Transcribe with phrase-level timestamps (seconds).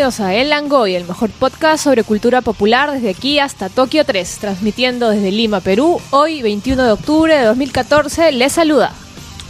[0.00, 4.38] Bienvenidos a El Langoy, el mejor podcast sobre cultura popular desde aquí hasta Tokio 3,
[4.40, 6.00] transmitiendo desde Lima, Perú.
[6.08, 8.94] Hoy, 21 de octubre de 2014, les saluda.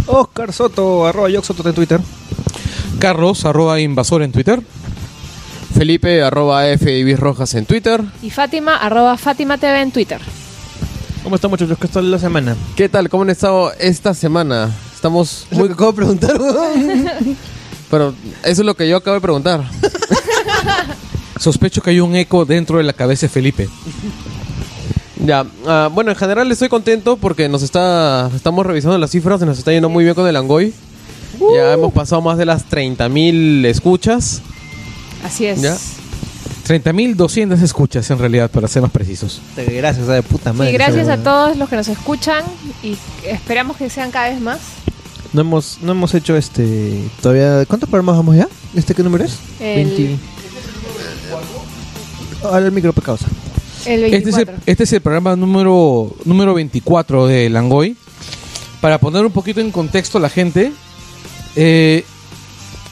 [0.09, 2.01] Oscar Soto, arroba Yoxoto en Twitter.
[2.99, 4.61] Carlos, arroba invasor en Twitter.
[5.73, 8.03] Felipe, arroba F Rojas en Twitter.
[8.21, 10.21] Y Fátima, arroba Fátima TV en Twitter.
[11.23, 11.79] ¿Cómo están muchachos?
[11.81, 12.57] ¿Qué tal la semana?
[12.75, 13.09] ¿Qué tal?
[13.09, 14.75] ¿Cómo han estado esta semana?
[14.93, 16.37] Estamos que acabo de preguntar,
[17.89, 19.63] Pero eso es lo que yo acabo de preguntar.
[21.41, 23.69] Sospecho que hay un eco dentro de la cabeza de Felipe.
[25.23, 29.45] Ya, ah, bueno, en general estoy contento porque nos está estamos revisando las cifras y
[29.45, 30.73] nos está yendo muy bien con el Angoy.
[31.55, 34.41] Ya hemos pasado más de las 30.000 escuchas.
[35.23, 35.61] Así es.
[35.61, 35.77] Ya.
[36.67, 39.43] 30.200 escuchas en realidad, para ser más precisos.
[39.57, 40.71] Gracias, sea, de puta madre.
[40.71, 42.43] Y gracias a todos los que nos escuchan
[42.83, 44.59] y esperamos que sean cada vez más.
[45.33, 47.03] No hemos, no hemos hecho este.
[47.21, 47.67] Todavía.
[47.67, 48.49] ¿Cuántos programas vamos ya?
[48.75, 49.39] ¿Este qué número es?
[49.61, 50.17] El- 20.
[52.45, 53.27] Ahora el micro causa.
[53.87, 54.63] El Este es, el, 24.
[54.67, 57.97] este es el programa número, número 24 de Langoy.
[58.81, 60.73] Para poner un poquito en contexto a la gente,
[61.57, 62.05] eh,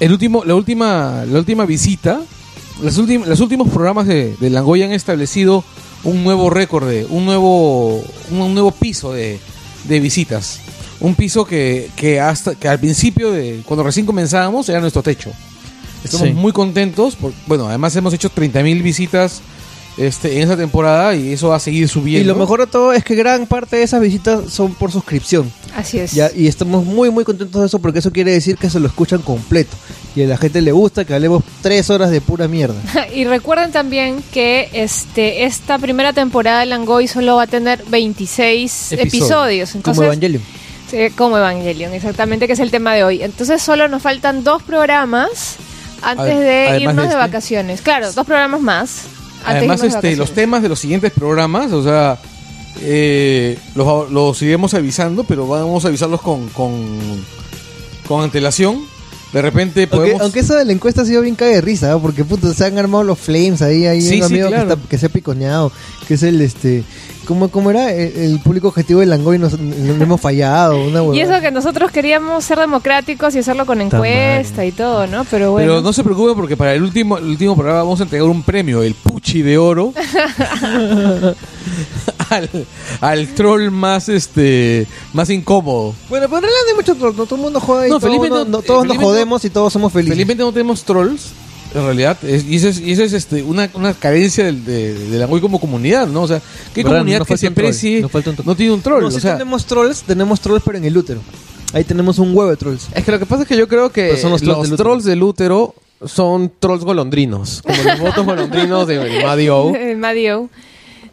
[0.01, 2.21] el último, la, última, la última visita,
[2.83, 5.65] las últim- los últimos programas de, de Langoy han establecido
[6.05, 7.97] un nuevo récord, de, un, nuevo,
[8.31, 9.39] un, un nuevo piso de,
[9.85, 10.61] de visitas.
[11.01, 15.31] Un piso que, que, hasta, que al principio, de cuando recién comenzábamos, era nuestro techo.
[16.05, 16.33] Estamos Sí.
[16.35, 17.17] muy contentos.
[17.17, 19.41] por- bueno, además hemos hecho 30.000 visitas
[19.97, 22.23] este, en esa temporada y eso va a seguir subiendo.
[22.23, 25.51] Y lo mejor de todo es que gran parte de esas visitas son por suscripción.
[25.75, 26.13] Así es.
[26.13, 28.87] Ya, y estamos muy, muy contentos de eso porque eso quiere decir que se lo
[28.87, 29.77] escuchan completo.
[30.15, 32.77] Y a la gente le gusta que hablemos tres horas de pura mierda.
[33.13, 38.93] Y recuerden también que este esta primera temporada de Langoy solo va a tener 26
[38.93, 39.15] Episodios.
[39.15, 39.71] episodios.
[39.71, 40.43] Como Entonces, Evangelion.
[40.89, 43.23] Sí, como Evangelion, exactamente, que es el tema de hoy.
[43.23, 45.57] Entonces solo nos faltan dos programas
[46.03, 47.17] antes de irnos de de, este.
[47.17, 47.81] vacaciones.
[47.83, 49.03] Claro, dos programas más.
[49.45, 52.19] Antes Además, este, los temas de los siguientes programas, o sea,
[52.81, 56.99] eh, los, los iremos avisando, pero vamos a avisarlos con, con,
[58.07, 58.81] con antelación.
[59.33, 60.23] De repente Aunque, podemos...
[60.23, 62.01] aunque eso de la encuesta ha sido bien cague de risa, ¿no?
[62.01, 64.67] porque puto, se han armado los flames ahí, hay Sí, un sí, amigo claro.
[64.69, 65.71] que, está- que se ha piconeado,
[66.07, 66.83] que es el este
[67.29, 67.93] ¿cómo, cómo era?
[67.93, 71.93] El, el público objetivo del Langoy nos, nos hemos fallado, una Y eso que nosotros
[71.93, 75.25] queríamos ser democráticos y hacerlo con encuesta y todo, ¿no?
[75.31, 75.69] Pero bueno.
[75.69, 78.43] Pero no se preocupen porque para el último, el último programa vamos a entregar un
[78.43, 79.93] premio, el Puchi de Oro,
[82.31, 82.49] al,
[83.01, 85.95] al troll más este más incómodo.
[86.09, 87.99] Bueno, pero en realidad no hay mucho troll, no todo el mundo joda y No,
[88.01, 90.15] todo felizmente mundo- no- no- todos nos jodemos y todos somos felices.
[90.15, 91.31] Felizmente no tenemos trolls,
[91.75, 94.95] en realidad, es- y eso es, y eso es este, una, una carencia del, de,
[94.95, 96.23] de la Goy como comunidad, ¿no?
[96.23, 96.41] O sea,
[96.75, 96.99] ¿qué ¿Verdad?
[97.01, 98.47] comunidad que se precie nos falta un troll.
[98.47, 99.03] no tiene un troll?
[99.03, 101.21] No, o sea, tenemos trolls, tenemos trolls pero en el útero.
[101.75, 102.89] Ahí tenemos un huevo de trolls.
[102.95, 104.65] Es que lo que pasa es que yo creo que Pero son los los, trolls
[104.65, 104.85] del útero.
[104.85, 105.75] trolls del útero
[106.07, 107.61] son trolls golondrinos.
[107.63, 109.73] Como los votos golondrinos de Madio.
[109.99, 110.49] Madio.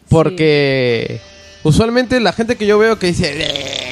[0.08, 1.20] Porque
[1.62, 3.85] usualmente la gente que yo veo que dice, "Eh,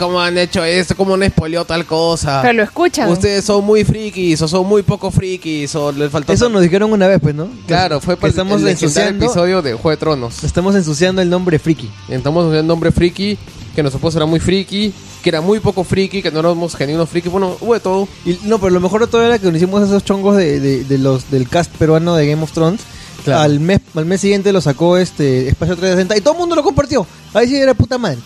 [0.00, 0.96] ¿cómo han hecho esto?
[0.96, 2.40] ¿Cómo han spoileado tal cosa?
[2.42, 3.08] Pero lo escuchan.
[3.08, 6.32] Ustedes son muy frikis o son muy poco frikis o les faltó...
[6.32, 6.54] Eso tal-".
[6.54, 7.48] nos dijeron una vez, pues, ¿no?
[7.68, 10.42] Claro, fue para estamos el ensuciando, episodio de Juego de Tronos.
[10.42, 11.88] estamos ensuciando el nombre friki.
[12.08, 13.38] Estamos usando el nombre friki,
[13.76, 17.08] que nuestro esposo era muy friki, que era muy poco friki, que no éramos genuinos
[17.08, 17.28] friki.
[17.28, 18.08] Bueno, hubo de todo.
[18.24, 20.84] Y, no, pero lo mejor de todo era que nos hicimos esos chongos de, de-
[20.84, 22.80] de los del cast peruano de Game of Thrones.
[23.24, 23.42] Claro.
[23.42, 26.62] Al mes al mes siguiente lo sacó este Espacio 360 y todo el mundo lo
[26.62, 27.06] compartió.
[27.34, 28.16] Ahí sí era puta madre.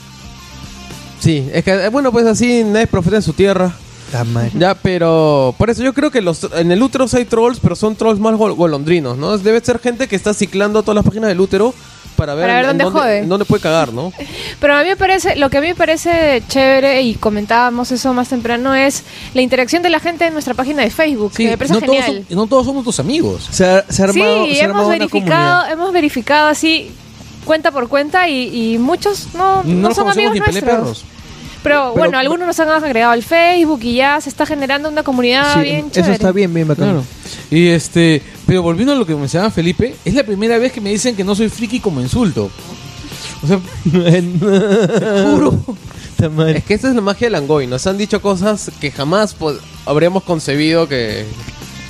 [1.25, 3.73] Sí, es que, eh, bueno, pues así nadie es profeta en su tierra.
[4.55, 7.97] Ya, pero por eso yo creo que los en el útero hay trolls, pero son
[7.97, 9.37] trolls más gol- golondrinos, ¿no?
[9.39, 11.75] Debe ser gente que está ciclando todas las páginas del útero
[12.15, 13.19] para ver, Para ver en dónde jode.
[13.21, 14.13] en dónde puede cagar, ¿no?
[14.61, 18.13] Pero a mí me parece, lo que a mí me parece chévere, y comentábamos eso
[18.15, 19.03] más temprano, es
[19.33, 21.81] la interacción de la gente en nuestra página de Facebook, sí, que me parece no,
[21.81, 23.49] todos, son- no todos somos tus amigos.
[23.51, 26.93] Se ha, se ha sí, armado, se ha hemos armado una verificado, hemos verificado así
[27.45, 31.05] cuenta por cuenta y, y muchos no, no, No, son amigos ni nuestros.
[31.65, 35.03] Pero, Pero- bueno, algunos nos han agregado al Facebook y ya se está generando una
[35.03, 36.13] comunidad Sí, bien eso chévere.
[36.13, 36.85] está bien, bien bacán.
[36.91, 37.05] Claro.
[37.51, 40.91] Y este, pero volviendo a lo que mencionaba Felipe, es la primera vez que me
[40.91, 42.51] dicen que no soy friki como insulto.
[43.43, 43.59] O sea,
[43.93, 44.23] te
[45.25, 45.59] juro.
[46.55, 47.67] Es que esa es la magia del Angoy.
[47.67, 51.27] Nos han dicho cosas que jamás pues, habríamos concebido que,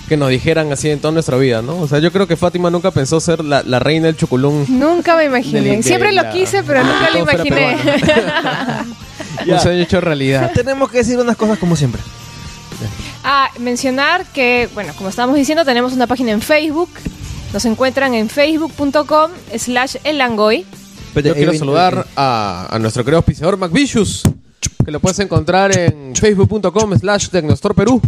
[0.09, 1.79] que nos dijeran así en toda nuestra vida, ¿no?
[1.81, 4.67] O sea, yo creo que Fátima nunca pensó ser la, la reina del chuculún.
[4.69, 5.83] Nunca me imaginé.
[5.83, 7.77] Siempre lo quise, pero nunca lo imaginé.
[9.47, 10.53] Un sueño hecho realidad.
[10.55, 12.01] Tenemos que decir unas cosas como siempre.
[13.23, 16.91] Ah, mencionar que, bueno, como estábamos diciendo, tenemos una página en Facebook.
[17.53, 20.67] Nos encuentran en facebook.com slash elangoy.
[21.15, 24.23] Yo quiero saludar a, a nuestro querido auspiciador McVicious,
[24.85, 28.03] que lo puedes encontrar en facebook.com slash Tecnostor Perú.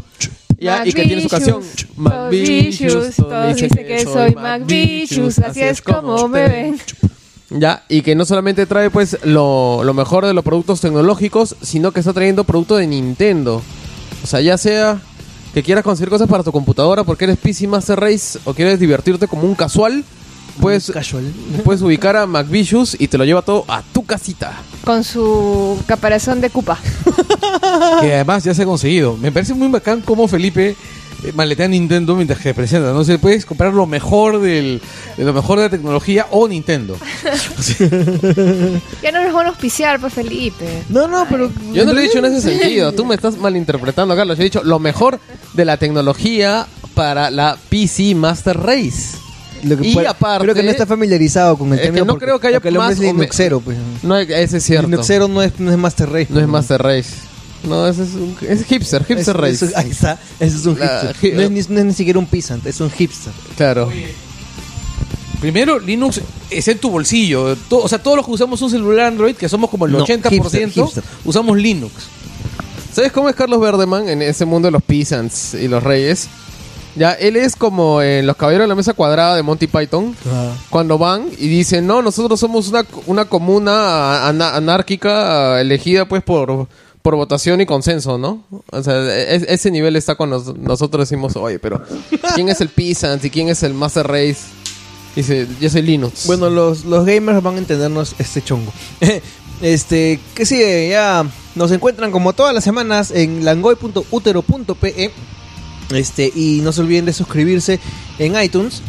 [0.59, 1.63] Ya, y que tiene su canción.
[1.97, 6.81] McVicious, todos dicen que soy McVicious, así es como me ven.
[7.51, 11.93] Ya, y que no solamente trae pues lo, lo mejor de los productos tecnológicos, sino
[11.93, 13.63] que está trayendo producto de Nintendo.
[14.25, 15.01] O sea, ya sea
[15.55, 19.29] que quieras conseguir cosas para tu computadora porque eres PC Master Race o quieres divertirte
[19.29, 20.05] como un casual,
[20.61, 21.25] puedes, Casual.
[21.65, 24.53] puedes ubicar a McVicious y te lo lleva todo a tu casita.
[24.85, 26.79] Con su caparazón de cupa.
[28.01, 29.17] que además ya se ha conseguido.
[29.17, 30.77] Me parece muy bacán cómo Felipe
[31.35, 32.93] maletea Nintendo mientras que presenta.
[32.93, 34.81] No sé, puedes comprar lo mejor del,
[35.17, 36.97] de lo mejor de la tecnología o Nintendo.
[39.03, 40.83] Ya no nos van a auspiciar, pues Felipe.
[40.89, 41.51] No, no, pero.
[41.73, 44.37] Yo no lo he dicho en ese sentido, tú me estás malinterpretando, Carlos.
[44.37, 45.19] Yo he dicho lo mejor
[45.55, 49.17] de la tecnología para la PC Master Race.
[49.65, 52.07] Lo que Y puede- aparte- Creo que no está familiarizado con el Es que no
[52.07, 53.77] porque- creo que haya porque el más es Linuxero, pues.
[54.03, 54.87] No, ese es cierto.
[54.89, 56.27] Linuxero no es, no es Master Race.
[56.31, 56.49] No es pues.
[56.49, 57.11] Master Race.
[57.67, 59.65] No, ese es un es hipster, hipster Es- race.
[59.67, 61.35] es- ahí está, ese es un La- hipster.
[61.35, 63.33] No es, ni, no es ni siquiera un peasant, es un hipster.
[63.57, 63.91] Claro.
[65.41, 66.21] Primero, Linux
[66.51, 67.55] es en tu bolsillo.
[67.69, 69.99] To- o sea, todos los que usamos un celular Android, que somos como el No,
[69.99, 71.05] 80%, hipster, hipster.
[71.25, 71.93] usamos Linux.
[72.93, 76.29] ¿Sabes cómo es Carlos Verdeman en ese mundo de los peasants y los reyes?
[76.97, 80.17] Ya, él es como en Los Caballeros de la Mesa Cuadrada de Monty Python.
[80.71, 86.67] Cuando van y dicen, no, nosotros somos una, una comuna ana- anárquica elegida pues por,
[87.07, 88.43] por votación y consenso, ¿no?
[88.73, 88.97] O sea,
[89.33, 91.81] es- ese nivel está nos- nosotros decimos, oye, pero
[92.35, 94.39] ¿quién es el Peasant y quién es el Master Race?
[95.15, 96.27] Dice, yo soy Linux.
[96.27, 98.73] Bueno, los, los gamers van a entendernos este chongo.
[99.63, 101.25] este, que sigue, ya
[101.55, 105.13] nos encuentran como todas las semanas en langoy.utero.pe.
[105.95, 107.79] Este, y no se olviden de suscribirse
[108.19, 108.83] en iTunes.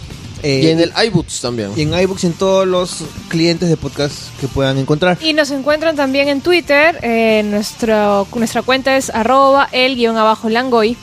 [0.43, 1.71] Eh, y en el iBoots también.
[1.75, 5.17] y en iBooks y en todos los clientes de podcast que puedan encontrar.
[5.21, 6.99] Y nos encuentran también en Twitter.
[7.01, 10.97] eh, nuestro, nuestra cuenta es arroba el guion abajo langoy.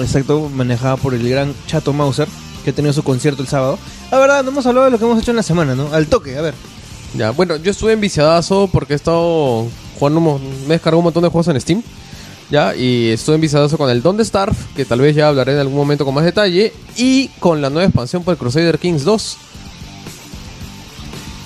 [0.00, 2.28] Exacto, manejada por el gran Chato Mauser,
[2.64, 3.78] que ha tenido su concierto el sábado.
[4.10, 5.92] La verdad, no hemos hablado de lo que hemos hecho en la semana, ¿no?
[5.92, 6.54] Al toque, a ver.
[7.14, 9.66] Ya, bueno, yo estuve enviciadazo porque he estado
[9.98, 11.82] jugando, me descargó un montón de juegos en Steam.
[12.52, 15.78] Ya, y estuve enviciadazo con el Don't Starve, que tal vez ya hablaré en algún
[15.78, 16.70] momento con más detalle.
[16.96, 19.38] Y con la nueva expansión por Crusader Kings 2.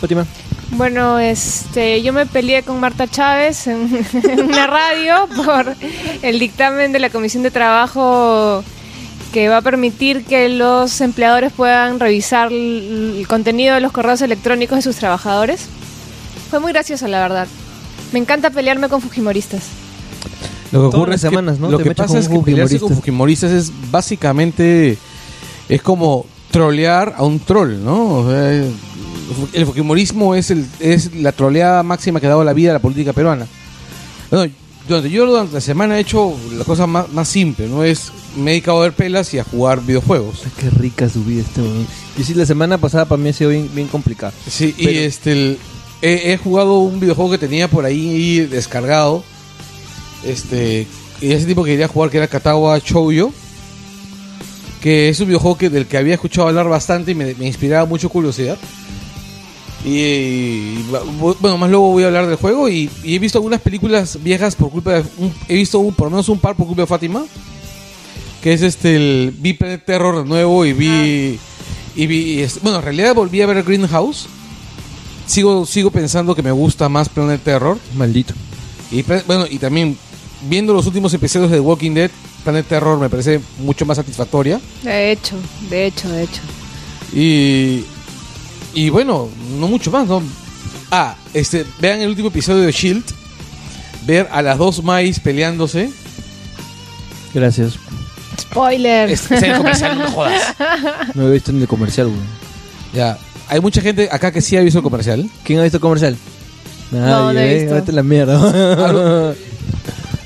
[0.01, 0.27] Fátima.
[0.73, 3.89] Bueno, este, yo me peleé con Marta Chávez en,
[4.25, 5.77] en una radio por
[6.23, 8.65] el dictamen de la Comisión de Trabajo
[9.33, 14.79] que va a permitir que los empleadores puedan revisar el contenido de los correos electrónicos
[14.79, 15.67] de sus trabajadores.
[16.51, 17.47] Fue muy gracioso, la verdad.
[18.13, 19.86] Me encanta pelearme con fujimoristas.
[20.73, 21.71] Lo que ocurre es que, semanas, ¿no?
[21.71, 23.51] lo Te que pasa es que pelearse con fujimoristas.
[23.53, 24.99] es básicamente
[25.69, 28.19] es como trolear a un troll, ¿no?
[28.19, 28.51] O sea,
[29.53, 32.79] el fujimorismo es el es la troleada máxima que ha dado la vida a la
[32.79, 33.47] política peruana.
[34.31, 34.53] Bueno,
[34.89, 37.83] durante, yo durante la semana he hecho la cosa más, más simple, ¿no?
[37.85, 40.43] Es me he dedicado a ver pelas y a jugar videojuegos.
[40.61, 41.87] Qué rica su vida este weón.
[42.19, 44.33] Y sí, la semana pasada para mí ha sido bien, bien complicada.
[44.49, 45.59] Sí, y este el-
[46.03, 49.23] he, he jugado un videojuego que tenía por ahí descargado.
[50.27, 50.87] Este,
[51.21, 53.33] y ese tipo que quería jugar que era Katawa Shoujo.
[54.81, 57.87] Que es un videojuego que, del que había escuchado hablar bastante y me, me inspiraba
[57.87, 58.57] mucho curiosidad.
[59.85, 60.87] Y, y,
[61.41, 64.57] bueno, más luego voy a hablar del juego y, y he visto algunas películas viejas
[64.57, 66.87] por culpa de un- he visto un- por lo menos un par por culpa de
[66.87, 67.25] Fátima.
[68.43, 71.39] Que es este el vi Planet Terror de nuevo y vi
[71.97, 74.27] y vi y es- bueno, en realidad volví a ver Greenhouse.
[75.27, 78.35] Sigo sigo pensando que me gusta más Planet Terror Maldito.
[78.91, 79.97] y bueno, y también
[80.43, 82.11] viendo los últimos episodios de The Walking Dead,
[82.45, 84.61] Planet Terror me parece mucho más satisfactoria.
[84.83, 85.37] De hecho,
[85.71, 86.41] de hecho, de hecho.
[87.13, 87.85] Y
[88.77, 90.23] y bueno, no mucho más, ¿no?
[90.91, 93.05] Ah, este, vean el último episodio de Shield.
[94.05, 95.91] Ver a las dos Mais peleándose.
[97.33, 97.79] Gracias.
[98.39, 99.11] Spoiler.
[99.11, 100.43] Es, es el comercial, no me jodas.
[101.15, 102.21] No he visto ni el comercial, weón.
[102.93, 103.19] Ya.
[103.49, 105.29] Hay mucha gente acá que sí ha visto el comercial.
[105.43, 106.17] ¿Quién ha visto el comercial?
[106.91, 107.75] No, no he eh, visto.
[107.75, 109.35] vete a la mierda.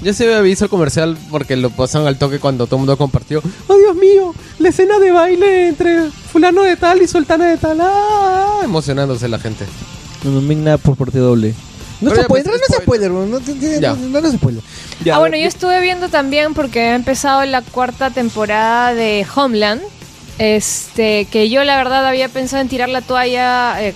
[0.03, 2.97] Yo sí había visto el comercial porque lo pasaron al toque cuando todo el mundo
[2.97, 3.43] compartió.
[3.69, 4.35] ¡Oh, Dios mío!
[4.59, 7.79] La escena de baile entre fulano de tal y sultana de tal.
[7.83, 8.61] ¡Ah!
[8.65, 9.67] Emocionándose la gente.
[10.25, 11.55] no me nada por parte doble.
[12.01, 13.31] No se puede, no se weón.
[13.31, 14.63] No, no, no, no se spoiler.
[15.05, 19.83] Ya, ah, bueno, yo estuve viendo también porque ha empezado la cuarta temporada de Homeland.
[20.39, 23.95] Este, que yo la verdad había pensado en tirar la toalla, eh,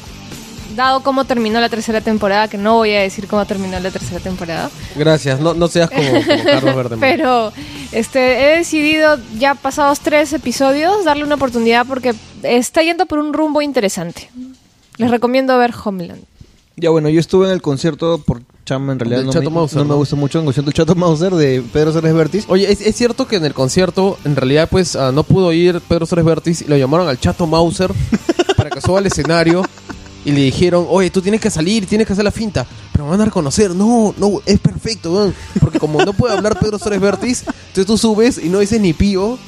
[0.74, 4.20] dado cómo terminó la tercera temporada, que no voy a decir cómo terminó la tercera
[4.20, 4.70] temporada.
[4.96, 5.40] Gracias.
[5.40, 7.00] No, no seas como, como Carlos Verdeman.
[7.00, 7.52] Pero
[7.92, 13.32] este, he decidido, ya pasados tres episodios, darle una oportunidad porque está yendo por un
[13.32, 14.30] rumbo interesante.
[14.96, 16.22] Les recomiendo ver Homeland.
[16.76, 19.78] Ya bueno, yo estuve en el concierto por chamba en realidad no, Chato me, Mauser,
[19.78, 20.40] no me gusta mucho.
[20.40, 22.44] En del Chato Mauser de Pedro Suárez Vértiz.
[22.48, 25.80] Oye, ¿es, es cierto que en el concierto, en realidad, pues, ah, no pudo ir
[25.80, 27.92] Pedro Suárez Vértiz y lo llamaron al Chato Mauser
[28.56, 29.62] para que suba al escenario
[30.24, 33.10] y le dijeron, oye, tú tienes que salir, tienes que hacer la finta, pero me
[33.10, 33.70] van a reconocer.
[33.74, 35.34] No, no, es perfecto, weón.
[35.60, 38.92] Porque como no puede hablar Pedro Suárez Vértiz, entonces tú subes y no dices ni
[38.92, 39.38] pío.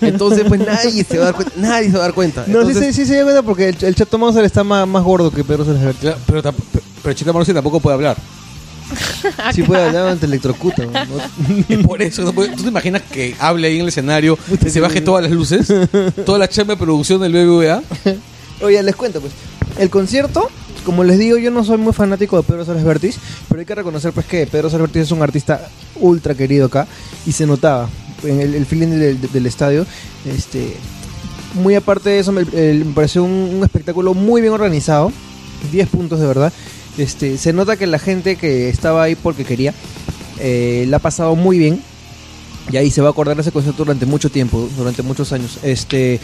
[0.00, 1.52] Entonces, pues nadie se va a dar cuenta.
[1.56, 2.44] Nadie se va a dar cuenta.
[2.46, 4.86] No, sí, Entonces, sí, sí se dio cuenta porque el, el Chato Mauser está más,
[4.88, 6.00] más gordo que Pedro Suárez Vértiz.
[6.00, 8.16] Claro, Pero, tamp- pero Chita Morrison tampoco puede hablar.
[9.54, 10.84] Sí puede hablar ante electrocuta.
[10.84, 10.94] ¿no?
[11.68, 14.80] Y por eso, no ¿tú te imaginas que hable ahí en el escenario, que se
[14.80, 15.70] baje todas las luces,
[16.24, 17.82] toda la chamba de producción del BBVA?
[18.62, 19.32] Oye, les cuento pues.
[19.76, 20.48] El concierto,
[20.84, 23.74] como les digo, yo no soy muy fanático de Pedro Suárez Vértiz, pero hay que
[23.74, 25.68] reconocer pues que Pedro Suárez Vértiz es un artista
[26.00, 26.86] ultra querido acá
[27.26, 27.88] y se notaba
[28.24, 29.86] en el, el feeling del, estadio.
[30.24, 30.76] Este,
[31.54, 35.12] muy aparte de eso, me, me pareció un, espectáculo muy bien organizado.
[35.72, 36.52] 10 puntos de verdad.
[36.96, 39.74] Este, se nota que la gente que estaba ahí porque quería
[40.40, 41.82] eh, la ha pasado muy bien.
[42.70, 45.58] Y ahí se va a acordar ese concierto durante mucho tiempo, durante muchos años.
[45.62, 46.20] Este,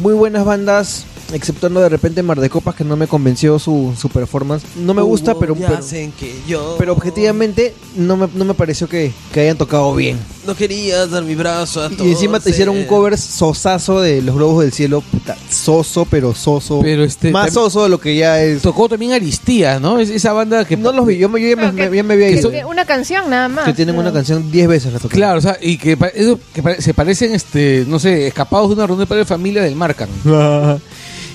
[0.00, 4.08] muy buenas bandas, exceptuando de repente Mar de Copas, que no me convenció su, su
[4.08, 4.64] performance.
[4.76, 5.78] No me gusta, pero, pero,
[6.18, 10.18] que yo pero objetivamente no me, no me pareció que, que hayan tocado bien.
[10.46, 14.34] no querías dar mi brazo a Y encima te hicieron un cover sosazo de Los
[14.36, 16.80] Globos del Cielo, puta, soso, pero soso.
[16.82, 18.62] Pero este, más soso de lo que ya es.
[18.62, 19.98] Tocó también Aristía, ¿no?
[19.98, 20.76] Es esa banda que...
[20.76, 22.50] No los vi, yo, me- yo ya, me, que- ya me había ido.
[22.68, 23.64] una canción nada más.
[23.64, 24.00] Que tienen ¿no?
[24.02, 25.16] una canción 10 veces la tocaron.
[25.18, 28.86] Claro, o sea, y que, eso, que se parecen, este, no sé, escapados de una
[28.86, 30.08] reunión de padre de familia del Marcan.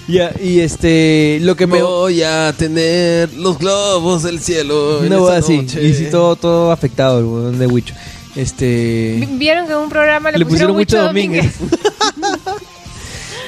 [0.07, 1.81] ya, y este, lo que me...
[1.81, 5.01] Voy a tener los globos del cielo.
[5.09, 5.83] No, esta así, noche.
[5.83, 7.93] y sí, todo, todo afectado el weón de Wicho.
[8.35, 9.17] Este...
[9.19, 11.53] Vi- Vieron que en un programa le, Le pusieron Huicho Huicho Domínguez.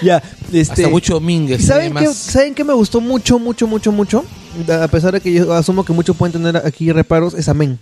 [0.02, 0.22] Ya,
[0.54, 0.60] este...
[0.84, 1.60] Hasta mucho Domínguez.
[1.60, 2.14] ¿Y ¿Saben qué.
[2.14, 4.24] ¿Saben qué me gustó mucho, mucho, mucho, mucho?
[4.70, 7.80] A pesar de que yo asumo que muchos pueden tener aquí reparos, es Amén.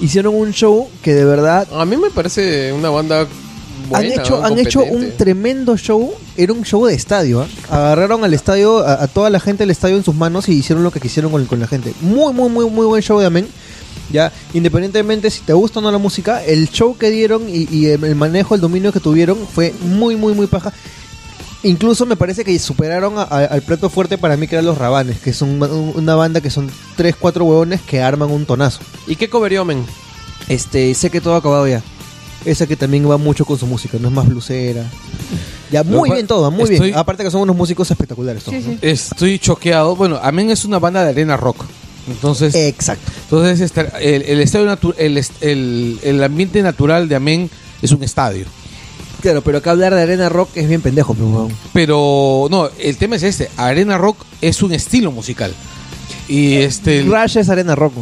[0.00, 3.26] Hicieron un show que de verdad A mí me parece una banda
[3.88, 4.46] buena, han hecho, ¿no?
[4.46, 6.12] han hecho un tremendo show.
[6.36, 7.40] Era un show de estadio.
[7.42, 7.46] ¿ah?
[7.76, 10.84] Agarraron al estadio, a, a toda la gente del estadio en sus manos y hicieron
[10.84, 11.92] lo que quisieron con, con la gente.
[12.00, 13.46] Muy, muy, muy, muy buen show de Amén.
[14.12, 17.86] Ya, independientemente si te gusta o no la música, el show que dieron y, y
[17.86, 20.72] el manejo, el dominio que tuvieron fue muy, muy, muy paja.
[21.64, 24.78] Incluso me parece que superaron a- a- al plato fuerte para mí que eran los
[24.78, 28.78] Rabanes, que son un- una banda que son 3, 4 huevones que arman un tonazo.
[29.08, 29.84] ¿Y qué coverió, men?
[30.48, 31.82] Este, sé que todo ha acabado ya.
[32.46, 34.84] Esa que también va mucho con su música, no es más blusera.
[35.70, 36.98] Ya, muy bien todo, muy estoy- bien.
[36.98, 38.72] Aparte que son unos músicos espectaculares todos, Sí, ¿no?
[38.74, 38.78] sí.
[38.82, 39.96] Estoy choqueado.
[39.96, 41.64] Bueno, Amén es una banda de arena rock.
[42.08, 43.10] Entonces, Exacto.
[43.24, 47.50] entonces este, el, el estadio natu- el, el, el ambiente natural de Amén
[47.82, 48.46] es un estadio.
[49.22, 51.52] Claro, pero acá hablar de arena rock es bien pendejo, pero weón.
[51.72, 53.50] Pero no, el tema es este.
[53.56, 55.52] Arena rock es un estilo musical.
[56.28, 57.02] Y este...
[57.02, 57.94] Rush es arena rock.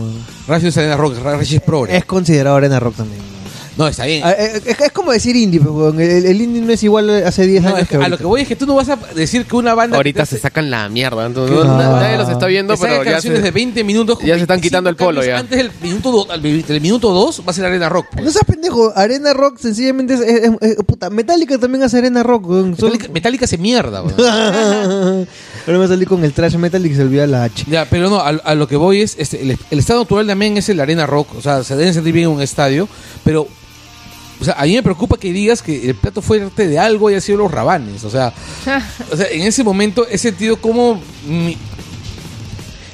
[0.48, 1.96] Rush es arena rock, Rush es progre.
[1.96, 3.22] Es considerado arena rock también.
[3.76, 4.23] No, está bien.
[4.25, 6.00] Ah, eh, Es, es como decir indie, pero weón.
[6.00, 8.16] El, el indie no es igual hace 10 No, años es que que a lo
[8.19, 9.97] que voy es que tú no vas a decir que una banda...
[9.97, 11.26] Ahorita se sacan la mierda.
[11.26, 13.45] entonces, nadie los está viendo, pero ya canciones se...
[13.47, 14.19] de 20 minutos.
[14.21, 15.38] ya se están 25 quitando el polo, ya.
[15.38, 18.07] Antes del minuto, do- al- del minuto 2 va a ser arena rock.
[18.12, 18.25] pues.
[18.25, 22.23] No seas pendejo, arena rock sencillamente es, es- es- es- puta, Metallica también hace arena
[22.23, 24.16] rock, Metallica, Metallica se mierda, weón.
[25.66, 27.64] Ahora me salí con el trash metal y que se olvida la H.
[27.69, 30.57] Ya, pero no, a, a lo que voy es, este, el, el estado natural Amén
[30.59, 32.88] es el arena rock, o sea, se deben sentir bien en un estadio,
[33.25, 33.49] pero,
[34.44, 37.20] o sea, a mí me preocupa que digas que el plato fuerte de algo haya
[37.20, 38.32] sido los rabanes, o sea,
[39.12, 41.56] o sea, en ese momento he sentido como, mi-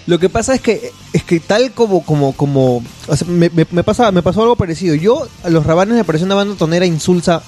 [0.06, 3.66] Lo que pasa es que es que tal como como como o sea, me, me-
[3.70, 4.94] me pasa me pasó algo parecido.
[4.94, 7.42] Yo a los Rabanes me pareció una banda tonera insulsa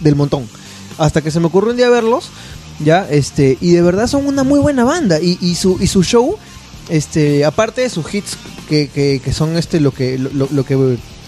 [0.00, 0.46] del montón.
[0.98, 2.28] Hasta que se me ocurrió un día verlos,
[2.84, 6.02] ya, este, y de verdad son una muy buena banda y, y su y su
[6.04, 6.36] show
[6.88, 8.36] este, aparte de sus hits
[8.68, 10.76] que, que, que son este lo que lo, lo- lo que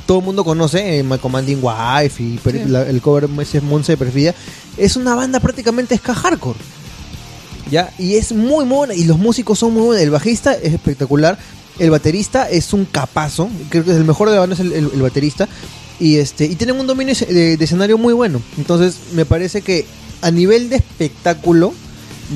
[0.08, 2.68] todo el mundo conoce, eh, My Commanding Wife y per- Sí.
[2.68, 4.34] la- el cover ese Monse de Perfidia,
[4.78, 6.58] es una banda prácticamente ska hardcore.
[7.70, 7.92] ¿ya?
[7.98, 10.02] Y es muy buena, y los músicos son muy buenos.
[10.02, 11.36] El bajista es espectacular,
[11.78, 14.72] el baterista es un capazo, creo que es el mejor de la banda es el,
[14.72, 15.46] el- el baterista,
[16.00, 18.40] y este y tienen un dominio de escenario muy bueno.
[18.56, 19.84] Entonces, me parece que
[20.22, 21.74] a nivel de espectáculo,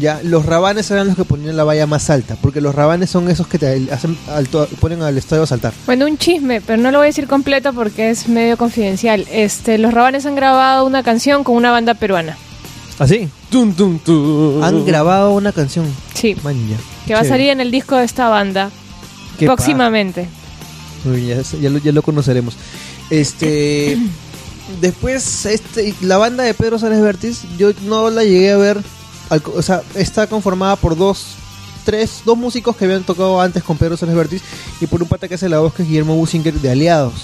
[0.00, 3.28] ya los rabanes eran los que ponían la valla más alta, porque los rabanes son
[3.30, 5.72] esos que te hacen alto- ponen al estadio a saltar.
[5.86, 9.26] Bueno, un chisme, pero no lo voy a decir completo porque es medio confidencial.
[9.30, 12.36] Este, los Rabanes han grabado una canción con una banda peruana.
[12.98, 13.28] ¿Así?
[13.50, 14.62] Tum, tum, tum.
[14.62, 15.86] Han grabado una canción.
[16.14, 16.76] Sí, Man, ya.
[17.06, 18.70] que va a salir en el disco de esta banda
[19.38, 20.28] Qué próximamente.
[21.04, 22.56] Uy, ya, ya lo, ya lo conoceremos.
[23.10, 23.98] Este.
[24.80, 28.78] después, este, la banda de Pedro Sánchez Vértiz, yo no la llegué a ver.
[29.32, 31.36] Al o sea, está conformada por dos
[31.84, 34.42] tres, dos músicos que habían tocado antes con Pedro Vértiz
[34.80, 37.14] y por un pata que hace la voz que es Guillermo Businger de Aliados.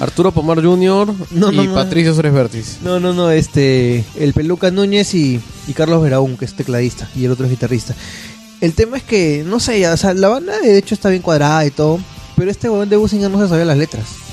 [0.00, 1.12] Arturo Pomar Jr.
[1.30, 1.74] No, y no, no.
[1.74, 2.78] Patricio Suárez.
[2.82, 7.24] No, no, no, este, el Peluca Núñez y, y Carlos Veraún, que es tecladista, y
[7.24, 7.94] el otro es guitarrista.
[8.60, 11.22] El tema es que, no sé, ya, o sea, la banda de hecho está bien
[11.22, 11.98] cuadrada y todo,
[12.36, 14.23] pero este weón de Businger no se sabía las letras.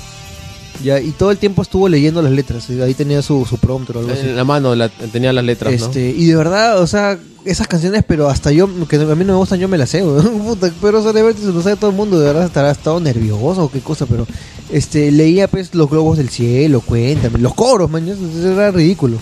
[0.82, 3.96] Ya, y todo el tiempo estuvo leyendo las letras, y ahí tenía su, su prompter
[3.96, 4.22] o algo así.
[4.22, 5.86] En la mano la- tenía las letras, ¿no?
[5.86, 9.32] Este, y de verdad, o sea, esas canciones, pero hasta yo, que a mí no
[9.34, 10.40] me gustan, yo me las sé, weón.
[10.40, 13.70] Puta, pero Suárez se lo sabe todo el mundo, de verdad estará estado nervioso o
[13.70, 14.26] qué cosa, pero
[14.72, 19.18] este, leía pues los globos del cielo, cuéntame, los coros, man, eso era ridículo.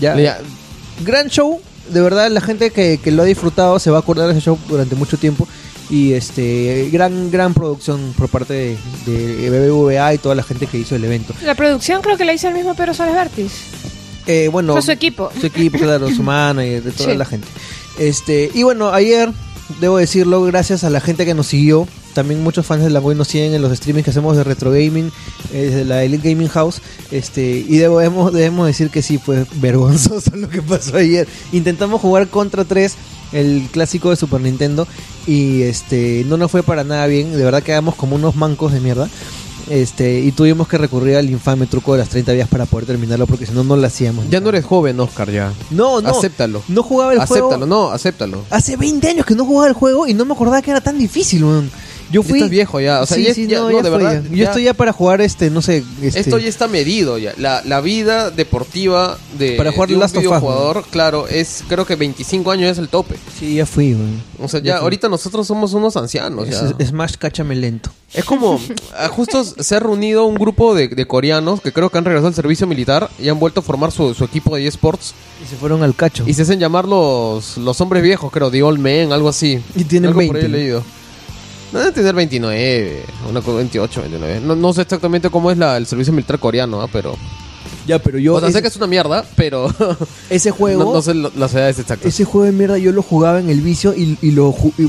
[0.00, 0.38] Ya, Ya,
[1.04, 1.60] gran show,
[1.92, 4.40] de verdad la gente que, que lo ha disfrutado se va a acordar de ese
[4.42, 5.46] show durante mucho tiempo
[5.90, 10.78] y este gran gran producción por parte de, de BBVA y toda la gente que
[10.78, 11.34] hizo el evento.
[11.44, 13.52] La producción creo que la hizo el mismo Pedro Suárez Vértiz.
[14.26, 15.30] Eh, bueno, Fue su equipo.
[15.40, 17.16] su equipo, claro, su manager, de toda Sí.
[17.18, 17.48] la gente.
[17.98, 19.30] Este, y bueno, ayer,
[19.80, 23.16] debo decirlo, gracias a la gente que nos siguió, también muchos fans de la web
[23.16, 25.10] nos siguen en los streamings que hacemos de Retro Gaming,
[25.52, 30.30] eh, de la Elite Gaming House, este, y debemos, debemos decir que sí, fue vergonzoso
[30.36, 31.26] lo que pasó ayer.
[31.52, 32.94] Intentamos jugar contra 3,
[33.32, 34.86] el clásico de Super Nintendo,
[35.26, 38.80] y este, no nos fue para nada bien, de verdad quedamos como unos mancos de
[38.80, 39.08] mierda.
[39.70, 43.28] Este, y tuvimos que recurrir al infame truco de las 30 días para poder terminarlo
[43.28, 44.28] porque si no no lo hacíamos.
[44.28, 45.52] ya no eres joven, Oscar, ya.
[45.70, 46.08] No, no.
[46.08, 46.62] Acéptalo.
[46.66, 47.66] No jugaba el acéptalo, juego.
[47.66, 48.44] no, acéptalo.
[48.50, 50.98] Hace 20 años que no jugaba el juego y no me acordaba que era tan
[50.98, 51.70] difícil, weón.
[52.10, 52.38] Yo fui.
[52.38, 54.22] Estás viejo ya, o sea, sí, ya- sí, ya- no, no, ya de fue verdad,
[54.24, 54.28] ya.
[54.30, 55.82] Yo ya- estoy ya para jugar este, no sé.
[56.02, 57.32] Este, Esto ya está medido ya.
[57.38, 61.96] La, la vida deportiva de, Para jugar de un Us, videojugador, claro, es creo que
[61.96, 63.16] 25 años es el tope.
[63.38, 64.22] Sí, ya fui, weón.
[64.40, 66.48] O sea, Ya ahorita nosotros somos unos ancianos.
[66.48, 66.72] ya.
[66.78, 67.90] Es- Smash cáchame lento.
[68.14, 68.60] Es como,
[68.98, 72.28] ah, justo se ha reunido un grupo de, de coreanos que creo que han regresado
[72.28, 75.56] al servicio militar y han vuelto a formar su, su equipo de eSports Y se
[75.56, 76.24] fueron al cacho.
[76.26, 79.60] y se hacen llamar los, los hombres viejos, creo, The Old Men, algo así.
[79.74, 80.46] Y tienen algo por ahí 20.
[80.46, 80.84] he leído.
[81.72, 84.40] No deben tener 29, una co- 28, 29.
[84.40, 87.16] No, no sé exactamente cómo es la, el servicio militar coreano, ah, pero...
[87.86, 88.34] Ya, pero yo.
[88.34, 89.72] o sea, ese, sé que es una mierda, pero
[90.30, 90.84] ese juego.
[90.84, 92.06] no, no sé lo- las edades exactas.
[92.06, 94.88] Ese juego de mierda yo lo jugaba en el vicio y, y lo y,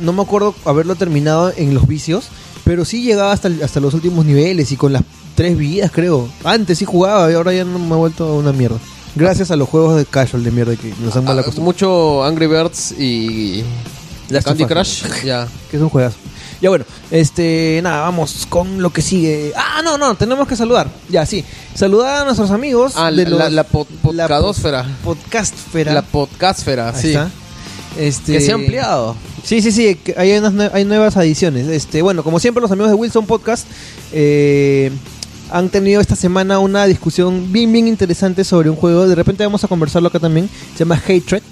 [0.00, 2.28] no me acuerdo haberlo terminado en los vicios,
[2.64, 5.02] pero sí llegaba hasta, hasta los últimos niveles y con las
[5.34, 6.28] tres vidas creo.
[6.44, 8.78] Antes sí jugaba y ahora ya no me ha vuelto una mierda.
[9.16, 11.72] Gracias a los juegos de casual de mierda que nos han mal Ah, acostumbrado.
[11.74, 13.62] mucho Angry Birds y
[14.28, 14.64] Last Candy.
[14.64, 15.04] Crush.
[15.24, 15.46] Ya.
[15.70, 16.16] Que es un juegazo.
[16.60, 19.52] Ya bueno, este, nada, vamos con lo que sigue.
[19.56, 20.88] Ah, no, no, tenemos que saludar.
[21.10, 21.44] Ya, sí.
[21.74, 24.86] Saludar a nuestros amigos Ah, de la, los- la, la pod- la podcastfera.
[25.04, 25.92] podcastfera.
[25.92, 27.08] La podcastfera, Ahí sí.
[27.08, 27.30] está.
[27.98, 29.14] Este, Que se ha ampliado.
[29.44, 31.66] Sí, sí, sí, que hay, unas nue- hay nuevas adiciones.
[31.68, 33.66] Este, bueno, como siempre los amigos de Wilson Podcast
[34.12, 34.90] eh,
[35.50, 39.06] han tenido esta semana una discusión bien, bien interesante sobre un juego.
[39.06, 40.48] De repente vamos a conversarlo acá también.
[40.72, 41.42] Se llama Hatred.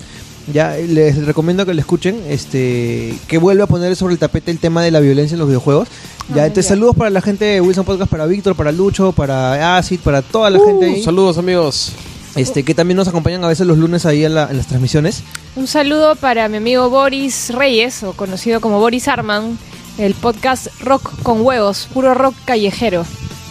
[0.52, 4.58] Ya les recomiendo que lo escuchen, este, que vuelva a poner sobre el tapete el
[4.58, 5.88] tema de la violencia en los videojuegos.
[6.34, 9.76] Ya, Ah, entonces saludos para la gente de Wilson Podcast, para Víctor, para Lucho, para
[9.76, 11.92] Acid, para toda la gente Uh, ahí, saludos, amigos.
[12.34, 15.22] este, que también nos acompañan a veces los lunes ahí en, la- en las transmisiones.
[15.54, 19.58] Un saludo para mi amigo Boris Reyes, o conocido como Boris Arman,
[19.98, 23.04] el podcast Rock con Huevos, puro rock callejero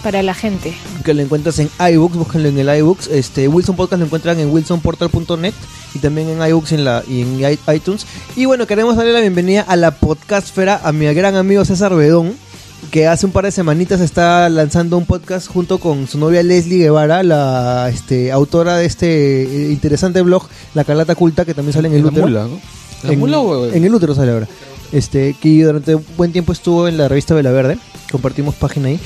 [0.04, 0.73] para la gente.
[1.06, 3.08] que lo encuentras en iBooks, búsquenlo en el iBooks.
[3.08, 5.54] Este, Wilson Podcast lo encuentran en wilsonportal.net
[5.93, 8.06] y también en iBooks y en, la, y en iTunes.
[8.36, 12.34] Y bueno, queremos darle la bienvenida a la podcastfera a mi gran amigo César Bedón,
[12.91, 16.80] que hace un par de semanitas está lanzando un podcast junto con su novia Leslie
[16.80, 21.88] Guevara, la este, autora de este eh, interesante blog, La Calata Culta, que también sale
[21.88, 22.27] en el la útero.
[22.27, 22.60] mula, ¿no?
[23.04, 23.39] La en, mula,
[23.73, 24.47] en el útero sale ahora.
[24.91, 27.77] Este, que durante un buen tiempo estuvo en la revista Vela Verde.
[28.12, 28.99] Compartimos página ahí.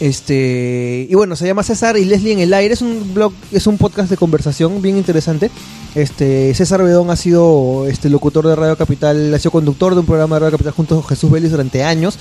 [0.00, 2.72] Este, y bueno, se llama César y Leslie en el aire.
[2.72, 5.50] Es un blog, es un podcast de conversación bien interesante.
[5.94, 10.06] Este, César Bedón ha sido este locutor de Radio Capital, ha sido conductor de un
[10.06, 12.18] programa de Radio Capital junto a Jesús Vélez durante años.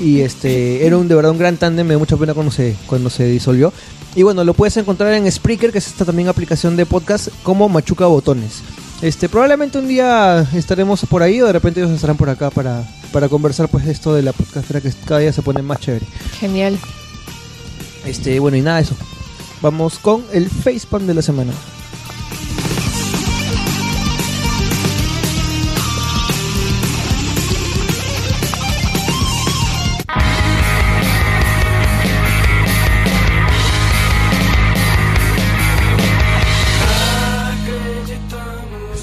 [0.00, 2.76] Y este, era un de verdad un gran tándem, me da mucha pena cuando se,
[2.86, 3.72] cuando se disolvió.
[4.14, 7.68] Y bueno, lo puedes encontrar en Spreaker, que es esta también aplicación de podcast, como
[7.68, 8.62] Machuca Botones.
[9.02, 12.82] Este, probablemente un día estaremos por ahí o de repente ellos estarán por acá para,
[13.12, 16.06] para conversar pues esto de la podcastera que cada día se pone más chévere.
[16.40, 16.78] Genial.
[18.06, 18.94] Este, bueno y nada, eso.
[19.60, 21.52] Vamos con el facepalm de la semana.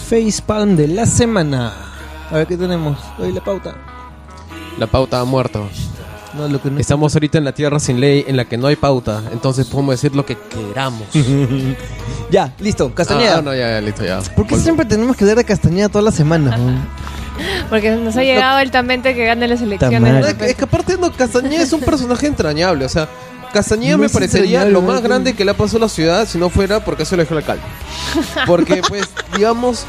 [0.08, 1.74] Facepalm de la semana.
[2.30, 2.98] A ver qué tenemos.
[3.18, 3.76] Doy la pauta.
[4.78, 5.68] La pauta ha muerto.
[6.36, 8.68] No, lo que no Estamos ahorita en la tierra sin ley en la que no
[8.68, 9.24] hay pauta.
[9.32, 11.08] Entonces podemos decir lo que queramos.
[12.32, 12.92] Ya, listo.
[12.96, 13.38] Castañeda.
[13.38, 14.20] Ah, no, ya, ya, listo, ya.
[14.36, 16.58] ¿Por qué siempre tenemos que leer de Castañeda toda la semana?
[17.70, 20.02] Porque nos ha llegado altamente que gane las elecciones.
[20.02, 20.50] es, que, repente.
[20.50, 23.08] es que aparte no, Castañeda es un personaje entrañable, o sea,
[23.54, 26.40] Castañeda No me parecería lo más grande que le ha pasado a la ciudad si
[26.40, 27.64] no fuera porque se lo dejó el alcalde.
[28.48, 29.86] Porque, pues, digamos,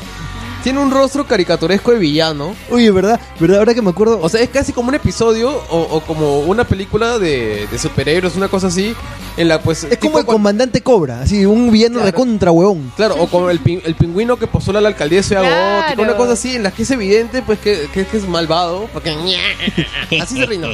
[0.64, 2.56] tiene un rostro caricaturesco de villano.
[2.70, 3.20] Oye, ¿verdad?
[3.38, 3.58] ¿Verdad?
[3.60, 4.18] Ahora que me acuerdo.
[4.20, 8.34] O sea, es casi como un episodio o, o como una película de, de superhéroes,
[8.34, 8.94] una cosa así,
[9.36, 9.84] en la pues...
[9.84, 12.06] es como el comandante Cobra, así, un villano Claro.
[12.06, 12.92] recontra huevón.
[12.96, 15.82] Claro, o como el, pin- el pingüino que postula a la alcaldía de Ciudad Claro.
[15.82, 18.88] Gótica, una cosa así, en la que es evidente pues que, que- que es malvado,
[18.92, 19.10] porque
[20.20, 20.68] así se reinó.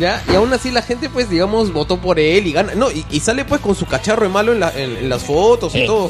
[0.00, 0.22] ¿Ya?
[0.30, 3.20] Y aún así la gente pues digamos votó por él y gana, no, y, y
[3.20, 6.08] sale pues con su cacharro de malo en, la- en- en las fotos y todo.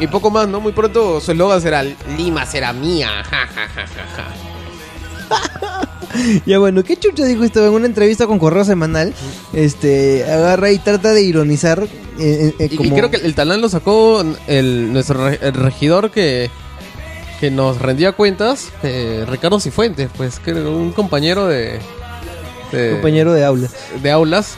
[0.00, 0.60] Y poco más, ¿no?
[0.60, 1.82] Muy pronto su eslogan será
[2.16, 3.08] Lima será mía.
[3.30, 5.88] ja, ja, ja, ja, ja.
[6.44, 9.14] Ya bueno, ¿qué chucha dijo esto en una entrevista con Correo Semanal?
[9.54, 11.82] Este, agarra y trata de ironizar.
[12.18, 16.50] eh, eh, Y, y creo que el talán lo sacó el, nuestro el regidor que,
[17.40, 21.78] que nos rendía cuentas, eh, Ricardo Cifuentes, pues que era un compañero de,
[22.72, 23.74] de, compañero de aulas.
[24.02, 24.56] de aulas.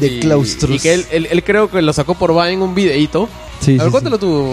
[0.00, 0.76] De claustros.
[0.76, 3.28] Y que él, él- él creo que lo sacó por Vine un videíto.
[3.60, 4.46] Sí, A ver, sí, cuéntalo tú.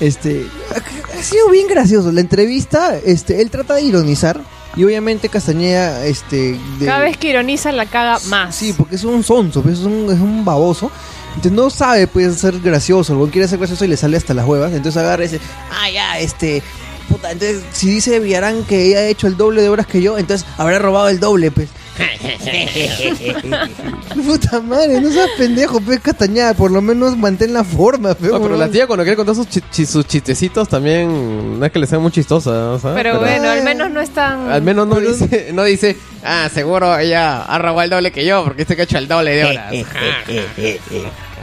[0.00, 2.10] Este, ha- sido bien gracioso.
[2.12, 4.40] La entrevista, este, él trata de ironizar.
[4.76, 6.58] Y obviamente Castañeda, este.
[6.78, 8.54] de- Cada vez que ironiza la caga más.
[8.54, 10.90] Sí, porque es un sonso, pues, es un, es un baboso.
[11.30, 14.46] Entonces no sabe pues ser gracioso, el quiere ser gracioso y le sale hasta las
[14.46, 14.72] huevas.
[14.72, 16.62] Entonces agarra y dice, ah, ya, este.
[17.08, 20.18] Puta, entonces si dice Villarán que ella ha hecho el doble de horas que yo,
[20.18, 21.68] entonces habrá robado el doble, pues.
[24.26, 28.40] Puta madre, no seas pendejo, pues Castañeda, por lo menos mantén la forma, pues, No,
[28.42, 31.78] pero la tía cuando quiere contar sus, chi- chi- sus chistecitos también no es que
[31.78, 33.02] le sean muy chistosas, ¿sabes?
[33.02, 34.50] Pero bueno, al menos no es tan...
[34.50, 38.44] Al menos no dice, no dice, ah, seguro ella ha robado el doble que yo,
[38.44, 39.72] porque este que ha hecho el doble de horas.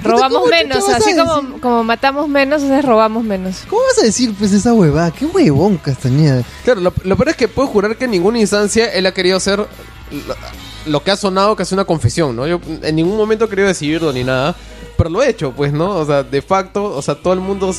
[0.03, 3.63] Robamos ¿Cómo te- menos, así como, como matamos menos, entonces robamos menos.
[3.67, 5.09] ¿Cómo vas a decir pues esa huevada?
[5.09, 6.43] Qué huevón, Castañeda.
[6.63, 9.37] Claro, lo, lo peor es que puedo jurar que en ninguna instancia él ha querido
[9.37, 9.65] hacer
[10.11, 10.35] lo,
[10.91, 12.47] lo que ha sonado que es una confesión, ¿no?
[12.47, 14.55] Yo en ningún momento he querido decidirlo ni nada,
[14.97, 15.95] pero lo he hecho, pues, ¿no?
[15.95, 17.73] O sea, de facto, o sea, todo el mundo...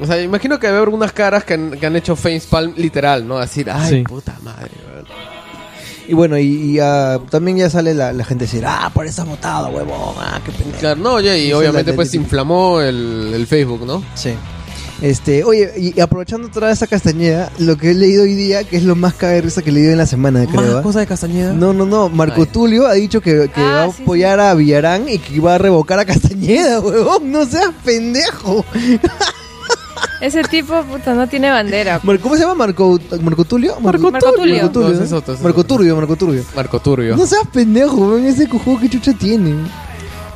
[0.00, 3.26] O sea, imagino que debe haber unas caras que han, que han hecho facepalm literal,
[3.26, 3.38] ¿no?
[3.40, 4.02] Decir, ay, Sí.
[4.04, 5.06] puta madre, weón".
[6.06, 9.06] Y bueno, y, y, ah, también ya sale la, la gente a decir, ah, por
[9.06, 10.78] eso has votado, huevón, ah, qué pendejo.
[10.78, 14.02] Claro, no, oye, y obviamente pues inflamó el, el Facebook, ¿no?
[14.14, 14.30] Sí.
[15.00, 18.82] Este, oye, y aprovechando toda esa castañeda, lo que he leído hoy día, que es
[18.82, 20.82] lo más caga de risa que he leído en la semana, creo.
[20.82, 21.52] cosa de Castañeda?
[21.52, 22.08] No, no, no.
[22.08, 22.46] Marco Ay.
[22.52, 25.54] Tulio ha dicho que, que Ah, va a sí, apoyar a Villarán y que va
[25.54, 27.30] a revocar a Castañeda, huevón.
[27.30, 28.64] No seas pendejo.
[30.20, 32.00] Ese tipo, puta, no tiene bandera.
[32.00, 33.78] ¿Cómo se llama Marco, Marco Tulio?
[33.80, 34.12] Marco Tulio.
[34.12, 34.70] Marco Tulio.
[34.74, 35.64] No, es Marco otro.
[35.76, 36.42] Turbio, Marco Turbio.
[36.56, 37.16] Marco Turbio.
[37.16, 39.54] No seas pendejo, weón, ese cojudo que chucha tiene.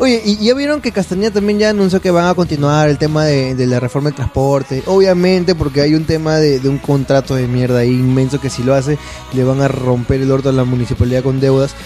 [0.02, 3.24] Oye, y ya vieron que Castañeda también ya anunció que van a continuar el tema
[3.24, 4.82] de, la reforma del transporte.
[4.86, 8.74] Obviamente, porque hay un tema de, un contrato de mierda ahí inmenso que si lo
[8.74, 8.98] hace,
[9.32, 11.76] le van a romper el orto a la municipalidad con deudas.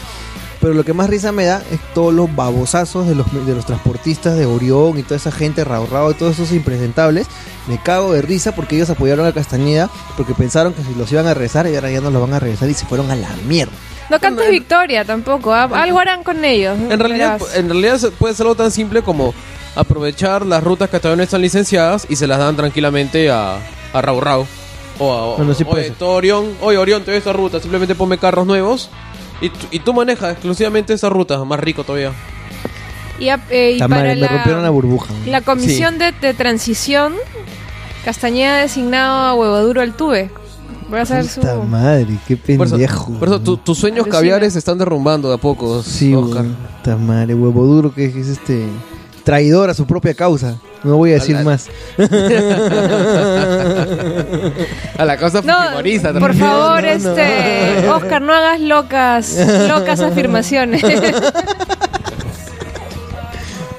[0.63, 3.27] Pero lo que más risa me da es todos los babosazos de los,
[3.67, 7.27] transportistas de Orión y toda esa gente raurrao y todos esos impresentables.
[7.69, 11.27] Me cago de risa porque ellos apoyaron a Castañeda porque pensaron que si los iban
[11.27, 13.29] a regresar y ahora ya no los van a regresar y se fueron a la
[13.47, 13.75] mierda.
[14.11, 15.69] No cantes victoria tampoco, ¿ah?
[15.73, 16.79] algo harán con ellos.
[16.91, 17.57] En realidad, verás.
[17.57, 19.35] en realidad puede ser algo tan simple como
[19.75, 23.59] aprovechar las rutas que todavía no están licenciadas y se las dan tranquilamente a,
[23.93, 24.47] a Rau Rau.
[24.99, 28.47] O a Bueno, sí oye, Orión, oye Orión, te doy esta ruta, simplemente ponme carros
[28.47, 28.89] nuevos
[29.43, 32.13] y, tú- y tú manejas exclusivamente esa ruta, más rico todavía.
[33.19, 35.13] Y, a- eh, y para madre, me la, rompieron la burbuja.
[35.27, 37.15] la comisión de, de transición,
[38.05, 40.31] Castañeda ha designado a Huevoduro al Tuve.
[40.89, 41.41] Voy a hacer su...
[41.41, 43.13] Puta madre, qué Por eso, pendejo.
[43.15, 44.17] por eso tu- tus sueños Alucina.
[44.19, 45.83] caviares se están derrumbando de a poco.
[45.83, 46.45] Sí, Oscar.
[46.79, 48.67] Puta madre, huevo duro que es este
[49.25, 50.57] traidor a su propia causa.
[50.85, 51.67] No voy a decir más.
[54.99, 56.13] A la cosa No, primoriza.
[56.13, 56.89] por favor, No, no.
[56.89, 59.37] este, Oscar, no hagas locas,
[59.69, 60.83] locas afirmaciones.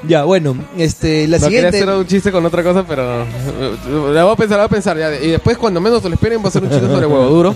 [0.08, 1.78] ya, bueno, este, la no quería siguiente.
[1.84, 3.76] hacer un chiste con otra cosa, pero eh,
[4.14, 5.16] la voy a pensar, la voy a pensar ya.
[5.20, 7.56] Y después, cuando menos te lo esperen, va a ser un chiste sobre huevo duro.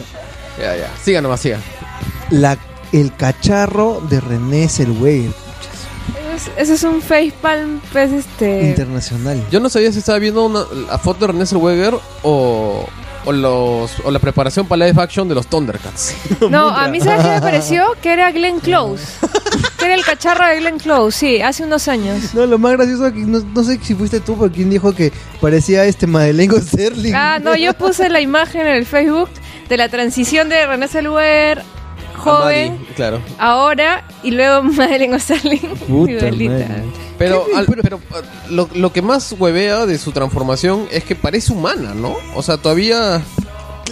[0.59, 0.89] Ya, ya.
[1.03, 1.57] Siga nomás, siga.
[2.29, 2.57] La,
[2.91, 5.31] el cacharro de René Zellweger,
[6.35, 8.69] Es- Ese es un facepalm, pues, este...
[8.69, 9.43] internacional.
[9.51, 12.85] Yo no sabía si estaba viendo una, la foto de René Zellweger o,
[13.25, 16.15] o, los, o la preparación para live action de los Thundercats.
[16.49, 17.95] No, a mí ¿sabes qué me pareció?
[18.01, 19.03] Que era Glenn Close.
[19.77, 22.33] Que era el cacharro de Glenn Close, sí, hace unos años.
[22.33, 24.93] No, lo más gracioso es que no, no sé si fuiste tú, pero quien dijo
[24.93, 27.13] que parecía este Madeleine Sterling.
[27.15, 29.29] Ah, no, yo puse la imagen en el Facebook
[29.69, 31.63] de la transición de René Zellweger,
[32.17, 33.21] joven, claro.
[33.37, 35.75] ahora, y luego Madeleine Sterling.
[35.87, 36.67] Puta igualita.
[37.23, 37.55] Pero, ¿Qué?
[37.55, 37.99] al- Pero- pero,
[38.49, 42.15] lo, lo que más huevea de su transformación es que parece humana, ¿no?
[42.35, 43.21] O sea, todavía...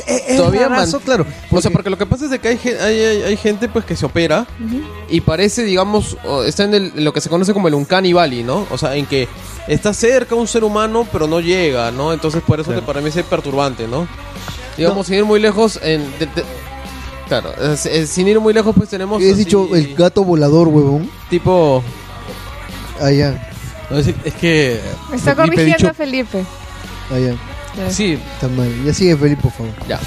[0.07, 1.25] es, es Todavía man- claro.
[1.51, 3.85] O sea, porque lo que pasa es de que hay, hay, hay- hay gente pues
[3.85, 4.47] que se opera
[5.09, 8.43] y parece, digamos, está en, el- en lo que se conoce como el Uncanny Valley,
[8.43, 8.65] ¿no?
[8.71, 9.27] O sea, en que
[9.67, 12.13] está cerca un ser humano pero no llega, ¿no?
[12.13, 12.81] Entonces por eso Claro.
[12.85, 14.07] te parece perturbante, ¿no?
[14.77, 16.43] Digamos, sin ir muy lejos, en, de- de-
[17.27, 19.21] claro, es- es- sin ir muy lejos pues tenemos...
[19.21, 21.09] He así, dicho el gato volador, huevón.
[21.29, 21.83] Tipo...
[23.01, 23.49] Allá,
[23.89, 24.79] No, es, es que.
[25.09, 26.45] Me está Felipe corrigiendo dicho- Felipe.
[27.11, 27.33] allá.
[27.91, 28.69] Sí, Está mal.
[28.83, 29.71] Ya sigue Felipe, por favor.
[29.87, 29.99] Ya.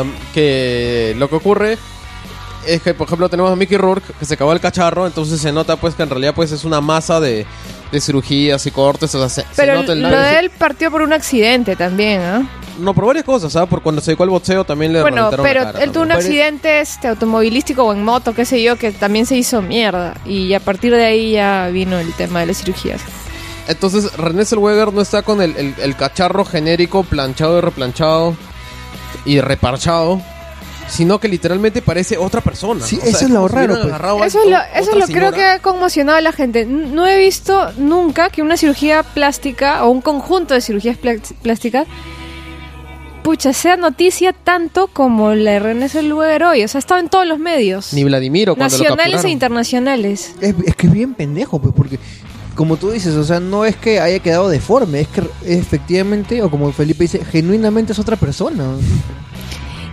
[0.00, 1.78] Um, que lo que ocurre
[2.66, 5.52] es que, por ejemplo, tenemos a Mickey Rourke que se acabó el cacharro, entonces se
[5.52, 7.46] nota pues que en realidad pues es una masa de,
[7.92, 10.90] de cirugías y cortes, o sea, se, se Pero nota el lo de él partió
[10.90, 12.42] por un accidente también, ¿ah?
[12.78, 13.68] No, por varias cosas, ¿sabes?
[13.68, 16.12] Por cuando se dedicó al boxeo también le Bueno, la pero cara, él tuvo un
[16.12, 20.14] accidente este, automovilístico o en moto, qué sé yo, que también se hizo mierda.
[20.24, 23.00] Y a partir de ahí ya vino el tema de las cirugías.
[23.66, 28.36] Entonces, René Zellweger no está con el, el- el cacharro genérico planchado y replanchado
[29.26, 30.22] y reparchado,
[30.88, 32.82] sino que literalmente parece otra persona.
[32.86, 34.28] Sí, O sea, eso es lo raro, pues.
[34.34, 36.64] Eso es lo, eso es lo creo que ha conmocionado a la gente.
[36.64, 40.96] No he visto nunca que una cirugía plástica o un conjunto de cirugías
[41.42, 41.86] plásticas
[43.28, 46.64] pucha, sea noticia tanto como la de René Zellweger hoy.
[46.64, 47.92] O sea, ha estado en todos los medios.
[47.92, 49.30] Ni Vladimiro cuando lo nacionales e capturaron.
[49.30, 50.34] internacionales.
[50.40, 51.98] Es, es que es bien pendejo, pues, porque
[52.54, 56.50] como tú dices, o sea, no es que haya quedado deforme, es que efectivamente, o
[56.50, 58.64] como Felipe dice, genuinamente es otra persona.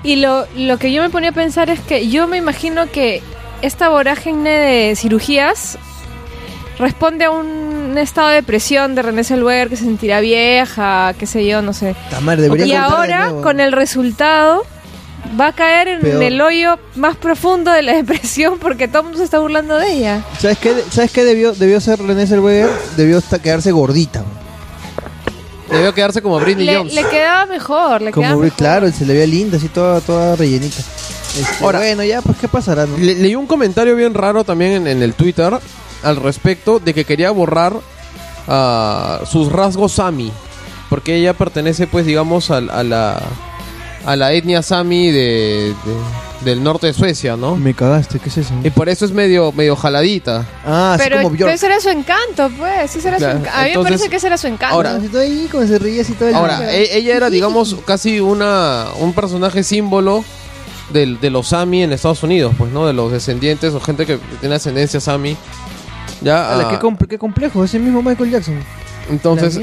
[0.02, 3.22] Y lo, lo que yo me ponía a pensar es que yo me imagino que
[3.62, 5.78] esta vorágine de cirugías
[6.80, 11.46] responde a un estado de depresión de René Zellweger que se sentirá vieja, qué sé
[11.46, 11.96] yo, no sé.
[12.66, 14.64] Y ahora, con el resultado,
[15.40, 16.22] va a caer en Peor.
[16.24, 19.94] el hoyo más profundo de la depresión porque todo el mundo se está burlando de
[19.94, 20.24] ella.
[20.40, 22.70] ¿Sabes qué, ¿Sabes qué debió, debió ser René Zellweger?
[22.98, 24.24] Debió hasta quedarse gordita.
[25.72, 26.94] Debió quedarse como Britney Le, Jones.
[26.94, 28.58] le quedaba mejor, le Como quedaba mejor.
[28.58, 30.78] claro, se le veía linda, así toda, toda rellenita.
[30.80, 32.86] Este, Ahora- bueno, ya, pues, ¿qué pasará?
[32.86, 32.96] no?
[32.98, 35.52] Le- leí un comentario bien raro también en, en el Twitter
[36.06, 37.74] al respecto de que quería borrar
[38.48, 40.32] ah, sus rasgos Sami.
[40.90, 43.20] Porque ella pertenece, pues, digamos, al- a, la,
[44.06, 47.56] a la etnia Sami de, de- del norte de Suecia, ¿no?
[47.56, 48.54] Me cagaste, ¿qué es eso?
[48.64, 50.46] Y por eso es medio, medio jaladita.
[50.64, 52.96] Ah, Pero, como pero ese era su encanto, pues.
[52.96, 53.60] Ese era Claro, su encanto.
[53.60, 54.76] A mí me parece que ese era su encanto.
[54.76, 56.72] Ahora- Así todo ahí, como se reía así todo el Ahora, día.
[56.72, 60.24] e- ella era, digamos, casi una un personaje símbolo
[60.92, 62.86] del- de los Sami en Estados Unidos, pues, ¿no?
[62.86, 65.36] De los descendientes o gente que tiene ascendencia Sami.
[66.26, 68.56] Ya, Ala, ah, qué, compl- qué complejo, ese mismo Michael Jackson.
[69.12, 69.56] entonces,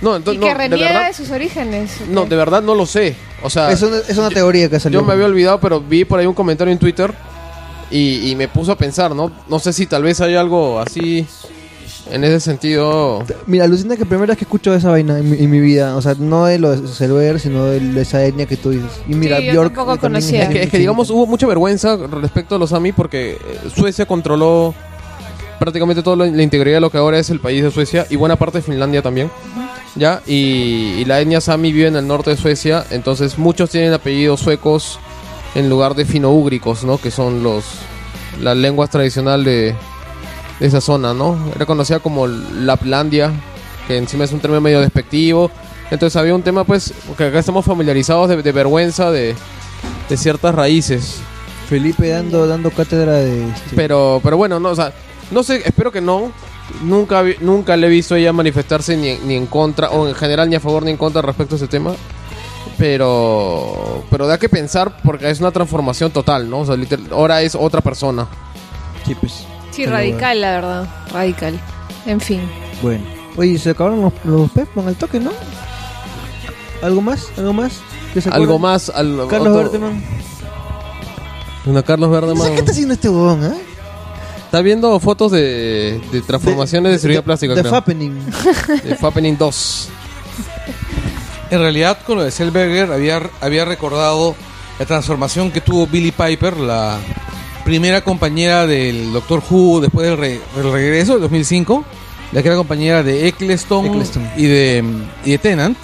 [0.00, 1.90] no, y entonces, que no, de reniega verdad, de sus orígenes.
[2.00, 3.14] ¿o no, de verdad no lo sé.
[3.42, 5.00] O sea, es, una, es una teoría que salió.
[5.00, 7.12] yo me había olvidado, pero vi por ahí un comentario en Twitter
[7.90, 9.30] y, y me puso a pensar, ¿no?
[9.48, 11.26] No sé si tal vez hay algo así
[12.10, 13.22] en ese sentido.
[13.46, 15.96] Mira, alucina que primera vez que escucho esa vaina en mi, en mi vida.
[15.96, 18.90] O sea, no de lo de Zellweger, sino de, de esa etnia que tú dices.
[19.06, 19.74] Y mira, Sí, yo Bjork.
[19.74, 20.42] también conocía.
[20.44, 23.36] Es que, es que, digamos, hubo mucha vergüenza respecto a los Sami porque
[23.74, 24.74] Suecia controló
[25.58, 28.36] prácticamente toda la, integridad de lo que ahora es el país de Suecia y buena
[28.36, 29.30] parte de Finlandia también.
[29.94, 30.20] ¿Ya?
[30.26, 34.40] Y, y la etnia Sami vive en el norte de Suecia, entonces muchos tienen apellidos
[34.40, 34.98] suecos
[35.54, 36.98] en lugar de finoúgricos, ¿no?
[36.98, 37.64] Que son los
[38.40, 39.74] las lenguas tradicional de,
[40.60, 41.38] de esa zona, ¿no?
[41.54, 43.32] Era conocida como Laplandia,
[43.88, 45.50] que encima es un término medio despectivo.
[45.90, 49.34] Entonces había un tema, pues, que acá estamos familiarizados de, de vergüenza de,
[50.08, 51.20] de ciertas raíces.
[51.68, 53.48] Felipe dando, dando cátedra de.
[53.48, 54.92] este, Pero, pero bueno, no, o sea,
[55.30, 56.32] no sé, espero que no.
[56.82, 60.14] Nunca, vi- nunca le he visto a ella manifestarse ni, ni en contra, o en
[60.14, 61.92] general ni a favor ni en contra respecto a ese tema.
[62.78, 66.60] Pero, pero da que pensar porque es una transformación total, ¿no?
[66.60, 68.26] O sea, literal- ahora es otra persona.
[69.06, 69.44] sí, pues.
[69.70, 70.88] Sí, radical, la verdad.
[71.12, 71.60] Radical.
[72.06, 72.40] En fin.
[72.82, 73.04] Bueno.
[73.36, 75.30] Oye, se acabaron los, los Pepman al toque, ¿no?
[76.82, 77.28] ¿Algo más?
[77.36, 77.80] ¿Algo más?
[78.14, 78.88] ¿Que se Algo más.
[78.88, 80.02] Al, Carlos otro- Verdeman.
[81.66, 82.48] Una Carlos Verdeman.
[82.54, 83.54] ¿Qué está haciendo este huevón, eh?
[84.56, 87.70] Está viendo fotos de, de transformaciones de, cirugía plástica, De creo.
[87.74, 88.18] Fappening.
[88.84, 89.88] De Fappening 2.
[91.50, 94.34] En realidad, con lo de Selberger había, había recordado
[94.78, 96.96] la transformación que tuvo Billy Piper, la
[97.66, 101.84] primera compañera del Doctor Who después del, re- del regreso del 2005,
[102.32, 104.30] la que era compañera de Eccleston, Eccleston.
[104.38, 104.82] Y, de,
[105.26, 105.76] y de Tennant.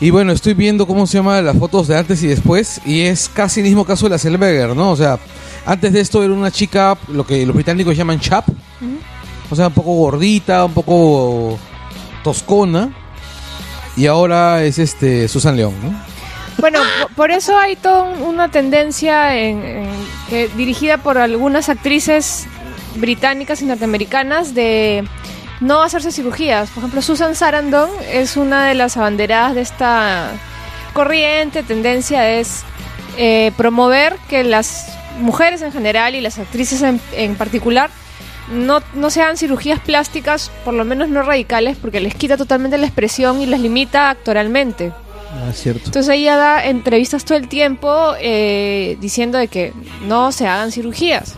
[0.00, 3.28] Y bueno, estoy viendo cómo se llama las fotos de antes y después, y es
[3.28, 4.90] casi el mismo caso de la Selberger, ¿no?
[4.92, 5.18] O sea,
[5.66, 8.44] antes de esto era una chica, lo que los británicos llaman chap,
[9.50, 11.58] o sea, un poco gordita, un poco
[12.22, 12.90] toscona.
[13.96, 15.92] Y ahora es este Susan León, ¿no?
[16.60, 19.90] Bueno, po- por eso hay toda un- una tendencia en, en-
[20.30, 22.46] que, dirigida por algunas actrices
[22.96, 25.04] británicas y norteamericanas de
[25.60, 26.70] no hacerse cirugías.
[26.70, 30.30] Por ejemplo, Susan Sarandon es una de las abanderadas de esta
[30.92, 32.62] corriente, tendencia es
[33.16, 37.90] eh, promover que las mujeres en general y las actrices en, en particular
[38.52, 42.78] no, no se hagan cirugías plásticas, por lo menos no radicales, porque les quita totalmente
[42.78, 44.92] la expresión y las limita actoralmente.
[45.30, 45.86] Ah, cierto.
[45.86, 49.72] Entonces ella da entrevistas todo el tiempo eh, diciendo de que
[50.06, 51.34] no se hagan cirugías.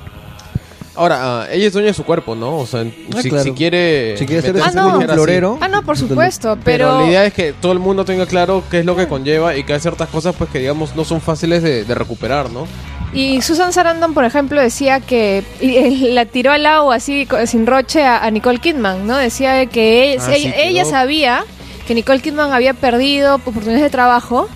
[0.96, 2.58] Ahora, ah, ella es dueña de su cuerpo, ¿no?
[2.58, 3.44] O sea, Ah, si, claro.
[3.44, 4.16] si quiere...
[4.16, 4.96] Si ser Ah, no.
[4.98, 5.06] así.
[5.06, 5.58] florero.
[5.60, 7.00] Ah, no, por supuesto, Pero, pero...
[7.02, 9.64] la idea es que todo el mundo tenga claro qué es lo que conlleva y
[9.64, 12.66] que hay ciertas cosas pues que digamos no son fáciles de, de recuperar, ¿no?
[13.12, 15.42] Y Susan Sarandon, por ejemplo, decía que
[16.12, 19.16] la tiró al agua así sin roche a, a Nicole Kidman, ¿no?
[19.16, 21.44] Decía de que ella, Ah, ella sabía
[21.86, 24.48] que Nicole Kidman había perdido oportunidades de trabajo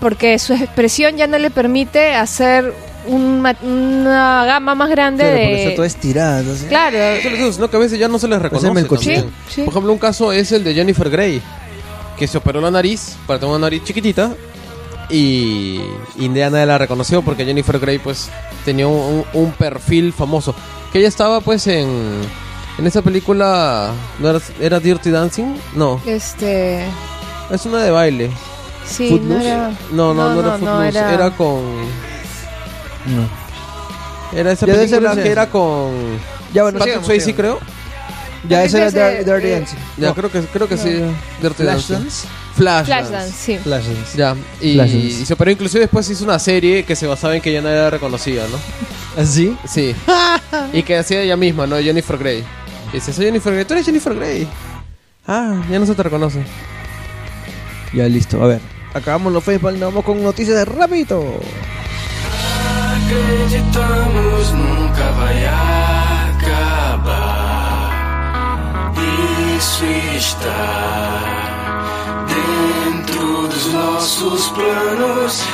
[0.00, 2.72] porque su expresión ya no le permite hacer
[3.06, 5.88] un una gama más grande Claro, porque está toda de...
[5.88, 6.40] estirada.
[6.40, 8.66] entonces- Claro, sino que a veces ya no se les reconoce.
[8.66, 8.86] El también.
[8.88, 9.22] cochino.
[9.48, 9.62] Sí, sí.
[9.62, 11.40] Por ejemplo, un caso es el de Jennifer Grey,
[12.18, 14.34] que se operó la nariz para tener una nariz chiquitita
[15.08, 15.80] y
[16.18, 18.28] Indiana la reconoció porque Jennifer Grey pues
[18.64, 20.54] tenía un, un- un perfil famoso.
[20.92, 21.88] Que ella estaba pues en,
[22.78, 25.54] en esa película, ¿no era, era Dirty Dancing?
[25.74, 26.84] No, este...
[27.50, 28.30] es una de baile.
[28.86, 29.34] Sí, Footloose?
[29.34, 29.70] no era...
[29.92, 31.30] No, no, no, era Footloose, era- era...
[31.30, 31.60] con...
[33.06, 34.38] No.
[34.38, 35.22] Era esa Ya ser película ese.
[35.22, 35.92] que era con...
[36.54, 37.58] Ya, bueno, Patrick Swayze, creo.
[38.48, 39.76] Ya, ese era Dirty eh, Dancing.
[39.98, 40.82] Ya, No, creo que, creo que No.
[40.82, 40.88] sí.
[41.42, 41.62] Dirty.
[41.62, 42.26] Flashdance.
[42.56, 42.84] Flashdance.
[42.86, 43.58] Flashdance, sí.
[43.58, 44.16] Flashdance.
[44.18, 44.96] Ya, y, Flashdance.
[45.06, 47.76] y se operó inclusive después hizo una serie que se basaba en que ya nadie
[47.76, 49.20] la reconocía, ¿no?
[49.22, 49.56] ¿Así?
[49.68, 49.94] Sí.
[50.72, 51.78] y que hacía ella misma, ¿no?
[51.78, 52.44] Jennifer Grey.
[52.92, 54.48] Y dice, soy Jennifer Grey, tú eres Jennifer Grey.
[55.26, 56.42] Ah, ya no se te reconoce.
[57.92, 58.42] Ya, listo.
[58.42, 58.60] A ver.
[58.94, 61.22] Acabamos los Facebook, nos vamos con noticias de rápido.
[63.10, 65.44] Acreditamos nunca vai
[66.30, 67.10] acabar.
[69.58, 69.84] Isso
[70.16, 71.18] está
[72.28, 75.44] dentro dos nossos planos.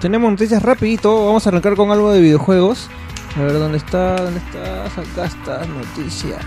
[0.00, 1.26] Tenemos noticias rapidito.
[1.26, 2.88] Vamos a arrancar con algo de videojuegos.
[3.36, 4.96] A ver dónde está, dónde estás.
[4.96, 6.38] Acá está noticia.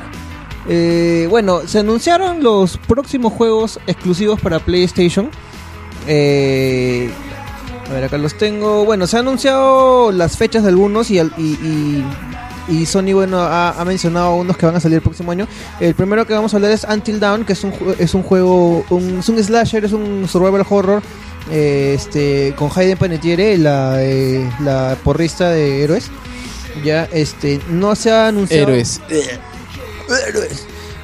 [0.69, 5.29] Eh, bueno, se anunciaron los próximos juegos exclusivos para PlayStation.
[6.07, 7.09] Eh,
[7.89, 8.85] a ver, acá los tengo.
[8.85, 12.05] Bueno, se han anunciado las fechas de algunos y, y, y-
[12.69, 15.47] y Sony bueno ha, ha mencionado unos que van a salir el próximo año.
[15.81, 18.85] El primero que vamos a hablar es Until Dawn, que es un, es un juego,
[18.89, 21.03] un, es un slasher, es un survival horror
[21.51, 26.09] eh, este con Hayden Panettiere, la, eh, la porrista de héroes.
[26.85, 28.63] Ya, este, no se ha anunciado.
[28.63, 29.01] Héroes.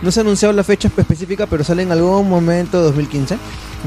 [0.02, 3.38] No se ha anunciado la fecha específica, pero sale en algún momento de 2015.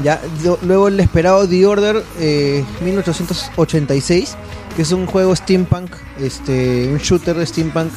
[0.03, 0.21] Ya,
[0.63, 4.35] luego el esperado The Order eh, 1886,
[4.75, 7.91] que es un juego steampunk, este, un shooter steampunk,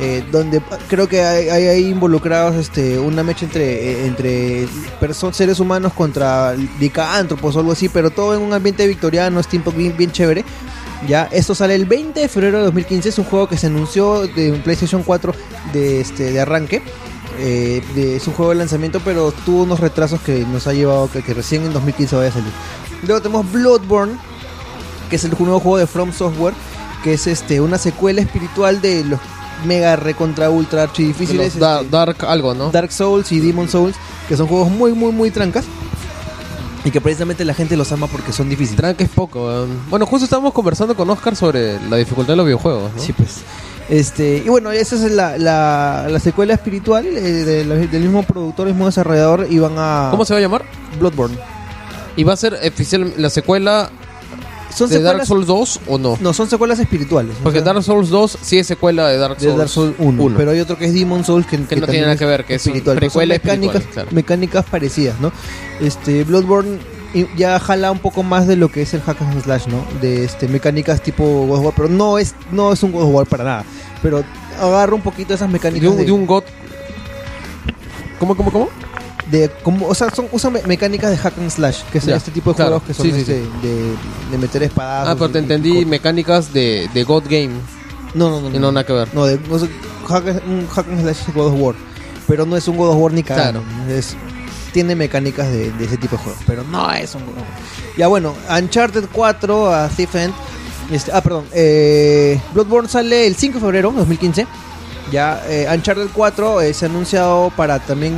[0.00, 4.68] eh, donde creo que hay, hay involucrados este, una mecha entre, eh, entre
[5.32, 10.12] seres humanos contra licántropos o algo así, pero todo en un ambiente victoriano, steampunk bien
[10.12, 10.44] chévere.
[11.06, 13.08] Ya, esto sale el 20 de febrero de 2015.
[13.10, 15.32] Es un juego que se anunció de un PlayStation 4
[15.72, 16.82] de, este, de arranque.
[17.38, 21.08] Eh, de- es un juego de lanzamiento, pero tuvo unos retrasos que nos ha llevado
[21.10, 22.50] que, que recién en 2015 vaya a salir.
[23.06, 24.14] Luego tenemos Bloodborne,
[25.08, 26.54] que es el nuevo juego de From Software,
[27.04, 29.20] que es este una secuela espiritual de los
[29.66, 32.70] mega recontra ultra archi difíciles este, Dark algo, ¿no?
[32.70, 33.94] Dark Souls y Demon Souls,
[34.28, 35.64] que son juegos muy muy muy trancas
[36.84, 38.76] y que precisamente la gente los ama porque son difíciles.
[38.76, 39.46] Tranque es poco.
[39.46, 39.80] weón.
[39.90, 43.02] Bueno, justo estábamos conversando con Oscar sobre la dificultad de los videojuegos, ¿no?
[43.02, 43.38] Sí, pues.
[43.88, 48.66] Este, y bueno, esa es la, la, la secuela espiritual eh, de del mismo productor,
[48.66, 50.08] mismo desarrollador, y van a...
[50.10, 50.64] ¿Cómo se va a llamar?
[50.98, 51.38] Bloodborne.
[52.14, 53.90] ¿Y va a ser oficial la secuela
[54.78, 55.26] Son de Dark.
[55.26, 56.16] Souls 2 o no?
[56.20, 57.34] No, son secuelas espirituales.
[57.40, 59.94] o Porque sea, Dark Souls 2 sí es secuela de Dark de Souls, Dark Souls
[59.98, 62.44] 1, pero hay otro que es Demon Souls que, Que no tiene nada que ver,
[62.44, 64.08] que es espiritual, son precuela mecánicas, claro.
[64.12, 65.32] mecánicas parecidas, ¿no?
[65.80, 66.78] Este Bloodborne
[67.36, 69.82] ya jala un poco más de lo que es el hack and slash, ¿no?
[70.00, 73.14] De este mecánicas tipo God of War, pero no es no es un God of
[73.14, 73.64] War para nada,
[74.02, 74.22] pero
[74.60, 76.44] agarra un poquito esas mecánicas de un, de- de un God.
[78.18, 78.68] ¿Cómo, cómo, cómo?
[79.30, 82.16] De como o sea son usan me- mecánicas de hack and slash que son Ya,
[82.16, 82.80] este tipo de claro.
[82.80, 83.32] juegos que son Sí, sí, este,
[83.66, 83.94] De,
[84.30, 87.50] de meter espadas Ah, pero te entendí mecánicas de, de God Game.
[88.14, 89.08] no no no Y no nada que ver.
[89.14, 89.68] no de no sé,
[90.08, 91.74] hack, un hack and slash es God of War
[92.26, 93.62] pero no es un God of War ni cagando.
[93.88, 94.14] Es
[94.72, 97.46] tiene mecánicas de, de ese tipo de juegos pero no es un God of War.
[97.96, 100.32] Ya bueno Uncharted 4 a Thief End
[100.90, 104.46] este, ah perdón eh, Bloodborne sale el 5 de febrero 2015
[105.10, 108.14] ya eh, Uncharted 4 eh, se ha anunciado para también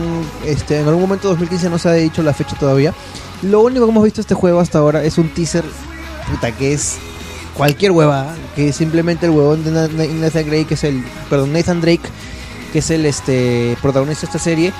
[0.46, 2.94] este en algún momento de 2015 no se ha dicho la fecha todavía.
[3.42, 5.64] Lo único que hemos visto este juego hasta ahora es un teaser
[6.30, 6.96] puta que es
[7.56, 11.02] cualquier hueva, que es simplemente el huevón de Na- Na- Nathan Drake, que es el
[11.28, 12.02] perdón, Nathan Drake
[12.72, 14.72] que es el este protagonista de esta serie,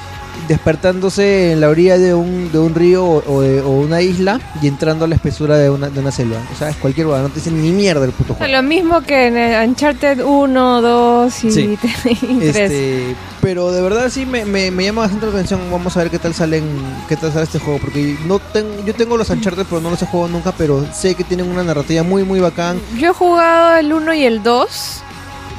[0.49, 4.41] despertándose en la orilla de un, de un río o, o de- o una isla
[4.63, 6.39] y entrando a la espesura de una, de una selva.
[6.53, 8.53] O sea, es cualquier hueá, no te dicen ni mierda el puto juego.
[8.53, 11.79] Lo mismo que en el Uncharted 1, 2 y, Sí.
[12.05, 12.57] y 3.
[12.57, 15.61] Este, pero de verdad sí me, me, me llama bastante la atención.
[15.71, 16.65] Vamos a ver qué tal salen,
[17.09, 20.03] qué tal sale este juego, porque no tengo, yo tengo los Uncharted, pero no los
[20.03, 22.81] he jugado nunca, pero sé que tienen una narrativa muy muy bacán.
[22.99, 25.03] Yo he jugado el 1 y el 2.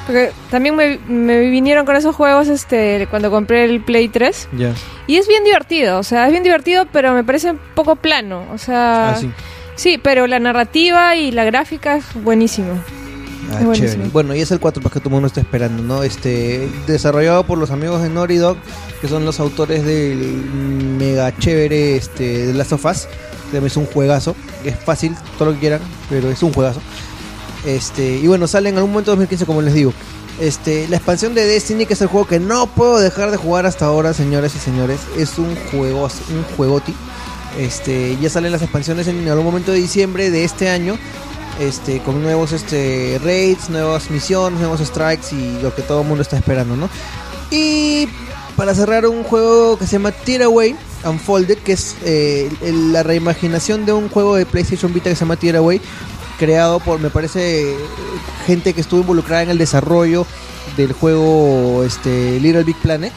[0.06, 4.49] Porque también me, me vinieron con esos juegos este cuando compré el Play 3.
[4.58, 4.74] Ya.
[5.08, 8.45] Y es bien divertido, o sea, es bien divertido, pero me parece un poco plano.
[8.54, 9.30] O sea, Ah, sí.
[9.76, 12.74] sí, pero la narrativa y la gráfica es buenísimo.
[13.52, 13.91] Ah, Es buenísimo.
[13.91, 14.10] chévere.
[14.12, 16.04] Bueno, y es el 4 para que todo el mundo está esperando, ¿no?
[16.04, 18.58] Este, desarrollado por los amigos de Naughty Dog,
[19.02, 20.18] que son los autores del
[20.97, 23.08] mega chévere este, de Last of Us.
[23.52, 26.80] que Es un juegazo, es fácil, todo lo que quieran, pero es un juegazo.
[27.66, 29.93] Este, y bueno, sale en algún momento de 2015, como les digo.
[30.39, 33.66] Este, la expansión de Destiny, que es el juego que no puedo dejar de jugar
[33.66, 36.95] hasta ahora, señores y señores, es un juego, un juegoti.
[37.59, 40.97] Este, ya salen las expansiones en algún momento de diciembre de este año.
[41.59, 46.24] Este, con nuevos este, raids, nuevas misiones, nuevos strikes y lo que todo el mundo
[46.24, 46.89] está esperando, ¿no?
[47.51, 48.07] Y
[48.55, 52.49] para cerrar un juego que se llama Tearaway Unfolded, que es eh,
[52.91, 55.82] la reimaginación de un juego de PlayStation Vita que se llama Tearaway,
[56.42, 57.76] creado por, me parece,
[58.48, 60.26] gente que estuvo involucrada en el desarrollo
[60.76, 63.14] del juego este, Little Big Planet.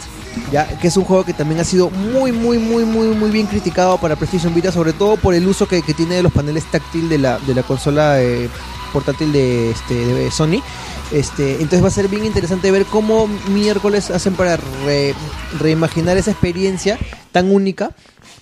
[0.52, 3.46] Ya, que es un juego que también ha sido muy, muy, muy, muy, muy bien
[3.46, 6.64] criticado para PlayStation Vita, sobre todo por el uso que, que tiene de los paneles
[6.70, 8.50] táctil de la, de la consola eh,
[8.92, 10.60] portátil de, este, de Sony.
[11.12, 15.14] Este, entonces va a ser bien interesante ver cómo miércoles hacen para re-
[15.60, 16.98] reimaginar esa experiencia
[17.30, 17.92] tan única.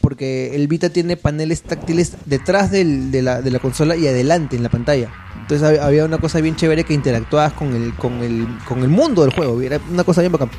[0.02, 2.84] Porque el Vita tiene paneles táctiles detrás de,
[3.22, 5.08] la, consola y adelante en la pantalla.
[5.40, 9.62] Entonces hab- había una cosa bien chévere que interactuabas con el, mundo del juego.
[9.62, 10.50] Era una cosa bien bacán.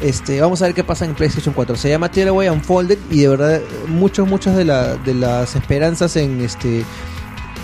[0.00, 1.74] Este, vamos a ver qué pasa en PlayStation 4.
[1.76, 6.84] Se llama Tearaway Unfolded y de verdad muchos, muchas de, la- de las esperanzas este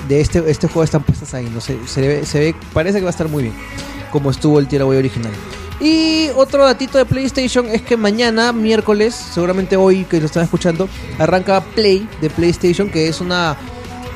[0.09, 1.47] de este, este juego están puestas ahí.
[2.73, 3.55] Parece que va a estar muy bien,
[4.11, 5.33] como estuvo el Tearaway original.
[5.81, 10.89] Y otro datito de PlayStation es que mañana, miércoles, seguramente hoy que lo están escuchando,
[11.19, 13.57] arranca Play de PlayStation, que es una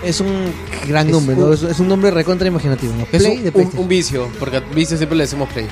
[0.02, 0.52] es un
[0.88, 1.52] gran Es nombre, un- ¿no?
[1.52, 2.92] Es, es un nombre recontra imaginativo.
[2.96, 3.04] ¿no?
[3.12, 3.82] Es Play un, de un- PlayStation.
[3.82, 5.68] un vicio, porque a vicio siempre le decimos play.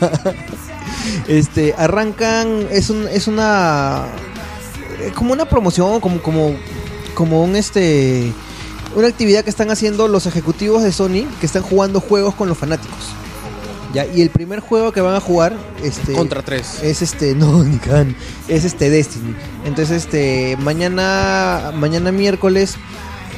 [1.28, 4.04] Este, arrancan, es un, es una,
[5.00, 6.54] eh, como una promoción, como, como,
[7.14, 8.32] como un este,
[8.96, 12.56] una actividad que están haciendo los ejecutivos de Sony, que están jugando juegos con los
[12.58, 12.98] fanáticos.
[13.94, 16.82] Ya, y el primer juego que van a jugar, este, Contra tres.
[16.82, 18.16] es este, no, ni can,
[18.48, 19.34] es este Destiny.
[19.64, 22.74] Entonces, este, mañana, mañana miércoles,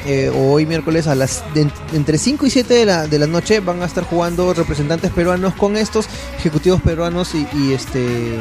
[0.07, 3.27] eh, o hoy miércoles a las de- entre 5 y 7 de la, de la
[3.27, 8.39] noche van a estar jugando representantes peruanos con estos ejecutivos peruanos y, y, este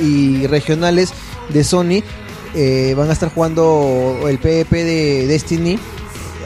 [0.00, 1.10] y regionales
[1.52, 2.02] de Sony.
[2.54, 5.78] Eh, van a estar jugando el PvP de Destiny.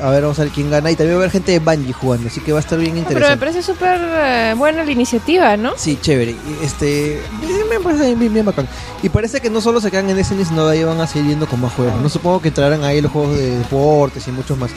[0.03, 0.91] A ver, vamos a ver quién gana.
[0.91, 2.93] Y también va a haber gente de Bungie jugando, así que va a estar bien
[2.93, 3.39] Pero me interesante.
[3.39, 5.73] parece súper eh, buena la iniciativa, ¿no?
[5.77, 6.35] Sí, chévere.
[6.63, 7.21] Este,
[7.71, 8.69] me parece bien, bien bacán.
[9.03, 11.31] Y parece que no solo se quedan en Destiny, sino de ahí van a seguir
[11.31, 12.01] yendo con más juegos.
[12.03, 14.71] No supongo que entrarán ahí los juegos de deportes y muchos más.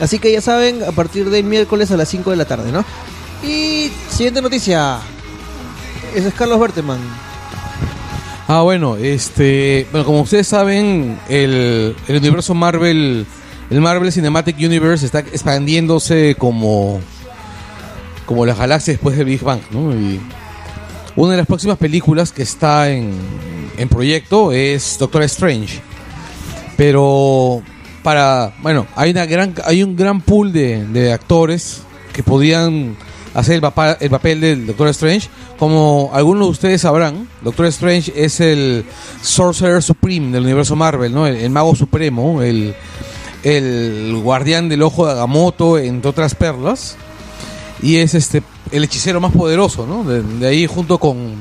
[0.00, 2.84] Así que ya saben, a partir del miércoles a las 5 de la tarde, ¿no?
[3.46, 4.98] Y siguiente noticia.
[6.14, 6.98] Ese es Carlos Berteman.
[8.48, 13.24] Ah, bueno, este, bueno, como ustedes saben, el, el universo Marvel,
[13.72, 17.00] el Marvel Cinematic Universe está expandiéndose como,
[18.26, 19.94] como la galaxia después del Big Bang, ¿no?
[21.16, 23.14] Una de las próximas películas que está en,
[23.78, 25.80] en proyecto es Doctor Strange.
[26.76, 27.62] Pero
[28.02, 31.80] para, bueno, hay una gran, hay un gran pool de, de actores
[32.12, 32.94] que podían
[33.32, 35.30] hacer el papel, el papel del Doctor Strange.
[35.58, 38.84] Como algunos de ustedes sabrán, Doctor Strange es el
[39.22, 41.26] Sorcerer Supreme del universo Marvel, ¿no?
[41.26, 42.74] El mago supremo, el,
[43.42, 46.96] el guardián del ojo de Agamotto, entre otras perlas.
[47.82, 50.04] Y es este el hechicero más poderoso, ¿no?
[50.04, 51.36] De, de ahí junto con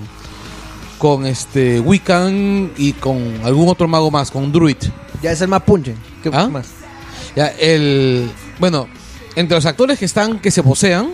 [1.01, 4.77] con este Wiccan y con algún otro mago más, con Druid.
[5.23, 5.95] Ya es el más punche.
[6.21, 6.47] ¿Qué ¿Ah?
[6.47, 6.67] más?
[7.35, 8.29] Ya, el.
[8.59, 8.87] Bueno,
[9.35, 11.09] entre los actores que están, que se posean,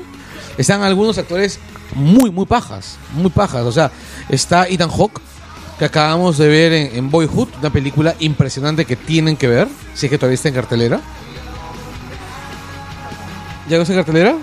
[0.58, 1.60] están algunos actores
[1.96, 2.98] muy, muy pajas.
[3.14, 3.62] Muy pajas.
[3.64, 3.90] O sea,
[4.28, 5.22] está Ethan Hawke,
[5.80, 10.08] que acabamos de ver en, en Boyhood, una película impresionante que tienen que ver, si
[10.08, 11.00] es que todavía está en cartelera.
[13.70, 14.36] ¿Ya no está en cartelera?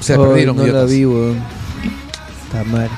[0.00, 0.90] Se Ay, perdieron, No la idiotas.
[0.90, 1.38] vi, weón.
[2.46, 2.88] Está mal.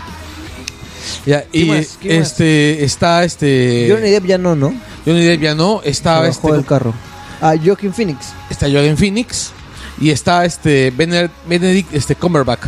[1.26, 1.98] Ya, y más?
[2.00, 2.28] ¿Qué más?
[2.28, 4.72] este está este Johnny Depp ya no, ¿no?
[5.04, 6.94] Johnny Depp ya no, está Se este del carro.
[7.40, 8.28] Ah, Joaquin Phoenix.
[8.50, 9.50] está Joaquin Phoenix
[9.98, 12.60] y está este Benedict, Benedict este Cumberbatch.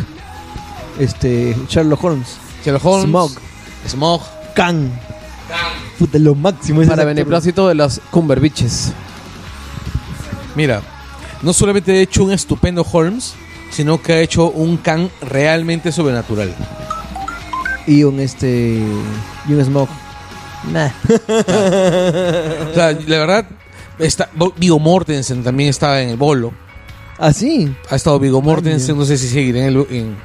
[0.99, 2.27] Este, Sherlock Holmes.
[2.63, 3.31] Sherlock Holmes, Smog.
[3.87, 4.21] Smog,
[4.55, 4.91] Khan.
[5.99, 6.81] Puta, lo máximo.
[6.81, 8.91] ese Para beneplácito de las Cumberbiches.
[10.55, 10.81] Mira,
[11.41, 13.33] no solamente ha hecho un estupendo Holmes,
[13.71, 16.53] sino que ha hecho un Khan realmente sobrenatural.
[17.87, 18.81] Y un este.
[19.47, 19.89] Y un Smog.
[20.71, 20.89] Nah.
[22.71, 23.45] O sea, la verdad,
[23.99, 26.53] está, Vigo Mortensen también estaba en el bolo.
[27.19, 27.73] ¿Ah, sí?
[27.89, 29.87] Ha estado Vigo Mortensen, no sé si seguirá en el...
[29.91, 30.15] en-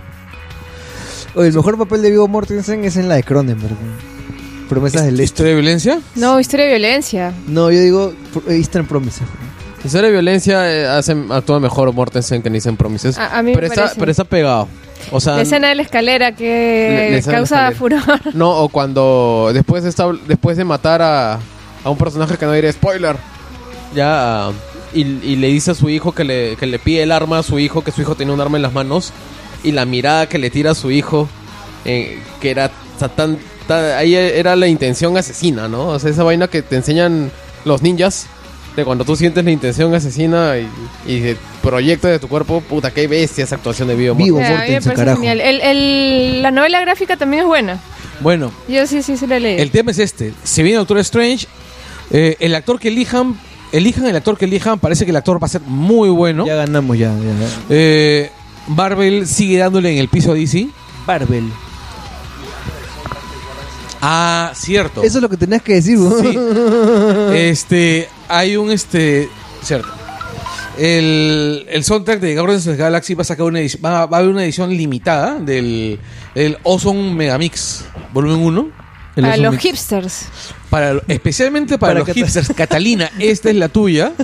[1.34, 3.76] Oye, el mejor papel de Viggo Mortensen es en la de Cronenberg.
[4.68, 5.24] Promesas del Este.
[5.24, 6.00] ¿Historia de violencia?
[6.14, 7.32] No, historia de violencia.
[7.46, 8.12] No, yo digo
[8.48, 9.22] Eastern Promises.
[9.84, 13.16] Historia de violencia eh, hace, actúa mejor Mortensen que Nissan Promises.
[13.16, 14.00] A- a mí me pero, está, parece.
[14.00, 14.68] pero está pegado.
[15.12, 18.02] O sea, La escena de la escalera que la causa escalera.
[18.04, 18.20] furor.
[18.34, 21.34] no, o cuando después de, esta- después de matar a,
[21.84, 23.16] a un personaje que no diré spoiler,
[23.94, 24.50] ya
[24.94, 27.42] y, y le dice a su hijo que le, que le pide el arma a
[27.42, 29.12] su hijo, que su hijo tenía un arma en las manos,
[29.62, 31.28] y la mirada que le tira a su hijo,
[31.84, 33.38] eh, que era ta- tan,
[33.68, 35.86] ta- ahí era la intención asesina, ¿no?
[35.90, 37.30] O sea, esa vaina que te enseñan
[37.64, 38.26] los ninjas.
[38.76, 40.68] De cuando tú sientes la intención asesina y,
[41.12, 44.36] y proyecta de tu cuerpo, puta, qué bestia esa actuación de Vigo Vigo.
[44.38, 45.20] O sea, a mí me Mortensen, parece carajo.
[45.20, 45.40] genial.
[45.40, 47.80] El, el- la novela gráfica también es buena.
[48.20, 49.58] Bueno, Yo sí, sí, sí la leí.
[49.60, 50.32] el tema es este.
[50.44, 51.46] Se viene Doctor Strange.
[52.10, 53.36] eh, el actor que elijan,
[53.72, 56.46] elijan el actor que elijan, parece que el actor va a ser muy bueno.
[56.46, 57.08] Ya ganamos, ya.
[57.08, 57.48] ya.
[57.70, 58.30] Eh,
[58.68, 60.68] Marvel sigue dándole en el piso a DC.
[61.04, 61.50] Barbel.
[64.00, 65.02] Ah, cierto.
[65.02, 66.22] Eso es lo que tenías que decir, weón.
[66.22, 66.38] Sí.
[67.36, 69.28] Este, hay un este,
[69.62, 69.88] cierto.
[70.76, 74.16] El, el soundtrack de Guardians of the Galaxy va a sacar una edición, va, va
[74.18, 75.98] a haber una edición limitada del
[76.36, 77.84] el Ozone Megamix
[78.14, 78.68] volumen 1
[79.16, 79.62] El a oso los mix.
[79.64, 80.26] hipsters.
[80.70, 82.48] para especialmente para, Para los Cata- hipsters.
[82.56, 84.12] Catalina, esta es la tuya.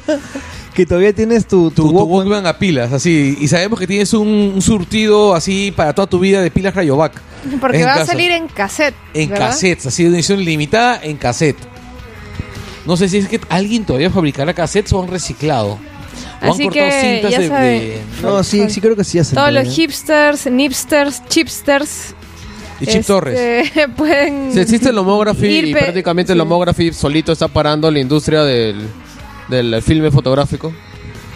[0.75, 2.11] Que todavía tienes tu, Tu, tu, tu Walkman.
[2.33, 3.39] Walkman a pilas, así.
[3.41, 7.12] Y sabemos que tienes un, un surtido así para toda tu vida de pilas Rayovac.
[7.61, 8.95] Porque En va a salir en cassette.
[9.14, 9.49] En ¿verdad?
[9.51, 11.59] cassettes, así de una edición limitada en cassette.
[12.86, 15.72] No sé si es que alguien todavía fabricará cassettes o han reciclado.
[15.72, 15.78] O
[16.45, 17.80] han Así cortado que cintas ya de, saben.
[17.80, 19.34] de- No, sí, sí creo que sí hacen.
[19.36, 19.74] Todos los todavía.
[19.74, 22.14] hipsters, nipsters, chipsters.
[22.80, 23.70] de Chip este, Torres.
[23.97, 24.53] pueden.
[24.53, 26.42] Si existe el homography Ir y pe- prácticamente el sí.
[26.42, 28.86] homography solito está parando la industria del,
[29.49, 30.72] del filme fotográfico.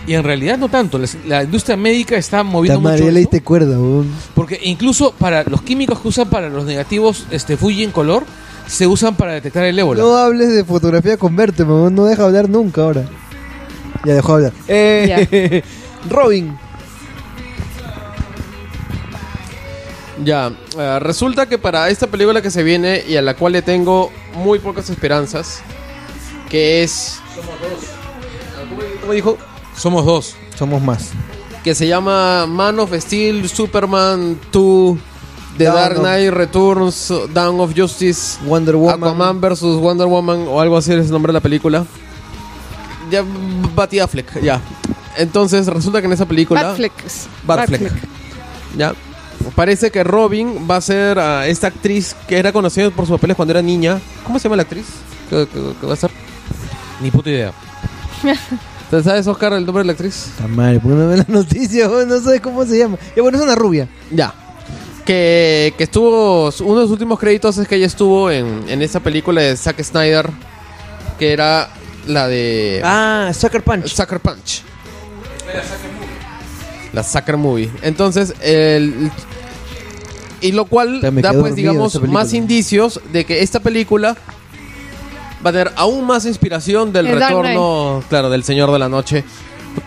[0.09, 0.98] Y en realidad no tanto.
[0.98, 3.11] La, la industria médica está moviendo madre, mucho.
[3.11, 4.11] eso, diste cuerda, weón.
[4.34, 8.24] porque incluso para los químicos que usan para los negativos este, Fuji en color,
[8.66, 10.00] se usan para detectar el ébola.
[10.00, 11.94] No hables de fotografía con verte, weón.
[11.94, 13.04] No deja hablar nunca ahora.
[14.06, 14.62] Ya dejó de hablar.
[14.66, 15.62] Eh,
[16.09, 16.56] Robin.
[20.24, 23.61] Ya, eh, resulta que para esta película que se viene y a la cual le
[23.61, 25.61] tengo muy pocas esperanzas,
[26.48, 27.20] que es...
[29.02, 29.38] ¿Cómo dijo?
[29.79, 30.35] Somos dos.
[30.57, 31.11] Somos más.
[31.64, 34.99] Que se llama Man of Steel, Superman 2,
[35.59, 39.01] The Dawn Dark of- Knight Returns, Dawn of Justice, Wonder Woman.
[39.03, 41.85] Aquaman versus Wonder Woman o algo así es el nombre de la película.
[43.11, 43.24] Ya,
[43.74, 44.61] Batty Affleck, ya.
[45.16, 46.62] Entonces resulta que en esa película...
[46.62, 47.26] Batflex.
[47.45, 47.93] Batfleck.
[48.76, 48.95] Ya.
[49.57, 53.35] Parece que Robin va a ser a esta actriz que era conocida por sus papeles
[53.37, 53.99] cuando era niña.
[54.24, 54.87] ¿Cómo se llama la actriz?
[55.31, 55.47] Que
[55.87, 56.11] va a ser.
[57.01, 57.53] Ni puta idea.
[58.91, 60.30] ¿Te sabes, Oscar, el nombre de la actriz?
[60.39, 61.91] Ta madre, ¿por qué no ves las noticias?
[62.09, 62.97] No sabes cómo se llama.
[63.14, 63.89] Ya, bueno, es una rubia.
[64.11, 64.32] Ya.
[65.05, 66.51] Que, que estuvo.
[66.61, 69.82] Uno de los últimos créditos es que ella estuvo en, en esa película de Zack
[69.82, 70.30] Snyder.
[71.18, 71.70] Que era
[72.07, 72.80] la de.
[72.84, 73.89] Ah, Sucker Punch.
[73.89, 74.62] Sucker Punch.
[76.93, 77.70] La Sucker Movie.
[77.82, 79.11] Entonces, el.
[80.41, 84.16] Y lo cual da, pues, digamos, más indicios de que esta película
[85.45, 89.24] va a tener aún más inspiración del El retorno, claro, del Señor de la Noche.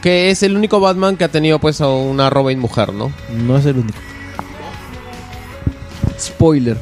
[0.02, 3.12] Que es el único Batman que ha tenido, pues, a una Robin mujer, ¿no?
[3.46, 3.98] No es el único.
[6.20, 6.78] Spoiler.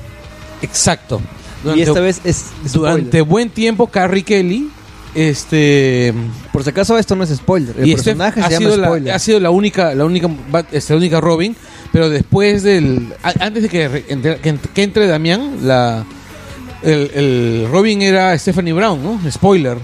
[0.62, 1.22] Exacto.
[1.62, 3.24] y Durante, esta vez es durante spoiler.
[3.24, 4.70] buen tiempo, Carrie Kelly.
[5.16, 6.14] Este.
[6.54, 7.76] Por si acaso esto no es spoiler.
[7.80, 9.14] El y este personaje ha se llama sido, la, spoiler.
[9.14, 11.56] ha sido la única, la única, la única Robin,
[11.92, 16.06] pero después del, a- antes de que, re- entre, que, ent- que entre Damián, la,
[16.84, 19.20] el, el Robin era Stephanie Brown, ¿no?
[19.32, 19.78] Spoiler.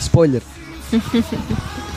[0.00, 0.42] Spoiler.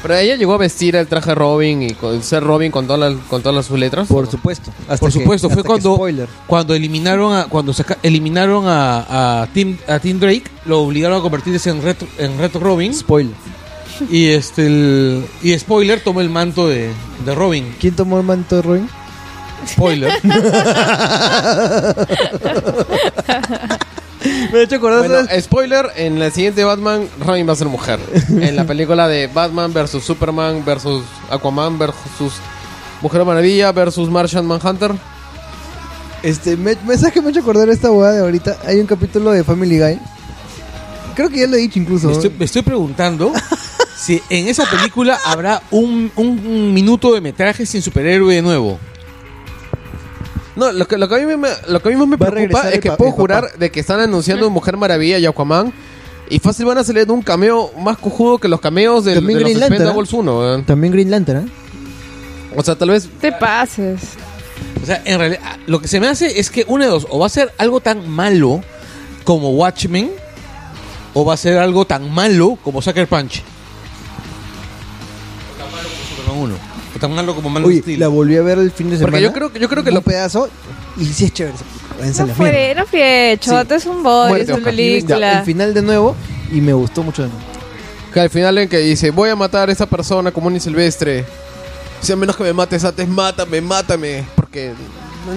[0.02, 3.24] Pero ella llegó a vestir el traje Robin y con, ser Robin con, todas las-
[3.28, 4.08] con todas sus letras.
[4.08, 4.72] Por supuesto.
[4.90, 6.28] Hasta Por que- supuesto, fue cuando, Spoiler.
[6.48, 11.22] cuando eliminaron a, cuando saca- eliminaron a, a Tim, a Tim Drake, lo obligaron a
[11.22, 13.36] convertirse en Red, en Red Robin Spoiler.
[14.10, 16.90] y este el, y Spoiler tomó el manto de,
[17.24, 17.76] de Robin.
[17.80, 18.90] ¿Quién tomó el manto de Robin?
[19.68, 20.12] Spoiler.
[24.52, 25.46] Me ha hecho acordar Bueno, ¿sabes?
[25.46, 28.00] spoiler, en la siguiente Batman, Robin va a ser mujer.
[28.30, 32.34] en la película de Batman versus Superman versus Aquaman versus
[33.02, 34.92] Mujer Maravilla versus Martian Manhunter.
[36.24, 38.58] Este, me, me sabes que me ha hecho acordar esta hueá de ahorita.
[38.66, 40.00] Hay un capítulo de Family Guy.
[41.16, 42.08] Creo que ya lo he dicho incluso.
[42.08, 43.34] Me estoy, me estoy preguntando
[43.98, 48.80] si en esa película habrá un, un minuto de metraje sin superhéroe de nuevo.
[50.56, 52.28] No, lo que, lo que a mí me, lo que a mí más me Va
[52.28, 53.22] a preocupa regresar es el que pa- puedo el papá.
[53.22, 55.72] jurar de que están anunciando Mujer Maravilla y Aquaman.
[56.30, 59.38] Y fácil van a salir de un cameo más cojudo que los cameos del, También
[59.40, 60.40] de los Green Lantern, Expendables 1.
[60.40, 60.64] weón.
[60.66, 61.52] También Green Lantern, ¿eh?
[62.56, 63.10] O sea, tal vez...
[63.20, 64.02] Te pases.
[64.82, 67.08] O sea, en realidad, ah, lo que se me hace es que una de dos,
[67.10, 68.62] o va a ser algo tan malo
[69.26, 70.12] como Watchmen,
[71.14, 73.42] o va a ser algo tan malo como Sucker Punch.
[75.54, 76.56] O tan malo como Superman 1.
[77.02, 78.00] O tan malo como Man of Uy, Steel.
[78.00, 79.12] la volví a ver el fin de semana.
[79.12, 80.02] Porque yo creo, que- yo creo que un lo...
[80.02, 80.50] pedazo
[80.98, 81.56] y sí es chévere.
[81.56, 81.98] esa película.
[82.00, 82.82] Váyanse a No la fue, mierda.
[82.82, 84.72] no fue choto, es un Muerte, es una Oscar.
[84.72, 85.40] película.
[85.40, 86.16] El final de nuevo
[86.52, 87.44] y me gustó mucho de nuevo.
[88.14, 91.26] Que al final en que dice, voy a matar a esa persona común y silvestre.
[92.02, 94.24] Si a menos que me mates antes, mátame, mátame.
[94.36, 94.74] Porque...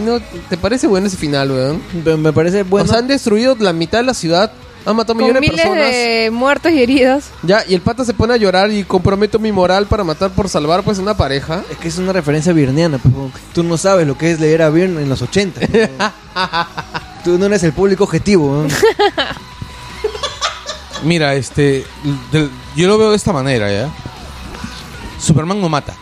[0.05, 1.83] No, ¿Te parece bueno ese final, weón?
[2.05, 2.85] Me- Me parece bueno.
[2.87, 4.51] O sea, han destruido la mitad de la ciudad.
[4.87, 5.91] Han matado Con millones de miles personas.
[5.91, 7.25] de muertos y heridos.
[7.43, 10.49] Ya, y el pata se pone a llorar y comprometo mi moral para matar por
[10.49, 11.63] salvar pues una pareja.
[11.71, 12.99] Es que es una referencia birniana.
[12.99, 13.33] pues, weón.
[13.55, 15.61] Tú no sabes lo que es leer a Byrne en los 80.
[15.67, 15.91] pues.
[17.25, 18.51] Tú no eres el público objetivo.
[18.51, 18.69] weón.
[21.03, 21.85] Mira, este.
[22.33, 23.91] del- yo lo veo de esta manera, ¿ya?
[25.19, 25.95] Superman no mata.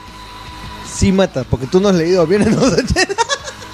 [0.92, 3.14] Sí mata, porque tú no has leído a Byrne en los 80.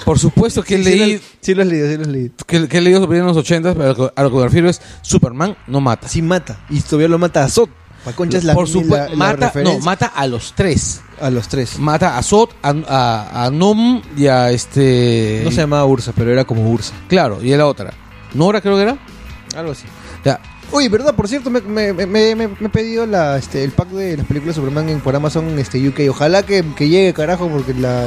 [0.09, 1.13] Por supuesto que Sí, leí.
[1.13, 2.33] lo, sí lo has leído, sí lo has leído.
[2.47, 4.35] Que, que he leído sobre en los 80, pero a lo que- a lo que
[4.37, 6.07] me refiero es Superman no mata.
[6.07, 6.65] Sí mata.
[6.71, 7.69] Y todavía lo mata a Zod.
[8.03, 11.01] Pa' concha es la, Por supuesto, la mata, no, mata a los tres.
[11.21, 11.77] a los tres.
[11.77, 15.41] Mata a Zod, a, a, a Nom y a este.
[15.43, 16.93] No se llamaba Ursa, pero era como Ursa.
[17.07, 17.93] Claro, y a la otra.
[18.33, 18.97] Nora creo que era.
[19.55, 19.83] Algo así.
[20.25, 20.39] Ya.
[20.71, 22.05] Uy, verdad, por cierto, me, me, me,
[22.35, 25.15] me- me he pedido la, este, el pack de las películas de Superman en, por
[25.15, 26.01] Amazon este, UK.
[26.09, 28.05] Ojalá que, que llegue, carajo, porque la,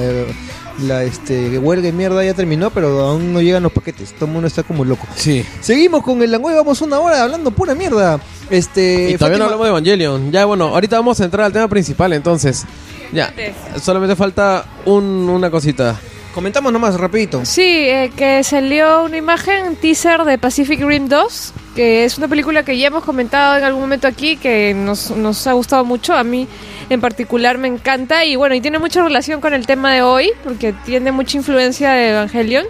[0.82, 4.12] la este, huelga de mierda ya terminó, pero aún no llegan los paquetes.
[4.14, 5.06] Todo el mundo está como loco.
[5.16, 5.44] Sí.
[5.60, 8.20] Seguimos con el Langoy, vamos una hora hablando pura mierda.
[8.48, 10.30] Este, y no Fátima- hablamos de Evangelion.
[10.30, 12.64] Ya, bueno, ahorita vamos a entrar al tema principal, entonces.
[13.12, 13.34] Ya,
[13.82, 15.98] solamente falta un, una cosita.
[16.34, 17.44] Comentamos nomás, rapidito.
[17.44, 22.64] Sí, eh, que salió una imagen, teaser de Pacific Rim 2, que es una película
[22.64, 26.14] que ya hemos comentado en algún momento aquí, que nos, nos ha gustado mucho.
[26.14, 26.48] A mí
[26.88, 30.30] en particular me encanta y bueno, y tiene mucha relación con el tema de hoy,
[30.42, 32.64] porque tiene mucha influencia de Evangelion.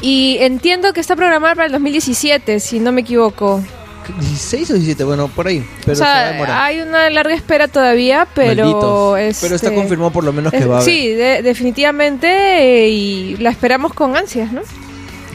[0.00, 3.62] Y entiendo que está programada para el 2017, si no me equivoco.
[4.12, 5.64] 16 o 17, bueno, por ahí.
[5.80, 6.62] Pero o se va a demorar.
[6.62, 8.64] hay una larga espera todavía, pero...
[8.64, 9.38] Malditos.
[9.40, 10.92] Pero está este, confirmado por lo menos que es- va a haber.
[10.94, 14.62] Sí, de- definitivamente, y la esperamos con ansias, ¿no?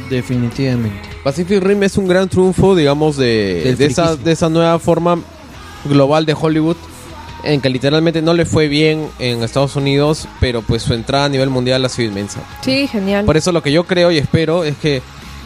[0.09, 0.97] Definitivamente.
[1.23, 5.19] Pacific Rim es un gran triunfo, digamos, de, de, esa, de esa nueva forma
[5.85, 6.77] global de Hollywood.
[7.41, 11.29] En que literalmente no le fue bien en Estados Unidos, pero pues su entrada a
[11.29, 12.41] nivel mundial ha sido inmensa.
[12.61, 13.23] Sí, genial.
[13.23, 15.01] Por eso lo que yo creo y espero es que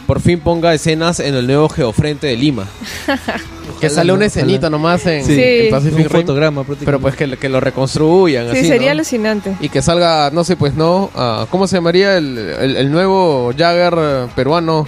[0.06, 2.66] por fin ponga escenas en el nuevo geofrente de Lima.
[3.80, 5.40] que sale una escenita nomás en, Sí.
[5.42, 6.20] en Un Pacific Rim.
[6.22, 8.50] fotograma, Pero pues que, que lo reconstruyan.
[8.52, 8.92] sí, así, sería ¿no?
[8.92, 9.56] alucinante.
[9.60, 13.52] Y que salga, no sé, pues no, ah, ¿cómo se llamaría el, el- el nuevo
[13.56, 14.86] Jagger eh, peruano?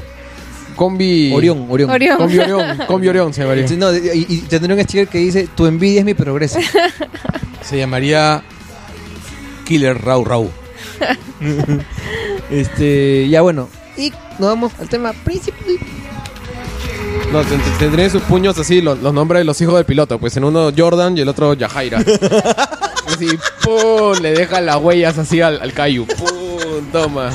[0.76, 1.32] Combi...
[1.32, 1.88] Orión, Orión.
[1.90, 2.18] Orión.
[2.18, 3.66] Combi Orión, Combi Orión se llamaría.
[3.66, 6.58] Sí, no, y, y tendría un sticker que dice, tu envidia es mi progreso.
[7.62, 8.42] Se llamaría
[9.64, 10.50] Killer Rau Rau.
[12.50, 13.68] este, ya bueno.
[13.96, 15.60] Y nos vamos al tema principal.
[17.32, 19.84] No, ten- ten- tendría en sus puños así los, los nombres de los hijos del
[19.84, 20.18] piloto.
[20.18, 21.98] Pues en uno Jordan y el otro Yajaira.
[23.06, 23.28] así,
[23.62, 24.14] ¡pum!
[24.20, 26.06] Le deja las huellas así al, al Cayu.
[26.06, 26.84] ¡Pum!
[26.92, 27.30] Toma.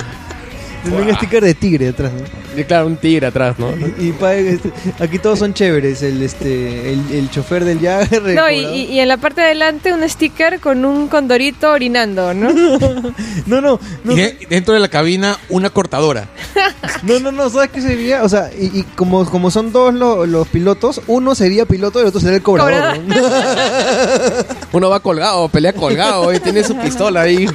[0.84, 2.41] Tendría un sticker de tigre detrás, ¿no?
[2.56, 3.70] Y claro, un tigre atrás, ¿no?
[3.98, 6.02] Y, y pa- este, aquí todos son chéveres.
[6.04, 8.24] El, este, el, el chofer del Jagger.
[8.28, 8.76] el No, y, cobrador.
[8.78, 12.52] y- y en la parte de adelante un sticker con un condorito orinando, ¿no?
[13.46, 16.28] No, no, no, Y de- dentro de la cabina, una cortadora.
[17.04, 18.24] no, no, no, ¿sabes qué sería?
[18.24, 22.02] O sea, y, y como, como son dos lo- los pilotos, uno sería piloto y
[22.04, 22.98] el otro sería el cobrador.
[23.00, 23.16] ¿no?
[24.74, 27.46] Uno va colgado, pelea colgado y tiene su pistola ahí.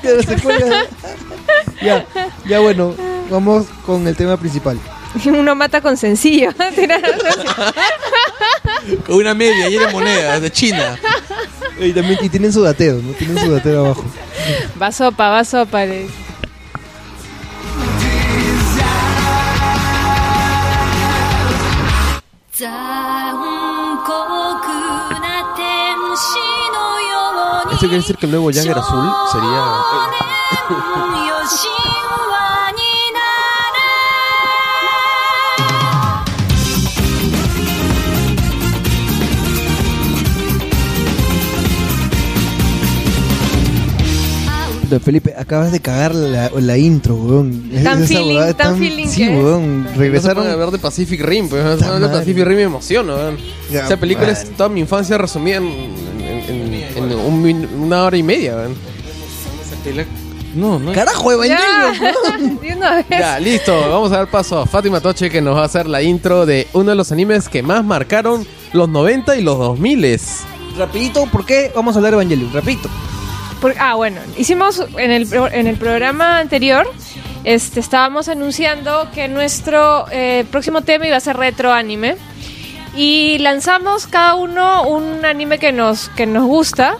[0.00, 0.84] Claro, se cuelga.
[1.82, 2.06] ya,
[2.48, 2.94] ya bueno,
[3.30, 4.78] vamos con el tema principal.
[5.26, 6.50] Uno mata con sencillo.
[9.06, 10.98] con una media y de monedas de China.
[11.80, 13.12] Y, también, y tienen su dateo, ¿no?
[13.12, 14.04] Tienen su dateo abajo.
[14.80, 15.84] Va sopa, va sopa.
[15.84, 16.10] Les.
[27.84, 29.12] Quiere decir que el nuevo azul?
[29.30, 29.62] Sería...
[45.00, 47.70] Felipe, acabas de cagar la, la intro, weón.
[47.82, 49.86] Tan Esa feeling, huevada tan feeling Sí, que weón.
[49.96, 51.62] Regresaron a ver de Pacific Rim, pues.
[51.82, 53.36] Pacific Rim me emociona, weón.
[53.70, 58.04] Ya, Esa película es toda mi infancia resumida en, en- en- en un min- una
[58.04, 58.74] hora y media, weón.
[60.54, 60.92] No, no.
[60.92, 61.58] Carajo, Evangelion.
[62.70, 63.04] Ya.
[63.10, 63.72] Ya, listo.
[63.90, 66.68] Vamos a dar paso a Fátima Toche que nos va a hacer la intro de
[66.72, 70.18] uno de los animes que más marcaron los 90 y los 2000.
[70.78, 72.52] Rapidito, ¿por qué vamos a hablar de Evangelion?
[72.52, 72.88] Rapidito.
[73.78, 76.86] Ah, bueno, hicimos en el, en el programa anterior,
[77.44, 82.16] este, estábamos anunciando que nuestro eh, próximo tema iba a ser retro anime.
[82.96, 86.98] Y lanzamos cada uno un anime que nos, que nos gusta.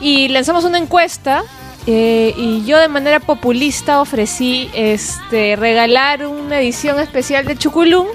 [0.00, 1.42] Y lanzamos una encuesta.
[1.86, 8.06] eh, y yo de manera populista ofrecí este, regalar una edición especial de Chuculum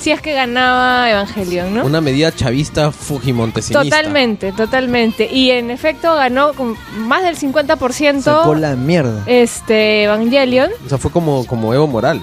[0.00, 1.84] si es que ganaba Evangelion, ¿no?
[1.84, 3.82] Una medida chavista fujimontesinista.
[3.82, 5.28] Totalmente, totalmente.
[5.32, 9.22] Y en efecto ganó con más del 50% Sacó la mierda.
[9.26, 12.22] este Evangelion, O sea, fue como, como Evo Morales.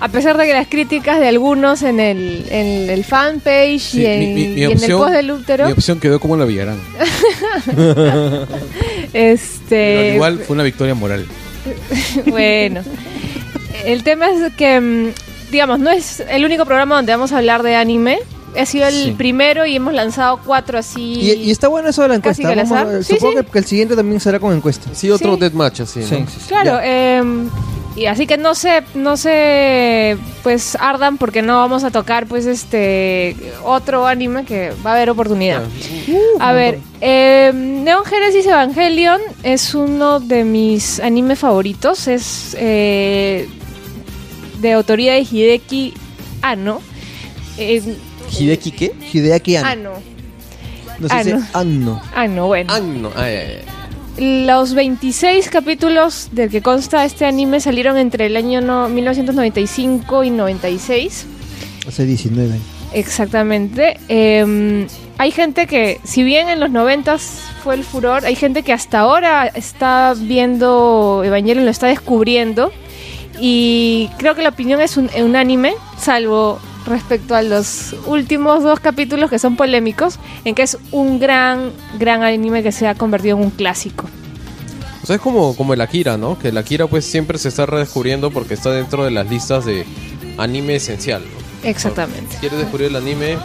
[0.00, 4.06] a pesar de que las críticas de algunos en el, en el fanpage Sí, y
[4.06, 6.44] en, mi- mi- mi y en el post del útero, Mi opción quedó como la
[6.46, 6.78] Villarán.
[9.12, 11.26] este Pero igual fue una victoria moral.
[12.26, 12.82] bueno.
[13.84, 15.08] El tema es que mm,
[15.50, 18.18] digamos, no es el único programa donde vamos a hablar de anime.
[18.58, 19.14] Ha sido el Sí.
[19.16, 21.20] primero y hemos lanzado cuatro así.
[21.20, 22.48] Y, y está bueno eso de la encuesta.
[22.48, 23.06] Vamos.
[23.06, 23.44] Sí, supongo sí.
[23.46, 24.90] Que, que el siguiente también será con encuesta.
[24.92, 25.40] Sí, otro Sí.
[25.40, 26.06] deathmatch así, ¿no?
[26.06, 26.48] Sí, sí, sí.
[26.48, 27.22] Claro, eh,
[27.94, 32.46] y así que no sé, no sé, pues ardan porque no vamos a tocar pues
[32.46, 35.62] este otro anime que va a haber oportunidad.
[36.40, 43.48] A ver, eh, Neon Genesis Evangelion es uno de mis animes favoritos, es eh,
[44.60, 45.94] de autoría de Hideki
[46.42, 46.80] Anno.
[47.58, 47.82] Eh,
[48.38, 48.92] ¿Hideki qué?
[49.12, 49.68] Hideaki Anno.
[49.70, 49.90] Anno,
[50.98, 51.46] No dice Anno.
[51.52, 52.02] Anno.
[52.14, 52.72] Anno, bueno.
[52.74, 53.10] Ah, no.
[53.16, 54.44] Ay, ay, ay.
[54.46, 60.30] Los 26 capítulos del que consta este anime salieron entre el año no- 1995 y
[60.30, 61.26] 96.
[61.88, 62.64] Hace 19 años.
[62.92, 63.98] Exactamente.
[64.08, 64.86] Eh,
[65.16, 67.16] hay gente que, si bien en los 90
[67.62, 72.72] fue el furor, hay gente que hasta ahora está viendo Evangelion, lo está descubriendo.
[73.40, 79.30] Y creo que la opinión es un, unánime, salvo respecto a los últimos dos capítulos
[79.30, 83.44] que son polémicos, en que es un gran, gran anime que se ha convertido en
[83.44, 84.06] un clásico.
[85.02, 86.38] O sea, es como, como el Akira, ¿no?
[86.38, 89.86] Que el Akira pues siempre se está redescubriendo porque está dentro de las listas de
[90.36, 91.22] anime esencial.
[91.22, 91.68] ¿no?
[91.68, 92.36] Exactamente.
[92.40, 93.38] ¿Quieres descubrir el anime?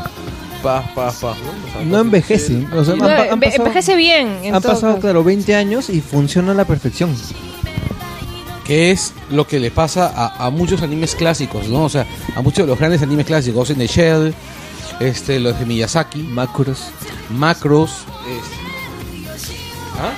[0.61, 1.69] Paz, paz, paz, ¿no?
[1.69, 2.65] O sea, No envejece.
[2.73, 4.39] O sea, No, han, pasado, envejece bien.
[4.43, 5.01] en han todo pasado, caso.
[5.01, 7.15] claro, 20 años y funciona a la perfección.
[8.65, 11.83] Que es lo que le pasa a, a muchos animes clásicos, ¿no?
[11.83, 12.05] O sea,
[12.35, 13.69] a muchos de los grandes animes clásicos.
[13.69, 14.33] En the Shell,
[14.99, 16.79] este, los de Miyazaki, Macros.
[17.29, 17.91] Macros,
[18.27, 19.55] este,
[19.99, 20.11] ¿ah?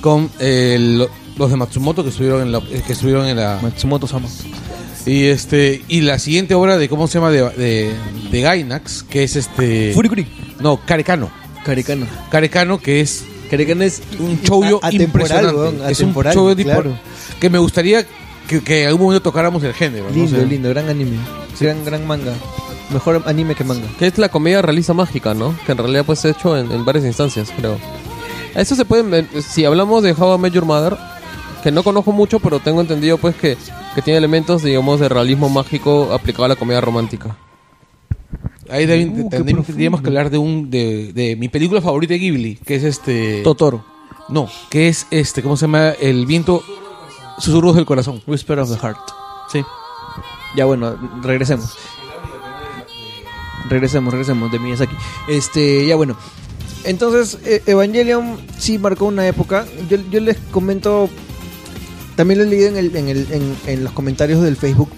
[0.00, 3.58] Con eh, lo- los de Matsumoto que estuvieron en la, eh, que estuvieron en la
[3.60, 4.28] Matsumoto Sama.
[5.04, 7.94] y este y la siguiente obra de cómo se llama de, de,
[8.30, 10.26] de Gainax que es este Furikuri.
[10.60, 11.30] no Karekano
[11.64, 12.06] Caricano.
[12.30, 15.54] Carecano, que es Caricano es un a- atemporal, impresionante.
[15.56, 16.08] weón, es un
[16.56, 16.98] tipo- claro.
[17.40, 18.04] que me gustaría
[18.48, 20.04] que, que en algún momento tocáramos el género.
[20.08, 20.14] ¿no?
[20.14, 21.16] Lindo, O sea, lindo, gran anime.
[21.60, 22.32] Gran, gran manga.
[22.90, 23.86] Mejor anime que manga.
[23.98, 25.56] Que es la comedia realista mágica, ¿no?
[25.66, 27.78] Que en realidad pues se ha hecho en, en varias instancias, creo.
[28.54, 29.26] A Eso se puede...
[29.42, 30.96] Si hablamos de How I Met Your Mother,
[31.62, 33.56] que no conozco mucho, pero tengo entendido pues que,
[33.94, 37.36] que tiene elementos, digamos, de realismo mágico aplicado a la comedia romántica.
[38.70, 42.76] Ahí Uh, tendríamos, que hablar de un de, de mi película favorita de Ghibli, que
[42.76, 43.84] es este Totoro.
[44.28, 45.90] no, que es este, ¿cómo se llama?
[45.90, 46.62] El viento
[47.38, 48.22] susurros del corazón.
[48.26, 48.98] Whisper of the Heart.
[49.52, 49.62] Sí.
[50.56, 51.76] Ya bueno, regresemos.
[53.68, 54.94] Regresemos, regresemos de Miyazaki.
[55.28, 56.16] Este, ya bueno.
[56.84, 59.66] Entonces, eh, Evangelion sí marcó una época.
[59.90, 61.08] Yo, yo les comento.
[62.14, 64.88] También lo he leído en, el, en, el, en, en los comentarios del Facebook.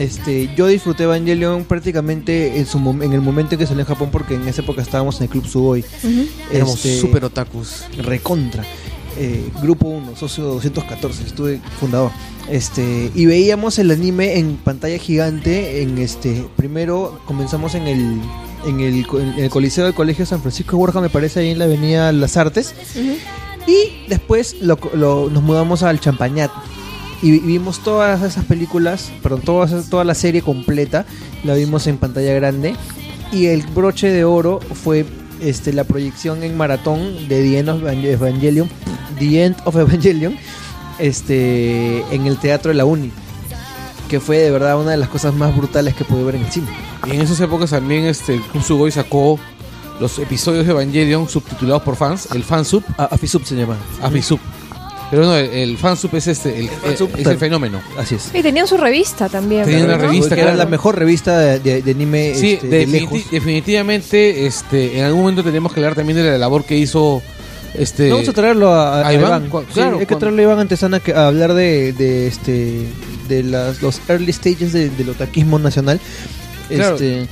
[0.00, 3.86] Este, yo disfruté Evangelion prácticamente en, su mom- en el momento en que salió en
[3.86, 5.84] Japón, porque en esa época estábamos en el Club Sugoi.
[6.50, 7.84] Éramos Este, súper otakus.
[7.98, 8.64] recontra.
[9.18, 12.10] Eh, grupo 1, socio 214, estuve fundador.
[12.48, 15.82] Este, y veíamos el anime en pantalla gigante.
[15.82, 18.18] En este, primero comenzamos en el,
[18.66, 21.50] en el, co- en el Coliseo del Colegio San Francisco de Borja, me parece, ahí
[21.50, 22.74] en la Avenida Las Artes.
[23.66, 26.50] Y después lo- lo- nos mudamos al Champañat.
[27.22, 31.04] Y vi- vimos todas esas películas, perdón, toda, toda la serie completa,
[31.44, 32.74] la vimos en pantalla grande.
[33.32, 35.04] Y el broche de oro fue
[35.40, 38.68] este, la proyección en maratón de The End of Evang- Evangelion,
[39.18, 40.36] The End of Evangelion,
[40.98, 43.10] este, en el Teatro de la Uni.
[44.08, 46.50] Que fue de verdad una de las cosas más brutales que pude ver en el
[46.50, 46.66] cine.
[47.06, 49.38] Y en esas épocas también este el Club Sugoi sacó
[50.00, 53.76] los episodios de Evangelion subtitulados por fans, el fansub, A, Afisub se llama.
[54.02, 54.40] Afisub.
[55.10, 57.80] Pero no, el, el fansub es este, el, fansub, es el fenómeno.
[57.98, 58.30] Así es.
[58.32, 59.64] Y tenían su revista también.
[59.64, 62.86] Tenían una revista, que era la mejor revista de, de- de anime Sí, este, de
[62.86, 67.22] definiti- definitivamente, este, en algún momento tenemos que hablar también de la labor que hizo
[67.74, 68.10] este.
[68.10, 69.48] Vamos a traerlo a, a- Iván, Iván.
[69.50, 72.26] cu- Sí, claro, hay que cuando- traerlo a Iván Antesana que, a hablar de, de
[72.28, 72.86] este
[73.28, 76.00] de las, los early stages de- del otaquismo nacional.
[76.68, 76.94] Claro.
[76.94, 77.26] Este,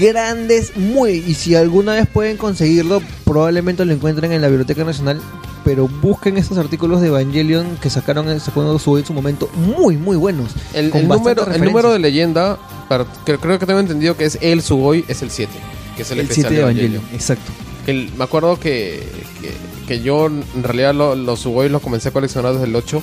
[0.00, 1.24] grandes, muy.
[1.26, 5.20] Y si alguna vez pueden conseguirlo, probablemente lo encuentren en la Biblioteca Nacional.
[5.64, 10.16] Pero busquen esos artículos de Evangelion que sacaron sacó su en su momento, muy, muy
[10.16, 10.50] buenos.
[10.74, 12.58] El, con el número, el número de leyenda,
[12.88, 15.52] para- que creo que tengo entendido que es el Sugoi, es el 7.
[15.96, 17.14] Que es el, El especial 7 de Evangelion, Evangelion.
[17.14, 17.52] exacto.
[17.86, 19.06] El- me acuerdo que,
[19.40, 19.52] que,
[19.86, 23.00] que yo en realidad lo- los Sugoi los comencé a coleccionar desde el 8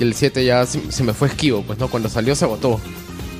[0.00, 2.80] y el 7 ya se, se me fue esquivo, pues no, cuando salió se agotó.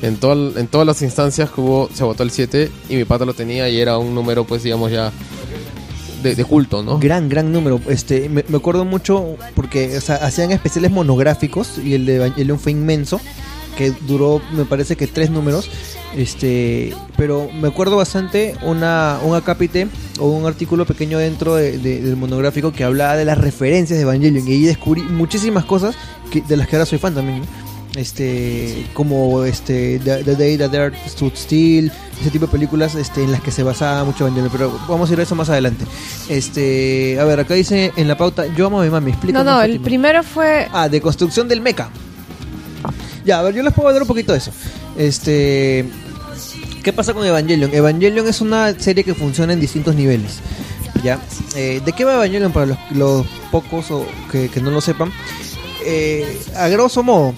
[0.03, 3.25] En, todo, en todas las instancias que hubo se agotó el 7 y mi pata
[3.25, 5.11] lo tenía y era un número pues digamos ya
[6.35, 6.99] de, culto, ¿no?
[6.99, 7.81] Gran, gran número.
[7.89, 12.73] Este, me, acuerdo mucho porque o sea, hacían especiales monográficos y el de Evangelion fue
[12.73, 13.21] inmenso,
[13.77, 15.69] que duró, me parece que tres números.
[16.17, 19.89] Este, pero me acuerdo bastante una, un acápite
[20.21, 24.03] o un artículo pequeño dentro de- de- del monográfico que hablaba de las referencias de
[24.05, 25.97] Evangelion y ahí descubrí muchísimas cosas
[26.49, 27.43] de las que ahora soy fan también.
[27.97, 32.97] Este, como este The, The Day That the Earth Stood Still, ese tipo de películas
[32.97, 35.49] este, en las que se basaba mucho Evangelion, pero vamos a ir a eso más
[35.49, 35.85] adelante.
[36.29, 39.45] Este, a ver, acá dice en la pauta, yo amo a mi mami, No, explícanos.
[39.45, 39.85] no, el Fátima.
[39.85, 40.69] primero fue.
[40.73, 41.89] Ah, de construcción del mecha.
[43.25, 44.51] Ya, a ver, yo les puedo hablar un poquito de eso.
[44.99, 45.85] Este.
[46.83, 47.73] ¿Qué pasa con Evangelion?
[47.73, 50.41] Evangelion es una serie que funciona en distintos niveles.
[51.03, 51.19] ¿Ya?
[51.55, 55.11] Eh, ¿De qué va Evangelion para los, los pocos o que, que no lo sepan?
[55.87, 57.35] Eh, a grosso modo,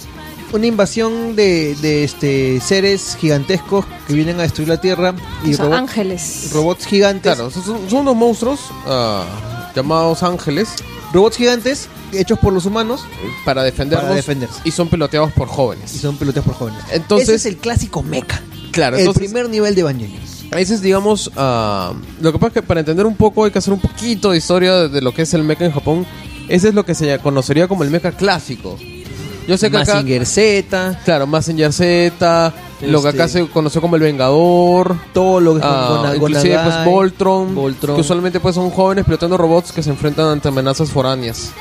[0.57, 5.57] una invasión de, de, este, seres gigantescos que vienen a destruir la Tierra y o
[5.57, 6.51] sea, robots, ángeles.
[6.53, 7.35] robots gigantes.
[7.35, 10.69] Claro, son, son unos monstruos ah, llamados ángeles
[11.13, 13.03] Robots gigantes hechos por los humanos
[13.45, 14.61] para defendernos Para defenderse.
[14.65, 15.95] y son piloteados por jóvenes.
[15.95, 16.83] y son peloteados por jóvenes.
[16.91, 18.43] Entonces- Ese es el clásico mecha.
[18.73, 20.21] Claro, el entonces primer nivel de Evangelion.
[20.53, 23.59] ese es digamos ah, lo que pasa es que para entender un poco hay que
[23.59, 26.07] hacer un poquito de historia de, de lo que es el mecha en Japón.
[26.49, 28.77] Ese es lo que se conocería como el mecha clásico.
[29.47, 33.81] Yo sé que acá Mazinger Z, claro, Mazinger Z, lo que acá Este- se conoció
[33.81, 37.95] como el Vengador, todo lo que es ah, Gona- inclusive pues Gonagai, Voltron, Voltron.
[37.97, 41.53] que usualmente pues son jóvenes pilotando robots que se enfrentan ante amenazas foráneas.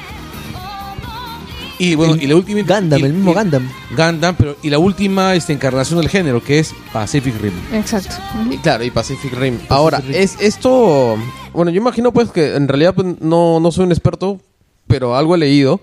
[1.78, 2.62] Y bueno, y la última.
[2.62, 3.70] Gundam, y- el mismo y- Gundam.
[3.98, 7.52] Gundam, pero y la última este, encarnación del género, que es Pacific Rim.
[7.74, 8.16] Exacto.
[8.50, 9.60] Y claro, y Pacific Rim.
[9.68, 10.12] Ahora, Rim.
[10.16, 11.18] es esto.
[11.54, 14.40] Bueno, yo imagino pues que en realidad pues, no, no soy un experto,
[14.88, 15.82] pero algo he leído.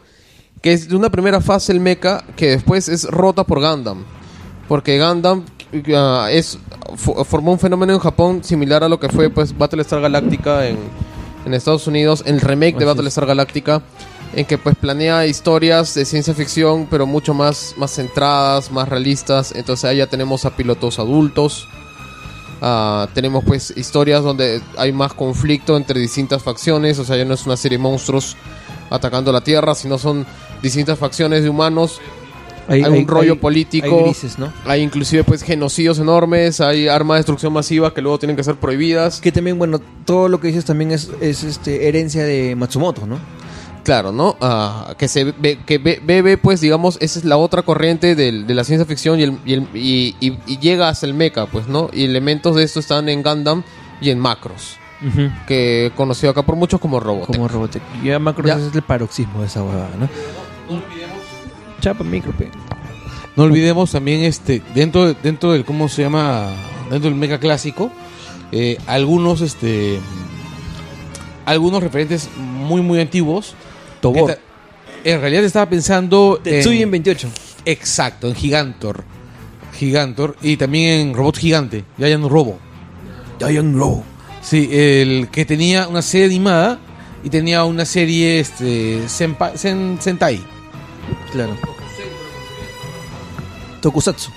[0.62, 4.04] Que es de una primera fase el mecha que después es rota por Gundam.
[4.68, 5.44] Porque Gundam
[5.94, 6.58] ah, es,
[6.96, 10.78] fo- formó un fenómeno en Japón similar a lo que fue pues Battlestar Galactica en,
[11.44, 12.84] en Estados Unidos, el remake de.
[12.84, 13.82] Battlestar Galactica.
[14.34, 19.52] En que pues planea historias de ciencia ficción, pero mucho más, más centradas, más realistas.
[19.54, 21.68] Entonces ahí ya tenemos a pilotos adultos.
[22.62, 27.34] Ah, tenemos pues historias donde hay más conflicto entre distintas facciones, o sea, ya no
[27.34, 28.36] es una serie de monstruos
[28.88, 30.24] atacando la Tierra, sino son
[30.62, 32.00] distintas facciones de humanos.
[32.68, 34.52] Hay, un rollo político, Hay grises, ¿no?
[34.64, 38.54] hay inclusive pues genocidios enormes, hay armas de destrucción masiva que luego tienen que ser
[38.54, 39.20] prohibidas.
[39.20, 43.18] Que también, bueno, todo lo que dices también es, es este, herencia de Matsumoto, ¿no?
[43.82, 44.36] Claro, ¿no?
[44.40, 48.46] Ah, que se ve, que be- bebe, pues, digamos, esa es la otra corriente del-
[48.46, 51.66] de la ciencia ficción y, el- y el- y- y- llega hasta el mecha, pues,
[51.66, 51.90] ¿no?
[51.92, 53.64] Y elementos de esto están en Gundam
[54.00, 54.76] y en Macros,
[55.48, 57.34] que conocido acá por muchos como Robotech.
[57.34, 57.82] Como Robotech.
[58.04, 58.54] Ya Macros Ya.
[58.54, 60.08] es el paroxismo de esa huevada, ¿no?
[61.80, 62.48] Chapa micro, pe.
[63.36, 66.50] No olvidemos también este dentro de- dentro del cómo se llama
[66.90, 67.90] dentro del mecha clásico
[68.52, 69.98] eh, algunos este
[71.46, 73.54] algunos referentes muy muy antiguos.
[74.00, 74.38] Tobor.
[75.04, 77.28] En realidad estaba pensando Tetsuya en en 28.
[77.64, 79.02] exacto en Gigantor,
[79.74, 82.58] Gigantor y también en Robot Gigante, Giant Robo.
[83.40, 84.04] Giant Row.
[84.42, 86.78] Sí, el que tenía una serie animada
[87.24, 90.40] y tenía una serie este senpa- sen- Sentai.
[91.32, 91.57] Claro.
[93.80, 94.30] Tokusatsu.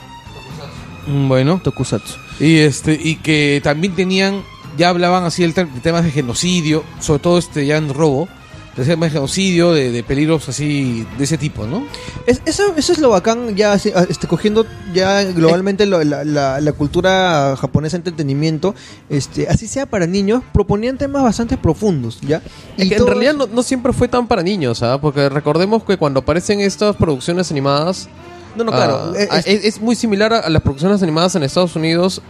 [1.08, 2.14] Mm, Bueno, Tokusatsu.
[2.40, 4.44] Y este y que también tenían
[4.78, 8.28] ya hablaban así del te- de temas de genocidio, sobre todo este ya en robo,
[8.76, 11.86] de temas de genocidio, de, de peligros así de ese tipo, ¿no?
[12.28, 16.60] Es- eso, eso es lo bacán, ya ah, este, cogiendo ya globalmente lo- la, la-
[16.60, 18.76] la cultura japonesa de entretenimiento,
[19.10, 22.42] este, así sea para niños, proponían temas bastante profundos, ¿ya?
[22.78, 25.00] Es que en todos- realidad no, no siempre fue tan para niños, ¿ah?
[25.00, 28.10] Porque recordemos que cuando aparecen estas producciones animadas,
[28.58, 29.14] No, no, ah, claro.
[29.32, 32.22] ah, es- es, es muy similar a, las producciones animadas en Estados Unidos.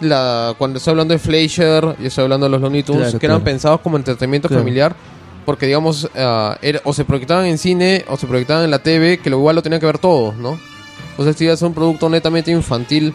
[0.00, 3.26] La, cuando estoy hablando de Fleischer y estoy hablando de los Looney Tunes, Claro, que
[3.26, 3.44] eran claro.
[3.44, 4.62] pensados como entretenimiento Claro.
[4.62, 4.94] familiar,
[5.48, 9.30] porque digamos, era- o se proyectaban en cine o se proyectaban en la TV, que
[9.30, 10.58] lo igual lo tenían que ver todos, ¿no?
[11.16, 13.14] O sea, si iba a ser un producto netamente infantil,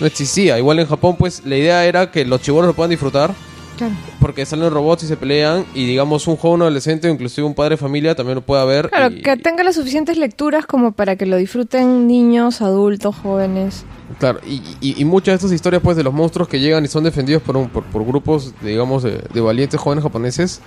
[0.00, 0.56] no existía.
[0.58, 3.34] Igual en Japón, pues la idea era que los chibolos lo puedan disfrutar,
[3.76, 3.92] Claro.
[4.18, 7.74] porque salen robots y se pelean, y digamos, un joven adolescente o inclusive un padre
[7.74, 8.88] de familia también lo pueda ver.
[8.88, 13.84] Claro, y- que tenga las suficientes lecturas como para que lo disfruten niños, adultos, jóvenes.
[14.18, 16.88] Claro, y, y- y muchas de estas historias pues de los monstruos que llegan y
[16.88, 20.60] son defendidos por, un- por, por grupos, digamos, de, de valientes jóvenes japoneses,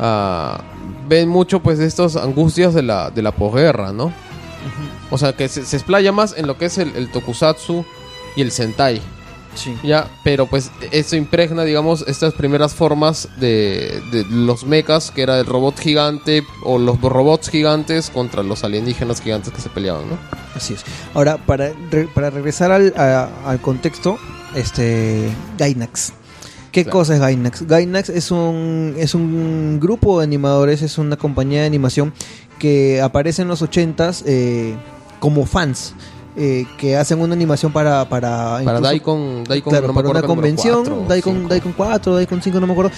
[0.00, 0.60] ah,
[1.08, 4.12] ven mucho pues de estas angustias de la, de la posguerra, ¿no?
[5.10, 7.84] O sea, que se, se explaya más en lo que es el, el tokusatsu
[8.36, 9.00] y el sentai,
[9.52, 9.76] Sí.
[9.82, 10.06] ¿ya?
[10.22, 15.46] Pero pues eso impregna, digamos, estas primeras formas de, de los mechas, que era el
[15.46, 20.16] robot gigante o los robots gigantes contra los alienígenas gigantes que se peleaban, ¿no?
[20.54, 20.84] Así es.
[21.14, 24.18] Ahora, para, re- para regresar al, a- al contexto,
[24.54, 25.28] este
[25.58, 26.12] Gainax.
[26.72, 26.98] ¿Qué Claro.
[26.98, 27.66] cosa es Gainax?
[27.66, 32.12] Gainax es un, es un grupo de animadores, es una compañía de animación
[32.58, 34.74] que aparece en los 80s eh,
[35.18, 35.94] como fans.
[36.36, 40.20] eh, que hacen una animación para para, Para Daikon, Daikon claro, no me para una
[40.20, 41.48] acuerdo, número convención, cuatro o Daikon, cinco.
[41.48, 42.92] Daikon 4, Daikon 5, no me acuerdo.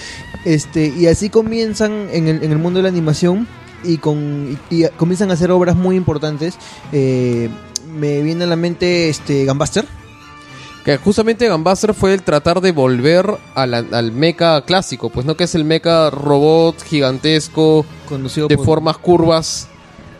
[0.45, 3.47] Este, y así comienzan en el, en el mundo de la animación
[3.83, 6.55] y, con, y, y comienzan a hacer obras muy importantes.
[6.91, 7.49] Eh,
[7.97, 9.85] me viene a la mente este Gambuster.
[10.83, 13.25] Que justamente Gambuster fue el tratar de volver
[13.55, 18.65] al, al mecha clásico, pues no que es el mecha robot gigantesco Conducido de por-
[18.65, 19.67] formas curvas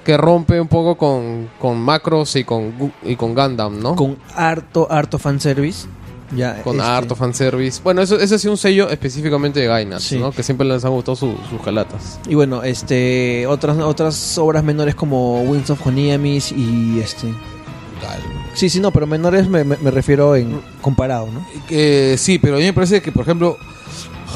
[0.05, 3.95] que rompe un poco con, con Macros y con, y con Gundam, ¿no?
[3.95, 5.87] Con, con harto, harto fanservice.
[6.35, 7.79] Ya, este, harto fanservice.
[7.83, 10.17] Bueno, eso, ese sí un sello específicamente de Gainax, Sí.
[10.17, 10.31] ¿no?
[10.31, 12.19] Que siempre les han gustado su- sus jalatas.
[12.27, 17.27] Y bueno, este otras otras obras menores como Winds of Honiamis y este
[18.53, 21.45] Sí, sí, no, pero menores me, me- me refiero en comparado, ¿no?
[22.17, 23.57] Sí, pero a mí me parece que, por ejemplo,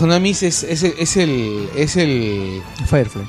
[0.02, 1.70] Honamis es, es, el, es el.
[1.76, 2.62] Es el.
[2.88, 3.24] Firefly.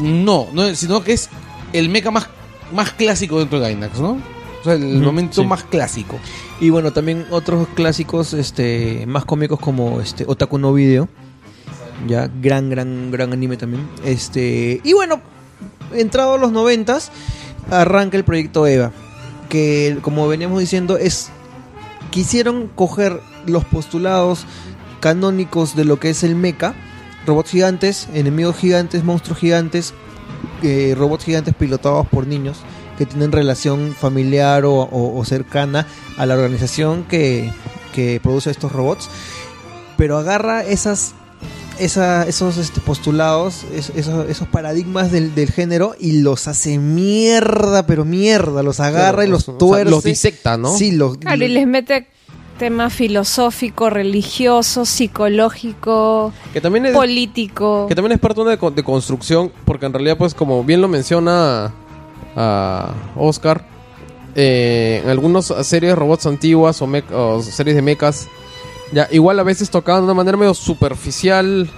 [0.00, 1.28] No, no, sino que es
[1.72, 2.28] el mecha más,
[2.72, 4.10] más clásico dentro de Gainax, ¿no?
[4.60, 5.46] O sea, el momento sí.
[5.46, 6.18] más clásico.
[6.60, 11.08] Y bueno, también otros clásicos este más cómicos como este Otaku no Video.
[12.06, 13.88] Ya, gran, gran, gran anime también.
[14.04, 15.20] Este, y bueno,
[15.92, 17.10] entrado a los noventas,
[17.70, 18.92] arranca el proyecto EVA.
[19.48, 21.30] Que como veníamos diciendo, es.
[22.10, 24.44] Quisieron coger los postulados
[25.00, 26.74] canónicos de lo que es el mecha.
[27.26, 29.92] Robots gigantes, enemigos gigantes, monstruos gigantes,
[30.62, 32.58] eh, robots gigantes pilotados por niños
[32.96, 35.86] que tienen relación familiar o, o- cercana
[36.16, 37.52] a la organización que,
[37.94, 39.08] que produce estos robots.
[39.96, 41.14] Pero agarra esas,
[41.80, 47.86] esa- esos este, postulados, es- esos, esos paradigmas del, del género y los hace mierda,
[47.86, 48.62] pero mierda.
[48.62, 49.90] Los agarra y los O sea, tuerce.
[49.90, 50.76] los disecta, ¿no?
[50.76, 52.06] Sí, los, Claro, y les mete
[52.58, 57.86] tema filosófico, religioso, psicológico, Que también es, político.
[57.88, 60.88] Que también es parte de una de, construcción, porque en realidad, pues, como bien lo
[60.88, 61.72] menciona
[62.36, 63.64] a Oscar,
[64.34, 68.28] eh, en algunas series de robots antiguas o, o series de mechas,
[68.92, 71.68] ya igual a veces tocaban de una manera medio superficial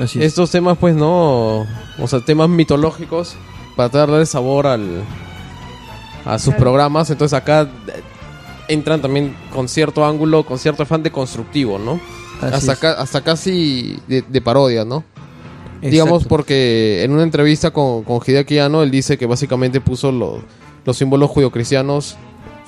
[0.00, 0.26] Así es.
[0.26, 1.60] estos temas, pues, ¿no?
[1.98, 3.34] O sea, temas mitológicos
[3.76, 5.02] para darle sabor al,
[6.24, 6.58] a sus Claro.
[6.60, 7.10] programas.
[7.10, 8.02] Entonces acá eh,
[8.68, 12.00] entran también con cierto ángulo, con cierto afán de constructivo, ¿no?
[12.40, 15.04] Así Hasta, ca- hasta casi de, de parodia, ¿no?
[15.80, 20.40] Digamos porque en una entrevista con, con Hideaki Anno, él dice que básicamente puso los,
[20.84, 22.16] los símbolos judio-cristianos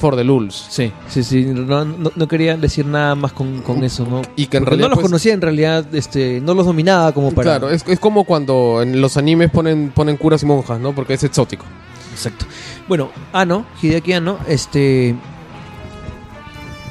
[0.01, 0.55] for the lulz.
[0.71, 1.45] Sí, sí, sí.
[1.45, 4.23] No, no- no quería decir nada más con, con eso, ¿no?
[4.35, 4.87] Y que en Porque realidad...
[4.87, 7.59] no los pues, conocía en realidad, este, no los dominaba como para.
[7.59, 10.95] Claro, es, es como cuando en los animes ponen, ponen curas y monjas, ¿no?
[10.95, 11.65] Porque es exótico.
[12.13, 12.47] Exacto.
[12.89, 15.15] Bueno, Ano, Hideaki Anno, este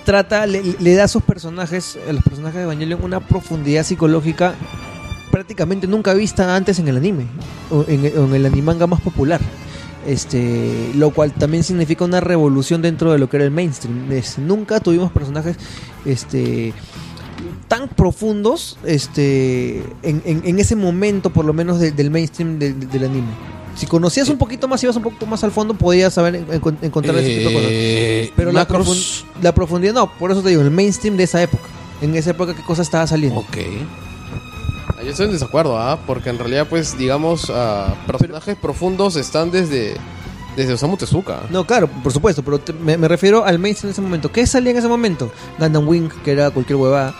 [0.05, 4.53] trata, le, le da a sus personajes, a los personajes de Evangelion, una profundidad psicológica
[5.31, 7.25] prácticamente nunca vista antes en el anime,
[7.69, 9.39] o en, o en el animanga más popular.
[10.07, 14.11] Este, lo cual también significa una revolución dentro de lo que era el mainstream.
[14.11, 15.57] Es- nunca tuvimos personajes
[16.05, 16.73] este
[17.67, 22.89] tan profundos este en, en- en ese momento por lo menos de- del mainstream del-
[22.89, 23.27] del anime.
[23.75, 26.77] Si conocías un poquito más ibas un poco más al fondo podías saber en- encon-
[26.81, 27.69] encontrar ese tipo de cosas.
[27.71, 31.23] Eh, pero la, Macros- profun- la profundidad no por eso te digo el mainstream de
[31.23, 31.63] esa época.
[32.01, 33.57] En esa época qué cosa estaba saliendo Ok.
[34.99, 35.99] Ah, Yo estoy en desacuerdo, ¿ah?
[36.05, 39.95] Porque en realidad, pues, digamos, ah, personajes profundos están desde,
[40.55, 41.41] desde Osamu Tezuka.
[41.49, 44.45] no claro por supuesto pero te- me, me refiero al mainstream en ese momento ¿qué
[44.45, 45.31] salía en ese momento?
[45.57, 47.15] Gundam Wing que era cualquier huevada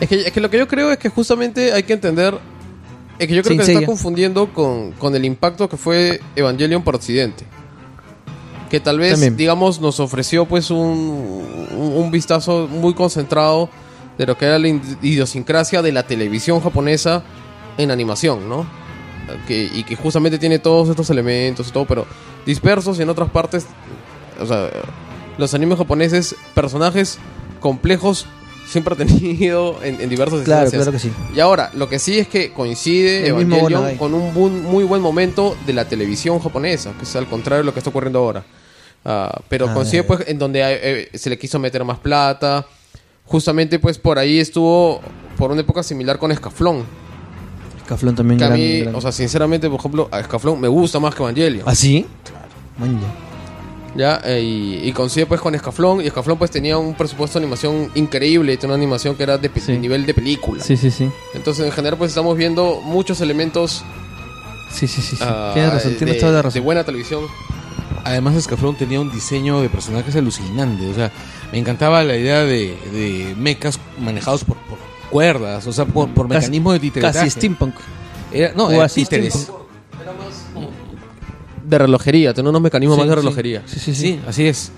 [0.00, 2.38] Es que, es que lo que yo creo es que justamente hay que entender.
[3.18, 3.86] Es que yo creo Saint que se está Seiya.
[3.86, 7.44] confundiendo con, con el impacto que fue Evangelion para Occidente.
[8.70, 9.36] Que tal vez, También.
[9.36, 10.78] digamos, nos ofreció pues un,
[11.76, 13.68] un, un vistazo muy concentrado
[14.18, 17.22] de lo que era la idiosincrasia de la televisión japonesa
[17.78, 18.66] en animación, ¿no?
[19.46, 22.06] Que, y que justamente tiene todos estos elementos y todo, pero
[22.44, 23.66] dispersos en otras partes.
[24.40, 24.68] O sea,
[25.38, 27.18] los animes japoneses, personajes
[27.60, 28.26] complejos,
[28.66, 30.82] siempre han tenido en, en diversas Claro, instancias.
[30.82, 31.12] claro que sí.
[31.34, 33.96] Y ahora, lo que sí es que coincide El mismo Evangelion Bonadai.
[33.98, 37.72] con un muy buen momento de la televisión japonesa, que es al contrario de lo
[37.72, 38.44] que está ocurriendo ahora.
[39.04, 42.66] Ah, pero Ah, coincide pues en donde eh, se le quiso meter más plata.
[43.32, 45.00] Justamente pues por ahí estuvo
[45.38, 46.84] por una época similar con Escaflón.
[47.88, 51.00] Caflón también Que a mí, gran- o sea, sinceramente, por ejemplo, a Escaflón me gusta
[51.00, 51.64] más que Evangelion.
[51.66, 52.06] ¿Ah, sí?
[52.78, 53.00] Man,
[53.96, 54.20] ya.
[54.20, 54.20] ¿ya?
[54.24, 56.00] Eh, y, y coincide pues con Escaflón.
[56.02, 58.56] Y Escaflón pues tenía un presupuesto de animación increíble.
[58.56, 59.72] Tenía una animación que era de, Sí.
[59.72, 60.62] de nivel de película.
[60.62, 61.10] Sí, sí, sí.
[61.34, 63.82] Entonces, en general, pues estamos viendo muchos elementos
[64.70, 65.16] Sí, sí, sí.
[65.16, 65.24] sí.
[65.26, 66.64] ah, tienes razón, tienes de, toda la de razón.
[66.64, 67.24] buena televisión.
[68.04, 70.86] Además, Escaflón tenía un diseño de personajes alucinante.
[70.88, 71.12] O sea,
[71.52, 74.78] me encantaba la idea de, de mechas manejados por, por
[75.10, 77.12] cuerdas, o sea, por, por Casi- mecanismos de títeres.
[77.12, 77.74] Casi steampunk.
[78.32, 79.34] Era, no, O era así títeres.
[79.34, 79.62] steampunk.
[81.64, 83.20] De relojería, tenía unos mecanismos Sí, más de sí.
[83.20, 83.62] relojería.
[83.66, 84.00] Sí, sí, sí.
[84.00, 84.72] Sí, así es.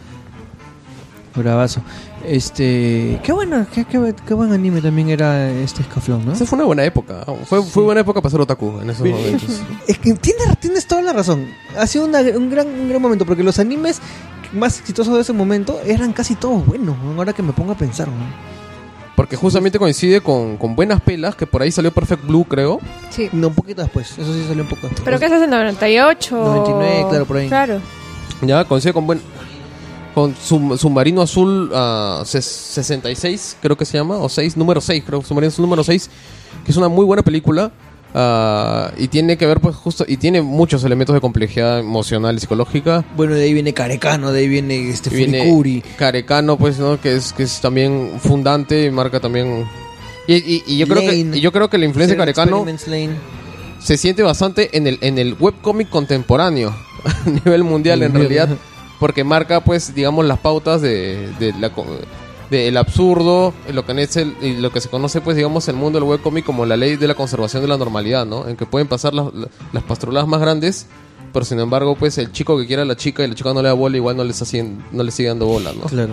[1.35, 1.81] Bravazo.
[2.25, 3.19] Este.
[3.25, 6.33] Qué bueno, qué, qué, qué buen anime también era este escaflón, ¿no?
[6.33, 7.25] Esa fue una buena época.
[7.47, 9.61] Fue, fue buena época para ser otaku en esos momentos.
[9.89, 11.49] Es que tienes, tienes toda la razón.
[11.77, 14.01] Ha sido una- un, gran, un gran momento porque los animes
[14.55, 16.97] más exitosos de ese momento eran casi todos buenos.
[16.99, 17.13] ¿no?
[17.19, 18.15] Ahora que me pongo a pensar, ¿no?
[19.17, 22.81] Porque justamente coincide con, con buenas pelas, que por ahí salió Perfect Blue, creo.
[23.11, 23.29] Sí.
[23.33, 24.11] No, un poquito después.
[24.19, 25.03] Eso sí salió un poco después.
[25.05, 26.37] ¿Pero qué es el 98?
[26.37, 27.47] 99, claro, por ahí.
[27.49, 27.81] Claro.
[28.43, 29.21] Ya, coincide con buen.
[30.15, 35.03] Con Sub- Submarino Azul ah, ses- 66, creo que se llama, o 6, número 6,
[35.07, 36.11] creo, Submarino Azul número 6,
[36.65, 37.71] que es una muy buena película.
[38.15, 40.05] Ah, y tiene que ver, pues, justo.
[40.07, 43.05] Y tiene muchos elementos de complejidad emocional y psicológica.
[43.17, 45.83] Bueno, de ahí viene Carecano, de ahí viene este viene Furikuri.
[45.97, 47.01] Carecano, pues, ¿no?
[47.01, 49.65] Que es, que es también fundante y marca también.
[50.27, 52.65] Y, y- y yo creo que, y yo creo que la influencia de Carecano
[53.81, 56.75] se siente bastante en el, en el webcomic contemporáneo
[57.27, 58.49] a nivel mundial en realidad
[58.99, 61.71] porque marca pues digamos las pautas de, de la
[62.63, 66.09] del absurdo lo que es el, lo que se conoce pues digamos el mundo del
[66.09, 69.15] webcomic como la ley de la conservación de la normalidad no en que pueden pasar
[69.15, 69.27] las,
[69.73, 70.87] las- pastruladas más grandes
[71.33, 73.61] pero sin embargo pues el chico que quiere a la chica y la chica no
[73.63, 76.13] le da bola igual no le está haciendo, no le sigue dando bola no Claro.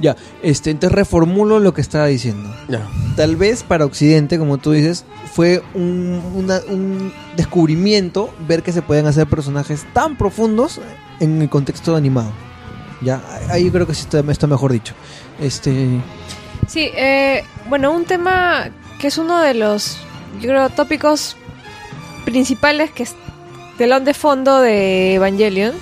[0.00, 0.14] Ya,
[0.44, 2.48] este, entonces reformulo lo que estaba diciendo.
[2.68, 2.86] ya
[3.16, 8.80] Tal vez para Occidente, como tú dices, fue un, una- un descubrimiento ver que se
[8.80, 10.80] pueden hacer personajes tan profundos
[11.18, 12.30] en el contexto animado.
[13.00, 14.94] Ya, ahí creo que sí está, mejor dicho.
[15.40, 16.00] Este,
[16.66, 18.70] Sí, eh, bueno, un tema
[19.00, 19.98] que es uno de los,
[20.40, 21.36] yo creo, tópicos
[22.24, 23.14] principales que es
[23.78, 25.74] telón de fondo de Evangelion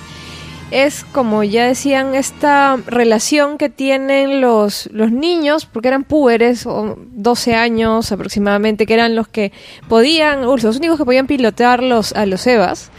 [0.69, 6.97] es, como ya decían, esta relación que tienen los, los niños, porque eran púberes, o
[7.11, 9.53] 12 años aproximadamente, que eran los que
[9.87, 12.91] podían, los únicos que podían pilotear los, a los Evas,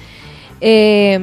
[0.62, 1.20] eh,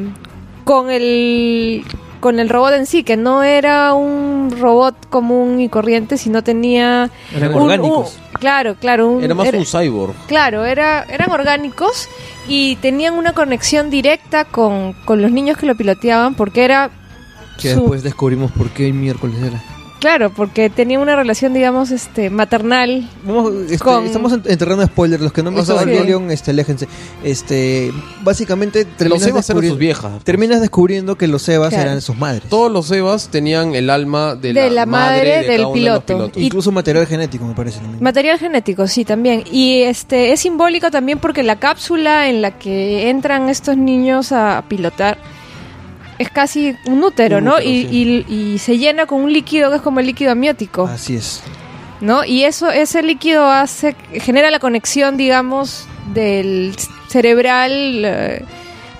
[0.65, 1.83] con el
[2.19, 7.09] con el robot en sí, que no era un robot común y corriente, sino tenía
[7.35, 8.17] eran un- orgánicos.
[8.33, 10.13] un- claro, claro, un- Era más era- un cyborg.
[10.27, 12.07] Claro, era, eran orgánicos
[12.47, 16.89] y tenían una conexión directa con, con los niños que lo piloteaban porque era...
[17.61, 19.61] que su- después descubrimos por qué miércoles era.
[20.05, 23.09] Claro, porque tenían una relación, digamos, este maternal.
[23.23, 25.19] Vamos, este, Con- Estamos en, en terreno de spoiler.
[25.19, 26.87] Los que no han visto Evangelion, este, aléjense.
[27.23, 27.91] Este,
[28.21, 31.89] básicamente los terminas, Evas eran sus viejas terminas descubriendo que los Evas Claro.
[31.89, 32.43] eran sus madres.
[32.49, 35.89] todos los Evas tenían el alma de, De la madre de del cada uno de
[35.89, 36.39] los piloto.
[36.39, 37.79] Y- Incluso material genético, me parece.
[37.79, 38.03] también.
[38.03, 39.43] Material genético, sí, también.
[39.51, 44.63] Y este es simbólico también porque la cápsula en la que entran estos niños a
[44.69, 45.17] pilotar
[46.19, 47.53] es casi un útero, Un ¿no?
[47.55, 50.85] útero, y, y- y se llena con un líquido que es como el líquido amniótico.
[50.87, 51.41] Así es.
[52.01, 52.23] ¿no?
[52.25, 56.75] Y eso, ese líquido hace, genera la conexión, digamos, del
[57.07, 58.45] cerebral, eh,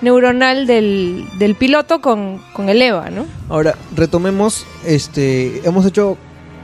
[0.02, 3.26] neuronal del, del piloto con, con el EVA, ¿no?
[3.48, 6.16] Ahora, retomemos, este, hemos hecho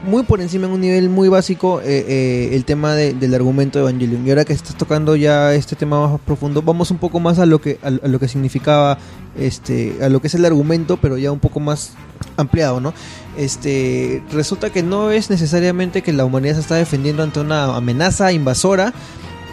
[0.03, 3.79] muy por encima en un nivel muy básico eh, eh, el tema de- del argumento
[3.79, 4.25] de Evangelion.
[4.25, 7.45] Y ahora que estás tocando ya este tema más profundo, vamos un poco más a
[7.45, 8.97] lo que, a, a lo que significaba,
[9.37, 11.93] este, a lo que es el argumento, pero ya un poco más
[12.37, 12.93] ampliado, ¿no?
[13.37, 18.31] Este, resulta que no es necesariamente que la humanidad se está defendiendo ante una amenaza
[18.31, 18.93] invasora,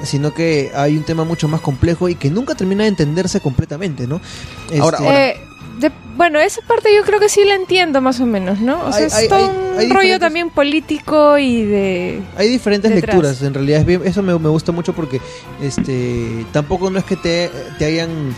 [0.03, 4.07] sino que hay un tema mucho más complejo y que nunca termina de entenderse completamente,
[4.07, 4.21] ¿no?
[4.81, 5.37] Ahora, Este, Eh,
[5.81, 8.85] de- bueno, esa parte yo creo que sí la entiendo más o menos, ¿no?
[8.85, 12.21] O sea, Hay- es hay- todo un hay rollo también político y de...
[12.37, 13.15] Hay diferentes detrás.
[13.15, 15.21] lecturas, en realidad es bien, eso me, me gusta mucho porque
[15.63, 18.35] este tampoco no es que te, te hayan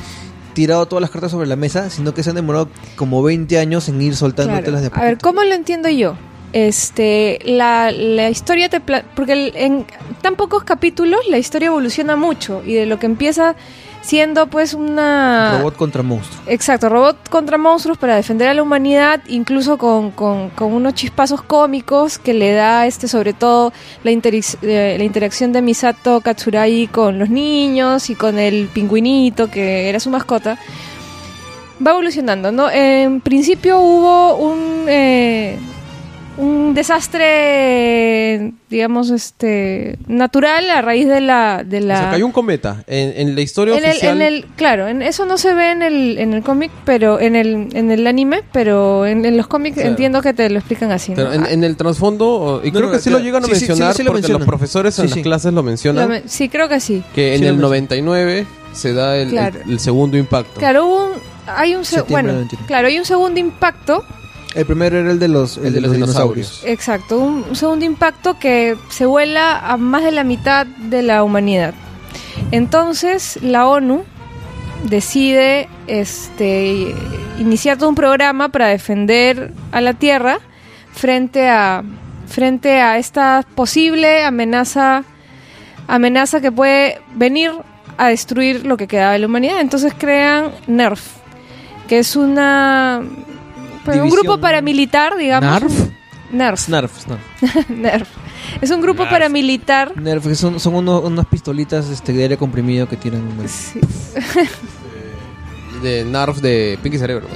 [0.54, 3.88] tirado todas las cartas sobre la mesa, sino que se han demorado como 20 años
[3.88, 4.80] en ir soltándotelas Claro.
[4.80, 5.28] de a A ver, poquito.
[5.28, 6.14] ¿cómo lo entiendo yo?
[6.54, 9.86] este la, la historia te pla- porque en
[10.20, 13.56] tan pocos capítulos la historia evoluciona mucho y de lo que empieza
[14.02, 16.42] siendo pues una Robot contra monstruo.
[16.46, 21.40] Exacto, robot contra monstruos para defender a la humanidad, incluso con, con- con unos chispazos
[21.42, 23.72] cómicos que le da este sobre todo
[24.04, 29.48] la, interix- eh, la interacción de Misato Katsuragi con los niños y con el pingüinito
[29.50, 30.58] que era su mascota.
[31.84, 32.70] Va evolucionando, ¿no?
[32.70, 35.58] En principio hubo un, eh,
[36.38, 36.72] un
[37.42, 41.62] desastre, digamos, este natural a raíz de la...
[41.64, 42.82] De la O sea, cayó un cometa.
[42.86, 44.16] En, en la historia en el, oficial.
[44.16, 47.36] en el- claro, en, eso no se ve en el, en el cómic, pero en
[47.36, 49.90] el, en el anime, pero en, en los cómics Claro.
[49.90, 51.10] entiendo que te lo explican así.
[51.12, 51.16] ¿no?
[51.16, 53.18] Pero en, en el trasfondo, y No, creo no, que sí claro.
[53.18, 54.40] lo llegan a Sí, sí, sí, mencionar sí lo porque mencionan.
[54.40, 56.08] los profesores en Sí, las clases lo Lo mencionan.
[56.08, 57.02] me- sí, creo que sí.
[57.14, 57.60] que en el mencionan.
[57.62, 59.58] 99 se da el, el- Claro.
[59.68, 60.58] el segundo impacto.
[60.58, 61.10] Claro, hubo un,
[61.46, 62.66] hay un bueno, del 21.
[62.66, 64.04] claro, hay un segundo impacto,
[64.54, 66.62] El primero era el de los, el de los dinosaurios.
[66.64, 71.22] exacto, un, un segundo impacto que se vuela a más de la mitad de la
[71.24, 71.74] humanidad.
[72.50, 74.04] Entonces, la ONU
[74.84, 76.94] decide este
[77.38, 80.38] iniciar todo un programa para defender a la Tierra
[80.92, 81.82] frente a
[82.26, 85.04] frente a esta posible amenaza
[85.86, 87.52] amenaza que puede venir
[87.98, 89.60] a destruir lo que queda de la humanidad.
[89.60, 91.02] Entonces crean NERF,
[91.88, 93.02] que es una
[93.84, 95.50] pues, un grupo paramilitar, digamos.
[95.50, 95.88] ¿NARF?
[96.32, 96.60] NERF.
[96.60, 97.68] Snarf, Snarf.
[97.70, 98.08] NERF.
[98.60, 99.96] Es un grupo paramilitar.
[100.00, 103.22] Nerf, que son, son uno- unas pistolitas este, de aire comprimido que tiran.
[103.46, 103.80] Sí.
[105.82, 107.26] De Narf de Pinky Cerebro.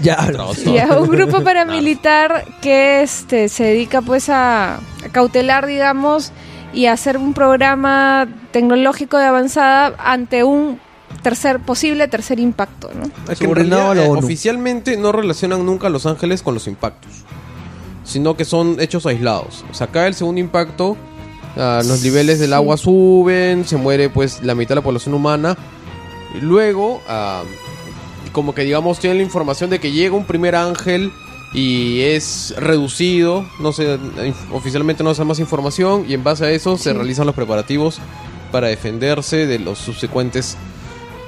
[0.00, 0.18] Ya,
[0.54, 4.80] Sí, a un grupo paramilitar que este se dedica pues a, a
[5.12, 6.32] cautelar, digamos,
[6.72, 10.80] y a hacer un programa tecnológico de avanzada ante un
[11.22, 13.10] tercer posible tercer impacto, ¿no?
[13.32, 14.08] Es que en realidad, eh.
[14.08, 17.10] Oficialmente no relacionan nunca a Los Ángeles con los impactos,
[18.04, 19.64] sino que son hechos aislados.
[19.70, 20.96] O sea, acá el segundo impacto,
[21.56, 22.54] ah, los niveles del Sí.
[22.54, 25.56] agua suben, se muere pues la mitad de la población humana.
[26.34, 27.42] Y luego, ah,
[28.32, 31.12] como que digamos, tienen la información de que llega un primer ángel
[31.54, 33.96] y es reducido, no sé,
[34.52, 36.96] oficialmente no se da más información y en base a eso se Sí.
[36.96, 38.00] realizan los preparativos
[38.50, 40.56] para defenderse de los subsecuentes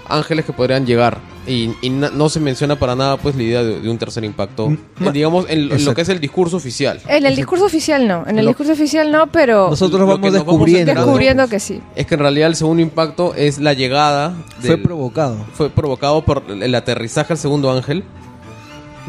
[0.08, 1.18] ángeles que podrían llegar.
[1.46, 4.24] Y, y na- no se menciona para nada pues la idea de, de un tercer
[4.24, 4.68] impacto.
[4.70, 7.00] Eh, digamos, en, en lo que es el discurso oficial.
[7.06, 10.20] En el discurso oficial no, en el Lo- discurso oficial no, pero Nosotros Lo vamos
[10.20, 10.94] que nos vamos descubriendo.
[10.94, 11.80] descubriendo que sí.
[11.94, 14.34] Es que en realidad el segundo impacto es la llegada.
[14.60, 15.44] Fue del- provocado.
[15.54, 18.02] fue provocado por el aterrizaje al segundo ángel.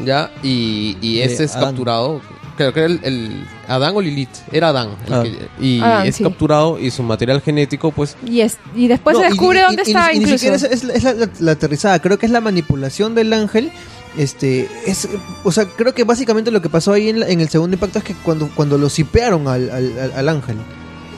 [0.06, 0.30] ¿Ya?
[0.44, 1.70] Y, y De este es Adán.
[1.70, 2.22] capturado.
[2.58, 4.30] Creo que era el, el- Adán o Lilith.
[4.52, 4.90] Era Adán.
[5.06, 5.24] el Adán.
[5.60, 6.24] que- y Adán, es sí.
[6.24, 8.18] capturado y su material genético, pues.
[8.26, 10.24] Y, es, y después No, se y- descubre y- dónde y- y está y ni
[10.24, 10.38] incluso.
[10.40, 13.32] siquiera es, es la, es la- la- la aterrizada, creo que es la manipulación del
[13.32, 13.72] ángel.
[14.18, 15.08] Este, es,
[15.44, 18.00] o sea, creo que básicamente lo que pasó ahí en, la- en el segundo impacto
[18.00, 20.58] es que cuando, cuando lo sipearon al, al, al- al ángel,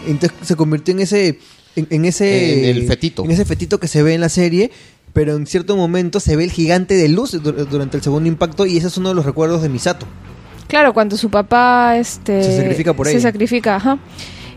[0.06, 1.40] entonces se convirtió en ese,
[1.78, 3.24] en, en ese, En el fetito.
[3.24, 4.72] en ese fetito que se ve en la serie,
[5.14, 8.66] pero en cierto momento se ve el gigante de luz dur- durante el segundo impacto
[8.66, 10.06] y ese es uno de los recuerdos de Misato.
[10.70, 13.22] Claro, cuando su papá este Se sacrifica por se ella.
[13.22, 13.98] sacrifica, ajá.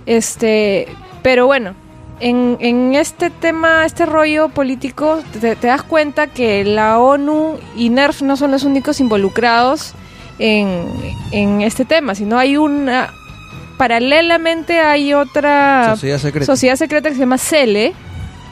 [0.07, 0.87] Este,
[1.23, 1.75] pero bueno,
[2.21, 7.89] en, en este tema, este rollo político, te, te das cuenta que la ONU y
[7.89, 9.95] NERF no son los únicos involucrados
[10.39, 10.85] en,
[11.33, 13.11] en este tema, sino hay una
[13.79, 16.47] paralelamente hay otra Sociedad secreta.
[16.47, 17.95] sociedad secreta que se llama CELE,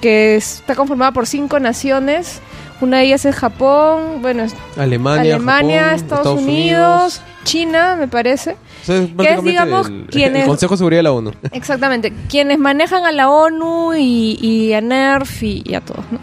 [0.00, 2.40] que está conformada por cinco naciones.
[2.80, 8.56] Una de ellas es Japón, bueno, es Alemania, Alemania, Japón, Estados, Unidos, China, me parece.
[8.82, 11.32] Sea, es digamos, el, quienes- el Consejo de Seguridad de la ONU.
[11.52, 12.10] Exactamente.
[12.30, 16.04] Quienes manejan a la ONU y, y a NERF y, y a todos.
[16.10, 16.18] ¿no?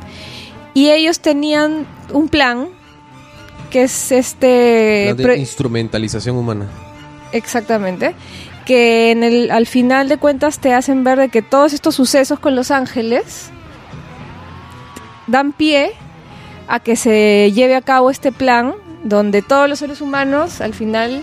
[0.74, 2.70] Y ellos tenían un plan
[3.70, 5.14] que es este...
[5.16, 6.66] De instrumentalización humana.
[7.34, 8.16] Exactamente.
[8.66, 12.40] Que en el, al final de cuentas te hacen ver de que todos estos sucesos
[12.40, 13.52] con Los Ángeles
[15.28, 15.92] dan pie
[16.68, 18.74] a que se lleve a cabo este plan
[19.04, 21.22] donde todos los seres humanos al final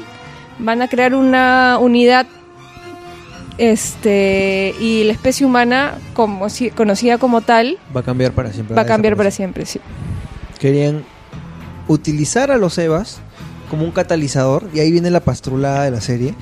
[0.58, 2.26] van a crear una unidad
[3.58, 8.74] este y la especie humana como si- conocida como tal Va a cambiar para siempre.
[8.74, 9.80] va a cambiar para siempre sí.
[10.58, 11.04] querían
[11.86, 13.20] utilizar a los Evas
[13.74, 16.36] como un catalizador, y ahí viene la pastrulada de la serie,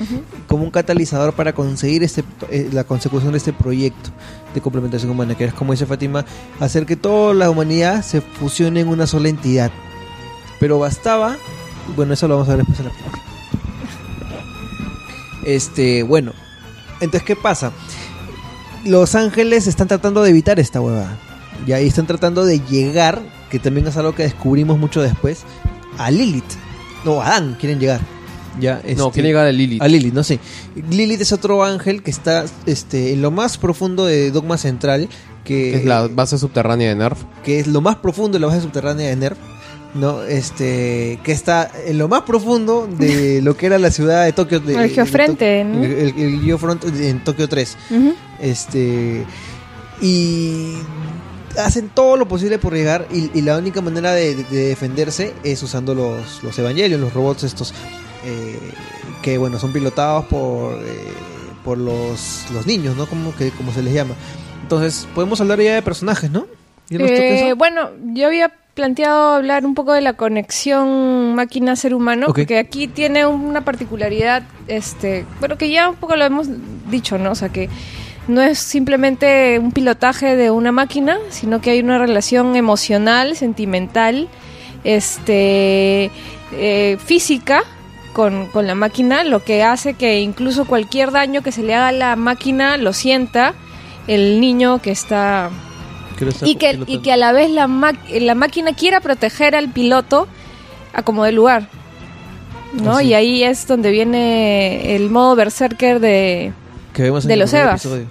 [0.48, 4.10] como un catalizador para conseguir este eh, la consecución de este proyecto
[4.54, 6.26] de complementación humana, que es como dice Fátima,
[6.60, 9.70] hacer que toda la humanidad se fusione en una sola entidad.
[10.60, 11.38] Pero bastaba,
[11.96, 13.22] bueno, eso lo vamos a ver después en la película.
[15.46, 16.32] Este, bueno,
[17.00, 17.72] entonces, ¿qué pasa?
[18.84, 21.16] Los ángeles están tratando de evitar esta huevada.
[21.66, 25.44] Y ahí están tratando de llegar, que también es algo que descubrimos mucho después,
[25.96, 26.44] a Lilith.
[27.04, 28.00] No, a Adán quieren llegar.
[28.60, 29.80] Ya, No, este, quiere llegar a Lilith.
[29.82, 30.38] A Lilith, no sé.
[30.90, 35.08] Lilith es otro ángel que está este, en lo más profundo de Dogma Central,
[35.44, 37.18] que, que es la base subterránea de Nerf.
[37.44, 39.38] que es lo más profundo de la base subterránea de Nerf,
[39.94, 40.22] ¿no?
[40.22, 44.60] Este, que está en lo más profundo de lo que era la ciudad de Tokio.
[44.60, 45.82] de- El geofrente, ¿no?
[45.82, 47.78] El, el- el geofront en Tokio 3.
[47.90, 48.14] Ujú.
[48.38, 49.24] Este,
[50.02, 50.74] y
[51.58, 55.62] hacen todo lo posible por llegar y, y la única manera de, de defenderse es
[55.62, 57.74] usando los, los evangelios, los robots estos,
[58.24, 58.58] eh,
[59.22, 61.12] que bueno, son pilotados por, eh,
[61.64, 63.06] por los, los niños, ¿no?
[63.06, 64.14] Como, que, como se les llama.
[64.62, 66.46] Entonces, podemos hablar ya de personajes, ¿no?
[66.88, 71.94] ¿Ya nos toca Eh, bueno, yo había planteado hablar un poco de la conexión máquina-ser
[71.94, 76.48] humano, porque aquí tiene una particularidad, este, bueno, que ya un poco lo hemos
[76.90, 77.32] dicho, ¿no?
[77.32, 77.68] O sea, que
[78.28, 84.28] no es simplemente un pilotaje de una máquina, sino que hay una relación emocional, sentimental,
[84.84, 86.10] este,
[86.52, 87.62] eh, física
[88.12, 91.88] con, con la máquina, lo que hace que incluso cualquier daño que se le haga
[91.88, 93.54] a la máquina lo sienta
[94.06, 95.50] el niño que está
[96.44, 97.68] y que, y que a la vez la,
[98.08, 100.28] la máquina quiera proteger al piloto
[100.92, 101.68] a como de lugar.
[102.74, 102.98] ¿no?
[102.98, 103.08] Así.
[103.08, 106.52] Y ahí es donde viene el modo berserker de...
[106.93, 107.85] Que vemos en de el los Evas.
[107.85, 108.06] episodio.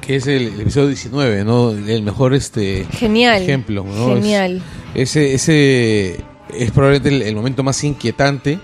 [0.00, 1.70] Que es el, el episodio 19, ¿no?
[1.70, 3.42] El mejor este Genial.
[3.42, 4.14] ejemplo, ¿no?
[4.14, 4.62] Genial.
[4.94, 6.20] Ese, ese
[6.52, 8.58] es probablemente el, el momento más inquietante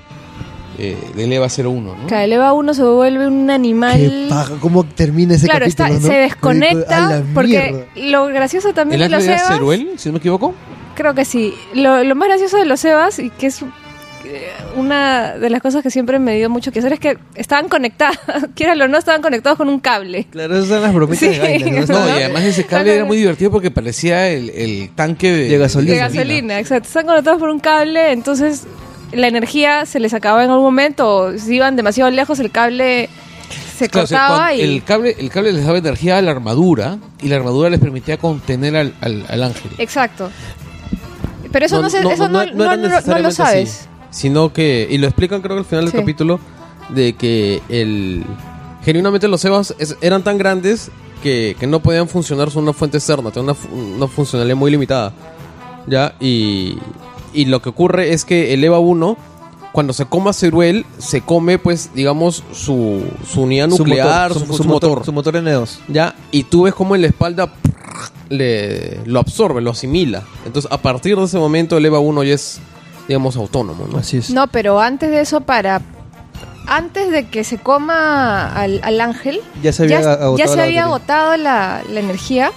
[0.79, 2.07] eh, del EVA 01, ¿no?
[2.09, 3.99] Cada eleva uno se vuelve un animal...
[3.99, 6.07] Qué paja, ¿Cómo termina ese Claro, capítulo, no?
[6.07, 9.47] se A desconecta la porque lo gracioso también ¿El de los Evas...
[9.49, 10.53] Ceruel, si no me equivoco?
[10.97, 11.55] Creo que sí.
[11.75, 13.63] Lo, lo más gracioso de los Evas, y que es
[14.77, 18.19] una de las cosas que siempre me dio mucho que hacer, es que estaban conectadas,
[18.55, 20.27] quieran o no, estaban conectados con un cable.
[20.31, 21.27] Claro, esas son las bromitas Sí.
[21.29, 22.07] de ¿no?
[22.09, 25.93] Y además ese cable era muy divertido porque parecía el, el tanque de, De gasolina.
[25.93, 26.89] De gasolina, exacto.
[26.89, 28.65] Están conectados por un cable, entonces
[29.13, 33.09] la energía se les acababa en algún momento, o si iban demasiado lejos, el cable
[33.79, 34.61] se Claro, o sea, cortaba y...
[34.63, 38.17] el, cable, el cable les daba energía a la armadura y la armadura les permitía
[38.17, 39.71] contener al, al, al ángel.
[39.79, 40.31] Exacto.
[41.53, 43.71] Pero eso no, se- eso no, no- no- no lo sabes.
[43.81, 45.99] así, sino que, y lo explican creo que al final del Sí.
[45.99, 46.41] capítulo,
[46.91, 48.25] de que el
[48.85, 50.91] genuinamente los Evas es- eran tan grandes
[51.23, 55.13] que, que no podían funcionar con una fuente externa, tenían una, una funcionalidad muy limitada.
[55.89, 56.15] ¿Ya?
[56.21, 56.79] Y,
[57.33, 59.17] y lo que ocurre es que el EVA 1,
[59.73, 64.39] cuando se coma Ceruel, se come, pues, digamos, su, su unidad Su nuclear, motor, su,
[64.41, 64.91] su, su su motor.
[64.91, 65.79] motor, su motor N2.
[65.89, 66.15] ¿ya?
[66.33, 67.53] Y tú ves cómo en la espalda
[68.29, 70.23] le, lo absorbe, lo asimila.
[70.45, 72.59] Entonces, a partir de ese momento, el EVA 1 ya es,
[73.09, 73.99] digamos, autónomo, ¿no?
[73.99, 74.31] Así es.
[74.31, 75.81] No, pero antes de eso, para...
[76.69, 80.57] Antes de que se coma al, al ángel, Ya se había ya, agotado ya se
[80.57, 82.51] la había agotado la, la energía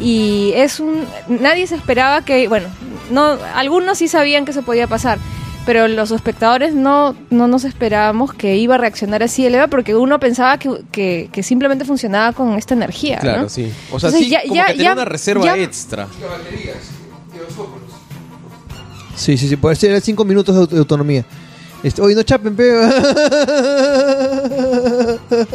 [0.00, 2.68] y es un nadie se esperaba que bueno
[3.10, 5.18] no algunos sí sabían que se podía pasar
[5.66, 9.96] pero los espectadores no no nos esperábamos que iba a reaccionar así el EVA porque
[9.96, 13.48] uno pensaba que, que, que simplemente funcionaba con esta energía Claro, ¿no?
[13.48, 13.72] sí.
[13.92, 16.06] O sea, Entonces, sí, ya- como ya- que tenía ya- una reserva ya- extra.
[19.22, 21.24] Sí, sí, sí, puede ser 5 minutos de, aut- de autonomía.
[21.82, 22.64] Este, oye, no chapen, pe.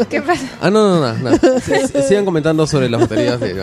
[0.10, 0.44] ¿Qué pasa?
[0.62, 1.30] Ah, no, no, no.
[1.30, 1.36] no.
[1.58, 3.56] S- s- Sigan comentando sobre las baterías de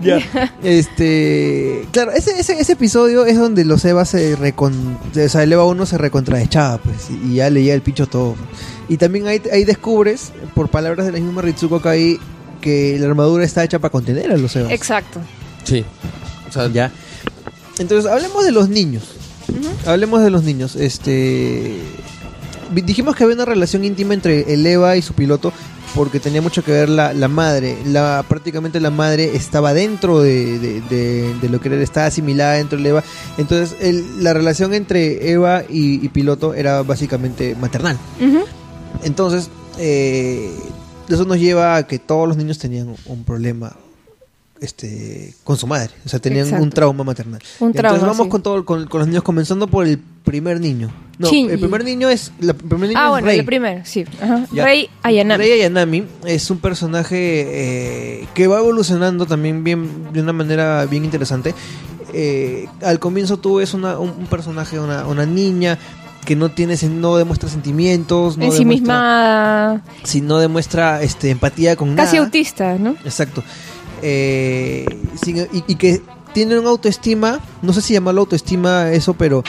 [0.00, 0.18] ya.
[0.62, 5.52] Este, claro, ese, ese, ese episodio es donde los Eva se recon, o sea, el
[5.52, 8.36] Eva 1 se recontraechaba, pues, y ya leía el pincho todo.
[8.88, 12.18] Y también ahí, ahí descubres, por palabras de la misma Ritsuko Kai,
[12.60, 14.72] que la armadura está hecha para contener a los Evas.
[14.72, 15.20] exacto
[15.64, 15.84] Sí.
[16.48, 16.92] O sea, Ya.
[17.78, 19.02] Entonces, hablemos de los niños.
[19.86, 20.76] Hablemos de los niños.
[20.76, 21.78] Este.
[22.72, 25.52] Dijimos que había una relación íntima entre el Eva y su piloto
[25.94, 27.76] porque tenía mucho que ver la, la madre.
[27.86, 32.54] La, prácticamente la madre estaba dentro de, de- de- de lo que era, estaba asimilada
[32.54, 33.04] dentro del Eva.
[33.38, 37.96] Entonces, el- la relación entre Eva y, y piloto era básicamente maternal.
[39.04, 40.50] Entonces, eh,
[41.08, 43.76] eso nos lleva a que todos los niños tenían un problema
[44.64, 45.90] este con su madre.
[46.04, 46.64] O sea, tenían Exacto.
[46.64, 47.40] un trauma maternal.
[47.60, 48.30] Un Entonces trauma, vamos sí.
[48.30, 50.90] con todo con, con los niños, comenzando por el primer niño.
[51.18, 51.52] No, Shinji.
[51.52, 52.32] el primer niño es.
[52.40, 53.38] la- el primer niño ah es bueno Rei.
[53.38, 54.46] el primero sí Ajá.
[54.50, 57.14] Rey Ayanami Rei Ayanami es un personaje
[58.22, 61.54] eh, que va evolucionando también bien de una manera bien interesante.
[62.12, 65.78] Eh, al comienzo tú ves una, un, un personaje, una, una niña
[66.24, 71.30] que no tiene, no demuestra sentimientos, no en sí demuestra, misma si no demuestra este,
[71.30, 72.26] empatía con casi nada.
[72.26, 72.96] autista ¿no?
[73.04, 73.42] Exacto.
[74.06, 74.84] Eh,
[75.22, 76.02] sin- y, y que
[76.34, 79.42] tiene una autoestima, no sé si llamarlo autoestima eso, pero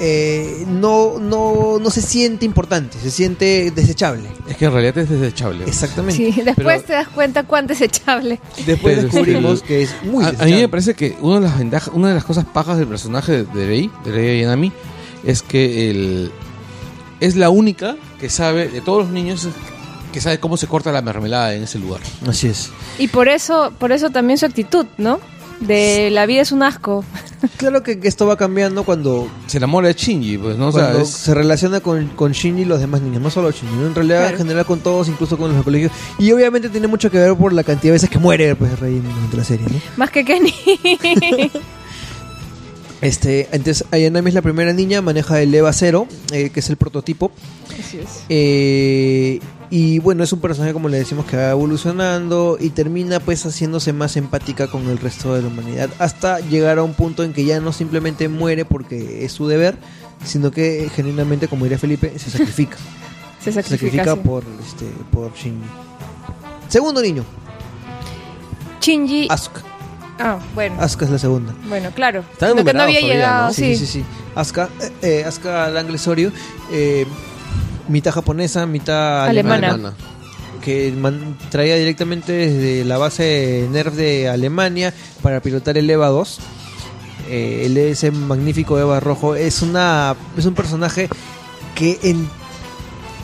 [0.00, 4.28] eh, no, no, no se siente importante, se siente desechable.
[4.48, 5.64] Es que en realidad es desechable.
[5.66, 6.16] Exactamente.
[6.16, 8.40] Sí, después Pero- te das cuenta cuán desechable.
[8.64, 10.54] Después descubrimos que es muy a, a desechable.
[10.54, 13.44] mí me parece que una de las ventajas, una de las cosas pajas del personaje
[13.44, 14.72] de, Rei, de Rei Ayanami,
[15.24, 16.32] es que el
[17.20, 19.48] es la única que sabe, de todos los niños,
[20.14, 22.00] que sabe cómo se corta la mermelada en ese lugar.
[22.26, 22.70] Así es.
[22.98, 25.18] Y por eso, por eso también su actitud, ¿no?
[25.60, 27.04] De la vida es un asco.
[27.58, 30.68] Claro que, esto va cambiando cuando, Se enamora de Shinji, pues, ¿no?
[30.68, 33.50] O sea, cuando es- se relaciona con, con Shinji y los demás niños, no solo
[33.50, 33.86] Shinji, ¿no?
[33.88, 34.36] en realidad Claro.
[34.36, 35.90] en general con todos, incluso con los del colegio.
[36.18, 38.98] Y obviamente tiene mucho que ver por la cantidad de veces que muere pues, Rey
[38.98, 39.78] durante la serie, ¿no?
[39.98, 40.54] Más que Kenny.
[43.00, 46.76] Este, entonces Ayanami es la primera niña, maneja el EVA 0, eh, que es el
[46.76, 47.30] prototipo.
[47.78, 48.24] Así es.
[48.28, 49.40] Eh,
[49.70, 53.92] y bueno, es un personaje, como le decimos, que va evolucionando y termina pues haciéndose
[53.92, 55.90] más empática con el resto de la humanidad.
[55.98, 59.76] Hasta llegar a un punto en que ya no simplemente muere porque es su deber,
[60.24, 62.76] sino que genuinamente, como diría Felipe, se sacrifica.
[63.42, 64.04] Se se sacrifica.
[64.04, 64.20] sacrifica sí.
[64.28, 65.68] por, este, por Shinji.
[66.68, 67.24] Segundo niño,
[68.80, 69.28] Shinji.
[69.30, 69.73] Asuka.
[70.18, 70.76] Ah, bueno.
[70.80, 71.52] Asuka es la segunda.
[71.68, 72.24] Bueno, claro.
[72.32, 73.52] Están Sino que no había todavía, llegado, ¿no?
[73.52, 73.76] sí.
[73.76, 74.04] Sí, sí, sí.
[74.34, 76.32] Asuka, eh, eh, Asuka Langlesorio,
[76.72, 77.06] eh,
[77.88, 79.68] mitad japonesa, mitad Alemana.
[79.70, 79.94] Alemana.
[80.62, 86.38] que man- traía directamente desde la base NERF de Alemania para pilotar el EVA 2.
[87.28, 91.08] Eh, el ese magnífico EVA rojo es una es un personaje
[91.74, 92.26] que en,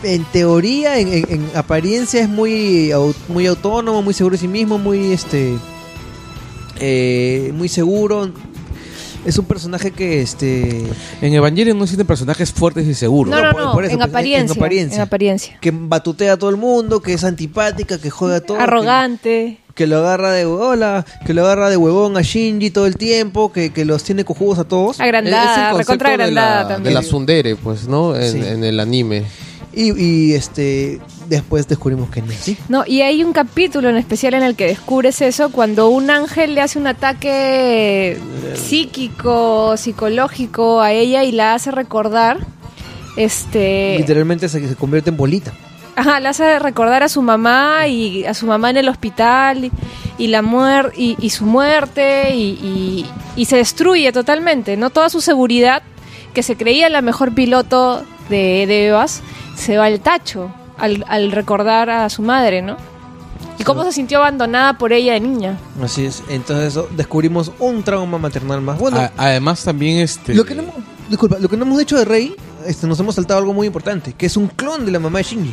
[0.02, 2.92] en teoría, en, en- en apariencia es muy
[3.28, 5.56] muy autónomo, muy seguro de sí mismo, muy este
[6.80, 8.30] eh, muy seguro.
[9.26, 10.82] Es un personaje que este
[11.20, 13.30] en Evangelion no existen personajes fuertes y seguros.
[13.34, 13.72] No, no, por- no.
[13.74, 14.96] por eso, en, pues, en- en apariencia, apariencia.
[14.96, 15.58] en apariencia.
[15.60, 19.58] que batutea a todo el mundo, que es antipática, que juega a todo, que- Arrogante.
[19.74, 23.52] que lo agarra de hola, que lo agarra de huevón a Shinji todo el tiempo,
[23.52, 24.98] que, que los tiene cojudos a todos.
[25.00, 26.84] Agrandada, recontra concepto de agrandada la, también.
[26.84, 28.16] de la tsundere, pues, ¿no?
[28.16, 28.38] En, Sí.
[28.42, 29.24] en el anime.
[29.72, 32.56] Y, y, este después descubrimos que no es así.
[32.68, 36.56] No, y hay un capítulo en especial en el que descubres eso cuando un ángel
[36.56, 38.18] le hace un ataque
[38.56, 42.38] psíquico, psicológico a ella y la hace recordar
[43.16, 45.52] este Literalmente se, se convierte en bolita.
[45.96, 49.72] Ajá, le hace recordar a su mamá y a su mamá en el hospital y,
[50.18, 53.06] y la muer y, y su muerte y, y-
[53.36, 54.90] y se destruye totalmente, ¿no?
[54.90, 55.82] Toda su seguridad,
[56.34, 59.20] que se creía la mejor piloto de, de Evas,
[59.56, 62.76] se va al tacho al, al recordar a su madre, ¿no?
[63.58, 65.58] Y cómo se sintió abandonada por ella de niña.
[65.82, 66.22] Así es.
[66.30, 68.78] Entonces descubrimos un trauma maternal más.
[68.78, 70.74] Bueno, A- además también este lo que no hemos,
[71.10, 72.34] disculpa, lo que no hemos dicho de Rey,
[72.66, 75.24] este, nos hemos saltado algo muy importante, que es un clon de la mamá de
[75.24, 75.52] Shinji.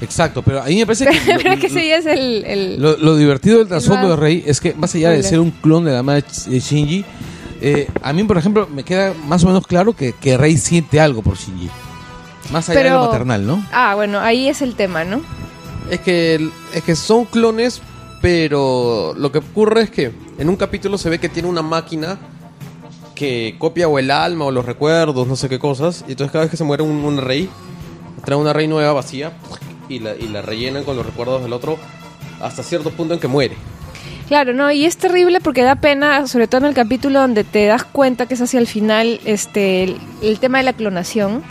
[0.00, 2.44] Exacto, pero a mí me parece que Pero lo, es que ese ya es el...
[2.44, 5.50] el- lo- lo divertido del trasfondo de Rey es que más allá de ser un
[5.50, 7.04] clon de la madre de Shinji,
[7.62, 11.00] eh, a mí por ejemplo me queda más o menos claro que, que Rey siente
[11.00, 11.70] algo por Shinji.
[12.50, 13.64] Más allá de Pero- lo maternal, ¿no?
[13.72, 15.20] Ah, bueno, ahí es el tema, ¿no?
[15.90, 17.80] Es que, es que son clones,
[18.20, 22.18] pero lo que ocurre es que en un capítulo se ve que tiene una máquina
[23.14, 26.04] que copia o el alma o los recuerdos, no sé qué cosas.
[26.08, 27.48] Y entonces cada vez que se muere un, un rey,
[28.24, 29.32] trae una rey nueva vacía
[29.88, 31.78] y la, y la rellenan con los recuerdos del otro
[32.40, 33.56] hasta cierto punto en que muere.
[34.32, 37.66] Claro, no, y es terrible porque da pena, sobre todo en el capítulo donde te
[37.66, 41.42] das cuenta que es hacia el final este el, el tema de la clonación,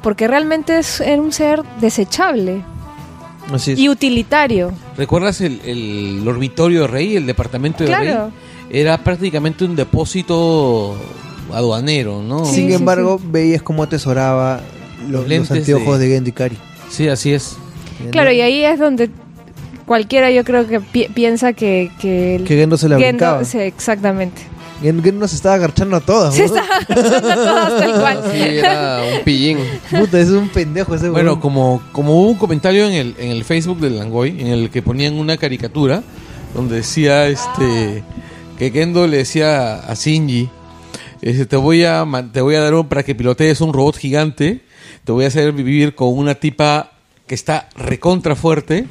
[0.00, 2.62] porque realmente es era un ser desechable
[3.52, 3.80] Así es.
[3.80, 4.70] y utilitario.
[4.96, 8.04] ¿Recuerdas el, el orbitorio de Rey, el departamento de Claro.
[8.26, 8.80] Rey?
[8.80, 10.96] Era prácticamente un depósito
[11.52, 12.44] aduanero, ¿no?
[12.44, 14.60] Sí, Sin sí, embargo, veías cómo atesoraba
[15.08, 16.56] lo- los, lentes anteojos de- de, Gendy Kari.
[16.90, 17.56] Sí, así es.
[18.12, 19.10] Claro, y ahí es donde
[19.90, 23.44] cualquiera yo creo que pi- piensa que que, el- Que Gendo se la Gendo- brincaba.
[23.44, 24.40] sí, exactamente.
[24.80, 26.32] Gen- Gendo nos estaba agarchando a todas.
[26.32, 28.22] Se todas tal cual.
[28.32, 29.58] Sí, era un pillín.
[29.90, 33.42] Puta, es un pendejo ese Bueno, como, como hubo un comentario en el, en el
[33.42, 36.04] Facebook del Langoy en el que ponían una caricatura
[36.54, 38.04] donde decía este
[38.58, 40.48] que Kendo le decía a Shinji
[41.20, 44.60] este, te voy a te voy a dar un para que pilotees un robot gigante,
[45.04, 46.92] te voy a hacer vivir con una tipa
[47.26, 48.86] que está recontra fuerte,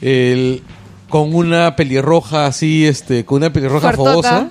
[0.00, 0.62] el-
[1.08, 4.50] con una pelirroja así, este, con una pelirroja fogosa,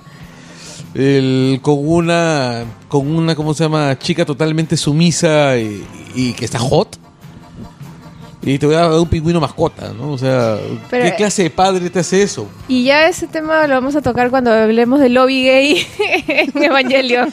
[0.94, 6.58] el- con una con una cómo se llama chica totalmente sumisa y, y que está
[6.58, 6.98] hot.
[8.42, 10.56] Y te voy a dar un pingüino mascota no o sea
[10.88, 14.00] Pero- qué clase de padre te hace eso Y ya ese tema lo vamos a
[14.00, 15.86] tocar cuando hablemos del lobby gay
[16.26, 17.30] en Evangelion.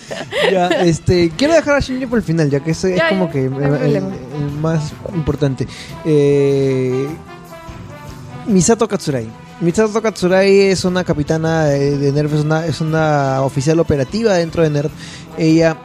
[0.51, 3.27] Ya, este, quiero dejar a Shinji por el final, ya que ese es Ya, como
[3.27, 4.01] ya, que no el
[4.61, 5.65] más importante.
[6.03, 7.07] Eh,
[8.47, 9.27] Misato Katsurai.
[9.61, 14.63] Misato Katsurai es una capitana de, de NERF, es una, es una oficial operativa dentro
[14.63, 14.91] de NERF.
[15.37, 15.75] Ella,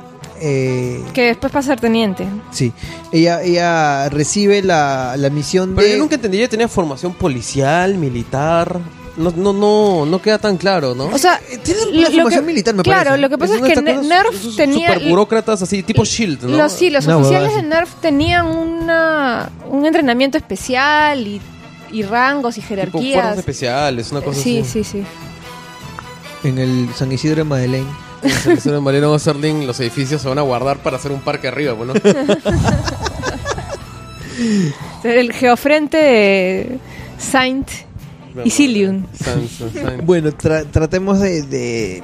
[0.41, 2.27] eh, Que después pasa a ser teniente.
[2.51, 2.73] sí,
[3.13, 5.93] ella, ella recibe la, la misión Pero de...
[5.95, 8.79] yo nunca entendí, ella tenía formación policial, militar.
[9.17, 11.07] no, no, no, no queda tan claro, ¿no?
[11.07, 13.21] O sea, Eh, tiene lo- una lo formación que- militar, me claro, parece.
[13.23, 14.93] lo que pasa es, uno que Nerf tenía...
[14.95, 16.57] super burócratas así, tipo Shield, ¿no?
[16.57, 21.41] Los, sí, los oficiales de Nerf tenían una, un entrenamiento especial y,
[21.93, 23.39] y rangos y tipo jerarquías.
[23.39, 24.83] especiales, una cosa Sí, así.
[24.85, 26.49] sí, sí.
[26.49, 27.87] En el San Isidro de Madeleine.
[28.23, 31.49] En el servicio de Osterling, los edificios se van a guardar para hacer un parque
[31.49, 31.93] arriba, bueno.
[35.05, 36.79] El geofrente de
[37.19, 37.69] Saint
[38.45, 39.05] Isilium.
[39.13, 42.03] San- San- San- Bueno, tra- tratemos de, de,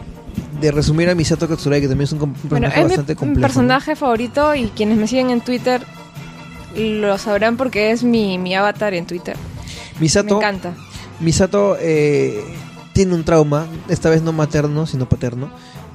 [0.60, 3.40] de resumir a Misato Katsuragi, que también es un, Bueno, personaje es mi bastante complejo.
[3.40, 5.82] personaje favorito y quienes me siguen en Twitter
[6.76, 9.36] lo sabrán porque es mi, mi avatar en Twitter.
[9.98, 10.00] ¿No?
[10.00, 10.74] Me Misato, encanta.
[11.20, 12.42] Misato eh,
[12.92, 15.50] tiene un trauma, esta vez no materno, sino paterno.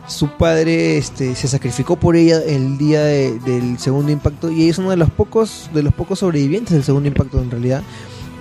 [0.08, 4.78] Su padre este, se sacrificó por ella el día de- del segundo impacto y es
[4.78, 7.82] uno de los pocos de los pocos sobrevivientes del segundo impacto en realidad.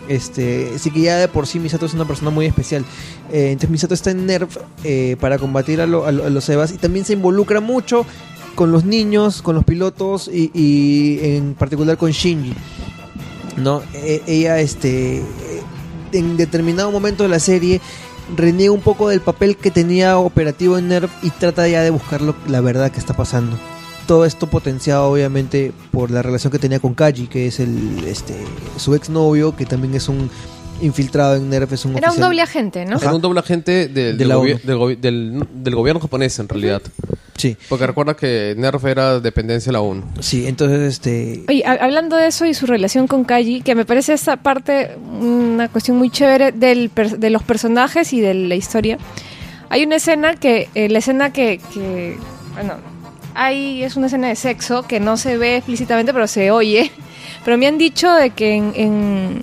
[0.09, 2.85] Este, así que ya de por sí Misato es una persona muy especial.
[3.33, 6.49] Eh, entonces Misato está en Nerf eh, para combatir a, lo- a lo- a los
[6.49, 8.05] Evas y también se involucra mucho
[8.57, 12.53] con los niños, con los pilotos y, y en particular con Shinji.
[13.57, 13.83] ¿No?
[13.95, 15.23] E- ella, este,
[16.13, 17.81] en determinado momento de la serie,
[18.37, 22.21] reniega un poco del papel que tenía operativo en Nerf y trata ya de buscar
[22.23, 23.59] lo- la verdad que está pasando.
[24.07, 28.35] Todo esto potenciado obviamente por la relación que tenía con Kaji, que es el, este,
[28.77, 30.29] su exnovio, que también es un
[30.81, 32.97] infiltrado en Nerf, es un Era un doble agente, ¿no?
[32.99, 34.61] Era un doble agente del, De del, la gobi- ONU.
[34.65, 36.83] del gobi- del- del gobierno japonés, en realidad.
[37.37, 40.03] Sí, Porque recuerda que Nerf era dependencia de la ONU.
[40.21, 41.45] sí, entonces este...
[41.49, 44.97] Oye, ha- hablando de eso y su relación con Kaji, que me parece esa parte
[45.21, 48.99] una cuestión muy chévere del per- de los personajes y de la historia.
[49.71, 52.17] Hay una escena que, eh, la escena que, que,
[52.55, 52.75] bueno,
[53.35, 56.93] hay, es una escena de sexo que no se ve explícitamente, pero se oye.
[57.45, 59.43] Pero me han dicho de que en, en,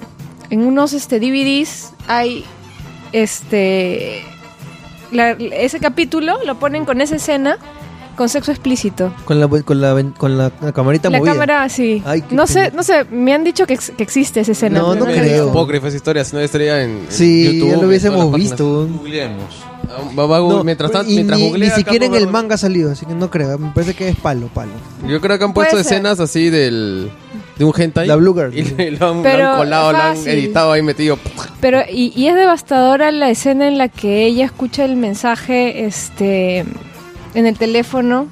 [0.51, 2.45] en unos este, DVDs hay,
[3.11, 4.21] este,
[5.11, 7.57] la- ese capítulo lo ponen con esa escena
[8.19, 9.13] con sexo explícito.
[9.23, 11.31] Con la, con la, con la, la camarita La movida.
[11.31, 12.03] cámara, sí.
[12.05, 12.75] Ay, qué no sé, pena.
[12.75, 14.79] no sé, me han dicho que, ex- que existe esa escena.
[14.79, 15.23] No, no creo.
[15.23, 15.49] visto.
[15.51, 17.69] Apócrifa esa historia, si no estaría en, en Sí, YouTube.
[17.71, 18.87] ya lo hubiésemos visto.
[18.87, 19.63] Googleemos.
[20.19, 22.57] Va- va- No, mientras tanto, y mientras ni, googlea ni siquiera en el manga ha
[22.57, 23.57] salido, así que no creo.
[23.57, 24.73] Me parece que es palo, palo.
[25.07, 25.93] Yo creo que han puesto Puede ser.
[25.93, 27.09] escenas así del
[27.57, 28.05] de un hentai.
[28.07, 28.53] La Blue Girl.
[28.57, 30.31] Y le- lo han, lo Pero han colado, lo han fácil.
[30.33, 31.17] editado ahí metido.
[31.61, 36.65] Pero, y, y es devastadora la escena en la que ella escucha el mensaje este
[37.33, 38.27] en el teléfono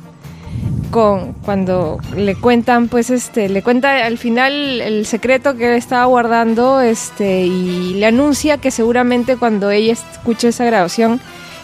[0.92, 6.06] con cuando le cuentan pues este le cuenta al final el secreto que él estaba
[6.06, 11.20] guardando este y le anuncia que seguramente cuando ella escuche esa grabación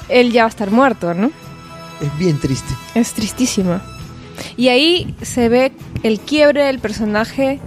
[0.10, 1.32] él ya va a estar muerto, ¿no?
[2.02, 2.74] Es bien triste.
[2.96, 3.82] Es tristísima.
[4.58, 5.72] Y ahí se ve
[6.04, 7.60] el quiebre del personaje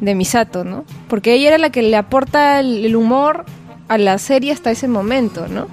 [0.00, 0.84] de Misato, ¿no?
[1.08, 3.44] Porque ella era la que le aporta el humor
[3.88, 5.66] a la serie hasta ese momento, ¿no?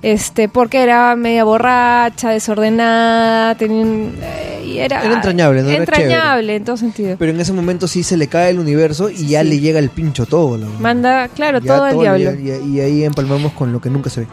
[0.00, 5.70] Este, porque era media borracha, desordenada, tenía un- eh, y era, Era entrañable, ¿no?
[5.70, 7.16] Era Entrañable en todo sentido.
[7.18, 9.90] Pero en ese momento sí se le cae el universo y ya le llega el
[9.90, 10.56] pincho todo.
[10.78, 12.30] Manda, claro, Ya todo le diablo.
[12.32, 14.26] llega- y, y ahí empalmamos con lo que nunca se ve.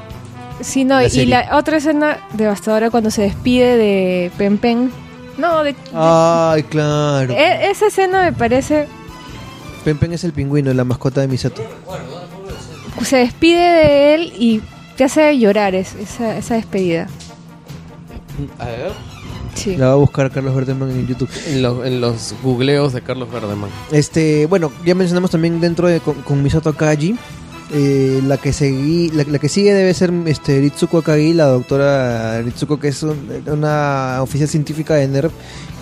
[0.61, 4.91] Sí, no, la y la otra escena devastadora cuando se despide de Pen Pen.
[5.37, 7.33] No, de, de- Ay, claro.
[7.33, 8.87] e- esa escena me parece
[9.83, 11.61] Pen Pen es el pingüino, la mascota de Misato.
[13.03, 14.61] se despide de él y
[14.97, 17.07] te hace llorar es- esa, esa despedida.
[18.59, 18.91] A ver.
[19.53, 19.77] Sí.
[19.77, 21.29] La va a buscar Carlos Verdeman en YouTube.
[21.47, 23.69] En, los- en los googleos de Carlos Verdeman.
[23.91, 27.15] Este, bueno, ya mencionamos también dentro de con, con Misato Akaji.
[27.73, 32.41] eh, la que seguí, la, la que sigue debe ser este Ritsuko Akagi, la doctora
[32.41, 35.31] Ritsuko, que es un- una oficial científica de NERV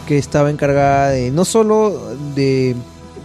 [0.07, 2.75] que estaba encargada de no solo de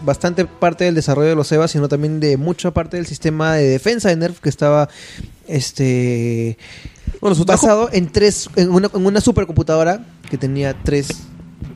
[0.08, 3.68] bastante parte del desarrollo de los EVA, sino también de mucha parte del sistema de
[3.68, 4.88] defensa de NERV que estaba
[5.46, 6.58] este
[7.20, 11.08] Bueno, su trabajo- basado en tres en una, en una supercomputadora que tenía tres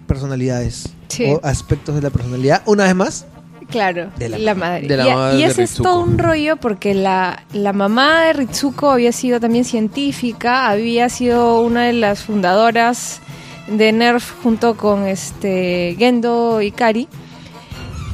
[0.06, 1.24] personalidades Sí.
[1.26, 2.62] o aspectos de la personalidad.
[2.66, 3.26] Una vez más,
[3.70, 4.82] Claro, De la la, madre.
[4.82, 4.88] madre.
[4.88, 8.24] De la y, madre y de ese es todo un rollo porque la, la mamá
[8.24, 13.20] de Ritsuko había sido también científica, había sido una de las fundadoras
[13.68, 17.08] de NERF junto con este Gendo Ikari.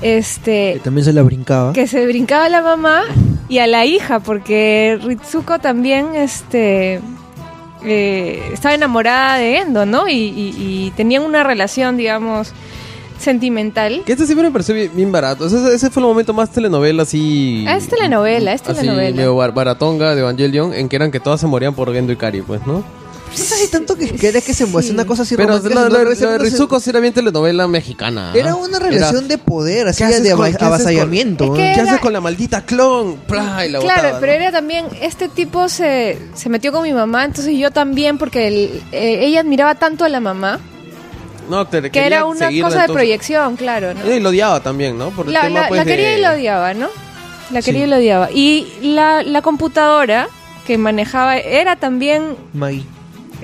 [0.00, 1.72] Que Este, también se la brincaba.
[1.72, 3.02] que se brincaba a la mamá
[3.48, 7.00] y a la hija, porque Ritsuko también este,
[7.84, 10.08] eh, estaba enamorada de Endo, ¿no?
[10.08, 12.52] Y, y- y tenían una relación, digamos,
[13.18, 14.02] sentimental.
[14.06, 15.46] Que este siempre me pareció bien, bien barato.
[15.46, 17.64] Ese, ese fue el momento más telenovela así.
[17.66, 19.16] Ah, es telenovela, es Así telenovela.
[19.16, 22.16] medio bar- baratonga de Evangelion, en que eran que todas se morían por Gendo y
[22.16, 22.84] Kari, pues, ¿no?
[23.30, 24.94] No sé si tanto que querés que se muestre Sí.
[24.94, 27.12] una cosa así Pero romántica, lo, sino lo- que lo de Rizuko sí era bien
[27.14, 28.32] telenovela mexicana.
[28.32, 28.36] ¿ah?
[28.36, 31.52] Era una relación de poder, así ¿qué haces de con- ava- qué haces con- avasallamiento.
[31.52, 33.16] Que- ¿Qué era- haces con la maldita clon?
[33.26, 34.38] Pla, y la Claro, botaba, pero ¿no?
[34.40, 38.82] era también, este tipo se, se metió con mi mamá, entonces yo también, porque el-
[38.92, 40.59] eh, ella admiraba tanto a la mamá,
[41.48, 44.12] No, te que quería era una seguirla, cosa de entonces- proyección, claro, ¿no?
[44.12, 45.10] Y lo odiaba también, ¿no?
[45.10, 46.88] Por el La, tema, la- pues, la quería de- y la odiaba, ¿no?
[47.50, 47.86] La quería Sí.
[47.86, 48.30] y la odiaba.
[48.32, 50.28] Y la, la computadora
[50.66, 52.84] que manejaba era también Maggie.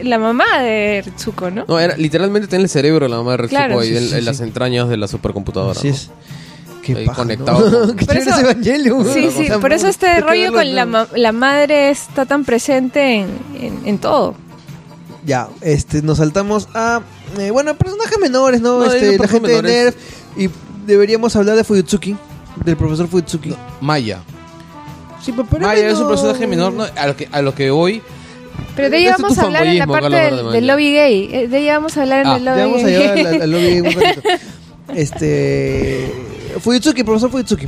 [0.03, 1.65] La mamá de Ritsuko, ¿no?
[1.69, 3.81] No, era literalmente tenía el cerebro la mamá de Retsuko Claro.
[3.81, 5.79] ahí Sí, en, sí, en las entrañas de la supercomputadora.
[5.79, 5.95] Así ¿no?
[5.95, 6.11] es.
[6.83, 9.05] Qué Ahí paja, conectado Qué Por chévere eso- ese Evangelion.
[9.13, 9.31] Sí, ¿no?
[9.31, 13.15] sí, O sea, por eso este rollo con la, ma- la madre está tan presente
[13.21, 14.35] en, en, en todo.
[15.25, 17.01] Ya, este, nos saltamos a.
[17.39, 18.81] eh, bueno, personajes menores, ¿no?
[18.85, 19.85] No, hay este, la gente de menores.
[19.85, 19.97] Nerf.
[20.37, 20.51] Y
[20.87, 22.15] deberíamos hablar de Fuyutsuki.
[22.63, 23.55] Del profesor Fuyutsuki.
[23.81, 24.21] Maya.
[25.23, 26.85] Sí, pero, pero Maya es un personaje menor ¿no?
[26.85, 28.03] a, lo que, a lo que hoy
[28.77, 31.29] Pero de ahí vamos a hablar en la fanboyismo, parte del, lobby gay.
[31.33, 32.93] Eh, De ahí vamos a hablar en Ah, el Ya lobby vamos a gay.
[32.99, 34.23] llevar al, al lobby un ratito.
[34.95, 36.13] Este.
[36.61, 37.67] Fuyutsuki, profesor Fuyutsuki.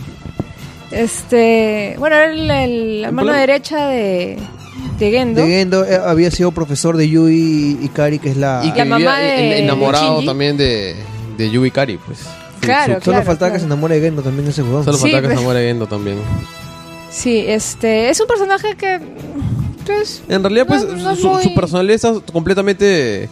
[0.91, 3.41] Este, bueno, era el- el- la ¿El mano problema?
[3.41, 4.39] derecha de,
[4.99, 5.41] de Gendo.
[5.43, 8.63] De Gendo eh, había sido profesor de Yui Ikari, que es la.
[8.65, 10.95] Y que La mamá de- en- enamorado de también de,
[11.37, 12.21] de Yui Kari, pues.
[12.61, 13.53] Claro, Solo claro, faltaba claro.
[13.55, 14.85] que se enamore de Gendo también ese jugador.
[14.85, 16.19] Solo Sí, faltaba que pero- se muera Gendo también.
[17.11, 19.01] Sí, este, es un personaje que,
[20.29, 23.29] En realidad, pues, No, su, muy- su personalidad está completamente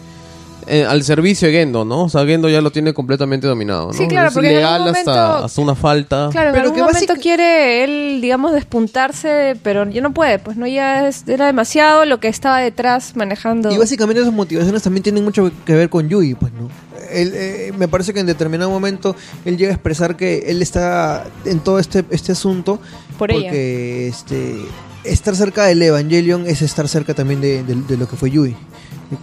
[0.66, 2.04] eh, al servicio de Gendo, ¿no?
[2.04, 3.92] O sea, Gendo ya lo tiene completamente dominado, ¿no?
[3.92, 6.28] Sí, claro, es porque en legal algún hasta, momento- hasta una falta.
[6.32, 10.38] claro, en Pero algún que momento básica- quiere él, digamos, despuntarse, pero ya no puede,
[10.38, 13.70] pues, no, ya es- era demasiado lo que estaba detrás manejando.
[13.70, 16.70] Y básicamente sus motivaciones también tienen mucho que ver con Yui, pues, ¿no?
[17.12, 19.14] Él, eh, me parece que en determinado momento
[19.44, 22.80] él llega a expresar que él está en todo este, este asunto
[23.18, 23.42] Por ella.
[23.42, 24.56] porque este
[25.04, 28.56] estar cerca del Evangelion es estar cerca también de, de- de lo que fue Yui,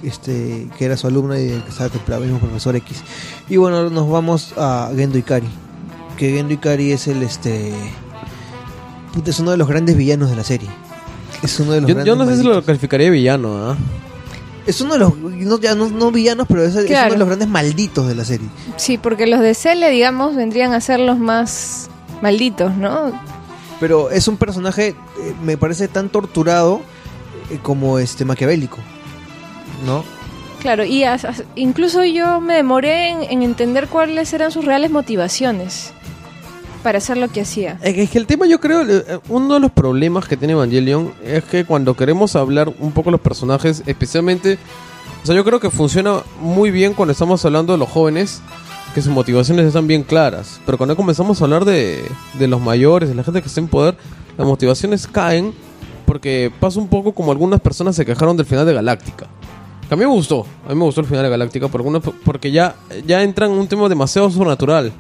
[0.04, 2.98] este que era su alumna y que estaba templado, el mismo profesor X.
[3.50, 5.50] Y bueno, nos vamos a Gendo Ikari,
[6.18, 7.74] que Gendo Ikari es el este
[9.26, 10.70] es uno de los grandes villanos de la serie.
[11.44, 13.78] Es uno de los Yo, grandes yo no sé si lo calificaría de villano, ¿ah?
[14.68, 17.28] Es uno de los, no, ya no, no villanos, pero es, es uno de los
[17.28, 18.48] grandes malditos de la serie.
[18.78, 21.90] Sí, porque los de Cele, digamos, vendrían a ser los más
[22.22, 23.12] malditos, ¿no?
[23.82, 24.96] Pero es un personaje, eh,
[25.44, 26.80] me parece tan torturado
[27.50, 28.78] eh, como este maquiavélico.
[29.86, 30.06] ¿No?
[30.62, 34.92] Claro, y as- as- incluso yo me demoré en, en entender cuáles eran sus reales
[34.92, 35.92] motivaciones
[36.84, 37.80] para hacer lo que hacía.
[37.82, 40.54] Es que, es que el tema, yo creo, eh, uno de los problemas que tiene
[40.54, 44.60] Evangelion es que cuando queremos hablar un poco de los personajes, especialmente,
[45.24, 48.42] o sea, yo creo que funciona muy bien cuando estamos hablando de los jóvenes,
[48.94, 50.60] que sus motivaciones están bien claras.
[50.66, 52.04] Pero cuando comenzamos a hablar de,
[52.38, 53.96] de los mayores, de la gente que está en poder,
[54.38, 55.54] las motivaciones caen
[56.06, 59.28] porque pasa un poco como algunas personas se quejaron del final de Galáctica.
[59.88, 62.00] Que a mí me gustó, a mí me gustó el final de Galáctica por alguna-
[62.02, 64.92] porque ya, ya entra en un tema demasiado sobrenatural.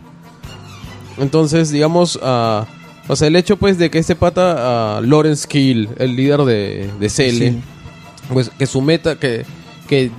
[1.18, 2.66] Entonces, digamos, ah,
[3.08, 6.90] o sea, el hecho pues de que este pata, ah, Lawrence Kill, el líder de,
[7.00, 7.62] de Cele, Sí.
[8.34, 9.46] pues que su meta, que,
[9.88, 10.12] que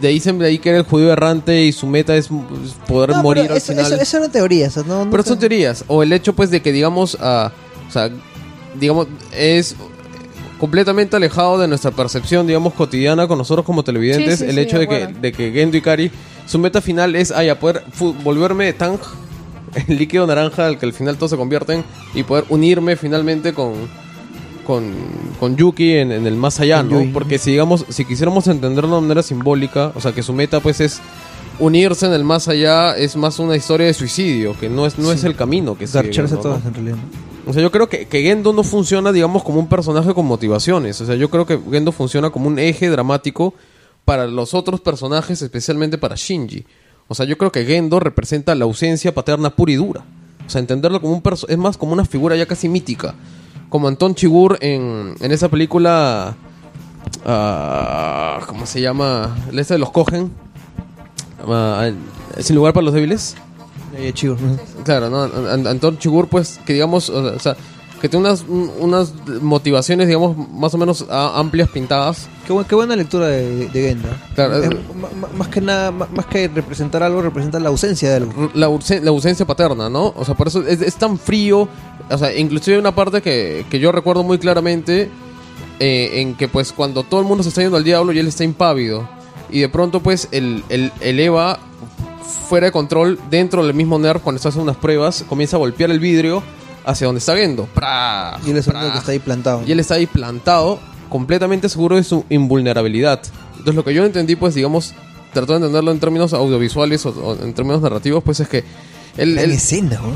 [0.00, 2.28] de ahí se de ahí que era el judío errante y su meta es
[2.86, 3.92] poder No, morir pero al eso, final.
[3.92, 4.76] eso, eso eran teorías.
[4.76, 5.28] o sea, no- no Pero sé.
[5.30, 5.84] son teorías.
[5.88, 7.50] O el hecho, pues, de que, digamos, ah,
[7.88, 8.10] o sea,
[8.78, 9.06] digamos,
[9.36, 9.74] es
[10.58, 14.38] completamente alejado de nuestra percepción, digamos, cotidiana con nosotros como televidentes.
[14.38, 16.10] Sí, sí, el sí, hecho de de, que, de que Gendo Ikari,
[16.46, 17.82] su meta final es, ay, a poder
[18.22, 18.98] volverme Tang,
[19.88, 21.84] el líquido naranja al que al final todos se convierten,
[22.14, 23.72] y poder unirme finalmente con,
[24.62, 24.94] con,
[25.38, 27.04] con Yuki en, en el más allá, ¿no?
[27.12, 30.80] Porque si, digamos, si quisiéramos entenderlo de manera simbólica, o sea, que su meta, pues,
[30.80, 31.00] es
[31.58, 35.12] unirse en el más allá es más una historia de suicidio, que no es, no
[35.12, 36.38] es el camino que sigue, ¿no?
[36.38, 36.96] todas en realidad.
[37.46, 41.00] O sea, yo creo que, que Gendo no funciona, digamos, como un personaje con motivaciones.
[41.00, 43.54] O sea, yo creo que Gendo funciona como un eje dramático
[44.04, 46.64] para los otros personajes, especialmente para Shinji.
[47.08, 50.04] O sea, yo creo que Gendo representa la ausencia paterna pura y dura.
[50.46, 53.14] O sea, entenderlo como un es más como una figura ya casi mítica.
[53.72, 56.36] Como Anton Chigur en, en esa película...
[57.24, 59.34] ah, ¿Cómo se llama?
[59.50, 60.30] Esta de los cogen.
[61.48, 61.90] Ah,
[62.38, 63.34] Sin lugar para los débiles.
[64.12, 64.36] Chivo.
[64.84, 65.22] Claro, ¿no?
[65.50, 67.56] An- Anton Chigur, pues, que digamos, o sea,
[68.02, 72.28] que tiene unas, un- unas motivaciones, digamos, más o menos ah, amplias pintadas.
[72.46, 74.08] Qué, bu- qué buena lectura de, de Genda.
[74.34, 74.70] Claro, Es
[75.38, 78.50] más que nada, más que representar algo, representa la ausencia de algo.
[78.54, 78.68] La,
[79.02, 80.12] la ausencia paterna, ¿no?
[80.16, 81.68] O sea, por eso es, es tan frío.
[82.10, 85.08] O sea, inclusive hay una parte que, que yo recuerdo muy claramente
[85.78, 88.26] eh, en que, pues, cuando todo el mundo se está yendo al diablo y él
[88.26, 89.08] está impávido.
[89.48, 91.60] Y de pronto, pues, el, el, el Eva,
[92.48, 95.90] fuera de control, dentro del mismo nerf, cuando está haciendo unas pruebas, comienza a golpear
[95.92, 96.42] el vidrio
[96.84, 97.68] hacia donde está Gendo.
[98.46, 99.62] Y él es el único que está ahí plantado.
[99.66, 103.22] Y él está ahí plantado, completamente seguro de su invulnerabilidad.
[103.52, 104.94] Entonces lo que yo entendí, pues digamos,
[105.32, 108.64] tratando de entenderlo en términos audiovisuales o, o en términos narrativos, pues es que
[109.16, 110.14] él, él, escena, ¿no?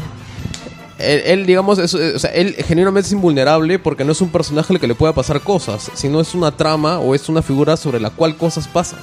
[0.98, 4.72] él, él, digamos, es, o sea, él genuinamente es invulnerable porque no es un personaje
[4.72, 8.00] al que le pueda pasar cosas, sino es una trama o es una figura sobre
[8.00, 8.98] la cual cosas pasan.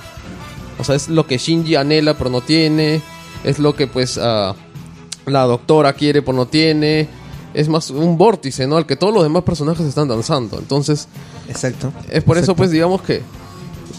[0.79, 3.01] O sea, es lo que Shinji anhela pero no tiene,
[3.43, 4.55] es lo que pues ah,
[5.25, 7.07] la doctora quiere pero no tiene.
[7.53, 8.77] Es más un vórtice, ¿no?
[8.77, 10.57] Al que todos los demás personajes están danzando.
[10.57, 11.07] Entonces,
[11.47, 11.91] Exacto.
[12.09, 13.21] es por eso, pues, digamos que,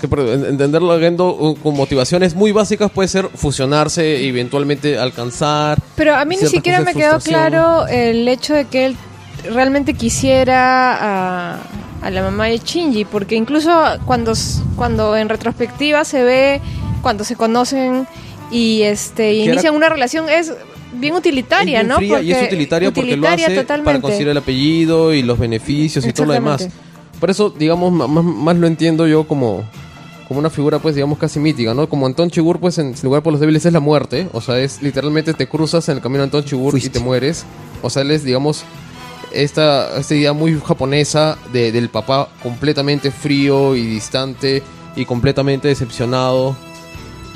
[0.01, 0.07] que
[0.49, 5.79] entenderlo Gendo, uh, con motivaciones muy básicas puede ser fusionarse y eventualmente alcanzar.
[5.97, 8.97] Pero a mí ni siquiera me quedó claro el hecho de que él
[9.53, 10.95] realmente quisiera
[11.55, 11.59] a,
[12.03, 13.71] a la mamá de Shinji, porque incluso
[14.05, 16.61] cuando, s- cuando en retrospectiva se ve,
[17.03, 18.07] cuando se conocen
[18.51, 20.53] y este y inician una relación, es
[20.95, 21.97] bien utilitaria, es bien ¿no?
[21.97, 23.85] fría y es utilitaria porque lo hace totalmente.
[23.85, 26.69] para conseguir el apellido y los beneficios y todo lo demás.
[27.21, 29.65] Por eso, digamos, ma- más, más lo entiendo yo como,
[30.29, 31.89] como una figura, pues, digamos, casi mítica, ¿no?
[31.89, 34.29] Como Anton Chigur, pues, en lugar por los débiles es la muerte.
[34.33, 37.45] O sea, es literalmente te cruzas en el camino de Anton Chigur y te mueres.
[37.83, 38.65] O sea, él es, digamos,
[39.33, 44.63] esta, esta idea muy japonesa de- del papá completamente frío y distante
[44.97, 46.57] y completamente decepcionado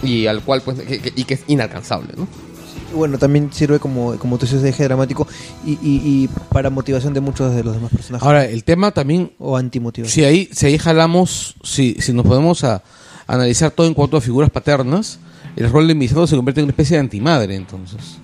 [0.03, 2.27] y al cual, pues, que- que- y que es inalcanzable, ¿no?
[2.95, 5.27] Bueno, también sirve como, como tú dices, de eje dramático
[5.65, 8.27] y, y, y para motivación de muchos de los demás personajes.
[8.27, 10.15] Ahora, el tema también, o antimotivación.
[10.15, 12.83] si ahí, si ahí jalamos, si, si nos podemos a,
[13.27, 15.19] analizar todo en cuanto a figuras paternas,
[15.55, 18.19] el rol de Misato se convierte en una especie de antimadre, entonces.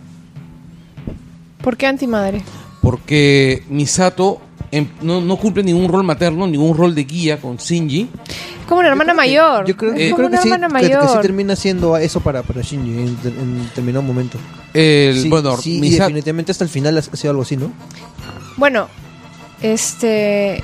[1.63, 2.43] ¿Por qué antimadre?
[2.81, 8.09] Porque Misato em- no, no cumple ningún rol materno, ningún rol de guía con Shinji.
[8.65, 9.67] Es como una hermana mayor.
[9.67, 11.09] Yo creo, Eh, yo que, una sí, hermana que, que mayor.
[11.11, 14.39] sí termina siendo eso para, para Shinji en, en determinado momento.
[14.73, 17.71] El, Sí, bueno, sí, y definitivamente hasta el final ha ha sido algo así, ¿no?
[18.57, 18.89] Bueno,
[19.61, 20.63] este.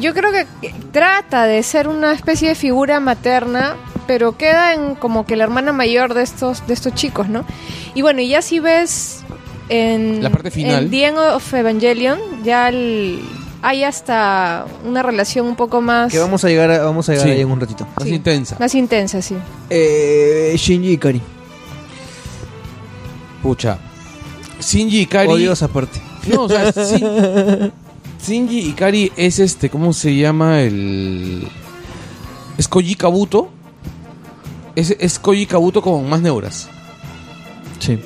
[0.00, 0.46] Yo creo que
[0.90, 3.76] trata de ser una especie de figura materna,
[4.08, 7.44] pero queda en como que la hermana mayor de estos, de estos chicos, ¿no?
[7.94, 9.20] Y bueno, y ya si ves
[9.68, 10.20] en.
[10.22, 10.84] La parte final.
[10.86, 13.20] En The End of Evangelion, ya el-
[13.66, 16.12] hay hasta una relación un poco más.
[16.12, 17.32] Que vamos a llegar, a- vamos a llegar Sí.
[17.32, 17.86] ahí en un ratito.
[17.96, 18.14] más sí.
[18.14, 18.56] intensa.
[18.60, 19.34] Más intensa, sí.
[19.70, 21.22] Eh, Shinji y Kari.
[23.42, 23.78] Pucha.
[24.60, 25.28] Shinji y Kari.
[25.28, 26.00] Odios aparte.
[26.26, 27.72] No, o sea, Shin-
[28.26, 30.60] Shinji Ikari es este, ¿cómo se llama?
[30.62, 31.46] El.
[32.56, 33.50] Es Koji Kabuto.
[34.74, 36.68] Es, es Koji Kabuto con más neuras.
[37.80, 37.98] Sí.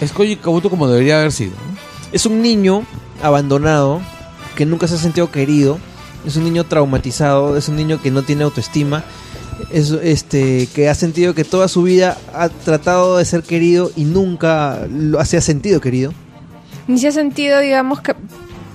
[0.00, 1.52] Es Koji Kabuto como debería haber sido.
[1.52, 1.78] ¿no?
[2.12, 2.84] Es un niño
[3.22, 4.02] abandonado
[4.56, 5.78] que nunca se ha sentido querido.
[6.26, 7.56] Es un niño traumatizado.
[7.56, 9.04] Es un niño que no tiene autoestima.
[9.70, 14.04] Es este que ha sentido que toda su vida ha tratado de ser querido y
[14.04, 16.12] nunca lo, se ha sentido querido.
[16.88, 18.14] Ni se ha sentido, digamos, que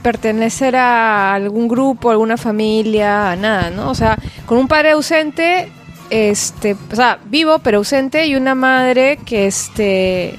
[0.01, 3.89] pertenecer a algún grupo, alguna familia, nada, ¿no?
[3.89, 5.69] O sea, con un padre ausente,
[6.09, 10.35] este, o sea, vivo pero ausente y una madre que este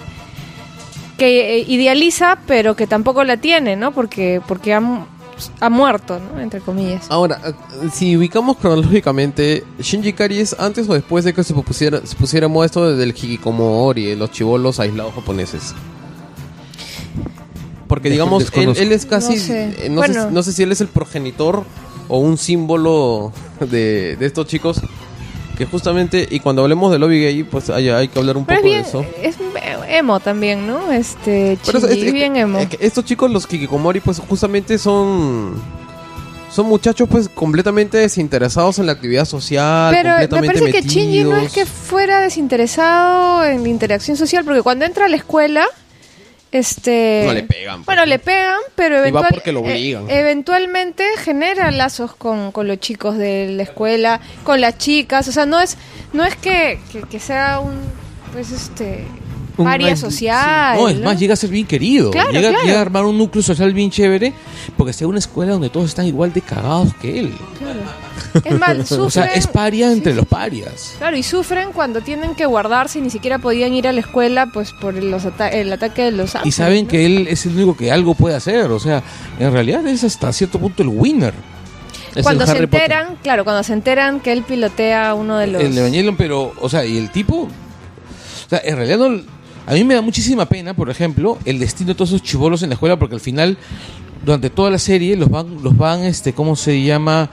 [1.19, 3.93] que eh, idealiza pero que tampoco la tiene, ¿no?
[3.93, 4.73] Porque porque
[5.61, 6.41] ha muerto, ¿no?
[6.41, 7.07] Entre comillas.
[7.11, 7.53] Ahora, eh,
[7.93, 12.49] si ubicamos cronológicamente, Shinji Kari es antes o después de que se pusiera, se pusiera
[12.49, 15.75] moda esto del hikikomori, los chivolos aislados japoneses.
[17.87, 19.75] Porque digamos, él, es casi, No sé.
[19.87, 20.25] eh, no, Bueno.
[20.25, 21.65] sé, no sé si él es el progenitor
[22.09, 24.81] o un símbolo de, de estos chicos
[25.57, 28.61] que justamente, y cuando hablemos de lobby gay, pues hay, hay que hablar un Pero
[28.61, 29.05] poco bien, de eso.
[29.23, 29.37] es
[29.85, 30.91] emo también, ¿no?
[30.93, 32.59] Este, Pero Shinji, es- bien emo.
[32.59, 35.61] es estos chicos, los Kikikomori, pues justamente son.
[36.51, 39.95] Son muchachos, pues, completamente desinteresados en la actividad social.
[39.95, 44.63] Pero me parece que Shinji no es que fuera desinteresado en la interacción social, porque
[44.63, 45.67] cuando entra a la escuela,
[46.51, 47.25] este...
[47.27, 47.85] No le pegan.
[47.85, 50.09] Bueno, le pegan, pero Y va eventual- porque lo obligan.
[50.09, 55.33] eh, eventualmente genera lazos con, con los chicos de la escuela, con las chicas, o
[55.33, 55.77] sea, no es
[56.15, 57.79] no es que, que, que sea un,
[58.33, 59.05] pues, este,
[59.63, 60.77] Un anti- social.
[60.77, 61.05] No, es ¿no?
[61.05, 62.11] más, llega a ser bien querido.
[62.11, 62.65] Claro, llega, claro.
[62.67, 64.33] llega a armar un núcleo social bien chévere
[64.77, 67.35] porque en una escuela donde todos están igual de cagados que él.
[67.59, 67.81] Claro.
[68.45, 69.01] Es más, sufren...
[69.07, 70.95] O sea, es paria entre sí, los parias.
[70.99, 74.47] Claro, y sufren cuando tienen que guardarse y ni siquiera podían ir a la escuela
[74.53, 76.91] pues por los ata- el ataque de los Y saben ¿no?
[76.91, 78.71] que él es el único que algo puede hacer.
[78.71, 79.03] O sea,
[79.39, 81.35] en realidad es hasta cierto punto el winner.
[82.15, 82.65] Es cuando se Potter.
[82.65, 85.63] enteran, claro, cuando se enteran que él pilotea uno de los...
[85.63, 87.43] El Evangelion, pero, o sea, y el tipo.
[87.43, 89.21] O sea, en realidad no.
[89.69, 92.71] A mí me da muchísima pena, por ejemplo, el destino de todos esos chivolos en
[92.71, 93.59] la escuela, porque al final,
[94.25, 97.29] durante toda la serie, los van, los van, este, ¿cómo se llama?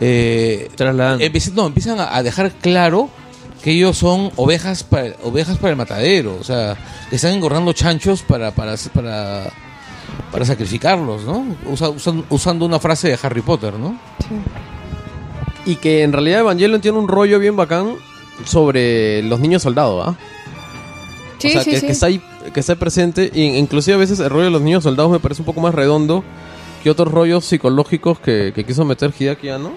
[0.00, 1.24] Eh, Trasladando.
[1.24, 3.10] empiezan, no, empiezan a, a dejar claro
[3.62, 6.76] que ellos son ovejas para, ovejas para el matadero, o sea,
[7.10, 9.50] que están engordando chanchos para, para, para,
[10.30, 11.44] para sacrificarlos, ¿no?
[11.66, 13.98] Usa- usan- usando una frase de Harry Potter, ¿no?
[14.20, 15.72] Sí.
[15.72, 17.96] Y que en realidad Evangelion tiene un rollo bien bacán
[18.44, 20.14] sobre los niños soldados, ¿ah?
[21.40, 21.86] Sí, o sea, sí, que, sí.
[21.86, 22.22] que está ahí,
[22.52, 23.30] que está presente.
[23.34, 25.74] Y inclusive a veces el rollo de los niños soldados me parece un poco más
[25.74, 26.22] redondo
[26.82, 29.72] que otros rollos psicológicos que, que quiso meter Hideaki Anno.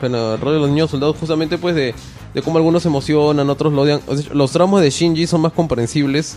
[0.00, 1.94] Pero el rollo de los niños soldados justamente pues de,
[2.34, 4.00] de cómo algunos se emocionan, otros lo odian.
[4.06, 6.36] O sea, los tramos de Shinji son más comprensibles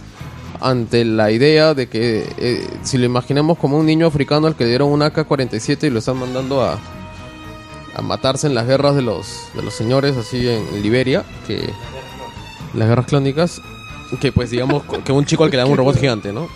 [0.61, 4.65] ante la idea de que eh, si lo imaginamos como un niño africano al que
[4.65, 6.77] le dieron un AK-47 y lo están mandando a,
[7.95, 11.69] a matarse en las guerras de los, de los señores así en Liberia, que
[12.73, 13.61] las guerras clónicas,
[14.19, 16.47] que pues digamos que un chico al que le dan un robot gigante, ¿no?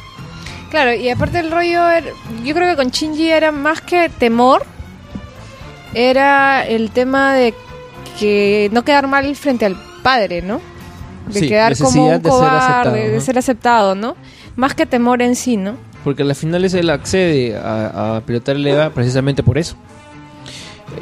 [0.70, 2.08] Claro, y aparte el rollo, era-
[2.44, 4.64] yo creo que con Shinji era más que temor,
[5.94, 7.54] era el tema de
[8.20, 10.60] que no quedar mal frente al padre, ¿no?
[11.28, 13.22] De Sí, quedar como un de ser cobarde, aceptado, de ¿no?
[13.22, 14.16] ser aceptado, ¿no?
[14.56, 15.76] Más que temor en sí, ¿no?
[16.04, 19.76] Porque al final es él accede a, a pilotar el EVA precisamente por eso.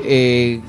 [0.03, 0.61] Eh,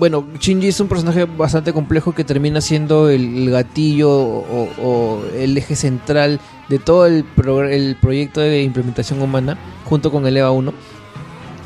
[0.00, 5.76] bueno, Shinji es un personaje bastante complejo que termina siendo el, gatillo o, el eje
[5.76, 10.74] central de todo el, pro- el proyecto de implementación humana junto con el EVA 1.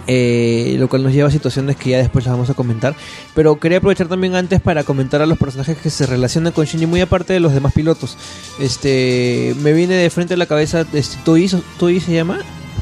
[0.07, 2.95] eh, lo cual nos lleva a situaciones que ya después las vamos a comentar.
[3.35, 6.85] Pero quería aprovechar también antes para comentar a los personajes que se relacionan con Shinji,
[6.87, 8.19] muy aparte de los demás pilotos.
[8.61, 12.41] Este, me viene de frente a la cabeza este, ¿Toyi se llama?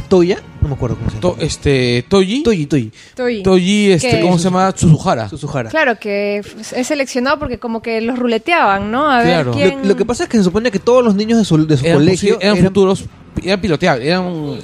[0.08, 0.40] ¿Toya?
[0.60, 1.20] No me acuerdo cómo se llama.
[1.20, 2.42] To- este, Toji.
[2.42, 2.92] Toyi, Toyi.
[3.08, 3.42] Estoy...
[3.42, 4.20] Toji, este, ¿Qué?
[4.20, 4.72] ¿cómo se llama?
[4.76, 5.28] Suzuhara.
[5.28, 5.70] Suzuhara.
[5.70, 9.10] Claro que f- es seleccionado porque como que los ruleteaban, ¿no?
[9.10, 9.52] A Claro.
[9.54, 9.88] ver Lo, quién...
[9.88, 11.84] lo que pasa es que se supone que todos los niños de su, de su
[11.86, 13.04] Eran, colegio posi- eran futuros,
[13.42, 14.58] eran piloteables, eran...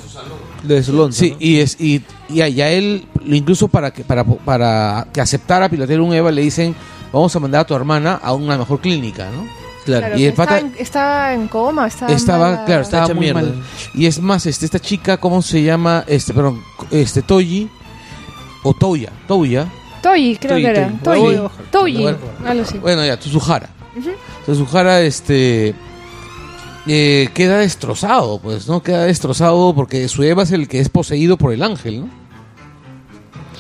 [0.63, 1.37] de su lonza, Sí, ¿no?
[1.41, 5.69] y, es, y, y a, y a él, incluso para que, para, para que aceptara
[5.69, 6.75] pilotear un EVA, le dicen,
[7.13, 9.47] vamos a mandar a tu hermana a una mejor clínica, ¿no?
[9.97, 10.19] Claro.
[10.19, 10.35] Y el
[11.33, 13.41] en, coma, estaba estaba, mala- claro, estaba Hecha muy mierda.
[13.43, 13.55] mal.
[13.95, 16.05] Y es más, este, esta chica, ¿cómo se llama?
[16.07, 17.69] Este, perdón, este, Toji,
[18.65, 19.67] o Toya, Toya,
[20.03, 20.93] Toyi, creo Toyi, que era.
[21.03, 21.21] Toyi.
[21.37, 21.49] Toyi.
[21.71, 22.03] Toyi.
[22.03, 22.79] Bueno, Algo así.
[22.79, 23.69] bueno, ya, Tsuzuhara.
[23.97, 24.11] Ujú.
[24.45, 25.75] Tsuzuhara, este,
[26.87, 28.83] eh, queda destrozado, pues, ¿no?
[28.83, 32.09] Queda destrozado porque su Eva es el que es poseído por el ángel, ¿no?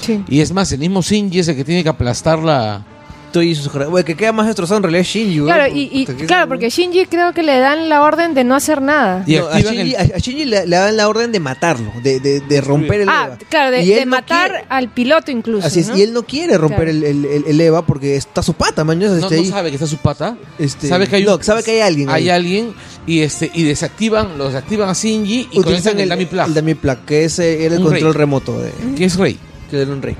[0.00, 0.24] Sí.
[0.28, 2.84] Y es más, el mismo Shinji es el que tiene que aplastar la...
[3.32, 3.86] Toyi Suzuhara.
[3.88, 5.40] Bueno, que queda más destrozado en realidad es Shinji.
[5.40, 8.80] Claro, y, y- claro, porque Shinji creo que le dan la orden de no hacer
[8.82, 9.22] nada.
[9.26, 11.92] Y No, a Shinji, el- a- a Shinji le, le dan la orden de matarlo,
[12.02, 13.38] de, de, de romper el Ah, EVA.
[13.50, 15.66] claro, de, Y de no matar quiere- al piloto incluso.
[15.66, 15.96] Así es, ¿no?
[15.98, 17.06] y él no quiere romper Claro.
[17.06, 18.98] el, el, EVA porque está su pata, man.
[18.98, 20.36] No, no sabe que está su pata.
[20.58, 22.08] este, sabe que hay no, un- sabe que hay alguien.
[22.10, 22.30] Hay ahí.
[22.30, 22.72] alguien
[23.06, 26.74] y este y desactivan, los activan a Shinji y conectan el, Dummy Plug, el dummy
[26.74, 28.18] plug, que es era el Un control rey.
[28.18, 29.38] remoto de que es Rey.
[29.70, 30.16] que era un rey.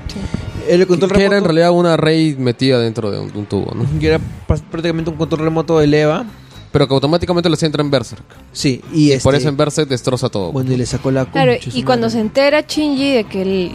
[0.69, 3.73] El control Que era en realidad una Rey metida dentro de un, de un tubo,
[3.75, 3.85] ¿no?
[3.99, 6.25] que era pr- prácticamente un control remoto del EVA.
[6.71, 8.21] Pero que automáticamente lo entra en Berserk.
[8.51, 10.51] Sí, y, Por este, eso en Berserk destroza todo.
[10.51, 12.13] bueno, y le sacó la Claro, concha, y cuando madre.
[12.19, 13.71] se entera Shinji de que el,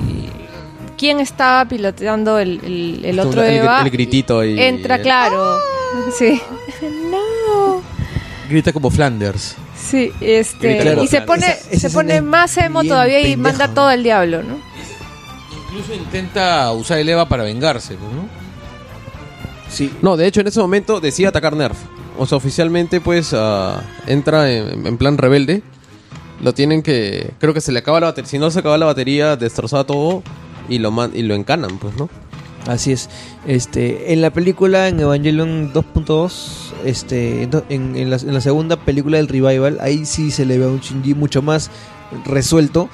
[0.96, 4.60] quién estaba piloteando el, el, el otro el, Eva, el gritito ahí.
[4.60, 5.58] entra claro.
[6.16, 6.40] Sí.
[7.10, 7.82] no.
[8.48, 9.56] Grita como Flanders.
[9.76, 11.26] Sí, este Grita y se Flanders.
[11.26, 14.56] pone Esa- esa se pone más emo todavía y manda todo al diablo, ¿no?
[15.74, 18.28] Incluso intenta usar el Eva para vengarse, pues, ¿no?
[19.68, 21.76] Sí, No, de hecho en ese momento decide atacar Nerf.
[22.16, 25.62] O sea, oficialmente pues ah, entra en, en plan rebelde.
[26.42, 27.32] Lo tienen que...
[27.40, 28.30] Creo que se le acaba la batería.
[28.30, 30.22] Si no se acaba la batería, destroza todo
[30.68, 32.08] y lo, man- y lo encanan, pues, ¿no?
[32.68, 33.10] Así es.
[33.46, 36.32] Este, en la película, en Evangelion 2.2,
[36.84, 40.68] este, en la, en la segunda película del revival, ahí sí se le ve a
[40.68, 41.70] un Shinji mucho más
[42.26, 42.88] resuelto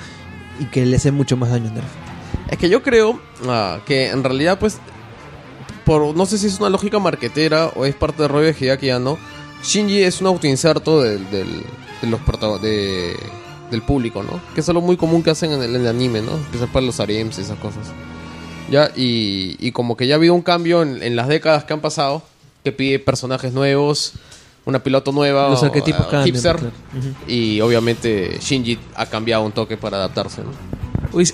[0.60, 1.99] y que le hace mucho más daño a Nerf.
[2.50, 4.78] Es que yo creo ah, que en realidad, pues,
[5.84, 8.90] por no sé si es una lógica marquetera o es parte del rollo de Hideaki
[8.90, 9.18] Anno,
[9.62, 11.62] Shinji es un autoinserto del, del,
[12.02, 12.20] de los
[12.60, 13.16] de,
[13.70, 14.40] del público, ¿no?
[14.54, 16.32] Que es algo muy común que hacen en el, en el anime, ¿no?
[16.32, 17.86] Empezar para los harems y esas cosas.
[18.68, 21.72] Ya, y, y como que ya ha habido un cambio en, en las décadas que
[21.72, 22.22] han pasado,
[22.64, 24.14] que pide personajes nuevos,
[24.64, 26.74] una piloto nueva, Los o, arquetipos ah, cambian, hipster, claro.
[27.26, 30.79] Y obviamente Shinji ha cambiado un toque para adaptarse, ¿no?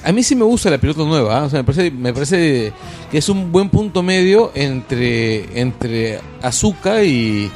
[0.04, 1.44] A mí sí me gusta la piloto nueva, ¿ah?
[1.44, 2.72] o sea, me parece, me parece
[3.10, 7.50] que es un buen punto medio entre, entre Azuka y,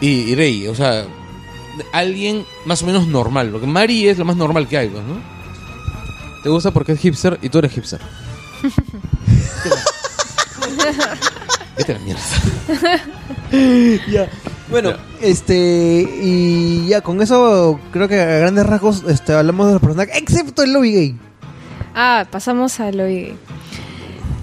[0.00, 0.68] y, y Rei.
[0.68, 1.06] O sea,
[1.92, 5.16] alguien más o menos normal, porque Mari es lo más normal que hay, pues, ¿no?
[6.42, 8.00] Te gusta porque es hipster y tú eres hipster.
[11.76, 12.20] Vete la mierda.
[14.10, 14.28] Ya.
[14.70, 14.92] Bueno,
[15.22, 20.14] este y ya con eso creo que a grandes rasgos este, hablamos de los personajes,
[20.14, 21.18] excepto el lobby gay.
[22.00, 23.34] Ah, pasamos a lo gay.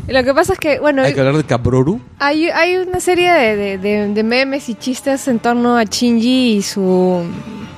[0.10, 2.02] Lo que pasa es que, bueno, Hay que hablar de Cabroru.
[2.20, 6.58] hay, hay una serie de, de- de- de memes y chistes en torno a Shinji
[6.58, 7.24] y su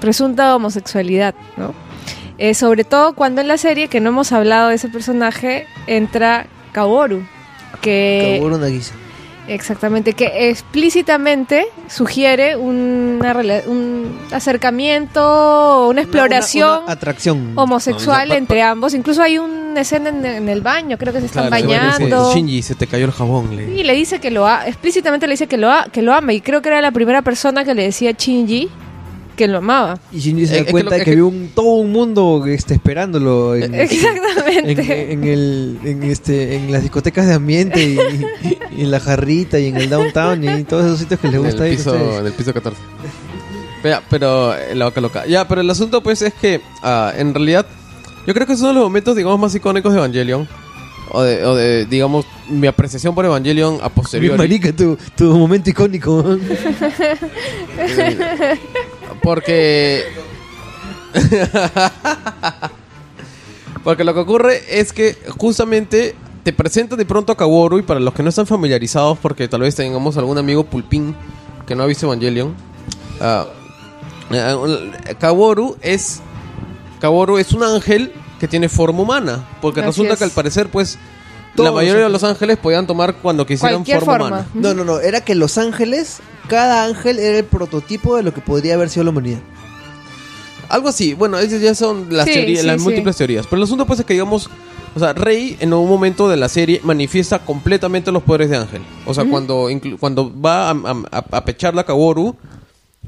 [0.01, 1.73] presunta homosexualidad, ¿no?
[2.39, 6.47] Eh, sobre todo cuando en la serie, que no hemos hablado de ese personaje, entra
[6.71, 7.21] Kaworu.
[7.81, 8.93] que Kaworu Nagisa.
[9.47, 13.33] Exactamente que explícitamente sugiere una
[13.67, 17.53] un acercamiento, una exploración Una, una atracción.
[17.55, 18.93] homosexual No, entre ambos.
[18.93, 22.33] Incluso hay una escena en, en el baño, creo que se están Claro, bañando.
[22.33, 23.55] Shinji, se te cayó el jabón.
[23.55, 23.69] Le.
[23.71, 26.33] Y le dice que lo ha, explícitamente le dice que lo, ha- que lo ama.
[26.33, 28.69] Y creo que era la primera persona que le decía a Shinji
[29.37, 29.97] que lo amaba.
[30.11, 31.91] Y Shinji se da es que cuenta lo- que, es que- había un, todo un
[31.93, 35.13] mundo este, esperándolo en, en, Exactamente.
[35.13, 37.97] en el, en, este, en las discotecas de ambiente y,
[38.77, 41.43] y en la jarrita y en el downtown y todos esos sitios que les en
[41.45, 42.19] gusta el ir a piso, ustedes.
[42.19, 42.81] en el piso 14.
[43.83, 45.25] Pero, pero eh, la vaca loca.
[45.27, 47.65] Ya, pero el asunto pues es que ah, en realidad
[48.25, 50.47] yo creo que es uno de los momentos digamos más icónicos de Evangelion.
[51.09, 54.37] O de, o de, digamos, mi apreciación por Evangelion a Bien posteriori.
[54.37, 56.21] marica, tu, tu momento icónico.
[59.21, 60.05] Porque.
[63.83, 67.99] Porque lo que ocurre es que justamente te presenta de pronto a Kaworu y para
[67.99, 71.15] los que no están familiarizados, porque tal vez tengamos algún amigo pulpín
[71.65, 72.53] que no ha visto Evangelion,
[73.21, 73.43] eh,
[75.19, 76.19] Kaworu es
[76.99, 80.19] Kaworu es un ángel que tiene forma humana, porque Así resulta es.
[80.19, 80.97] que al parecer pues
[81.55, 84.27] Todos la mayoría de los los ángeles podían tomar cuando quisieran Cualquier forma, forma.
[84.27, 84.49] humana.
[84.53, 84.99] No, no, no.
[84.99, 86.17] Era que los ángeles,
[86.47, 89.39] cada ángel era el prototipo de lo que podría haber sido la humanidad.
[90.69, 92.83] Algo así, bueno, esas ya son las Sí, teorías, sí, las sí.
[92.83, 93.45] múltiples teorías.
[93.47, 94.49] Pero el asunto pues es que digamos,
[94.95, 98.81] o sea, Rey en un momento de la serie manifiesta completamente los poderes de Ángel.
[99.05, 100.75] O sea, cuando, inclu- cuando va a,
[101.11, 102.35] a, a pechar a Kaworu,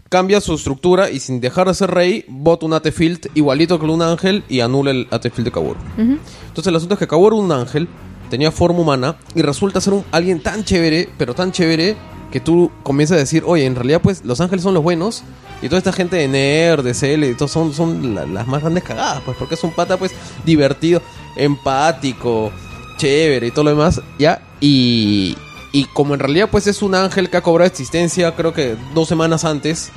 [0.08, 4.02] cambia su estructura y sin dejar de ser Rey, bota un Atefield igualito que un
[4.02, 5.80] ángel y anula el Atefield de Kaworu.
[5.98, 7.90] Entonces el asunto es que Kaworu, un ángel,
[8.30, 11.98] tenía forma humana y resulta ser un, alguien tan chévere, pero tan chévere,
[12.32, 15.24] que tú comienzas a decir, oye, en realidad pues los ángeles son los buenos
[15.62, 18.62] y toda esta gente de Nerd, de CL, y todo son, son la- las más
[18.62, 20.12] grandes cagadas, pues porque es un pata pues
[20.46, 21.02] divertido,
[21.36, 22.52] empático,
[22.98, 24.42] chévere y todo lo demás, ¿ya?
[24.62, 25.36] Y,
[25.72, 29.08] y como en realidad pues es un ángel que ha cobrado existencia creo que dos
[29.08, 29.92] semanas antes,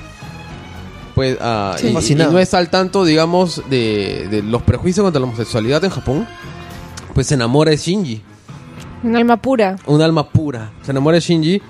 [1.14, 1.88] pues ah, Sí.
[1.88, 5.90] y- y, no está al tanto, digamos, de, de los prejuicios contra la homosexualidad en
[5.90, 6.26] Japón,
[7.14, 8.22] pues se enamora de Shinji,
[9.02, 9.76] Un alma pura.
[9.86, 11.60] un alma pura, se enamora de Shinji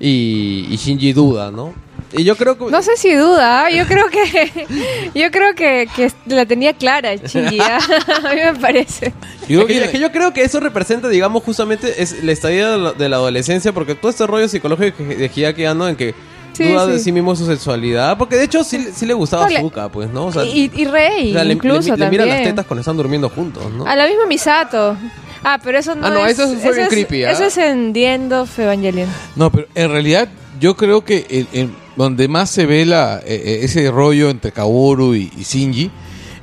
[0.00, 1.72] y, y Shinji duda, ¿no?
[2.16, 2.66] Y yo creo que...
[2.66, 3.76] No sé si duda, ¿eh?
[3.76, 4.66] yo creo que
[5.16, 7.78] yo creo que, que la tenía clara Shinji, ¿ah?
[8.24, 9.12] a mí me parece.
[9.48, 12.22] Yo Es creo que, que- es que yo creo que eso representa, digamos, justamente es
[12.22, 15.96] la estadía de la, adolescencia, porque todo este rollo psicológico que- de Hideaki Anno en
[15.96, 16.14] que
[16.52, 17.10] Sí, duda de sí.
[17.10, 20.26] mismo su sexualidad, porque de hecho sí, sí le gustaba No, le- Azuka, pues, ¿no?
[20.26, 22.54] O sea, y, y Rey, o sea, le- incluso le, le mira las también.
[22.54, 23.84] tetas cuando están durmiendo juntos, ¿no?
[23.88, 24.96] A la misma Misato.
[25.44, 26.38] Ah, pero eso no Ah, no, es...
[26.38, 27.30] eso fue bien es- creepy, ¿ah?
[27.32, 29.08] Eso es en The End of Evangelion.
[29.36, 30.28] No, pero en realidad
[30.60, 35.14] yo creo que el- el- donde más se ve la, eh, ese rollo entre Kaworu
[35.14, 35.90] y, y Shinji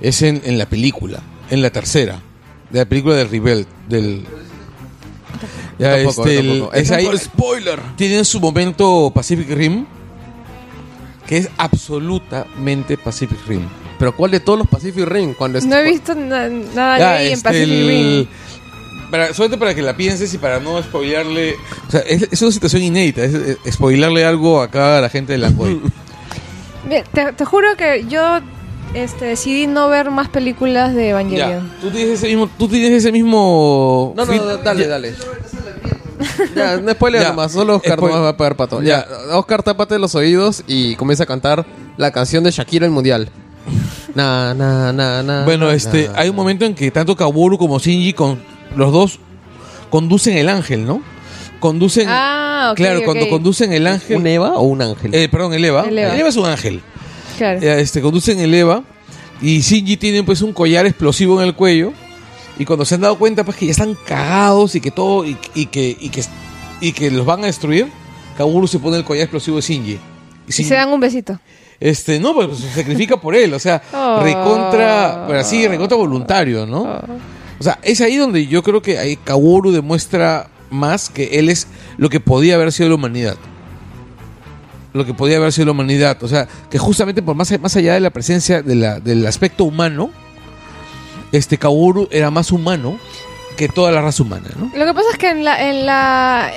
[0.01, 1.19] es en, en la película,
[1.49, 2.19] en la tercera,
[2.69, 4.23] de la película del Rebel, del...
[5.79, 7.79] Ya, Tampoco, este, el- es ahí- Spoiler.
[7.95, 9.85] tienen su momento Pacific Rim,
[11.25, 13.61] que es absolutamente Pacific Rim.
[13.97, 15.33] Pero ¿cuál de todos los Pacific Rim?
[15.33, 18.27] Cuando No he visto na- nada Ya, gay en este, Pacific el- Rim.
[19.11, 21.55] Para, solamente para que la pienses y para no spoilearle.
[21.87, 23.33] O sea, es, es una situación inédita, es,
[23.63, 25.79] es spoilearle algo acá a la gente de Langoy.
[26.87, 28.39] Mira, Te, te juro que yo
[28.95, 31.71] este, decidí no ver más películas de ya, Evangelion.
[31.81, 32.49] tú tienes ese mismo.
[32.57, 35.13] Tú tienes ese mismo No, no, no, dale, ya, dale.
[36.55, 37.29] Ya, no spoiler Ya.
[37.29, 38.81] nomás, solo Oscar Spoil- nomás va a pegar pato.
[38.81, 39.05] Ya.
[39.29, 41.65] Ya, Oscar, tápate los oídos y comienza a cantar
[41.97, 43.29] la canción de Shakira el mundial.
[44.15, 45.45] Na, na, na, na.
[45.45, 46.19] Bueno, na, este, na.
[46.19, 48.39] hay un momento en que tanto Kaworu como Shinji con
[48.75, 49.19] los dos
[49.89, 51.01] conducen el ángel, ¿no?
[51.59, 52.07] Conducen.
[52.09, 53.05] Ah, ok, claro, ok.
[53.05, 54.17] cuando conducen el ángel.
[54.17, 55.13] ¿Un Eva o un ángel?
[55.13, 55.85] eh, perdón, el Eva.
[55.87, 56.13] El Eva.
[56.13, 56.81] El Eva es un ángel.
[57.37, 57.59] Claro.
[57.59, 58.83] Ya, este, conducen el EVA
[59.41, 61.91] y Shinji tiene pues un collar explosivo en el cuello
[62.59, 65.35] y cuando se han dado cuenta pues que ya están cagados y que todo y,
[65.55, 66.23] y que, y que
[66.81, 67.87] y que los van a destruir
[68.37, 69.99] Kaworu se pone el collar explosivo de Shinji y
[70.47, 71.39] Y Shinji- se dan un besito.
[71.79, 74.19] este no pues se sacrifica por él o sea Oh.
[74.21, 77.01] recontra pero así recontra voluntario no Oh.
[77.61, 81.67] O sea es ahí donde yo creo que Kaworu demuestra más que él es
[81.97, 83.37] lo que podía haber sido la humanidad
[84.93, 86.21] lo que podía haber sido la humanidad.
[86.21, 90.11] O sea, que justamente por más, más allá de la presencia del aspecto humano,
[91.31, 92.97] este Kaworu era más humano
[93.55, 94.71] que toda la raza humana, ¿no?
[94.75, 95.45] Lo que pasa es que en
[95.85, 96.51] la...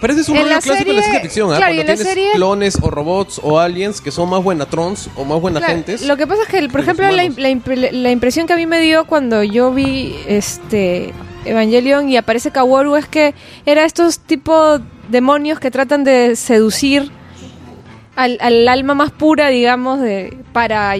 [0.00, 1.56] Pero ese es un En rollo clásico de la ciencia ficción, ¿ah?
[1.56, 5.40] claro, Cuando tienes serie- clones o robots o aliens que son más buenatrons o más
[5.40, 6.02] buena claro, gentes.
[6.06, 9.42] lo que pasa es que, por ejemplo, la, impresión que a mí me dio cuando
[9.42, 11.12] yo vi este
[11.44, 14.78] Evangelion y aparece Kaworu es que era estos tipo
[15.08, 17.10] demonios que tratan de seducir
[18.16, 20.94] al, al alma más pura, digamos, de para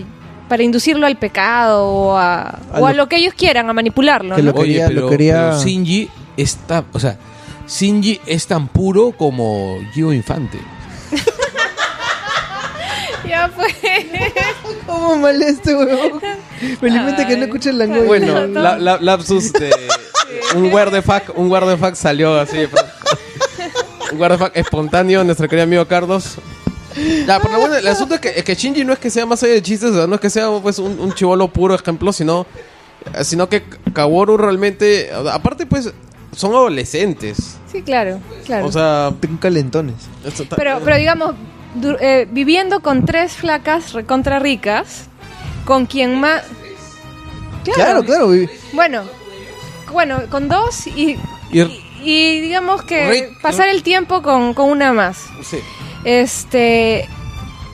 [0.48, 3.73] para inducirlo al pecado o a, A o a lo- lo que ellos quieran, a
[3.73, 4.36] manipularlo.
[4.36, 4.52] que ¿no?
[4.52, 7.18] lo- quería- Oye, pero, quería- pero Shinji está, o sea,
[7.68, 10.59] Shinji es tan puro como Gio Infante.
[13.28, 13.66] Ya fue.
[14.86, 16.20] ¿Cómo mal este huevón?
[16.80, 18.06] Felizmente que no escucha el langoy.
[18.06, 18.60] Bueno, No, no.
[18.62, 19.70] la, la- lapsus de
[20.55, 20.70] un
[21.02, 22.59] fuck, un fuck salió así.
[24.12, 26.36] un fuck espontáneo, nuestro querido amigo Carlos.
[27.26, 29.43] Ya, pero bueno, el asunto es que, es que Shinji no es que sea más
[29.43, 32.12] allá de chistes, o sea, no es que sea pues un, un chivolo puro ejemplo,
[32.12, 32.47] sino,
[33.22, 35.93] sino que Kaworu realmente, aparte pues,
[36.37, 37.57] son adolescentes.
[37.73, 38.67] Sí, claro, claro.
[38.67, 39.95] O sea, Tengo calentones.
[40.57, 41.35] pero, pero digamos,
[41.75, 45.09] du- eh, viviendo con tres flacas recontra ricas,
[45.65, 46.43] con quien más...
[47.65, 48.29] Claro, claro.
[48.29, 49.03] vi- Bueno,
[49.93, 51.17] bueno, con dos y,
[51.51, 55.25] Y- y, y digamos que Rick- pasar el tiempo con, con una más.
[55.43, 55.59] Sí.
[56.05, 57.09] Este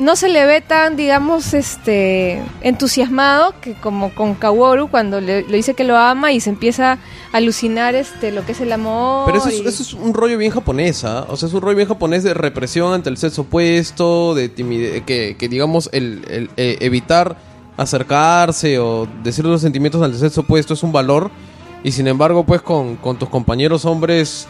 [0.03, 5.57] no se le ve tan, digamos, este entusiasmado que como con Kaworu cuando le, le
[5.57, 6.99] dice que lo ama y se empieza a
[7.37, 9.25] alucinar este lo que es el amor.
[9.27, 11.27] Pero eso es, y- eso es un rollo bien japonés, ¿ah?
[11.29, 15.03] O sea, es un rollo bien japonés de represión ante el sexo opuesto, de timidez,
[15.05, 17.37] que, que digamos, el, el, eh, evitar
[17.77, 21.31] acercarse o decir los sentimientos ante el sexo opuesto es un valor.
[21.85, 24.47] Y sin embargo, pues con, con tus compañeros hombres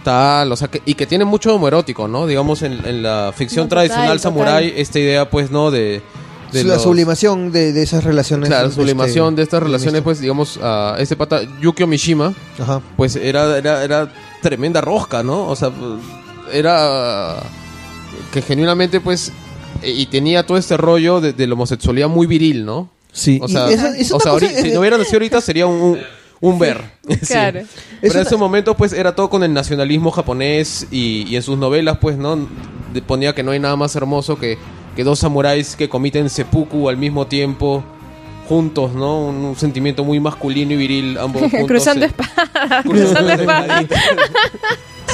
[0.00, 2.26] tal, o sea, que, y que tiene mucho homoerótico, ¿no?
[2.26, 4.20] Digamos, en, en la ficción No, total, tradicional total.
[4.20, 5.70] samurái, esta idea, pues, ¿no?
[5.70, 6.02] De...
[6.52, 8.48] de la los- sublimación de, de esas relaciones.
[8.48, 12.80] Claro, este, sublimación de estas relaciones, pues, digamos, a este pata, Yukio Mishima, Ajá.
[12.96, 14.12] pues era, era, era
[14.42, 15.46] tremenda rosca, ¿no?
[15.46, 15.70] O sea,
[16.52, 17.36] era
[18.32, 19.32] que genuinamente, pues,
[19.82, 22.90] e- y tenía todo este rollo de, de la homosexualidad muy viril, ¿no?
[23.12, 23.38] Sí.
[23.42, 25.66] O y sea, esa- es o sea, cosa- ahorita- si no hubiera nacido ahorita sería
[25.66, 25.98] un,
[26.40, 26.80] un, ver.
[27.08, 27.26] Sí.
[27.26, 27.60] Claro.
[28.00, 31.42] Pero en Es ese momento, pues, era todo con el nacionalismo japonés y, y en
[31.42, 32.36] sus novelas, pues, ¿no?
[32.92, 34.56] De- Ponía que no hay nada más hermoso que,
[34.96, 37.82] que dos samuráis que comiten seppuku al mismo tiempo,
[38.48, 39.26] juntos, ¿no?
[39.26, 41.66] Un, un sentimiento muy masculino y viril, ambos juntos.
[41.68, 42.48] cruzando espadas,
[42.84, 43.84] cruzando cruzando espadas.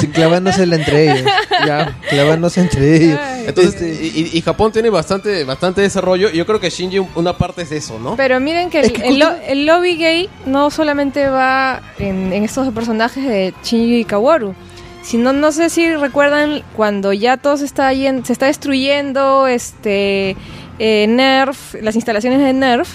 [0.01, 1.31] Sí, clavándosela entre ellos.
[1.66, 1.97] Ya.
[2.10, 3.20] Clavándose entre ellos.
[3.47, 6.28] Entonces, Este- y, Japón tiene bastante, bastante desarrollo.
[6.31, 8.16] Y yo creo que Shinji, un- una parte es eso, ¿no?
[8.16, 11.81] Pero miren que el, Es que el lo- justo- el lobby gay no solamente va
[11.98, 14.55] en, en estos dos personajes de Shinji y Kaworu,
[15.02, 20.36] sino no sé si recuerdan cuando ya todo se está yen- se está destruyendo, este
[20.78, 22.89] eh, Nerf, las instalaciones de Nerf,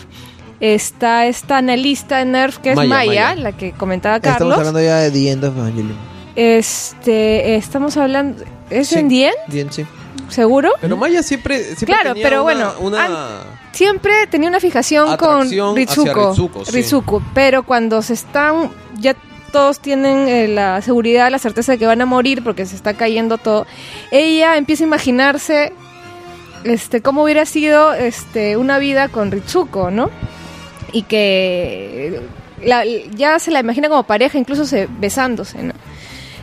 [0.59, 3.35] está esta analista de Nerf que es Maya, Maya, Maya.
[3.41, 4.57] la que comentaba Estamos Carlos.
[4.57, 6.11] hablando ya de The End of Evangelion.
[6.35, 8.99] Este, estamos hablando ¿es Sí.
[8.99, 9.33] en Dien?
[9.47, 9.85] Bien, sí.
[10.29, 10.71] ¿Seguro?
[10.79, 13.39] Pero Maya siempre, siempre Claro, tenía pero una, bueno, una-
[13.73, 16.29] siempre tenía una fijación Atracción con Ritsuko.
[16.29, 16.71] Ritsuko, sí.
[16.71, 19.15] Ritsuko, pero cuando se están, ya
[19.51, 22.93] todos tienen eh, la seguridad, la certeza de que van a morir porque se está
[22.93, 23.65] cayendo todo,
[24.11, 25.73] ella empieza a imaginarse
[26.63, 30.09] este cómo hubiera sido este una vida con Ritsuko, ¿no?
[30.93, 32.21] Y que
[32.63, 35.73] la- ya se la imagina como pareja, incluso se, besándose, ¿no?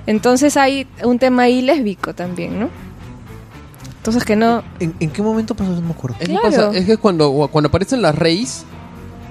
[0.09, 2.69] Entonces hay un tema ahí lésbico también, ¿no?
[3.99, 4.63] Entonces que no...
[4.81, 5.71] ¿En, en qué momento pasó?
[5.73, 6.17] No me acuerdo.
[6.19, 8.65] Es, que pasa- es que cuando, cuando aparecen las reyes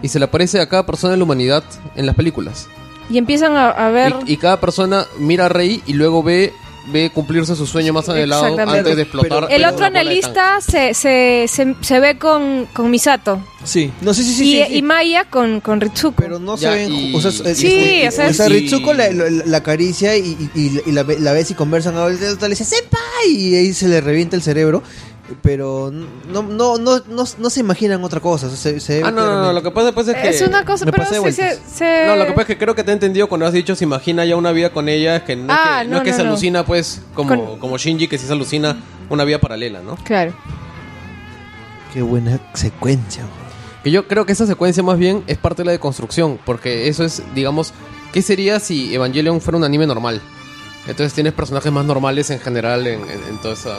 [0.04, 1.64] y se le aparece a cada persona de la humanidad
[1.96, 2.68] en las películas.
[3.10, 4.14] Y empiezan a, a ver...
[4.28, 6.54] Y, y cada persona mira a Rey y luego ve,
[6.92, 8.80] ve cumplirse su sueño más anhelado Exactamente.
[8.80, 9.46] antes de explotar.
[9.48, 13.92] Pero- El otro analista se, se, se, se ve con, con Misato Sí.
[14.02, 14.44] No, sí, sí, sí.
[14.56, 14.76] y, sí, sí.
[14.78, 16.16] y Maya con, con Ritsuko.
[16.18, 16.94] Pero no Ya, se ven.
[16.94, 18.54] y- o sea, Sí, este, o sea, o sea, sí.
[18.54, 20.22] Ritsuko la, la, la acaricia y,
[20.56, 21.98] y, y- y la, ve- la ves y conversan.
[21.98, 23.28] A veces le dice, ¡Senpai!
[23.30, 24.84] Y ahí se le revienta el cerebro.
[25.42, 28.50] Pero no, no, no, no, no se imaginan otra cosa.
[28.50, 30.30] se, se Ah, no, no, no, lo que pasa pues es que...
[30.30, 32.74] es una cosa, me pero pasé sí se, No, lo que pasa es que creo
[32.76, 35.24] que te he entendido cuando has dicho se imagina ya una vida con ella, es
[35.24, 36.30] que no, Ah, es, que, no no, es que no, se no.
[36.30, 38.78] alucina pues como, Con- como Shinji que sí se alucina
[39.10, 39.98] una vida paralela, ¿no?
[39.98, 40.34] Claro.
[41.94, 43.24] Qué buena secuencia.
[43.24, 43.48] güey.
[43.84, 47.04] Que yo creo que esa secuencia más bien es parte de la deconstrucción, porque eso
[47.04, 47.74] es, digamos,
[48.14, 50.22] ¿qué sería si Evangelion fuera un anime normal?
[50.88, 53.78] Entonces tienes personajes más normales en general en, en- en toda esa...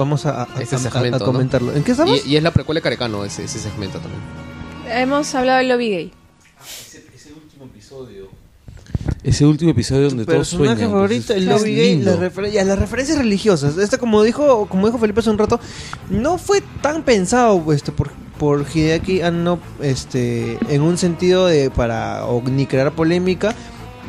[0.00, 1.24] Vamos a, a- a- a- segmento, a ¿no?
[1.26, 1.72] comentarlo.
[1.74, 2.24] ¿En qué estamos?
[2.26, 4.22] Y, y es la precuela de Carecano ese, ese segmento también.
[4.88, 6.12] Hemos hablado del lobby gay.
[9.22, 10.76] Ese último episodio donde Tu todos sueñan.
[10.76, 13.76] personaje favorito, el lobby gay, las, refer- ya, las referencias religiosas.
[13.76, 15.60] Esta, como dijo, como dijo Felipe hace un rato,
[16.08, 22.24] no fue tan pensado este, por, por Hideaki Anno este, en un sentido de para
[22.26, 23.54] o ni crear polémica,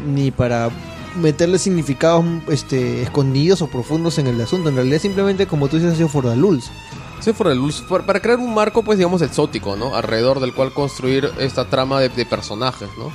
[0.07, 0.69] ni para
[1.15, 4.69] meterle significados este, escondidos o profundos en el asunto.
[4.69, 6.71] En realidad, simplemente, como tú dices, ha sido for the lulz.
[7.19, 9.95] Sí, para crear un marco, pues digamos, exótico, ¿no?
[9.95, 13.11] Alrededor del cual construir esta trama de, de personajes, ¿no?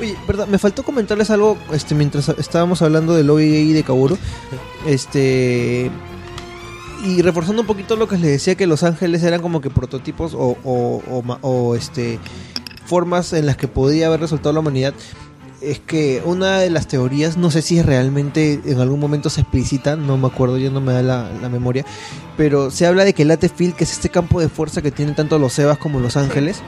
[0.00, 4.18] Oye, verdad, me faltó comentarles algo este mientras estábamos hablando del gay de Kaworu.
[4.84, 5.90] Este
[7.04, 10.34] y reforzando un poquito lo que les decía que Los Ángeles eran como que prototipos
[10.34, 11.02] o, o,
[11.40, 12.18] o, este
[12.84, 14.94] formas en las que podía haber resultado la humanidad.
[15.70, 19.40] Es que una de las teorías, no sé si es realmente en algún momento se
[19.42, 21.84] explicita, no me acuerdo, ya no me da la, la memoria,
[22.36, 25.14] pero se habla de que el Latefield, que es este campo de fuerza que tienen
[25.14, 26.62] tanto los Evas como los ángeles,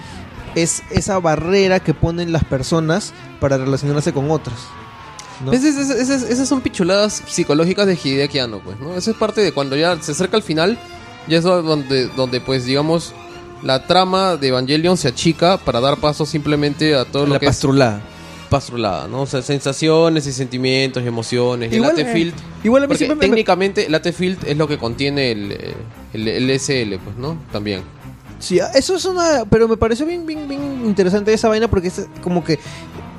[0.55, 4.57] es esa barrera que ponen las personas para relacionarse con otras.
[5.45, 5.53] ¿no?
[5.53, 8.97] Esas, esas- son pichuladas psicológicas de Hideaki Anno, pues, ¿no?
[8.97, 10.77] Eso es parte de cuando ya se acerca al final,
[11.29, 13.12] ya es donde, donde pues, digamos,
[13.62, 17.47] la trama de Evangelion se achica para dar paso simplemente a todo lo la que
[17.47, 17.51] es
[18.49, 19.23] pastrulada, ¿no?
[19.23, 21.73] O sea, sensaciones y sentimientos y emociones.
[21.73, 22.35] Y el Latefield,
[22.65, 25.75] Igual a mí siempre me- técnicamente Latefield es lo que contiene el, eh,
[26.15, 27.37] el, el SL, pues, ¿no?
[27.53, 27.83] También.
[28.41, 29.45] Sí, eso es una.
[29.51, 32.59] Pero me pareció bien, bien, bien interesante esa vaina porque es como que.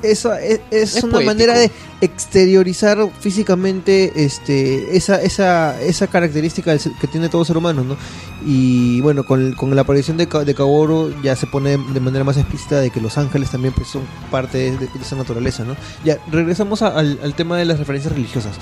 [0.02, 1.30] Esa es, es Es una poético.
[1.32, 1.70] manera de
[2.02, 7.98] exteriorizar físicamente este esa esa esa característica que tiene todo ser humano, ¿no?
[8.46, 12.38] Y bueno, con, con la aparición de, de Kaworu ya se pone de manera más
[12.38, 15.76] explícita de que los ángeles también pues son parte de, de esa naturaleza, ¿no?
[16.06, 18.56] Ya, regresamos a- al, al tema de las referencias religiosas.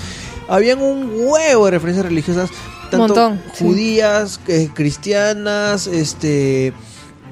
[0.47, 2.49] Habían un huevo de referencias religiosas,
[2.89, 3.64] tanto Montón, sí.
[3.65, 6.73] judías, eh, cristianas, este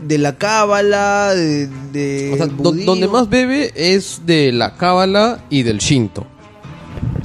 [0.07, 5.43] de la cábala, de, de O sea, do- donde más bebe es de la cábala
[5.49, 6.25] y del shinto.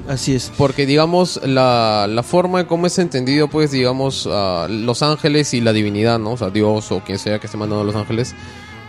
[0.09, 0.51] así es.
[0.57, 5.61] Porque, digamos, la, la forma en cómo es entendido, pues, digamos, ah, los ángeles y
[5.61, 6.33] la divinidad, ¿no?
[6.33, 8.35] O sea, Dios o quien sea que esté mandando a los ángeles,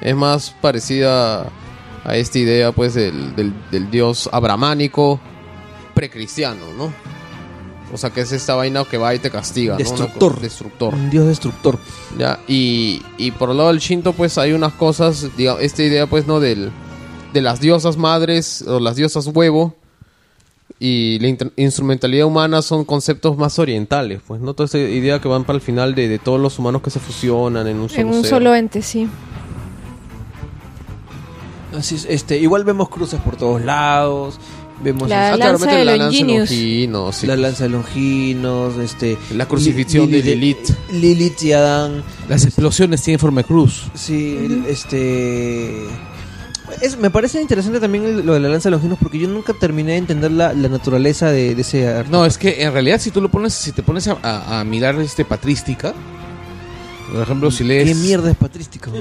[0.01, 1.47] es más parecida
[2.03, 5.19] a esta idea, pues, del, del, del Dios abramánico
[5.93, 6.91] precristiano, ¿no?
[7.93, 9.79] O sea, que es esta vaina que va y te castiga, ¿no?
[9.79, 10.35] Una Destructor.
[10.35, 10.93] co- destructor.
[10.93, 11.77] Un dios destructor.
[12.17, 12.39] ¿ya?
[12.47, 16.25] Y, y por el lado del Shinto, pues hay unas cosas, diga- esta idea, pues,
[16.27, 16.39] ¿no?
[16.39, 16.71] Del,
[17.33, 19.75] de las diosas madres o las diosas huevo
[20.79, 24.53] y la instrumentalidad humana son conceptos más orientales, pues, ¿no?
[24.53, 26.99] Toda esa idea que van para el final de, de todos los humanos que se
[26.99, 29.07] fusionan en un solo En un solo ente, sí.
[31.77, 34.39] Así es, este, igual vemos cruces por todos lados,
[34.83, 36.03] vemos La Ah, claro, lanza de la lanza.
[36.25, 36.49] Longinus,
[37.15, 37.27] sí.
[37.27, 40.69] la lanza de Longinos, este, La crucifixión de Lilith.
[40.91, 43.83] Lilith y Adán, Las explosiones tienen forma de cruz.
[43.93, 45.85] sí, el- este
[46.81, 49.53] es, me parece interesante también el- lo de la lanza de Longinos porque yo nunca
[49.53, 52.09] terminé de entender la, la naturaleza de, de ese arte.
[52.11, 54.63] No, es que en realidad si tú lo pones, si te pones a, a- a
[54.63, 55.93] mirar este patrística,
[57.11, 58.91] por ejemplo, si lees ¿Qué mierda es patrístico?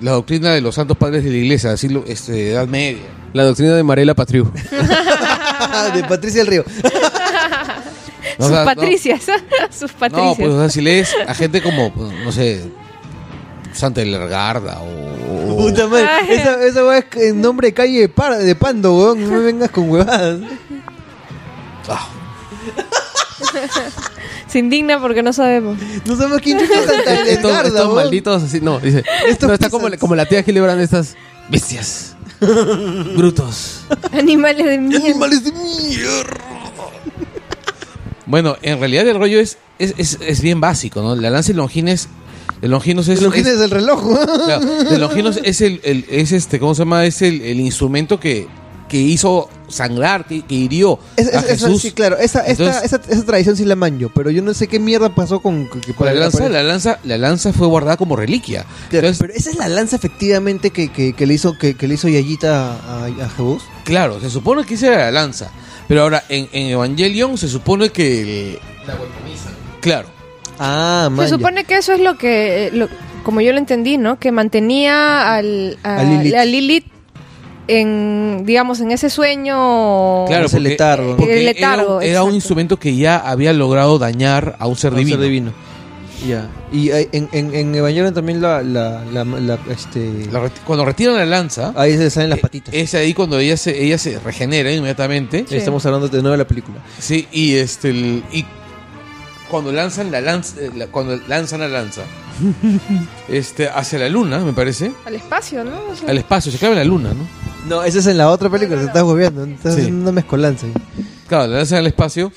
[0.00, 3.02] la doctrina de los santos padres de la iglesia, así lo, este, de Edad Media.
[3.32, 4.50] La doctrina de Marela Patriu.
[5.94, 6.64] de Patricia del Río.
[8.38, 9.22] No, Sus o sea, no- patricias.
[9.70, 10.28] Sus patricias.
[10.28, 12.64] No, pues o sea, si lees a gente como, pues, no sé,
[13.72, 15.52] Santa de Largarda o...
[15.54, 16.32] o- Puta madre, Ay.
[16.32, 19.38] esa, esa weá es en nombre de calle de, par- de Pando, weón, no me
[19.38, 20.40] vengas con huevadas.
[21.88, 22.08] Ah,
[24.56, 25.76] Se indigna porque no sabemos.
[26.06, 29.04] No sabemos quién chucha es Santa estos, Edgarda, estos malditos así, no, dice.
[29.28, 30.00] Estos no, está como, peasants.
[30.00, 31.14] como la tía Gillibrand, estas
[31.50, 32.16] bestias.
[32.40, 33.80] brutos.
[34.12, 35.04] Animales de mierda.
[35.04, 36.40] Animales de mierda.
[38.24, 41.14] Bueno, en realidad el rollo es, es, es, es bien básico, ¿no?
[41.16, 42.08] La lanza de Longines,
[42.62, 43.20] de Longinos es...
[43.20, 44.02] Lo que es- es el reloj.
[44.46, 47.04] Claro, de Longinos es el, el- es este, ¿cómo se llama?
[47.04, 48.48] Es el, el instrumento que,
[48.88, 51.82] que hizo sangrar, que, que hirió Es- a es- esa- Jesús.
[51.82, 54.68] sí, claro, esa, esta- Entonces- esa, esa tradición sí la manjo, pero yo no sé
[54.68, 58.14] qué mierda pasó con, que Con la lanza, la lanza, la lanza fue guardada como
[58.16, 58.64] reliquia.
[58.90, 61.88] Claro, Entonces, pero esa es la lanza efectivamente que, que, que le hizo que, que
[61.88, 63.62] le hizo Yayita a, a Jebus.
[63.84, 65.50] claro, se supone que esa era la lanza.
[65.88, 68.58] Pero ahora, en, en Evangelion se supone que...
[69.80, 70.08] Claro.
[70.58, 71.26] Ah, man.
[71.28, 72.88] Se supone que eso es lo que, eh, lo-
[73.24, 74.18] como yo lo entendí, ¿no?
[74.18, 76.34] Que mantenía al, a, A Lilith.
[76.34, 76.84] a Lilith
[77.68, 80.24] en, digamos, en ese sueño.
[80.26, 81.16] Claro, Ese letargo.
[81.16, 84.92] porque El letargo, era, era un instrumento que ya había logrado dañar a un ser
[84.92, 85.16] A un divino.
[85.16, 85.52] ser divino.
[86.26, 86.48] Ya.
[86.72, 90.84] Y eh, en, en, en Evangelion también la, la, la, la- este La reti- cuando
[90.84, 92.74] retiran la lanza, ahí se le salen las eh, patitas.
[92.74, 95.44] es ahí cuando ella se, ella se regenera inmediatamente.
[95.48, 95.56] Sí.
[95.56, 96.78] Estamos hablando de nuevo de la película.
[96.98, 98.44] Sí, y este el- y
[99.50, 102.00] cuando lanzan la lanza, eh, la- cuando lanzan la lanza,
[103.28, 105.78] este hacia la luna, me parece, Al espacio, ¿no?
[105.92, 107.26] O sea, al espacio, se clava en la luna, ¿no?
[107.68, 109.80] No, esa es en la otra película, te estás hueveando, estás Sí.
[109.80, 110.66] haciendo una mezcolanza.
[110.66, 110.72] ahí.
[111.28, 112.30] Claro, la lanzan al espacio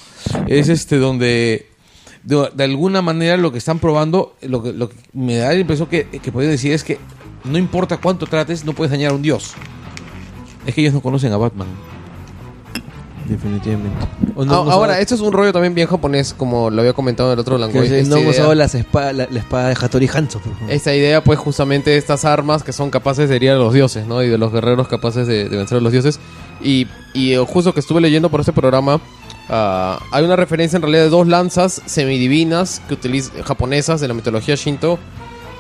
[0.48, 1.68] es este donde
[2.24, 5.60] de, de alguna manera lo que están probando, lo que, lo que me da la
[5.60, 6.98] impresión que, que podría decir es que
[7.44, 9.54] no importa cuánto trates, no puedes dañar a un dios.
[10.66, 11.68] Es que ellos no conocen a Batman.
[13.30, 13.96] Definitivamente.
[14.36, 17.30] No Ah, ahora, usado- esto es un rollo también bien japonés, como lo había comentado
[17.30, 17.90] en el otro que langoy.
[18.08, 20.40] no hemos usado las espa- la, la espada de Hattori Hanzo.
[20.40, 20.72] por favor.
[20.72, 24.08] Esta idea, pues, justamente de estas armas que son capaces de herir a los dioses,
[24.08, 24.24] ¿no?
[24.24, 26.20] Y de los guerreros capaces de, de vencer a los dioses.
[26.62, 29.00] Y, y eh, justo que estuve leyendo por este programa,
[29.50, 34.14] ah, hay una referencia en realidad de dos lanzas semidivinas que utiliz- japonesas de la
[34.14, 34.98] mitología Shinto,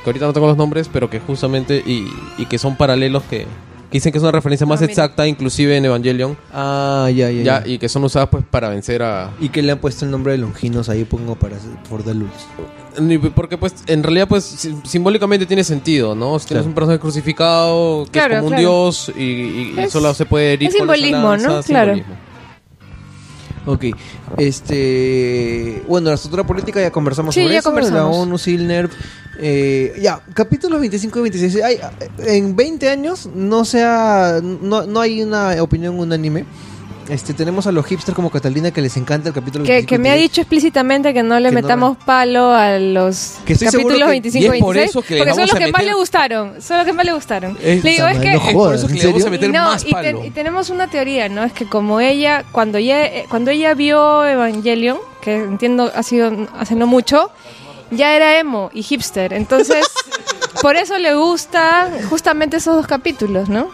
[0.03, 3.45] que ahorita no tengo los nombres, pero que justamente, y, y que son paralelos que,
[3.89, 7.41] que dicen que es una referencia más Ah, exacta, inclusive en Evangelion, Ah, ya, ya,
[7.43, 7.67] ya, ya.
[7.67, 9.31] y que son usadas pues para vencer a...
[9.39, 11.57] Y que le han puesto el nombre de Longinos ahí, pongo para
[11.89, 12.31] for the lulz.
[13.33, 16.37] Porque pues en realidad pues si- simbólicamente tiene sentido, ¿no?
[16.39, 16.67] Si tienes Claro.
[16.69, 18.61] un personaje crucificado que Claro, es como un claro.
[18.61, 21.61] dios y, y- y Es- solo se puede herir es con esa simbolismo, ¿no?
[21.63, 21.93] Claro.
[21.95, 22.28] simbolismo.
[23.69, 23.85] Ok,
[24.37, 25.83] este...
[25.87, 28.07] Bueno, la estructura política ya conversamos Sí, sobre ya eso, la.
[28.07, 28.89] ONU, SILNERV...
[29.41, 31.63] Eh, ya, capítulos 25 y 26.
[31.63, 31.79] Hay,
[32.25, 36.45] en 20 años no sea, no, no hay una opinión unánime.
[37.09, 39.97] Este, tenemos a los hipsters como Catalina que les encanta el capítulo Que, 25 que
[39.97, 40.31] me ha 26.
[40.31, 44.37] dicho explícitamente que no le Que no- metamos palo a los Que capítulos que- 25
[44.43, 44.89] y es y por 26.
[44.89, 46.61] eso que le porque son los a que más le gustaron.
[46.61, 47.57] Son los que más le gustaron.
[47.61, 48.31] Es- le digo, es que...
[48.33, 50.27] no Es por eso que ¿en le vamos a meter y, no, más y, te-
[50.27, 51.43] y tenemos una teoría, ¿no?
[51.43, 56.31] Es que como ella, cuando ella, eh, cuando ella vio Evangelion, que entiendo ha sido
[56.59, 57.31] hace no mucho,
[57.89, 59.33] ya era emo y hipster.
[59.33, 59.87] Entonces,
[60.61, 63.67] por eso le gusta justamente esos dos capítulos, ¿no?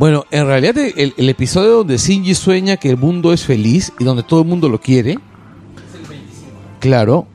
[0.00, 4.04] Bueno, en realidad el, el episodio donde Shinji sueña que el mundo es feliz y
[4.04, 5.18] donde todo el mundo lo quiere.
[6.78, 7.26] Claro.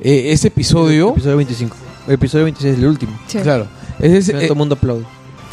[0.00, 1.10] eh, ese episodio.
[1.10, 1.76] Episodio 25.
[2.08, 3.18] El episodio 26 es el último.
[3.26, 3.38] Sí.
[3.40, 3.66] Claro.
[3.98, 5.04] Es ese- Todo eh, el mundo aplaude.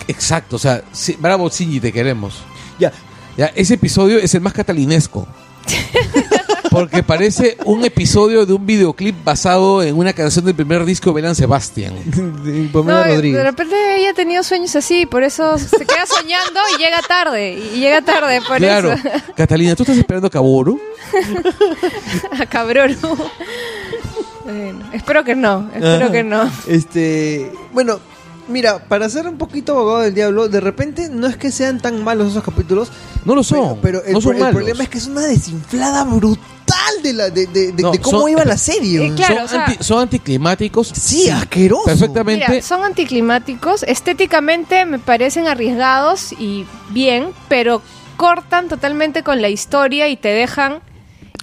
[0.07, 0.55] exacto.
[0.55, 2.35] O sea, sí, bravo Shinji, te queremos.
[2.79, 2.93] Ya,
[3.35, 5.27] Ya, ese episodio es el más catalinesco.
[6.73, 11.13] Porque parece un episodio de un videoclip basado en una canción del primer disco de
[11.13, 11.93] Belán Sebastián.
[12.43, 16.81] de No, de repente ella ha tenido sueños así, por eso se queda soñando y
[16.81, 17.59] llega tarde.
[17.75, 18.91] Y llega tarde, por claro.
[18.91, 19.03] eso.
[19.37, 20.81] Catalina, ¿tú estás esperando a Kaboru?
[22.39, 22.97] A cabrón.
[24.43, 26.49] Bueno, espero que no, espero que no.
[26.67, 27.99] Este, bueno,
[28.47, 32.03] mira, para ser un poquito abogado del diablo, de repente no es que sean tan
[32.03, 32.89] malos esos capítulos.
[33.25, 33.79] No lo son.
[33.81, 34.55] Pero, pero el, no son pro- el malos.
[34.55, 36.39] problema es que es una desinflada brutal
[37.03, 39.07] de la de, de- de- No, de cómo son- iba la serie.
[39.07, 40.87] Eh, claro, son, o sea- anti- son anticlimáticos.
[40.89, 41.85] Sí, asqueroso.
[41.85, 42.45] Perfectamente.
[42.49, 47.81] Mira, son anticlimáticos, estéticamente me parecen arriesgados y bien, pero
[48.17, 50.81] cortan totalmente con la historia y te dejan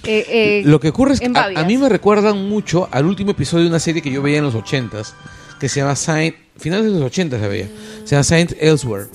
[0.03, 3.31] eh, eh, Lo que ocurre es que a, a mí me recuerdan mucho al último
[3.31, 5.13] episodio de una serie que yo veía en los 80s,
[5.61, 6.35] que se llama Saint.
[6.57, 7.67] Finales de los 80 se veía.
[8.03, 9.05] Se llama Saint Elsewhere.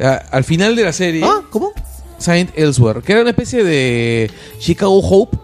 [0.00, 1.42] Ah, al final de la serie, ¿Ah?
[1.50, 1.72] ¿Cómo?
[2.18, 5.36] Saint Elsewhere, que era una especie de Chicago Hope,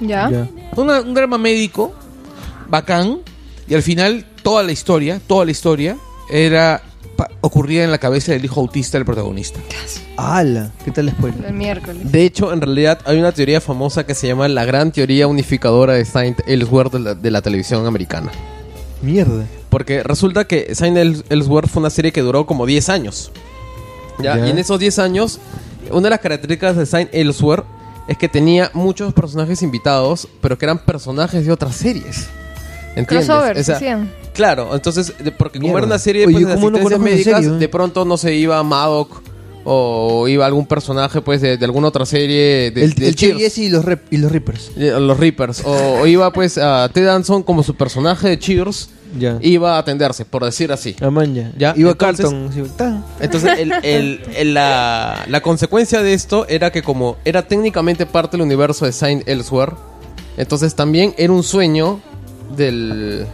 [0.00, 0.30] ¿Ya?
[0.30, 0.48] Ya.
[0.76, 1.92] una- un drama médico
[2.68, 3.20] bacán,
[3.68, 5.96] y al final toda la historia, toda la historia
[6.30, 6.82] era
[7.42, 9.60] ocurría en la cabeza del hijo autista del protagonista.
[10.16, 10.72] ¡Hala!
[10.84, 11.44] ¿Qué tal spoiler?
[11.46, 12.10] El miércoles.
[12.10, 15.92] De hecho, en realidad hay una teoría famosa que se llama la gran teoría unificadora
[15.94, 18.32] de Saint Elsewhere de la, de la televisión americana.
[19.02, 19.46] Mierda.
[19.68, 23.30] Porque resulta que Saint Els- Elsewhere fue una serie que duró como 10 años.
[24.18, 24.36] ¿ya?
[24.36, 24.46] Ya.
[24.46, 25.38] Y en esos 10 años,
[25.90, 27.62] una de las características de Saint Elsewhere
[28.08, 32.26] es que tenía muchos personajes invitados, pero que eran personajes de otras series.
[32.94, 33.26] ¿Entiendes?
[33.26, 34.12] Crossovers, O sea, decían.
[34.34, 35.78] Claro, entonces, de- porque como Mierda.
[35.80, 37.58] era una serie Oye, pues, de ¿cómo no asistencias médicas, serie, eh?
[37.60, 39.22] de pronto no se iba Maddock
[39.64, 43.58] o iba algún personaje pues de, de alguna otra serie de, el de el Cheers.
[43.58, 44.70] Y los, rep- y los Reapers.
[44.76, 45.62] Eh, Los Reapers.
[45.64, 48.88] O, o iba pues a Ted Danson como su personaje de Cheers.
[49.18, 49.36] Ya.
[49.42, 50.96] Iba a atenderse, por decir así.
[51.02, 51.52] Amanya.
[51.58, 53.04] Ya, Iba entonces- Carlton.
[53.20, 58.38] Entonces, el- el- el- la, la consecuencia de esto era que como era técnicamente parte
[58.38, 59.72] del universo de Saint Elsewhere,
[60.38, 62.00] entonces también era un sueño
[62.56, 63.26] del,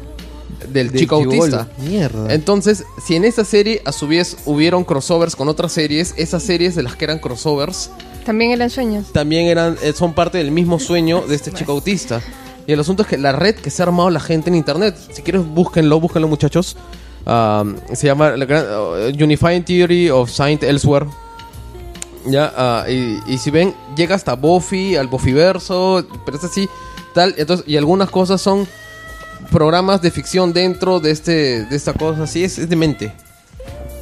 [0.73, 1.41] del, Del chico chibolo.
[1.59, 1.69] autista.
[1.83, 2.33] Mierda.
[2.33, 6.75] Entonces, si en esta serie a su vez hubieron crossovers con otras series, esas series
[6.75, 7.91] de las que eran crossovers
[8.25, 9.13] También eran sueños.
[9.13, 12.21] también eran eh, son parte del mismo sueño de este chico autista.
[12.67, 14.95] Y el asunto es que la red que se ha armado la gente en internet,
[15.13, 16.77] si quieres búsquenlo, búsquenlo muchachos.
[17.27, 21.07] Um, se llama uh, Unifying Theory of Saint Elsewhere.
[22.27, 26.69] Ya, y, y si ven, llega hasta Buffy, al Buffyverso, pero es así,
[27.15, 27.35] tal.
[27.39, 28.67] Entonces, y algunas cosas son
[29.51, 33.13] programas de ficción dentro de este de esta cosa, así es, es demente.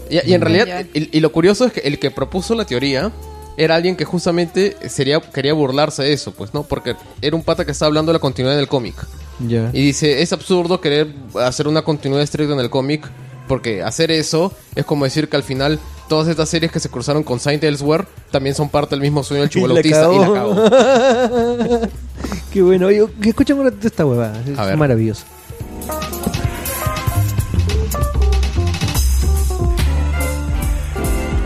[0.09, 3.11] Y, y en realidad, y, y lo curioso es que el que propuso la teoría
[3.57, 6.63] era alguien que justamente sería, quería burlarse de eso, pues, ¿no?
[6.63, 8.95] Porque era un pata que estaba hablando de la continuidad del cómic.
[9.41, 9.71] Ya.
[9.73, 11.09] Y dice, es absurdo querer
[11.41, 13.09] hacer una continuidad estricta en el cómic,
[13.49, 17.23] porque hacer eso es como decir que al final todas estas series que se cruzaron
[17.23, 20.33] con Saint Elsewhere también son parte del mismo sueño del Y chivo autista y la
[20.33, 21.89] cagó.
[22.53, 22.87] Qué bueno.
[22.87, 24.41] Oye, escuchen un ratito esta huevada.
[24.41, 24.77] Es ver.
[24.77, 25.25] maravilloso.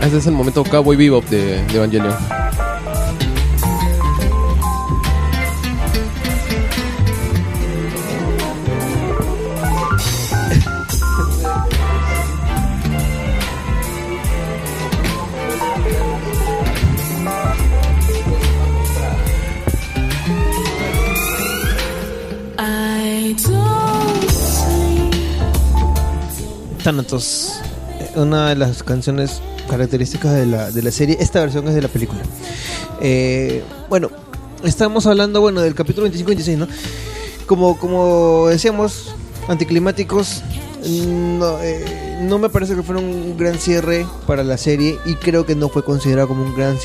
[0.01, 2.40] Este es el momento Cowboy Bebop de, de Evangelion.
[26.83, 27.53] Thanatos.
[28.15, 31.17] una de las canciones características de la, de la serie.
[31.19, 32.21] Esta versión es de la película.
[33.01, 34.09] Eh, bueno,
[34.63, 36.67] estamos hablando bueno del capítulo 25 y 26, ¿no?
[37.45, 39.13] Como, como decíamos,
[39.47, 40.43] anticlimáticos.
[40.83, 45.45] No, eh, no me parece que fuera un gran cierre para la serie y creo
[45.45, 46.77] que no fue considerado como un gran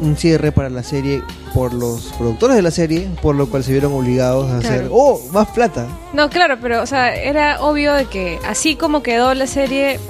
[0.00, 1.22] un cierre para la serie
[1.54, 5.20] por los productores de la serie, por lo cual se vieron obligados a hacer, oh,
[5.32, 5.86] más plata.
[6.12, 10.00] No, claro, pero o sea, era obvio de que así como quedó la serie,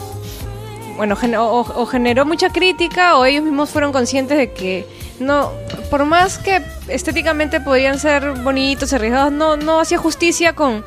[0.97, 4.87] bueno, gen- o generó mucha crítica o ellos mismos fueron conscientes de que
[5.21, 5.51] no,
[5.91, 10.85] por más que estéticamente podían ser bonitos, arriesgados, no, no hacía justicia con,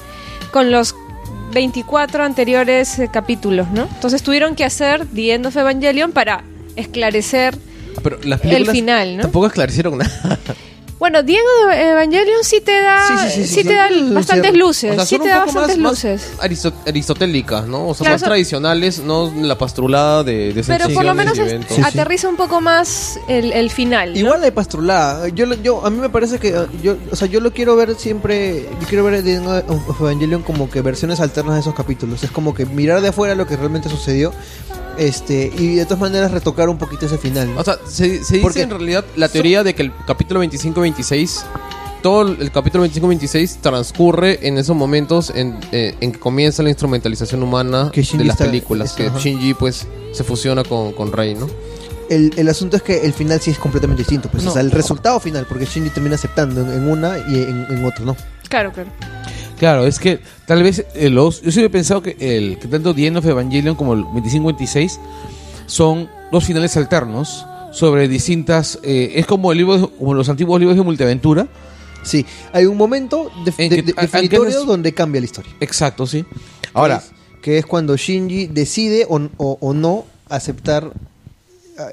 [0.51, 0.95] con los
[1.52, 3.84] 24 anteriores eh, capítulos, ¿no?
[3.84, 6.44] Entonces tuvieron que hacer The End of Evangelion para
[6.76, 7.57] esclarecer
[8.03, 9.24] Pero las el final, ¿no?
[9.24, 10.40] tampoco esclarecieron nada.
[10.99, 11.30] Bueno, End
[11.68, 13.76] of Evangelion sí te da, Sí, sí, sí, sí, sí, te sí.
[13.76, 15.91] da Sí, bastantes luces, O sea, sí son te un da poco más, bastantes más
[15.91, 16.32] luces.
[16.40, 17.90] aristo- aristotélicas, ¿no?
[17.90, 21.38] O sea, Claro, más son- tradicionales, no la pastrulada de, de Pero por lo menos
[21.38, 21.76] y es- eventos.
[21.76, 21.88] Sí, sí.
[21.88, 24.14] aterriza un poco más el, el final.
[24.14, 24.19] ¿no?
[24.19, 25.28] Igual hay pastrulada.
[25.30, 27.76] Yo, lo- yo, a mí me parece que, eh, yo, o sea, yo lo quiero
[27.76, 32.24] ver siempre, yo quiero ver End of Evangelion como que versiones alternas de esos capítulos.
[32.24, 34.34] Es como que mirar de afuera lo que realmente sucedió,
[34.98, 37.53] este, y de todas maneras retocar un poquito ese final.
[37.53, 37.61] ¿no?
[37.61, 41.44] O sea, se, se Porque dice en realidad la teoría de que el capítulo 25-26,
[42.02, 47.41] todo el capítulo 25-26 transcurre en esos momentos en, eh, en que comienza la instrumentalización
[47.44, 49.19] humana Que de las está- películas, está- que ajá.
[49.19, 51.48] Shinji pues se fusiona con, con Rey, ¿no?
[52.10, 54.52] el, el asunto es que el final sí es completamente distinto, pues, No.
[54.52, 57.84] o sea, el resultado final, porque Shinji termina aceptando en, en una y en, en
[57.84, 58.15] otro no.
[58.48, 58.90] Claro, claro.
[59.57, 62.93] Claro, es que tal vez eh, los, yo siempre he pensado que el que tanto
[62.93, 64.99] The End of Evangelion como el 25-26
[65.65, 68.79] son dos finales alternos sobre distintas.
[68.84, 71.47] eh, es como el libro, de- como los antiguos libros de multiaventura.
[72.03, 75.51] Sí, hay un momento de, de- que- de- a- definitorio aunque- donde cambia la historia.
[75.59, 76.23] Exacto, sí.
[76.73, 77.11] Ahora, que es,
[77.41, 80.91] que es cuando Shinji decide o, o- o no aceptar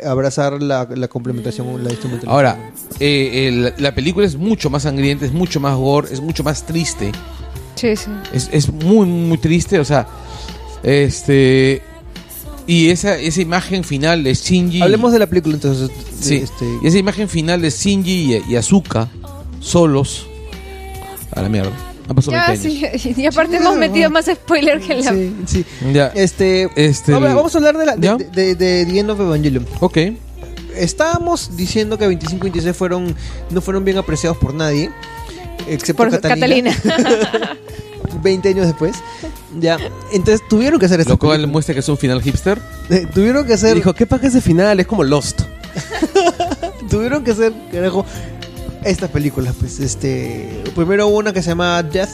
[0.04, 2.32] abrazar la, la complementación, la instrumentación.
[2.32, 2.70] ahora
[3.00, 6.64] eh, el- la película es mucho más sangrienta, es mucho más gore, es mucho más
[6.64, 7.12] triste.
[7.74, 8.10] Sí, sí.
[8.32, 10.06] Es, es muy, muy triste, o sea,
[10.82, 11.82] este...
[12.66, 14.80] Y esa, esa imagen final de Shinji...
[14.80, 15.90] Hablemos de la película entonces.
[16.18, 19.08] Sí, Este, y esa imagen final de Shinji y, y Azuka
[19.60, 20.26] solos...
[21.32, 21.72] A la mierda.
[22.08, 23.02] Han pasado Ya, 20 años.
[23.02, 23.14] sí.
[23.20, 25.12] Y aparte hemos metido más spoiler que la...
[25.12, 25.64] sí, sí.
[25.92, 26.06] Ya.
[26.14, 28.16] Este, Este, vamos a hablar de, la, ¿Ya?
[28.16, 29.66] de, de, de The End of Evangelion.
[29.80, 29.98] Ok.
[30.76, 33.14] Estábamos diciendo que 25 y 26 fueron,
[33.50, 34.90] no fueron bien apreciados por nadie,
[35.68, 36.74] excepto Por Catalina.
[36.82, 37.56] Catalina.
[38.22, 38.96] 20 años después.
[39.58, 39.78] Ya.
[40.12, 41.52] Entonces tuvieron que hacer esta Lo cual película.
[41.52, 42.60] muestra que es un final hipster.
[42.90, 43.72] Eh, Tuvieron que hacer.
[43.72, 44.78] Y dijo, ¿qué paja ese final?
[44.80, 45.42] Es como Lost.
[46.90, 48.04] tuvieron que hacer, carajo,
[48.84, 49.54] estas películas.
[49.58, 50.62] Pues este.
[50.74, 52.10] Primero hubo una que se llama Death.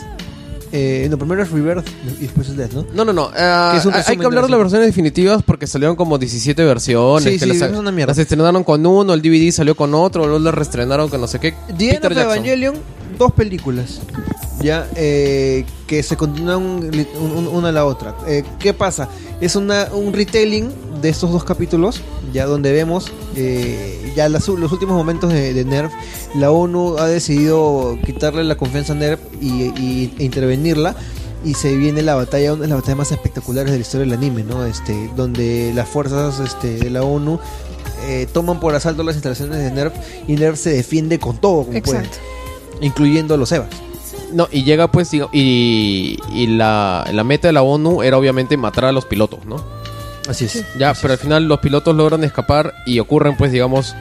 [0.72, 1.84] Eh, no, primero es Rebirth
[2.20, 2.86] y después es Death, ¿no?
[2.94, 3.30] No, no, no.
[3.36, 5.96] eh, Que es un hay que hablar de de la las versiones definitivas porque salieron
[5.96, 7.24] como 17 versiones.
[7.24, 8.12] Sí, que sí, las, es una mierda.
[8.12, 11.40] las estrenaron con uno, el DVD salió con otro, luego las reestrenaron con no sé
[11.40, 11.54] qué.
[11.76, 12.12] The Peter.
[12.18, 12.74] Evangelion,
[13.20, 14.00] dos películas.
[14.62, 18.14] Ya, eh, que se continúan un- un- una a la otra.
[18.26, 19.08] Eh, ¿Qué pasa?
[19.40, 20.68] Es una, un retelling
[21.00, 22.02] de estos dos capítulos,
[22.32, 25.92] ya donde vemos eh, ya las los últimos momentos de, de Nerf.
[26.34, 29.46] La ONU ha decidido quitarle la confianza a Nerf y,
[29.80, 30.94] y- e intervenirla.
[31.42, 34.12] Y se viene la batalla, una de las batallas más espectaculares de la historia del
[34.12, 34.66] anime, ¿no?
[34.66, 37.38] Este, donde las fuerzas este, de la ONU
[38.08, 39.94] eh, toman por asalto las instalaciones de Nerf
[40.28, 42.18] y Nerf se defiende con todo como puede, Exacto.
[42.80, 43.68] Incluyendo a los Evas.
[44.32, 48.84] No, y llega pues, y, y la, la meta de la ONU era obviamente matar
[48.84, 49.56] a los pilotos, ¿no?
[50.28, 50.64] Así es.
[50.78, 53.96] Ya, pero al final los pilotos logran escapar y ocurren pues, digamos,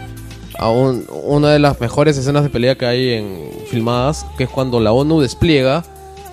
[0.60, 4.50] a un- una de las mejores escenas de pelea que hay en filmadas, que es
[4.50, 5.84] cuando la ONU despliega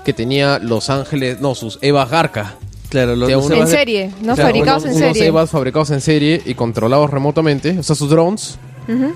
[0.05, 2.57] que tenía Los Ángeles, no, sus Evas Garca.
[2.91, 4.35] Claro, los, los En de- serie, ¿no?
[4.35, 5.29] O sea, Fabricados unos- en unos serie.
[5.29, 8.59] Evas fabricados en serie y controlados remotamente, o sea, sus drones,
[8.89, 9.13] Ujú.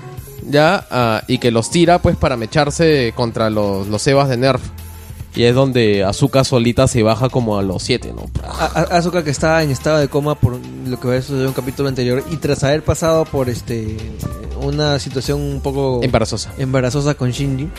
[0.47, 4.61] Ya, ah, y que los tira pues para mecharse contra los, los Evas de Nerf.
[5.33, 8.29] Y es donde Azuka solita se baja como a los 7, ¿no?
[8.43, 11.47] A- a- Asuka que está en estado de coma por lo que había sucedido en
[11.49, 13.97] un capítulo anterior y tras haber pasado por este
[14.61, 16.51] una situación un poco Embarazosa.
[16.57, 17.69] embarazosa con Shinji,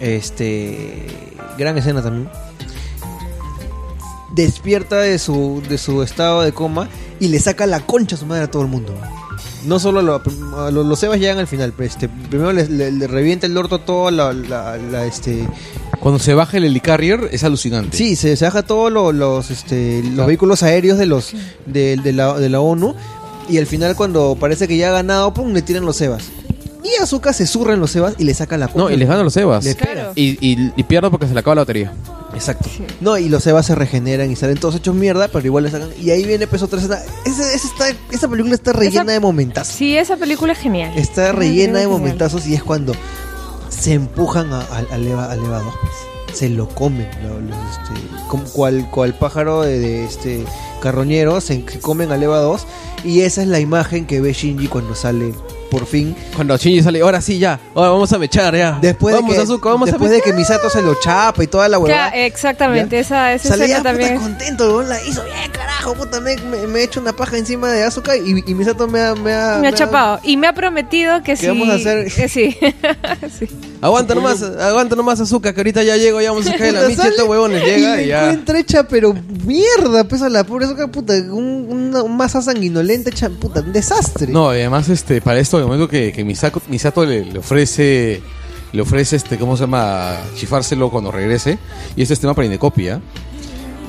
[0.00, 2.30] este gran escena también.
[4.34, 6.88] Despierta de su de su estado de coma
[7.20, 8.94] y le saca la concha a su madre a todo el mundo.
[9.66, 10.22] No solo lo-
[10.70, 13.74] los, los Evas llegan al final, pero este primero le, le- le revienta el orto
[13.76, 15.46] a toda la, la- la, este
[16.00, 17.96] Cuando se baja el helicarrier es alucinante.
[17.96, 20.26] Sí, se, se baja todos lo- los, este, los Claro.
[20.28, 21.32] vehículos aéreos de los
[21.66, 22.94] de, de la, de la ONU
[23.48, 26.24] y al final cuando parece que ya ha ganado, pum, le tiran los Evas.
[26.84, 29.24] Y Azuka se zurra en los Evas y le saca la No, y les gana
[29.24, 29.36] los
[29.74, 30.12] Claro.
[30.14, 31.92] Y, y, y pierde porque se le acaba la batería.
[32.36, 32.68] Exacto.
[32.74, 32.84] Sí.
[33.00, 35.88] No, y los Evas se regeneran y salen todos hechos mierda, pero igual le sacan.
[36.00, 36.98] Y ahí viene pues otra escena.
[37.24, 39.74] Ese- ese está- esa película está rellena Esa- de momentazos.
[39.74, 40.92] Sí, esa película es genial.
[40.96, 41.88] Está rellena de genial.
[42.00, 42.94] momentazos y es cuando
[43.70, 46.38] se empujan a- al al Eva, al Eva 2, pues.
[46.38, 50.44] Se lo comen, lo- este, como cual, cual pájaro de, de este
[50.82, 52.66] carroñero, se, se comen al Eva 2
[53.04, 55.32] y esa es la imagen que ve Shinji cuando sale
[55.70, 56.14] por fin.
[56.34, 57.58] Cuando Shinji sale, ahora sí, ya.
[57.74, 58.78] Ahora vamos a mechar, ya.
[58.80, 61.46] Después, vamos, de, que, Azuka, vamos después a de que Misato se lo chapa y
[61.46, 62.08] toda la Ya, huevada.
[62.10, 64.20] exactamente, esa, esa Sale ya escena puta también.
[64.20, 67.84] contento, la hizo bien, carajo, puta, me, me, me he hecho una paja encima de
[67.84, 70.20] Asuka y, y Misato me ha, me ha, Me ha chapado.
[70.22, 71.46] Y me ha prometido que ¿Qué sí.
[71.48, 72.06] vamos a hacer?
[72.16, 72.56] eh, sí.
[73.38, 73.48] sí.
[73.80, 77.08] Aguanta nomás, aguanta nomás Azúcar, que ahorita ya llego, ya vamos a sacar la micha,
[77.08, 78.32] estos huevones, y llega me y ya.
[78.58, 79.14] hecha, pero
[79.44, 84.28] mierda, pesa la pobre Asuka, puta, un- una masa sanguinolenta hecha, puta, un desastre.
[84.32, 87.38] No, y además, este, para esto, en el momento que, que Misako- Misato le, le
[87.38, 88.20] ofrece,
[88.72, 90.16] le ofrece, este, ¿cómo se llama?
[90.36, 91.58] Chifárselo cuando regrese.
[91.96, 93.00] Y este es tema para Indecopia.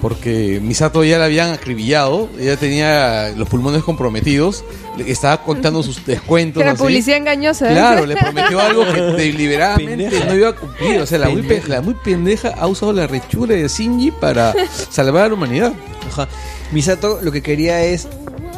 [0.02, 4.64] Porque Misato ya la habían acribillado, ella tenía los pulmones comprometidos,
[4.96, 6.62] le estaba contando sus descuentos.
[6.62, 6.84] Era así.
[6.84, 7.68] publicidad engañosa.
[7.68, 7.74] ¿eh?
[7.74, 10.26] Claro, le prometió algo que deliberadamente Pendeja.
[10.26, 11.02] no iba a cumplir.
[11.02, 14.54] O sea, la muy, pe- la muy pendeja ha usado la rechura de Shinji para
[14.92, 15.74] salvar a la humanidad.
[16.12, 16.28] Ajá.
[16.72, 18.08] Misato lo que quería es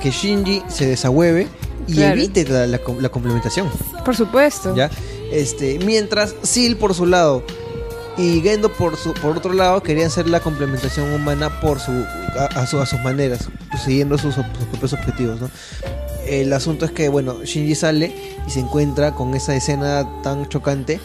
[0.01, 1.47] que Shinji se desahueve
[1.89, 2.13] y Claro.
[2.13, 3.69] evite la, la la complementación.
[4.05, 4.75] Por supuesto.
[4.75, 4.89] ¿ya?
[5.31, 7.43] Este, mientras Seal por su lado
[8.17, 12.45] y Gendo por su por otro lado querían hacer la complementación humana por su a,
[12.61, 13.47] a su- a sus maneras,
[13.83, 15.49] siguiendo sus, sus propios objetivos, ¿no?
[16.25, 18.13] El asunto es que bueno, Shinji sale
[18.45, 20.99] y se encuentra con esa escena tan chocante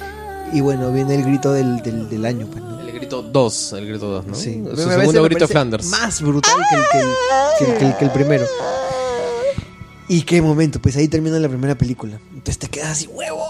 [0.52, 2.80] y bueno, viene el grito del, del, del año, pues, ¿no?
[2.80, 4.34] El grito 2, el grito 2, ¿no?
[4.34, 5.86] Sí, Su segundo grito Flanders.
[5.86, 7.06] Más brutal que el, que el-
[7.58, 8.44] que el- que el- que el primero.
[10.08, 12.20] Y qué momento, pues ahí termina la primera película.
[12.30, 13.44] Entonces te quedas así, huevo,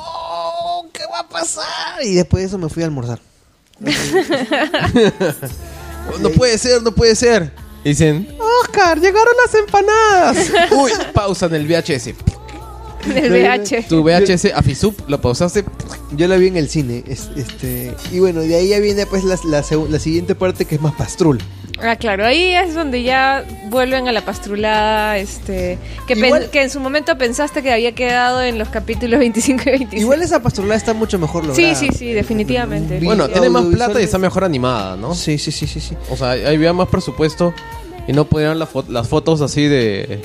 [0.92, 2.02] ¿qué va a pasar?
[2.04, 3.20] Y después de eso me fui a almorzar.
[6.20, 7.50] No puede ser, no puede ser.
[7.82, 8.28] Dicen,
[8.62, 10.50] Oscar, llegaron las empanadas.
[10.70, 12.10] Uy, pausa en el VHS.
[13.06, 13.86] Del VH.
[13.88, 15.64] Tu VHS a Fisup lo pausaste.
[16.16, 17.02] Yo la vi en el cine.
[17.08, 20.64] es- este Y bueno, de ahí ya viene pues la, la, segu- la siguiente parte
[20.64, 21.38] que es más pastrul.
[21.82, 25.76] Ah, claro, ahí es donde ya vuelven a la pastrulada, este,
[26.06, 29.62] que, pen- Igual- que en su momento pensaste que había quedado en los capítulos 25
[29.66, 30.02] y 26.
[30.02, 31.74] Igual esa pastrulada está mucho mejor Sí, lograda.
[31.74, 33.00] sí, sí, definitivamente.
[33.00, 35.14] Vi- Bueno, tiene más plata y está mejor animada, ¿no?
[35.16, 35.96] Sí, sí, sí, sí, sí.
[36.10, 37.52] O sea, ahí había más presupuesto
[38.06, 40.20] y no podían las, fo- las fotos así de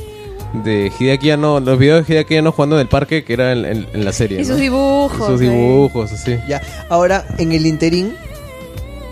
[0.54, 3.66] de Hideaki Anno, los videos de Hideaki Anno jugando en el parque que era en,
[3.66, 4.38] en- en la serie.
[4.40, 4.48] Y ¿no?
[4.48, 5.22] sus dibujos.
[5.22, 6.38] Y sus dibujos, así.
[6.48, 8.14] Ya, ahora en el interín,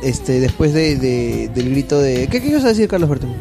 [0.03, 2.27] este, después de, de- del grito de.
[2.27, 3.34] ¿Qué, qué ibas a decir, Carlos Bertón?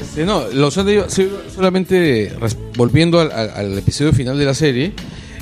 [0.00, 2.32] Este, no, lo solamente,
[2.76, 4.92] volviendo al, al- al episodio final de la serie,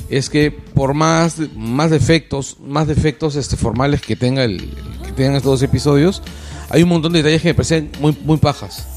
[0.09, 4.69] es que por más, más defectos, más defectos este, formales que tenga el,
[5.05, 6.21] que tengan estos dos episodios,
[6.69, 8.87] hay un montón de detalles que me parecen muy, muy pajas.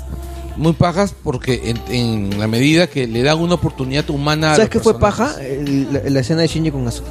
[0.57, 4.71] Muy pajas porque en, en la medida que le dan una oportunidad humana a ¿Sabes
[4.71, 5.35] qué fue paja?
[5.41, 7.11] El- la, la escena de Shinji con Asuka.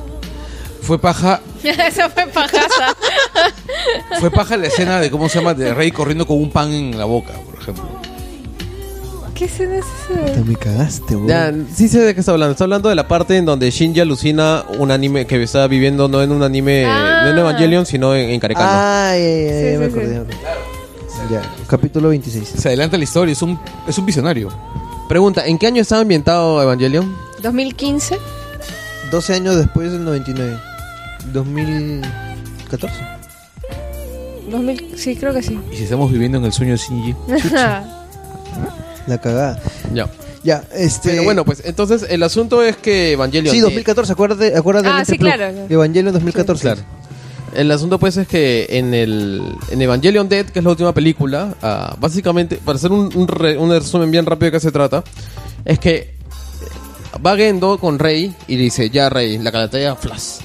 [0.81, 2.95] Fue paja, Eso fue pajaza.
[4.19, 6.97] fue paja la escena de cómo se llama de Rey corriendo con un pan en
[6.97, 7.83] la boca, por ejemplo.
[9.33, 10.33] ¿Qué escena es esa?
[10.33, 11.27] Te me cagaste, weón.
[11.27, 12.51] Ya, sí sé de qué está hablando.
[12.51, 16.21] Está hablando de la parte en donde Shinji alucina un anime que está viviendo no
[16.21, 17.21] en un anime, Ah.
[17.25, 18.69] no en Evangelion, sino en, en Karekano.
[18.71, 20.07] Ay, ay, ay, Sí, ya me sí, acordé.
[20.07, 20.13] sí.
[20.13, 20.72] ya me acordé.
[21.29, 22.47] Ya, capítulo 26.
[22.47, 24.49] Se adelanta la historia, es un, es un visionario.
[25.07, 27.15] Pregunta, ¿en qué año estaba ambientado Evangelion?
[27.41, 28.17] 2015.
[29.11, 30.57] 12 años después del 99.
[31.31, 32.95] 2014.
[34.51, 35.59] 2000, sí, creo que sí.
[35.71, 37.15] Y si estamos viviendo en el sueño de Shinji.
[39.07, 39.59] La cagada.
[39.93, 40.09] Ya.
[40.43, 41.11] Ya, este.
[41.11, 43.53] Pero bueno, pues entonces el asunto es que Evangelion...
[43.53, 45.45] Sí, eh, 2014, acuérdate, acuérdate Ah, del sí, claro.
[45.69, 46.61] Evangelion 2014.
[46.61, 46.81] Claro.
[47.55, 51.55] El asunto pues es que en el en Evangelion Dead, que es la última película,
[51.61, 55.03] ah, básicamente, para hacer un, un, re- un resumen bien rápido de qué se trata,
[55.65, 56.13] es que
[57.25, 60.39] va Gendo con Rey y le dice, ya Rey, la calataya flash.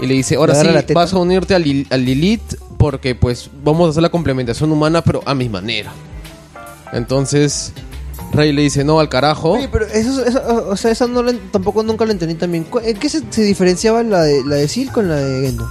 [0.00, 3.86] Y le dice, ahora sí, vas a unirte a, Lil- a Lilith porque pues vamos
[3.86, 5.92] a hacer la complementación humana, pero a mi manera.
[6.92, 7.72] Entonces,
[8.32, 9.52] Rey le dice, no, al carajo.
[9.52, 12.64] Oye, pero eso, eso- o sea, esa no la- tampoco nunca la entendí también.
[12.64, 15.68] ¿Cu- ¿En qué se, se diferenciaba la de, la de Seal con la de Gendo?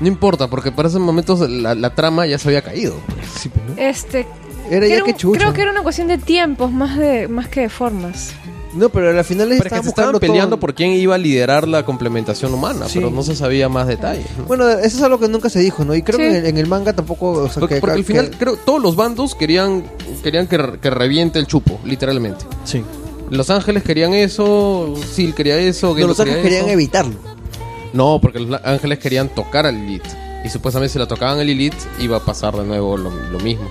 [0.00, 2.94] No importa, porque para esos momentos la, la trama ya se había caído.
[3.38, 3.74] Sí, pues, ¿no?
[3.82, 4.26] Este.
[4.70, 5.38] Era ya creo, que chucha.
[5.40, 8.32] creo que era una cuestión de tiempos más de más que de formas.
[8.72, 10.60] No, pero al final es que estaban se estaban peleando todo.
[10.60, 12.98] por quién iba a liderar la complementación humana, Sí.
[13.00, 14.26] pero no se sabía más detalles.
[14.38, 14.44] ¿no?
[14.44, 15.92] Bueno, eso es algo que nunca se dijo, ¿no?
[15.96, 16.22] Y creo Sí.
[16.22, 17.30] que en el, en el manga tampoco.
[17.32, 19.82] O sea, porque, que, porque al que- final creo todos los bandos querían
[20.22, 22.44] querían que, re- que reviente el chupo, literalmente.
[22.64, 22.84] Sí.
[23.28, 26.72] Los Ángeles querían eso, Sil quería eso, No, los ángeles quería querían eso.
[26.72, 27.14] evitarlo.
[27.92, 30.04] No, porque los Ángeles querían tocar al Lilith.
[30.44, 33.68] Y supuestamente si la tocaban a Lilith iba a pasar de nuevo lo, lo mismo.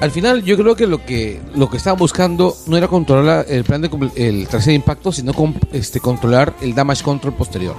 [0.00, 3.64] Al final, yo creo que lo que lo que estaban buscando no era controlar el
[3.64, 5.32] plan de el de impacto, sino
[5.72, 7.76] este, controlar el damage control posterior.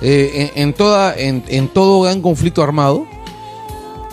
[0.00, 3.04] Eh, en, en toda en, en todo gran conflicto armado,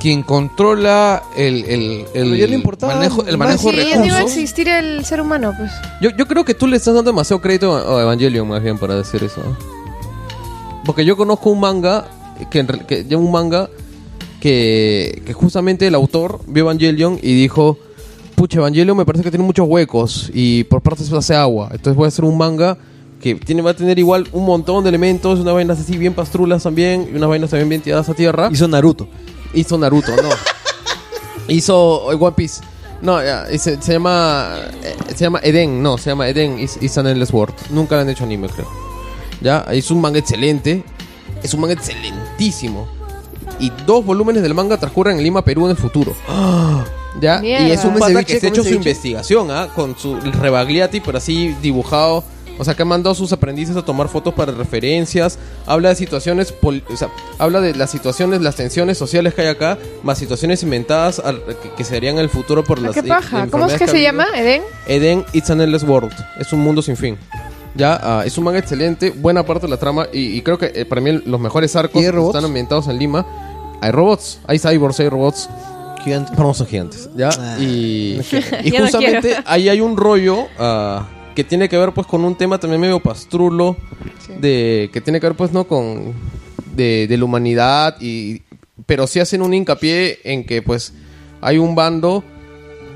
[0.02, 4.38] quien controla el, el, el manejo, el manejo Sí, de no iba a recursos.
[4.38, 5.72] existir el ser humano, pues.
[6.02, 8.78] Yo, yo creo que tú le estás dando demasiado crédito a a Evangelion más bien
[8.80, 9.42] para decir eso.
[9.44, 9.75] ¿no?
[10.86, 12.08] Porque yo conozco un manga,
[12.50, 13.70] que, que ya un manga
[14.40, 17.78] que, que justamente el autor vio Evangelion y dijo,
[18.36, 21.70] pucha, Evangelion me parece que tiene muchos huecos y por partes hace agua.
[21.72, 22.78] Entonces voy a hacer un manga
[23.20, 26.62] que tiene, va a tener igual un montón de elementos, unas vainas así bien pastrulas
[26.64, 28.50] también, y unas vainas también bien tiradas a tierra.
[28.52, 29.08] Hizo Naruto.
[29.54, 30.30] Hizo Naruto, no.
[31.48, 32.62] Hizo One Piece.
[33.02, 34.58] No, ya, y se, se llama.
[34.84, 37.56] eh, se llama Eden, no, se llama Eden is, is an Endless World.
[37.72, 38.85] Nunca lo han hecho anime, creo.
[39.46, 40.84] Ya, es un manga excelente.
[41.44, 42.88] Es un manga excelentísimo.
[43.60, 46.16] Y dos volúmenes del manga transcurren en Lima, Perú en el futuro.
[47.22, 47.66] Ya, Mierda.
[47.66, 48.34] y es un ¿Come pata ceviche?
[48.34, 48.90] que se ha ¿Come hecho su ceviche?
[48.90, 49.70] investigación, ¿ah?
[49.74, 52.26] Con su rebagliati, pero así dibujado.
[52.60, 55.40] O sea, que ha mandado a sus aprendices a tomar fotos para referencias.
[55.66, 57.08] Habla de situaciones, o sea,
[57.40, 61.70] habla de las situaciones, las tensiones sociales que hay acá, más situaciones inventadas al- que,
[61.78, 63.48] que se harían en el futuro por Ah, las ¿Qué i- paja?
[63.50, 64.08] ¿Cómo es que ha se habido.
[64.12, 64.26] llama?
[64.36, 64.62] ¿Eden?
[64.88, 66.12] Eden It's an Endless World.
[66.38, 67.18] Es un mundo sin fin.
[67.76, 70.72] Ya, ah, es un manga excelente, buena parte de la trama y, y creo que
[70.74, 73.26] eh, para mí los mejores arcos están ambientados en Lima.
[73.82, 75.50] Hay robots, hay cyborgs, hay robots.
[76.04, 76.32] Gigante.
[76.36, 77.30] Pero no son gigantes, ¿ya?
[77.38, 78.48] Ah, y no quiero.
[78.64, 82.24] y Ya no justamente ahí hay un rollo ah, que tiene que ver pues con
[82.24, 83.76] un tema también medio pastrulo,
[84.40, 86.14] de que tiene que ver pues no con
[86.76, 88.44] de, de la humanidad y
[88.86, 90.94] pero sí hacen un hincapié en que pues
[91.42, 92.24] hay un bando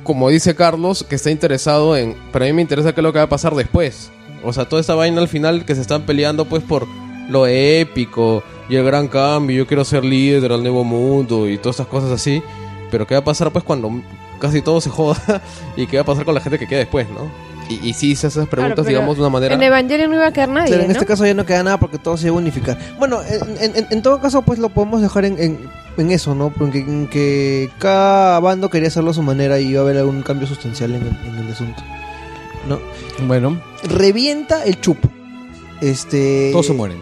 [0.04, 3.12] como dice Carlos que está interesado en pero a mí me interesa qué es lo
[3.12, 4.12] que va a pasar después
[4.44, 6.88] o sea toda esta vaina al final que se están peleando pues por
[7.30, 11.76] lo épico y el gran cambio yo quiero ser líder del nuevo mundo y todas
[11.80, 12.42] estas cosas así
[12.92, 13.92] pero qué va a pasar pues cuando
[14.40, 15.42] casi todo se joda
[15.78, 17.30] y qué va a pasar con la gente que queda después no
[17.70, 20.10] y, y sí se hacen esas preguntas Claro, pero digamos de una manera En Evangelion
[20.10, 20.94] no iba a quedar nadie, Claro, en ¿no?
[20.94, 22.80] este caso ya no queda nada porque todo se iba a unificar.
[22.98, 23.20] Bueno,
[23.62, 25.60] en, en- en todo caso, pues lo podemos dejar en, en-
[25.98, 26.50] en eso, ¿no?
[26.50, 30.24] Porque en que cada bando quería hacerlo a su manera y iba a haber algún
[30.24, 31.84] cambio sustancial en el, en el asunto.
[32.68, 32.80] ¿No?
[33.28, 35.10] Bueno, Revienta el chupo.
[35.82, 36.50] Este.
[36.52, 36.98] todos se mueren.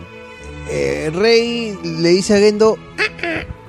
[0.69, 2.77] eh, Rey le dice a Gendo.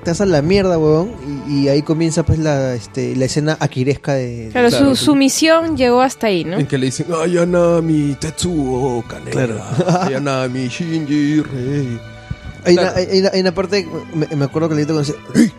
[0.03, 1.11] Te a la mierda, weón.
[1.47, 4.49] Y, y ahí comienza pues la, este, la escena aquiresca de.
[4.51, 6.57] Claro, Claro, su, su misión llegó hasta ahí, ¿no?
[6.57, 9.61] En que le dicen, Ayanami, Tetsuo, Kaneda, Claro.
[10.03, 11.99] Ayanami, Shinji, Rei.
[12.65, 12.91] Hay, Claro.
[12.91, 15.19] una, hay, hay una- hay una parte, me, me acuerdo que le grito cuando dice,
[15.33, 15.51] "Rey",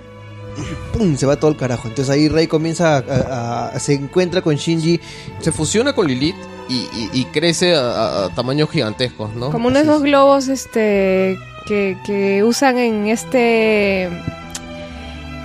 [1.01, 1.17] ¡pum!
[1.17, 1.89] se va todo el carajo.
[1.89, 5.01] Entonces ahí Rey comienza a, a- a- se encuentra con Shinji.
[5.41, 6.37] Se fusiona con Lilith
[6.69, 9.51] y, y- y crece a, tamaños gigantescos, ¿no?
[9.51, 10.03] Como uno de esos es.
[10.03, 14.13] globos este que, que usan en este En,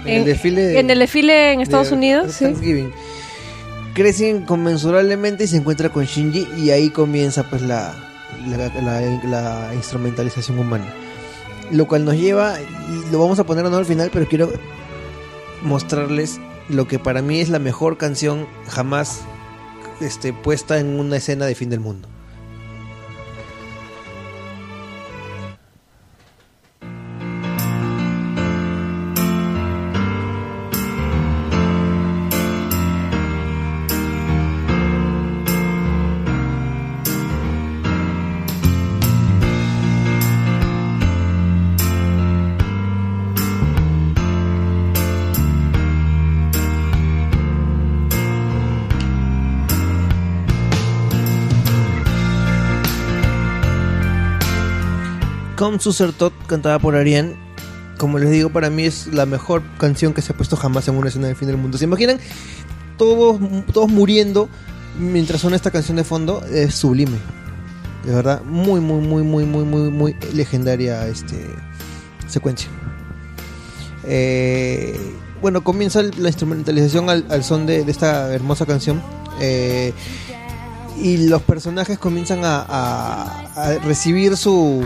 [0.06, 2.46] En- el desfile de- en el desfile en Estados de Unidos, sí.
[2.46, 2.92] Thanksgiving.
[3.94, 7.96] Crecen conmensurablemente y se encuentra con Shinji y ahí comienza pues la,
[8.48, 10.86] la, la- la instrumentalización humana.
[11.72, 14.52] Lo cual nos lleva, y lo vamos a poner no al final, pero quiero
[15.66, 19.22] mostrarles lo que para mí es la mejor canción jamás
[20.02, 22.08] este, puesta en una escena de fin del mundo.
[55.80, 57.36] Come Tot cantada por Ariane.
[57.98, 60.96] Como les digo, para mí es la mejor canción que se ha puesto jamás en
[60.96, 61.78] una escena de fin del mundo.
[61.78, 62.18] ¿Se imaginan?
[62.98, 63.40] Todos,
[63.74, 64.50] todos muriendo
[65.00, 66.44] mientras suena esta canción de fondo.
[66.52, 67.18] Es sublime.
[68.06, 71.50] De verdad, muy, muy, muy, muy, muy, muy, muy legendaria este
[72.28, 72.70] secuencia.
[74.04, 75.00] Eh,
[75.42, 79.02] bueno, comienza la instrumentalización al, son de, esta hermosa canción.
[79.40, 79.94] Eh,
[81.02, 82.62] y los personajes comienzan a-
[83.56, 84.86] a recibir su,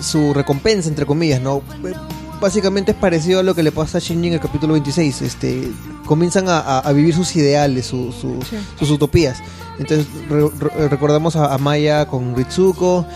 [0.00, 1.62] su recompensa, entre comillas, ¿no?
[1.84, 1.92] Eh,
[2.38, 5.22] Básicamente es parecido a lo que le pasa a Shinji en el capítulo 26.
[5.22, 5.68] Este,
[6.04, 8.56] comienzan a, a- a vivir sus ideales, su- su- Sí.
[8.78, 9.38] sus utopías.
[9.78, 13.06] Entonces re- re- recordamos a, a Maya con Ritsuko,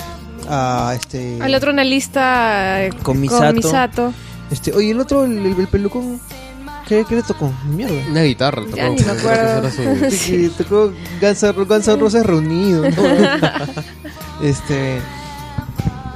[0.48, 1.36] a este...
[1.42, 3.52] Al otro analista eh, Con Misato.
[3.52, 4.12] Misato.
[4.50, 6.18] Este, oye, el otro, el, el- el pelucón,
[6.88, 7.52] ¿qué, qué le tocó?
[7.76, 7.94] Mierda.
[8.10, 8.62] Una guitarra.
[8.74, 8.94] Ya tocó.
[9.00, 9.70] ni me acuerdo.
[10.10, 12.88] Sí, tocó Guns N' Guns N' Roses reunido, ¿no?
[14.42, 15.00] este,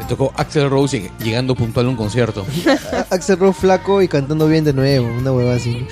[0.08, 2.44] Tocó Axel Rose lleg- llegando puntual a un concierto.
[3.10, 5.86] Axel Rose flaco y cantando bien de nuevo, una hueva así.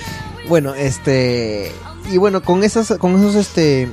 [0.47, 1.71] Bueno, este
[2.11, 3.89] y bueno, con esas con esos este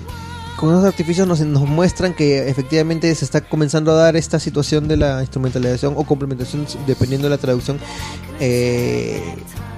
[0.56, 4.88] con esos artificios nos, nos muestran que efectivamente se está comenzando a dar esta situación
[4.88, 7.78] de la instrumentalización o complementación dependiendo de la traducción
[8.40, 9.22] eh,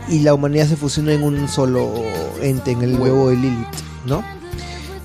[0.08, 1.88] y la humanidad se fusiona en un solo
[2.40, 3.66] ente en el huevo de Lilith,
[4.06, 4.24] ¿no?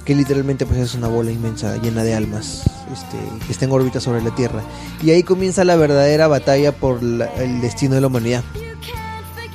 [0.07, 2.63] Que literalmente pues es una bola inmensa llena de almas
[2.93, 4.63] este, que está en órbita sobre la Tierra.
[5.03, 8.43] Y ahí comienza la verdadera batalla por el destino de la humanidad.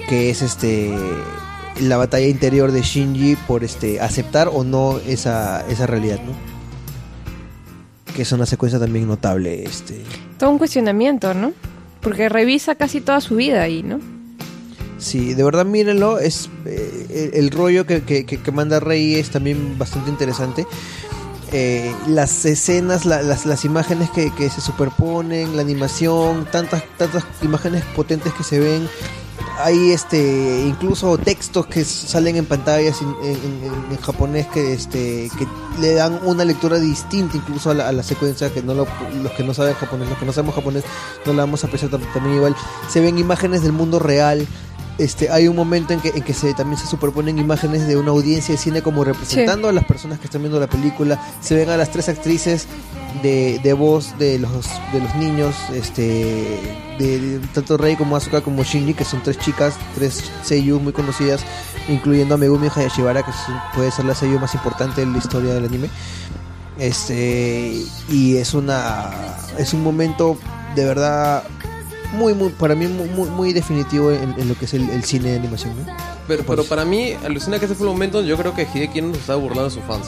[0.09, 0.95] Que es este
[1.81, 6.33] la batalla interior de Shinji por este aceptar o no esa, esa realidad, ¿no?
[8.15, 10.03] Que es una secuencia también notable, este.
[10.39, 11.53] Todo un cuestionamiento, ¿no?
[12.03, 14.01] Porque revisa casi toda su vida ahí, ¿no?
[15.03, 20.11] Sí, de verdad mírenlo, es eh, el, rollo que, que- manda Rey es también bastante
[20.11, 20.65] interesante.
[21.51, 27.25] Eh, las escenas, la- las, las imágenes que, que se superponen, la animación, tantas, tantas
[27.43, 28.89] imágenes potentes que se ven.
[29.59, 33.09] Hay este incluso textos que salen en pantallas en,
[34.01, 35.47] japonés que este que
[35.81, 38.87] le dan una lectura distinta incluso a la, a secuencia que no lo-
[39.23, 40.85] los que no saben japonés, los que no sabemos japonés
[41.27, 42.57] no la vamos a apreciar tam- también igual.
[42.89, 44.47] Se ven imágenes del mundo real.
[45.03, 48.11] Este, hay un momento en que, en que se, también se superponen imágenes de una
[48.13, 51.21] audiencia de cine como representando a las personas que están viendo la película.
[51.41, 52.67] Se ven a las tres actrices
[53.23, 56.03] de, de voz de los, de los niños, este,
[57.01, 60.93] de, de tanto Rei como Asuka como Shinji, que son tres chicas, tres seiyuu muy
[60.93, 61.41] conocidas,
[61.89, 63.37] incluyendo a Megumi Hayashibara, que es-
[63.75, 65.89] puede ser la seiyuu más importante de la historia del anime.
[66.79, 67.75] Este,
[68.09, 69.11] y es una,
[69.59, 70.39] es un momento
[70.75, 71.43] de verdad
[72.13, 75.03] muy, muy, para mí muy, muy, muy definitivo en, en lo que es el, el
[75.05, 75.85] cine de animación, ¿no?
[76.29, 78.63] Pero, Pues- pero para mí, alucina que ese fue el momento donde yo creo que
[78.73, 80.07] Hideki no se estaba burlando de sus fans.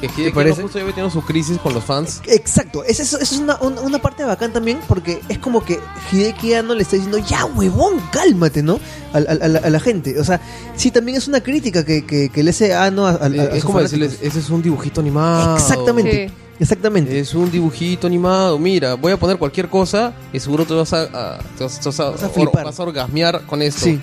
[0.00, 0.62] Que Hideki parece?
[0.62, 2.20] no justo ya su crisis con los fans.
[2.26, 5.80] Exacto, es, eso, eso es una, una, una parte bacán también porque es como que
[6.12, 8.78] Hideki no le está diciendo, ya huevón, cálmate, ¿no?
[9.12, 10.18] A, a- a la, a la gente.
[10.20, 10.40] O sea,
[10.76, 13.56] sí, también es una crítica que, que, que le hace Ano a, a- a- a
[13.56, 15.56] es como decirles, ese es un dibujito animado.
[15.56, 16.34] Exactamente, Sí.
[16.60, 17.18] exactamente.
[17.18, 18.58] Es un dibujito animado.
[18.58, 21.88] Mira, voy a poner cualquier cosa y seguro te vas a, a- te vas, te
[21.88, 22.64] vas a, Vas a or- flipar.
[22.64, 23.80] vas a orgasmear con esto.
[23.84, 24.00] Sí.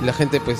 [0.00, 0.58] Y la gente, pues,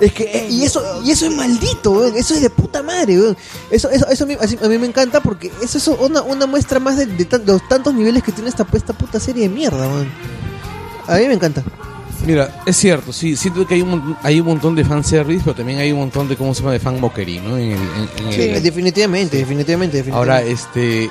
[0.00, 2.14] Es que, eh, y eso, y eso es maldito, weón.
[2.16, 3.36] Eso es de puta madre, weón.
[3.70, 6.46] Eso, eso, eso a, mí, así- a mí me encanta porque eso es una, una
[6.46, 9.44] muestra más de, de tan- de los tantos niveles que tiene esta, esta puta serie
[9.44, 10.08] de mierda, weón.
[11.06, 11.62] A mí me encanta.
[12.26, 15.78] Mira, es cierto, sí, siento que hay un, hay un montón de fanservice, pero también
[15.78, 17.58] hay un montón de, ¿cómo se llama?, de fan mockery, ¿no?
[17.58, 18.42] En el, en- en Sí.
[18.42, 20.10] el- Definitivamente, definitivamente, definitivamente.
[20.32, 21.10] Ahora, este.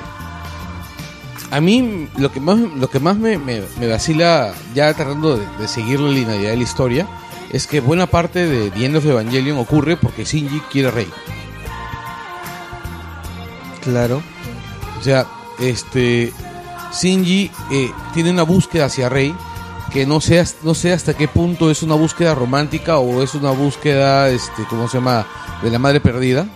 [1.54, 5.46] A mí lo que más, lo que más me, me- me vacila, ya tratando de,
[5.58, 7.06] de seguir la linealidad de la historia,
[7.52, 11.08] es que buena parte de The End of Evangelion ocurre porque Shinji quiere rey.
[13.82, 14.22] Claro.
[14.98, 15.26] O sea,
[15.60, 16.32] este.
[16.92, 19.34] Shinji eh, tiene una búsqueda hacia Rey
[19.92, 23.34] que no sé, hasta- no sé hasta qué punto es una búsqueda romántica o es
[23.34, 25.26] una búsqueda, este, ¿cómo se llama?
[25.62, 26.46] De la madre perdida.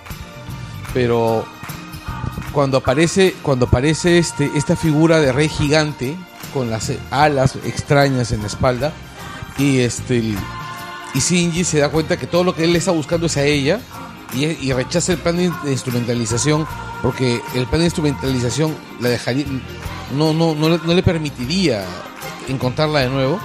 [0.95, 1.45] Pero
[2.53, 6.17] cuando aparece, cuando aparece este, esta figura de Rey gigante
[6.53, 8.93] con las alas extrañas en la espalda
[9.59, 10.17] y este
[11.15, 13.81] y Shinji se da cuenta que todo lo que él está buscando es a ella
[14.35, 16.67] y, y rechaza el plan de in- de instrumentalización
[17.03, 19.45] porque el plan de instrumentalización la dejaría
[20.17, 21.85] no no no, no le permitiría
[22.49, 23.39] encontrarla de nuevo.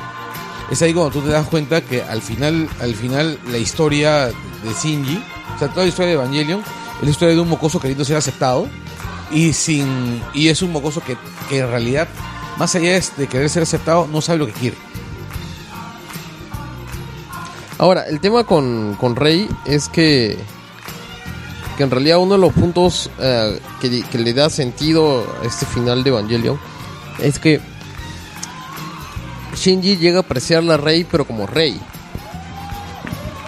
[0.71, 4.73] Es ahí cuando tú te das cuenta que al final al final la historia de
[4.81, 5.21] Shinji
[5.55, 6.61] o sea toda la historia de Evangelion
[6.99, 8.67] es la historia de un mocoso queriendo ser aceptado
[9.31, 11.17] y sin y es un mocoso que,
[11.49, 12.07] que en realidad
[12.57, 14.77] más allá de- querer ser aceptado no sabe lo que quiere
[17.79, 20.37] Ahora, el tema con, con Rey es que,
[21.75, 25.65] que en realidad uno de los puntos eh, que, que le da sentido a este
[25.65, 26.57] final de Evangelion
[27.19, 27.59] es que
[29.55, 31.79] Shinji llega a apreciar a Rey, pero como Rey.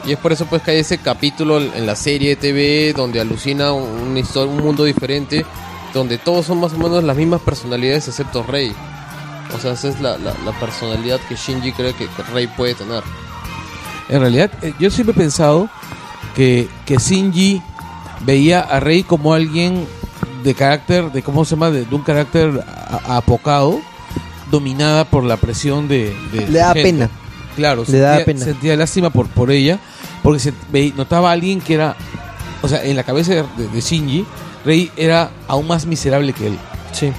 [0.06, 3.72] Y es por eso pues que hay ese capítulo en la serie TV donde alucina
[4.16, 5.46] historia, un mundo diferente,
[5.96, 8.72] donde todos son más o menos las mismas personalidades excepto Rey.
[9.56, 12.76] O sea, esa es la, la- la personalidad que Shinji cree que, que Rey puede
[12.76, 13.02] tener.
[14.10, 15.70] En realidad, eh, yo siempre he pensado
[16.36, 17.62] que, que Shinji
[18.22, 19.88] veía a Rey como alguien
[20.44, 23.80] de carácter, de cómo se llama, de, de un carácter a- apocado,
[24.52, 26.84] dominada por la presión de, de Le da gente.
[26.84, 27.10] pena.
[27.56, 28.46] Claro, Le da sentía, pena.
[28.46, 29.80] sentía lástima por, por ella,
[30.22, 31.96] porque se ve- notaba a alguien que era,
[32.62, 34.26] o sea, en la cabeza de, de Shinji,
[34.66, 36.58] Rey era aún más miserable que él.
[36.92, 37.12] Sí.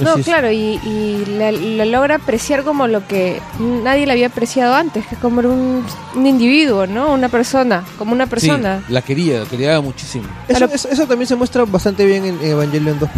[0.00, 4.72] No, claro, y, y la, la logra apreciar como lo que nadie la había apreciado
[4.76, 5.84] antes, que es como un,
[6.14, 7.12] un individuo, ¿no?
[7.12, 8.84] Una persona, como una persona.
[8.86, 10.28] Sí, la quería, la quería muchísimo.
[10.46, 13.08] Eso, eso también se muestra bastante bien en Evangelion 2.0,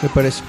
[0.00, 0.42] me parece.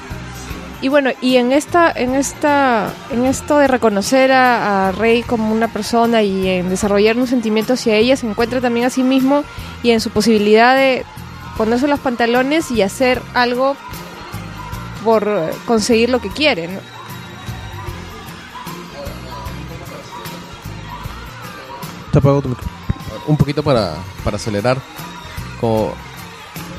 [0.82, 5.52] y bueno, y en esta, en esta, en esto de reconocer a, a Rey como
[5.52, 9.44] una persona y en desarrollar un sentimiento hacia ella, se encuentra también a sí mismo
[9.84, 11.04] y en su posibilidad de
[11.58, 13.76] ponerse los pantalones y hacer algo
[15.04, 16.80] por eh, conseguir lo que quiere, ¿no?
[22.12, 22.66] Te apagó tu micro.
[23.28, 24.78] un poquito para, para acelerar.
[25.60, 25.94] Como,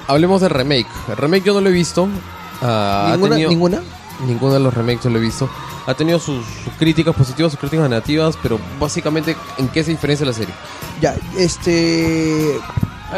[0.06, 0.86] hablemos del remake.
[1.08, 2.08] El remake yo no lo he visto.
[2.62, 3.30] Ah, ha ¿Ninguna?
[3.34, 3.82] tenido- ¿Ninguna?
[4.26, 5.48] Ninguno de los remakes yo lo he visto.
[5.86, 10.24] Ha tenido sus, sus críticas positivas, sus críticas negativas, pero básicamente, ¿en qué se diferencia
[10.24, 10.54] la serie?
[11.00, 12.58] Ya, este...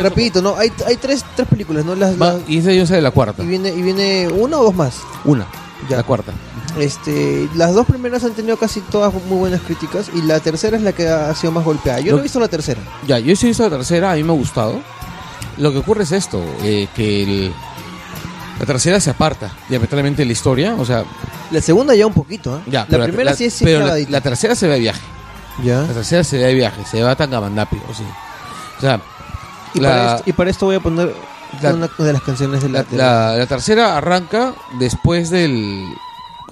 [0.03, 0.57] Rapidito, ¿no?
[0.57, 1.95] Hay, hay tres, tres películas, ¿no?
[1.95, 3.43] Las, Va, las- y esa yo sé de la cuarta.
[3.43, 4.99] y, viene, y viene una o dos más.
[5.25, 5.47] Una.
[5.89, 5.99] Ya.
[5.99, 6.33] La cuarta.
[6.79, 10.83] Este, las dos primeras han tenido casi todas muy buenas críticas y la tercera es
[10.83, 12.01] la que ha sido más golpeada.
[12.01, 12.81] Yo Lo- no he visto la tercera.
[13.07, 14.81] Ya, yo sí he visto la tercera, a mí me ha gustado.
[15.59, 17.53] Lo que ocurre es esto, eh, que el-
[18.59, 21.05] la tercera se aparta diametralmente de la historia, o sea,
[21.51, 22.61] La segunda ya un poquito, ¿eh?
[22.67, 24.11] ya, La pero primera sí es sí pero la, clavadita.
[24.11, 25.01] la tercera se ve de viaje.
[25.63, 25.83] Ya.
[25.83, 28.03] La tercera se ve de viaje, se va tan gabandapi, o sí.
[28.79, 29.01] O sea,
[29.77, 31.13] Y, la- para esto, y para esto voy a poner
[31.63, 35.85] La- una de las canciones de la, la, la- tercera arranca después del.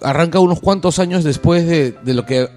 [0.03, 2.49] Arranca unos cuantos años después de, de lo que.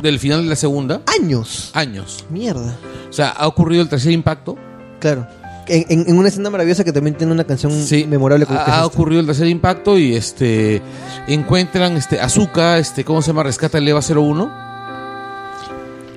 [0.00, 1.00] Del final de la segunda.
[1.20, 1.70] años.
[1.74, 2.24] Años.
[2.28, 2.76] Mierda.
[3.08, 4.56] O sea, ha ocurrido el tercer impacto.
[5.00, 5.26] Claro.
[5.66, 8.84] En, una escena maravillosa que también tiene una canción Sí, memorable como que es ha
[8.84, 10.82] ocurrido el tercer impacto y este
[11.26, 13.44] encuentran este Azuka, este ¿cómo se llama?
[13.44, 14.52] Rescata el EVA 01.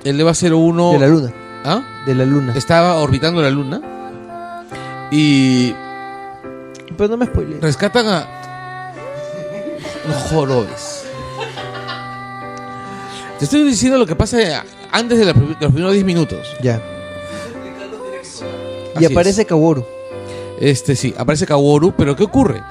[0.04, 1.32] El EVA 01 de la luna,
[1.64, 1.82] ¿Ah?
[2.06, 2.52] de la luna.
[2.56, 3.80] estaba orbitando la luna
[5.10, 5.72] y
[6.96, 7.60] Pero no me spoilees.
[7.60, 8.26] rescatan a
[10.06, 11.04] los jorobes.
[13.38, 16.56] Te estoy diciendo lo que pasa antes de, la de los primeros 10 minutos.
[16.62, 16.80] Ya.
[18.94, 19.84] Así Y aparece Kaworu.
[20.60, 22.62] Este sí, aparece Kaworu, pero ¿qué ocurre?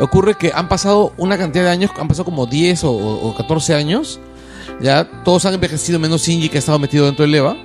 [0.00, 3.74] Ocurre que han pasado una cantidad de años, han pasado como 10 o, o 14
[3.74, 4.18] años.
[4.80, 7.56] Ya todos han envejecido menos Shinji que ha estado metido dentro del EVA.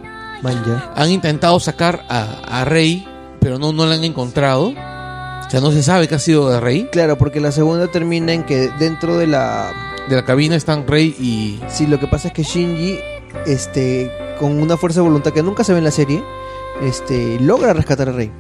[0.96, 3.08] Han intentado sacar a, a Rey,
[3.40, 4.70] pero no, no la han encontrado.
[4.70, 6.88] O sea, no se sabe qué ha sido de Rey.
[6.92, 9.72] Claro, porque la segunda termina en que dentro de la...
[10.08, 11.60] De la cabina están Rey y.
[11.68, 13.00] Sí, lo que pasa es que Shinji,
[13.46, 16.24] este, con una fuerza de voluntad que nunca se ve en la serie,
[16.82, 18.32] este, logra rescatar a Rey.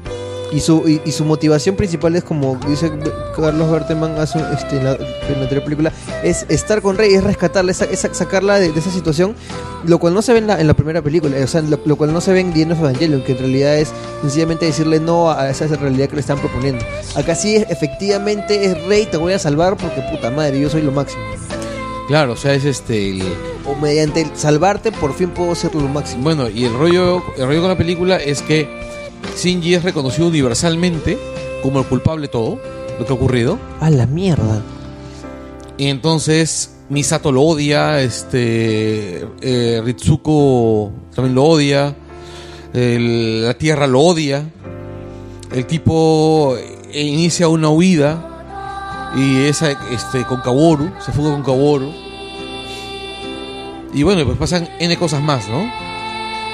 [0.51, 2.91] Y su, y, y su motivación principal es como dice
[3.35, 5.91] Carlos Berteman hace, este, en, la, en la anterior película,
[6.23, 7.77] es estar con Rey, es rescatarla, es,
[8.13, 9.35] sacarla de, de esa situación,
[9.85, 11.95] lo cual no se ve en la, en la primera película, o sea, lo, lo
[11.97, 14.99] cual no se ve en The End of Evangelion, que en realidad es sencillamente decirle
[14.99, 16.83] no a esa realidad que le están proponiendo.
[17.15, 20.81] Acá sí, es, efectivamente, es Rey, te voy a salvar porque puta madre, yo soy
[20.81, 21.21] lo máximo.
[22.07, 23.11] Claro, o sea, es este.
[23.11, 23.33] el-
[23.67, 26.23] O mediante el salvarte, por fin puedo ser lo máximo.
[26.23, 28.67] bueno, y el rollo, el rollo con la película es que
[29.41, 31.17] Shinji es reconocido universalmente
[31.63, 32.59] como el culpable de todo
[32.99, 33.57] lo que ha ocurrido.
[33.79, 34.61] A la mierda.
[35.77, 41.95] Y entonces Misato lo odia, este eh, Ritsuko también lo odia,
[42.73, 44.43] el- la Tierra lo odia,
[45.53, 46.55] el tipo
[46.91, 48.25] eh, inicia una huida
[49.15, 51.91] y esa este con Kaworu, se fuga con Kaworu.
[53.93, 55.88] Y bueno, pues pasan N cosas más, ¿no?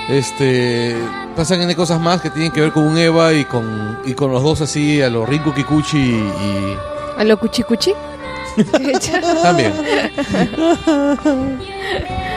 [0.09, 0.95] Este
[1.35, 4.31] pasan N cosas más que tienen que ver con un Eva y con y con
[4.31, 6.77] los dos así a los Rinku Kikuchi y, y
[7.17, 7.93] ¿A lo cuchi cuchi?
[9.43, 9.73] también.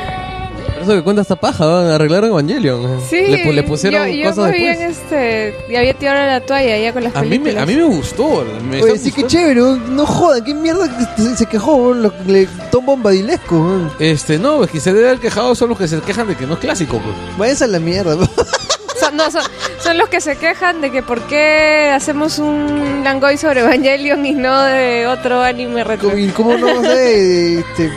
[0.89, 3.00] Eso que cuenta esta paja, van a arreglar Evangelion.
[3.10, 4.99] Sí, le, le pusieron yo, yo cosas muy bien, después.
[5.02, 7.62] este, y había tirado la toalla ya con las A mí, me, películas.
[7.62, 8.44] a mí me gustó.
[8.70, 9.94] Me Oye, sí que chévere, weón.
[9.97, 13.91] no jodan, qué mierda que se- se quejó, lo, le, Tom Bombadilesco.
[13.99, 16.47] Este, no, es que se debe haber quejado son los que se quejan de que
[16.47, 16.99] no es clásico.
[16.99, 17.15] Pues.
[17.36, 18.17] Váyanse a la mierda.
[19.08, 19.42] Son, no, son,
[19.82, 24.34] son los que se quejan de que por qué hacemos un Langoy sobre Evangelion y
[24.34, 26.10] no de otro anime retro.
[26.10, 27.92] ¿Cómo, y cómo no va a ser este.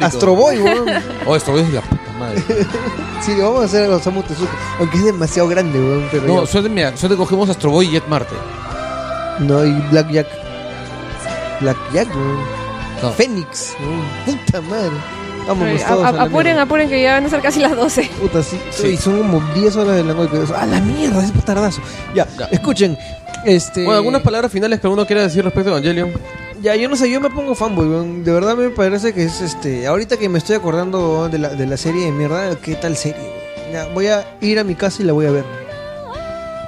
[0.00, 0.86] Astro Boy, weón?
[1.24, 2.42] Oh, esto es la puta madre.
[3.20, 6.68] Sí, vamos a hacer a Osamu Tezuka, aunque es demasiado grande, weón, pero No, suerte,
[6.68, 8.34] mira, suerte cogemos Astro Boy y Jet Marte.
[9.38, 10.26] No, y Black Jack.
[11.60, 12.38] Black Jack, weón.
[13.02, 13.12] No.
[13.12, 14.04] Fénix, weón.
[14.26, 14.90] Puta madre.
[15.46, 17.76] Vámonos A- todos a- a la apuren, apuren, que ya van a ser casi las
[17.76, 18.10] 12.
[18.20, 18.58] Puta, sí.
[18.70, 18.86] Sí.
[18.88, 20.28] Y son como 10 horas de Langoy.
[20.28, 21.22] que- ¡A la mierda!
[21.22, 21.80] Es tardazo.
[22.14, 22.46] Ya, Ya.
[22.46, 22.96] escuchen.
[23.44, 23.84] Este...
[23.84, 26.12] Bueno, algunas palabras finales que uno quiera decir respecto a Evangelion.
[26.62, 28.24] Ya, yo no sé, yo me pongo fanboy, weón.
[28.24, 29.86] De verdad me parece que es este.
[29.86, 33.20] Ahorita que me estoy acordando de la, de la serie de mierda, ¿qué tal serie,
[33.20, 33.72] weón?
[33.72, 35.44] Ya, voy a ir a mi casa y la voy a ver.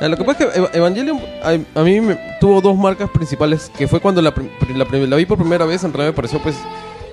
[0.01, 3.09] Ya, lo que pasa es que Eva- Evangelion a, a mí me tuvo dos marcas
[3.09, 4.35] principales, que fue cuando la,
[4.77, 6.57] la, la vi por primera vez, en realidad me pareció pues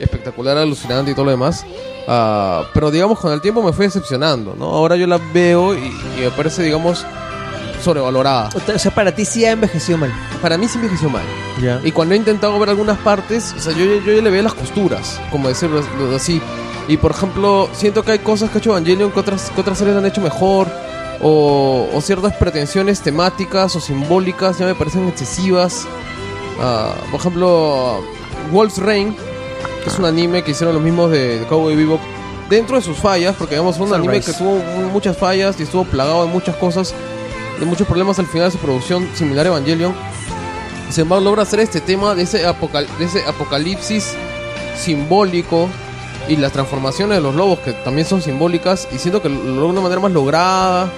[0.03, 1.65] espectacular, alucinante y todo lo demás.
[2.07, 4.65] Ah, pero digamos con el tiempo me fue decepcionando, ¿no?
[4.65, 7.05] Ahora yo la veo y, y me parece, digamos,
[7.81, 8.49] sobrevalorada.
[8.73, 10.13] O sea, para ti sí ha envejecido mal.
[10.41, 11.23] Para mí sí envejeció mal.
[11.61, 11.79] Ya.
[11.83, 14.53] Y cuando he intentado ver algunas partes, o sea, yo, yo ya le veo las
[14.53, 15.81] costuras, como decirlo
[16.15, 16.41] así.
[16.87, 19.77] Y por ejemplo, siento que hay cosas que ha hecho Evangelion que otras, que otras
[19.77, 20.67] series han hecho mejor.
[21.25, 25.85] O, o ciertas pretensiones temáticas o simbólicas ya me parecen excesivas.
[26.59, 28.03] Ah, por ejemplo,
[28.51, 29.15] Wolf's Rain,
[29.83, 31.99] que es un anime que hicieron los mismos de, de Cowboy Bebop.
[32.49, 34.57] Dentro de sus fallas, porque digamos fue un anime que tuvo
[34.91, 36.93] muchas fallas y estuvo plagado de muchas cosas,
[37.59, 39.93] de muchos problemas al final de su producción, similar a Evangelion.
[40.89, 44.13] Sin embargo, logra hacer este tema de ese, apocal- de ese apocalipsis
[44.77, 45.67] simbólico
[46.27, 49.63] y las transformaciones de los lobos que también son simbólicas y siento que lo logra
[49.63, 50.89] de una manera más lograda,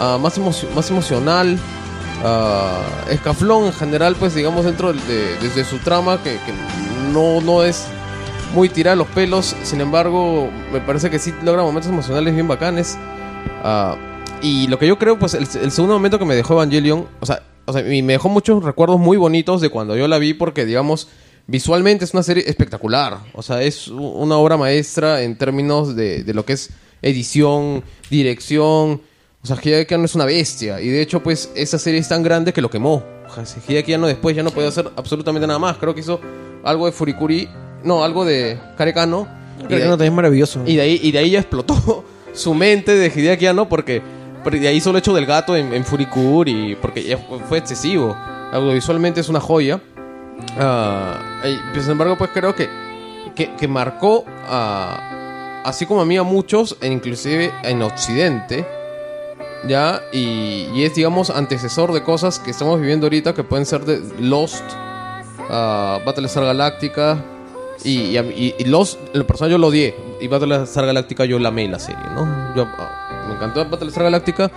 [0.00, 1.58] ah, más, emocio- más emocional.
[2.24, 2.80] ah,
[3.10, 6.52] escaflón en general, pues digamos dentro de, de- su trama que, que
[7.12, 7.84] no, no es
[8.54, 12.96] muy tirada los pelos, sin embargo me parece que sí logra momentos emocionales bien bacanes.
[13.62, 13.96] Ah,
[14.40, 17.26] y lo que yo creo, pues el, el segundo momento que me dejó Evangelion, o
[17.26, 20.66] sea, o sea, me dejó muchos recuerdos muy bonitos de cuando yo la vi, porque
[20.66, 21.08] digamos,
[21.46, 23.18] visualmente es una serie espectacular.
[23.32, 26.70] O sea, es una obra maestra en términos de, de lo que es
[27.02, 29.02] edición, dirección.
[29.42, 30.80] O sea, Hideaki Anno es una bestia.
[30.80, 33.04] Y de hecho, pues, esa serie es tan grande que lo quemó.
[33.26, 35.76] O sea, Hideaki Anno después ya no podía hacer absolutamente nada más.
[35.78, 36.20] Creo que hizo
[36.64, 37.48] algo de Furikuri.
[37.84, 39.28] No, algo de Karekano.
[39.60, 40.62] Y Creo de- que no, también es maravilloso.
[40.66, 44.02] y de ahí, y de ahí ya explotó su mente de Hideaki Anno porque,
[44.42, 48.16] porque de ahí solo hecho del gato en, en Furikuri porque ya fue, excesivo.
[48.52, 49.80] Audiovisualmente es una joya.
[50.58, 52.68] Ah, y, pues, sin embargo, pues creo que,
[53.34, 58.66] que, que marcó a, así como a mí a muchos, e inclusive en Occidente,
[59.66, 63.84] ya, y, y es digamos antecesor de cosas que estamos viviendo ahorita que pueden ser
[63.84, 64.62] de Lost,
[65.50, 67.18] ah, Battlestar Galactica,
[67.82, 69.94] y, y, y- y Lost, en lo personal yo lo odié.
[70.20, 72.54] Y Battlestar Galactica yo la amé la serie, ¿no?
[72.54, 74.50] Yo, ah, me encantó Battlestar Galactica.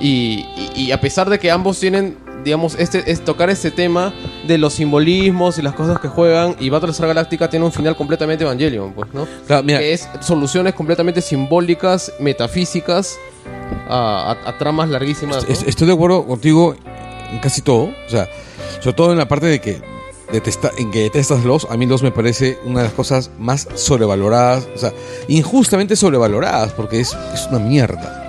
[0.00, 0.44] Y,
[0.74, 4.12] y- a pesar de que ambos tienen, digamos, este, es tocar este tema
[4.46, 6.56] de los simbolismos y las cosas que juegan.
[6.58, 9.26] Y Battlestar Galactica tiene un final completamente Evangelion, pues, ¿no?
[9.46, 13.16] Claro, mira, Que es soluciones completamente simbólicas, metafísicas,
[13.88, 15.44] a, a- a tramas larguísimas.
[15.46, 15.52] ¿no?
[15.52, 16.74] Est- Estoy de acuerdo contigo
[17.30, 17.84] en casi todo.
[18.06, 18.28] O sea,
[18.80, 19.80] sobre todo en la parte de que
[20.32, 21.66] detesta, en que detestas los.
[21.70, 24.66] A mí los me parece una de las cosas más sobrevaloradas.
[24.74, 24.92] O sea,
[25.28, 26.72] injustamente sobrevaloradas.
[26.72, 28.20] Porque es, es una mierda.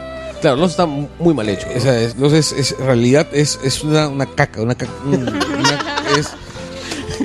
[0.41, 1.67] Claro, Lost está muy mal hecho.
[1.75, 4.61] O sea, es, los es, es- en realidad es, es una, una caca.
[4.61, 6.31] Una caca un- una- es-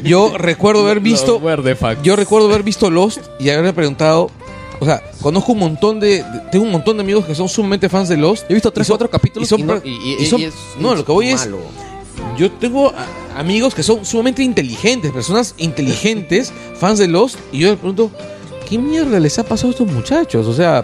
[0.04, 1.40] yo recuerdo haber visto.
[2.02, 4.30] Yo recuerdo haber visto Lost y haberme preguntado.
[4.82, 7.90] O sea, conozco un montón de, de- Tengo un montón de amigos que son sumamente
[7.90, 8.50] fans de Lost.
[8.50, 10.44] He visto tres, son- cuatro capítulos y son y, no- y- y- y son- y
[10.44, 11.58] es no, lo que voy es- malo.
[12.40, 12.90] Yo tengo
[13.36, 18.10] amigos que son sumamente inteligentes, personas inteligentes, fans de Lost, y yo les pregunto,
[18.66, 20.46] ¿qué mierda les ha pasado a estos muchachos?
[20.46, 20.82] O sea,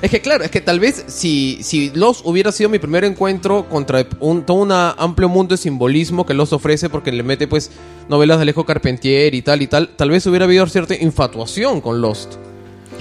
[0.00, 3.68] Es que claro, es que tal vez si, si Lost hubiera sido mi primer encuentro
[3.68, 7.72] contra un, todo un amplio mundo de simbolismo que Lost ofrece porque le mete pues
[8.08, 12.00] novelas de Alejo Carpentier y tal y tal, tal vez hubiera habido cierta infatuación con
[12.00, 12.34] Lost.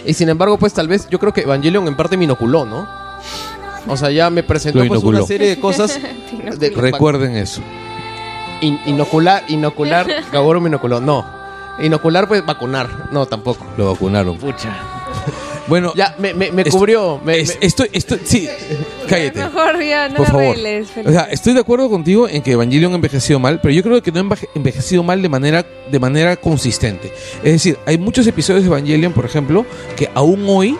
[0.03, 2.87] Y sin embargo, pues tal vez yo creo que Evangelion en parte me inoculó, ¿no?
[3.87, 5.17] O sea, ya me presentó Lo pues inoculó.
[5.19, 5.99] una serie de cosas
[6.59, 7.61] de, recuerden eso.
[8.61, 11.25] In- inocular, inocular, Gaboro me inoculó, no.
[11.79, 13.65] Inocular pues vacunar, no tampoco.
[13.77, 14.37] Lo vacunaron.
[14.37, 14.75] Pucha.
[15.67, 18.47] Bueno, Ya me, me, me Esto- cubrió, me- es- me- estoy, estoy, sí,
[19.09, 19.37] cállate.
[19.39, 20.55] Mejor ya no Por favor.
[21.05, 24.01] O sea, estoy de acuerdo contigo en que Evangelion ha envejecido mal, pero yo creo
[24.01, 27.11] que no ha enveje- envejecido mal de manera, de manera consistente.
[27.43, 29.65] Es decir, hay muchos episodios de Evangelion, por ejemplo,
[29.97, 30.77] que aún hoy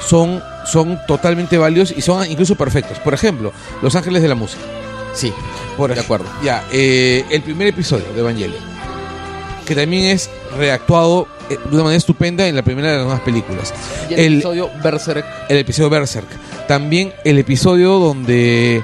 [0.00, 2.98] son, son totalmente válidos y son incluso perfectos.
[2.98, 4.62] Por ejemplo, Los Ángeles de la Música.
[5.14, 5.32] sí,
[5.76, 6.26] Por de ej- acuerdo.
[6.42, 8.62] Ya, eh, el primer episodio de Evangelion,
[9.66, 13.22] que también es reactuado eh, de una manera estupenda en la primera de las nuevas
[13.22, 13.72] películas.
[14.10, 16.28] Y el, El- episodio Berserk el episodio Berserk.
[16.68, 18.82] También el episodio donde.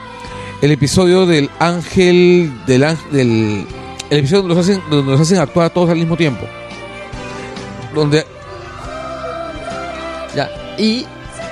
[0.61, 2.53] El episodio del ángel.
[2.67, 3.13] Del ángel.
[3.13, 3.67] Del,
[4.11, 6.45] el episodio donde los, hacen, donde los hacen actuar a todos al mismo tiempo.
[7.95, 8.25] Donde.
[10.35, 10.51] Ya.
[10.79, 11.07] Y,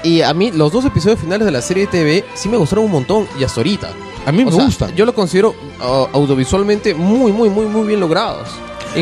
[0.07, 2.85] y a mí los dos episodios finales de la serie de TV sí me gustaron
[2.87, 3.91] un montón y hasta ahorita.
[4.25, 4.95] A mí me sea, gustan.
[4.97, 8.49] Yo lo considero uh, audiovisualmente muy, muy, muy, muy bien logrados.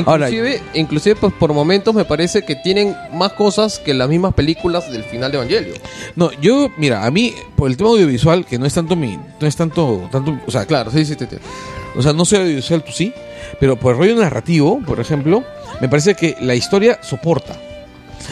[0.06, 4.34] Ahora- Inclusive, inclusive pues, por momentos me parece que tienen más cosas que las mismas
[4.34, 5.74] películas del final de Evangelio.
[6.16, 9.16] No, yo, mira, a mí, por el tema audiovisual, que no es tanto mi.
[9.40, 10.08] No es tanto.
[10.10, 11.26] tanto o sea, Claro, sí, sí, sí.
[11.30, 11.36] sí.
[11.96, 13.12] O sea, no soy audiovisual, tú sí.
[13.60, 15.44] Pero por el rollo narrativo, por ejemplo,
[15.80, 17.56] me parece que la historia soporta.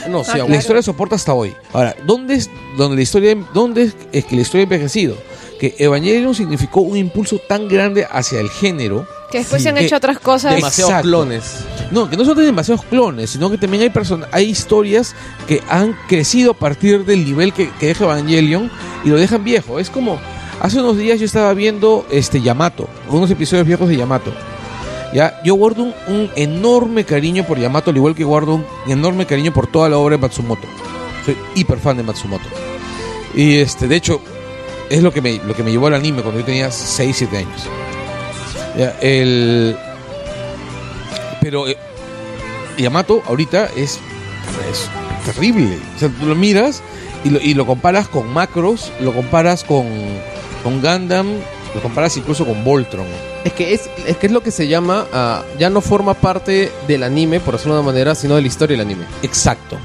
[0.08, 0.52] No, sí, Ah, aguanta.
[0.54, 1.54] La historia soporta hasta hoy.
[1.72, 5.16] Ahora, ¿dónde es, donde la historia, dónde es, que la historia ha envejecido?
[5.60, 9.06] Que Evangelion significó un impulso tan grande hacia el género.
[9.30, 10.54] Que después se han hecho otras cosas.
[10.56, 11.08] demasiados Exacto.
[11.08, 11.44] clones.
[11.90, 15.14] No, que no son demasiados clones, sino que también hay personas, hay historias
[15.46, 18.70] que han crecido a partir del nivel que, que deja Evangelion
[19.04, 19.78] y lo dejan viejo.
[19.78, 20.18] Es como,
[20.60, 24.32] Hace unos días yo estaba viendo este Yamato, unos episodios viejos de Yamato.
[25.12, 29.52] Ya, yo guardo un, enorme cariño por Yamato, al igual que guardo un enorme cariño
[29.52, 30.66] por toda la obra de Matsumoto.
[31.24, 32.48] Soy hiper fan de Matsumoto.
[33.34, 34.20] Y este, de hecho,
[34.88, 37.36] es lo que me, lo que me llevó al anime cuando yo tenía 6, 7
[37.36, 37.68] años.
[39.02, 39.76] El...
[41.42, 41.76] Pero eh,
[42.78, 43.98] Yamato ahorita es,
[44.70, 44.88] es
[45.26, 45.78] terrible.
[45.96, 46.82] O sea, tú lo miras
[47.24, 49.86] y lo, y lo comparas con Macros, lo comparas con,
[50.62, 51.26] con Gundam,
[51.74, 53.31] lo comparas incluso con Voltron.
[53.44, 56.70] Es que es, es que es lo que se llama, ah, ya no forma parte
[56.86, 59.04] del anime, por decirlo de una manera, sino de la historia del anime.
[59.22, 59.76] Exacto.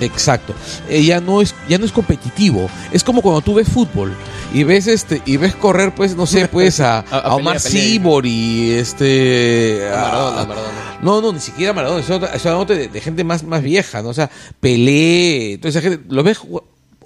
[0.00, 0.52] Exacto.
[0.88, 2.68] Eh, ya no es ya no es competitivo.
[2.92, 4.12] Es como cuando tú ves fútbol
[4.52, 7.60] y ves este y ves correr pues no sé, pues a, A- a a Omar.
[7.60, 10.98] Sibor y este a- Maradona, Maradona.
[11.00, 14.08] No, no, ni siquiera Maradona, hablando- estoy hablando de, de gente más, más vieja, ¿no?
[14.08, 14.28] O sea,
[14.58, 16.38] Pelé, toda esa gente, los ves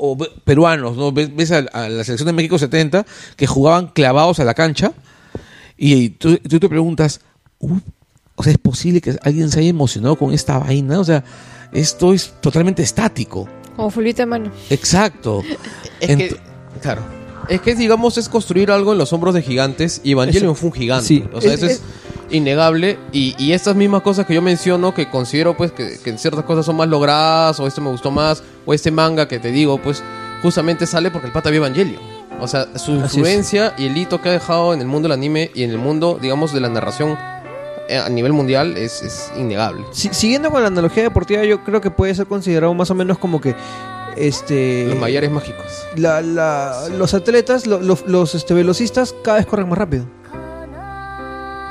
[0.01, 1.13] o peruanos, ¿no?
[1.13, 3.05] Ves, ves a, a la selección de México 70
[3.37, 4.93] que jugaban clavados a la cancha
[5.79, 7.21] y tú, tú te preguntas,
[7.61, 7.77] "Uh,
[8.35, 11.01] o sea, ¿es posible que alguien se haya emocionado con esta vaina?
[11.01, 11.25] O sea,
[11.73, 13.49] esto es totalmente estático.
[13.77, 14.51] Como fulbito de mano.
[14.71, 15.43] Exacto.
[16.01, 16.37] Es Ent- que,
[16.81, 17.03] claro.
[17.49, 20.75] Es que, digamos, es construir algo en los hombros de gigantes y Evangelion fue un
[20.75, 21.07] gigante.
[21.07, 21.25] Sí.
[21.33, 21.83] O sea, Es- eso es,
[22.31, 22.99] innegable.
[23.13, 26.67] Y, y estas mismas cosas que yo menciono, que considero, pues, que, que ciertas cosas
[26.67, 30.03] son más logradas, o este me gustó más, o este manga que te digo, pues,
[30.43, 32.01] justamente sale porque el pata vio Evangelion.
[32.41, 33.15] O sea, su Así es.
[33.15, 35.79] influencia y el hito que ha dejado en el mundo del anime y en el
[35.79, 37.19] mundo, digamos, de la narración
[37.89, 39.85] eh, a nivel mundial es, es innegable.
[39.93, 43.19] Si- siguiendo con la analogía deportiva, yo creo que puede ser considerado más o menos
[43.19, 43.55] como que
[44.17, 45.65] este Los mayares mágicos.
[45.97, 50.05] la- la- los atletas, lo- lo- los este, velocistas cada vez corren más rápido.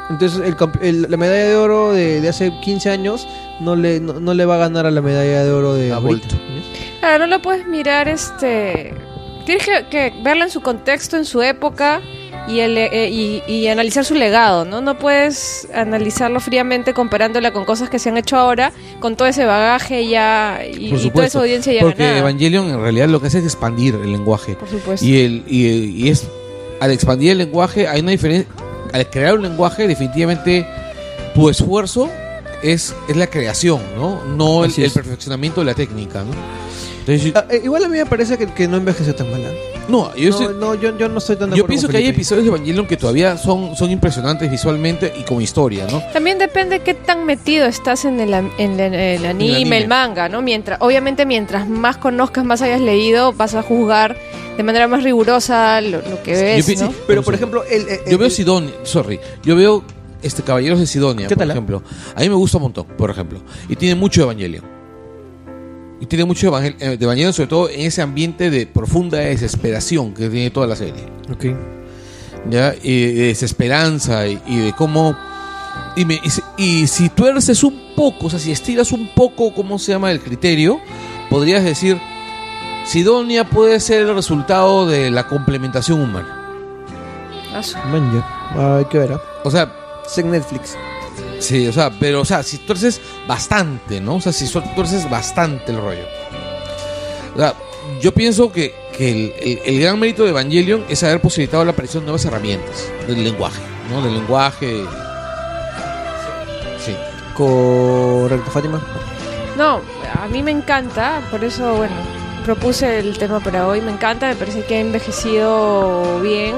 [0.09, 3.27] Entonces el el- la medalla de oro de, de hace 15 años
[3.59, 5.93] no le, no, no le va a ganar a la medalla de oro de.
[5.95, 6.23] Bolt.
[6.99, 8.93] Claro, no lo puedes mirar, este...
[9.47, 12.01] Tienes que, que verla en su contexto, en su época
[12.49, 14.81] y, el, eh, y, y analizar su legado, ¿no?
[14.81, 19.45] No puedes analizarlo fríamente comparándola con cosas que se han hecho ahora, con todo ese
[19.45, 22.19] bagaje ya y, Por y toda esa audiencia ya Porque ganada.
[22.19, 24.55] Evangelion en realidad lo que hace es expandir el lenguaje.
[24.55, 25.05] Por supuesto.
[25.05, 26.27] Y, el, y, y es
[26.81, 28.51] al expandir el lenguaje hay una diferencia.
[28.93, 30.67] Al crear un lenguaje, definitivamente
[31.33, 32.09] tu esfuerzo
[32.61, 34.23] es, es la creación, ¿no?
[34.25, 36.31] No el, el perfeccionamiento de la técnica, ¿no?
[37.07, 39.41] Entonces, Ah, eh, igual a mí me parece que, que no envejeció tan mal.
[39.41, 39.57] ¿eh?
[39.87, 42.03] no, yo, no, yo, yo no estoy tan de yo acuerdo pienso con que hay
[42.03, 42.17] Felipe.
[42.21, 46.01] episodios de Evangelion que todavía son, son impresionantes visualmente y como historia, ¿no?
[46.11, 49.87] También depende qué tan metido estás en el, an- en el- el anime, el, anime.
[49.87, 50.41] manga, ¿no?
[50.41, 54.17] Mientras, obviamente mientras más conozcas, más hayas leído, vas a juzgar
[54.57, 56.89] de manera más rigurosa lo, lo que ves, pi- ¿no?
[56.89, 59.83] sí, Pero por ejemplo, el, el- Yo veo Sidonia, sorry, yo veo
[60.21, 61.53] este Caballeros de Sidonia, ¿Qué por tal, eh?
[61.53, 61.83] ejemplo.
[62.15, 63.39] A mí me gusta un montón, por ejemplo.
[63.69, 64.76] Y tiene mucho Evangelion.
[65.99, 70.13] Y tiene mucho evangel- eh, de Evangelion, sobre todo en ese ambiente de profunda desesperación
[70.13, 71.05] que tiene toda la serie.
[71.31, 71.45] Ok.
[72.49, 72.73] ¿Ya?
[72.81, 75.17] Y de desesperanza y, y de cómo.
[75.95, 79.53] Y, me- y si- y si tuerces un poco, o sea, si estiras un poco,
[79.53, 80.79] ¿cómo se llama el criterio?
[81.29, 81.99] Podrías decir.
[82.85, 86.35] Sidonia puede ser el resultado de la complementación humana.
[87.61, 88.11] Su- Man,
[88.55, 88.77] ya.
[88.77, 89.13] Hay que ver.
[89.13, 89.21] ¿ah?
[89.43, 89.73] O sea,
[90.05, 90.77] Es en Netflix.
[91.39, 94.15] Sí, o sea, pero, o sea, si tuerces bastante, ¿no?
[94.15, 96.05] O sea, si tuerces bastante el rollo.
[97.35, 97.53] O sea,
[98.01, 101.71] yo pienso que, que el, el- el gran mérito de Evangelion es haber posibilitado la
[101.71, 104.01] aparición de nuevas herramientas del lenguaje, ¿no?
[104.01, 104.83] Del lenguaje.
[106.83, 106.95] Sí.
[107.35, 108.81] Correcto, Fátima.
[109.55, 109.81] No,
[110.19, 111.95] a mí me encanta, por eso, bueno,
[112.45, 113.81] propuse el tema para hoy.
[113.81, 116.55] Me encanta, me parece que ha envejecido bien.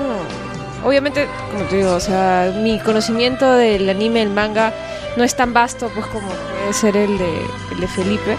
[0.84, 4.74] Obviamente, como te digo, o sea, mi conocimiento del anime, el manga,
[5.18, 7.42] no es tan vasto, pues, como puede ser el de,
[7.74, 8.38] el de Felipe.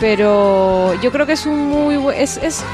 [0.00, 2.64] Pero yo creo que es un muy bu- es, es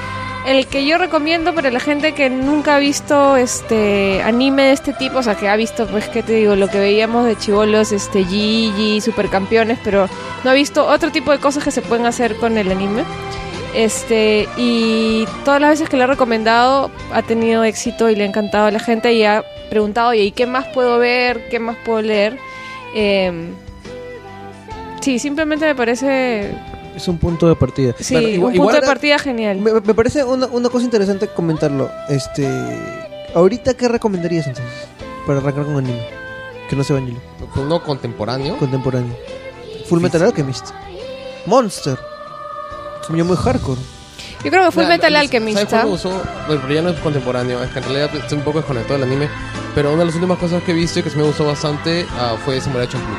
[0.46, 4.92] el que yo recomiendo para la gente que nunca ha visto este anime de este
[4.94, 6.56] tipo, o sea, que ha visto, pues, ¿qué te digo?
[6.56, 10.08] Lo que veíamos de chivolos, este, Gigi, supercampeones, pero
[10.44, 13.04] no ha visto otro tipo de cosas que se pueden hacer con el anime.
[13.78, 18.26] Este, y todas las veces que le he recomendado ha tenido éxito y le ha
[18.26, 21.48] encantado a la gente y ha preguntado, oye, ¿y qué más puedo ver?
[21.48, 22.36] ¿Qué más puedo leer?
[22.92, 23.52] Eh,
[25.00, 26.50] sí, simplemente me parece,
[26.96, 27.94] Es un punto de partida.
[28.00, 29.58] sí, un punto igual de partida genial.
[29.58, 31.88] Me, me parece una, una cosa interesante comentarlo.
[32.08, 32.48] Este.
[33.32, 34.88] Ahorita, ¿qué recomendarías entonces?
[35.24, 36.02] Para arrancar con anime.
[36.68, 37.22] Que no sea Evangelion.
[37.54, 38.56] Uno contemporáneo.
[38.56, 39.14] Contemporáneo.
[39.88, 40.70] Full Metal Alchemist.
[41.46, 41.96] Monster.
[43.08, 43.80] Se me muy hardcore.
[44.44, 45.64] Yo creo que fue Mira, Metal ¿sabes Alchemist.
[45.68, 45.84] cuál ¿ah?
[45.84, 46.10] me gustó?
[46.46, 49.08] Bueno, pero ya no es contemporáneo, es que en realidad estoy un poco desconectado del
[49.08, 49.28] anime.
[49.74, 52.36] Pero una de las últimas cosas que he visto y que me gustó bastante ah,
[52.44, 53.16] fue Samurai Champloo.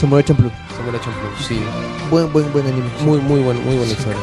[0.00, 0.50] Samurai Champloo.
[0.76, 1.60] Samurai Champloo, sí.
[2.10, 2.88] Buen, buen, buen anime.
[3.00, 4.18] Muy, muy, buen, muy buena historia.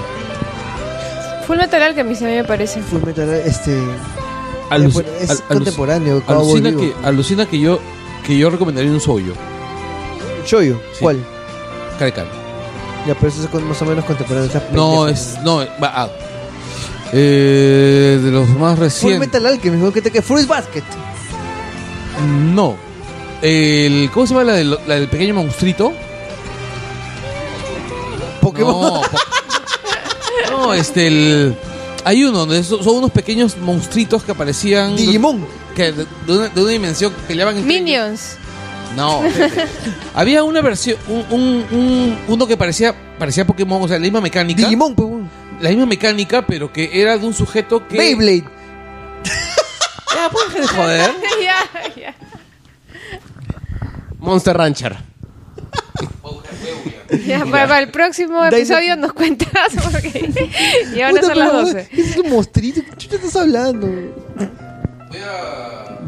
[1.46, 2.82] Full Metal Alchemist a mí me parece.
[2.82, 3.78] Full Metal, este.
[4.70, 6.24] bueno, es al- contemporáneo.
[6.26, 6.82] Cowboy alucina Vivo.
[6.82, 7.80] que, alucina que yo
[8.26, 9.34] que yo recomendaría un soyo.
[10.46, 11.00] Shoyo, Sí.
[11.02, 11.24] ¿cuál?
[12.00, 12.28] Carecal.
[13.08, 14.48] Ya, pero eso es con- más o menos contemporáneo.
[14.48, 15.38] está No, es.
[15.44, 15.92] No, va.
[15.96, 16.10] ah.
[17.14, 19.20] Eh, de los más Full recientes.
[19.20, 20.84] Metal Alchemist, que te que Fruit Basket.
[22.54, 22.76] No.
[23.42, 25.94] El, ¿Cómo se llama la del, la del pequeño monstruito?
[28.42, 28.74] Pokémon.
[28.82, 29.20] No, po-
[30.52, 31.56] no, este, el,
[32.04, 34.96] hay uno donde son, son unos pequeños monstruitos que aparecían.
[34.96, 35.46] Digimon.
[35.76, 38.38] Que de, de una, de una dimensión que peleaban entre Minions.
[38.96, 39.22] No.
[40.16, 44.22] Había una versión, un, un- un- uno que parecía, parecía Pokémon, o sea, la misma
[44.22, 44.62] mecánica.
[44.64, 45.30] Digimon, pues, weón.
[45.62, 47.98] La misma mecánica, pero que era de un sujeto que.
[47.98, 48.44] Beyblade.
[50.18, 51.12] Ya, dejar de joder.
[51.44, 52.16] ya, ya.
[54.20, 54.98] Monster Rancher.
[57.26, 59.50] Ya, para, para el próximo episodio nos cuentas
[59.92, 60.30] porque
[60.96, 61.90] ya van a Puta, ser las pero, 12.
[61.92, 62.82] Ese es un monstruito.
[62.84, 63.88] ¿Qué chucha estás hablando?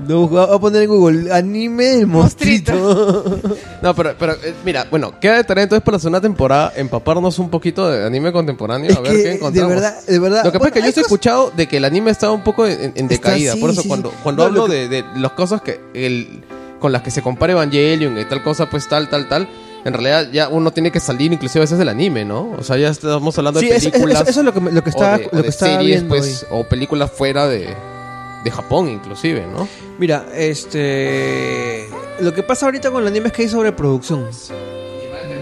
[0.10, 3.24] No, voy a poner en Google anime del monstruito.
[3.82, 7.40] No, pero, pero eh, mira, bueno, queda de tarea entonces para la segunda temporada empaparnos
[7.40, 9.70] un poquito de anime contemporáneo, Es a ver que, qué de encontramos.
[9.76, 10.44] verdad, de verdad.
[10.44, 12.68] Lo que pasa es que yo he escuchado de que el anime estaba un poco
[12.68, 13.54] en, en Está- decaída.
[13.54, 14.16] sí, por eso sí, cuando, sí.
[14.22, 16.42] cuando No, hablo lo de, de las cosas que el,
[16.82, 19.48] con las que se compara Evangelion y tal cosa, pues tal, tal, tal.
[19.86, 22.52] En realidad ya uno tiene que salir inclusive a veces del anime, ¿no?
[22.58, 24.28] O sea, ya estamos hablando Sí, de eso, eso- películas.
[24.28, 25.96] eso es lo que, lo que o estaba, de- o lo de que estaba series,
[26.02, 26.10] viendo.
[26.16, 27.74] pues, o películas fuera de,
[28.44, 29.68] de Japón inclusive, ¿no?
[29.98, 31.90] Mira, este.
[32.20, 34.28] Lo que pasa ahorita con el anime es que hay sobreproducción.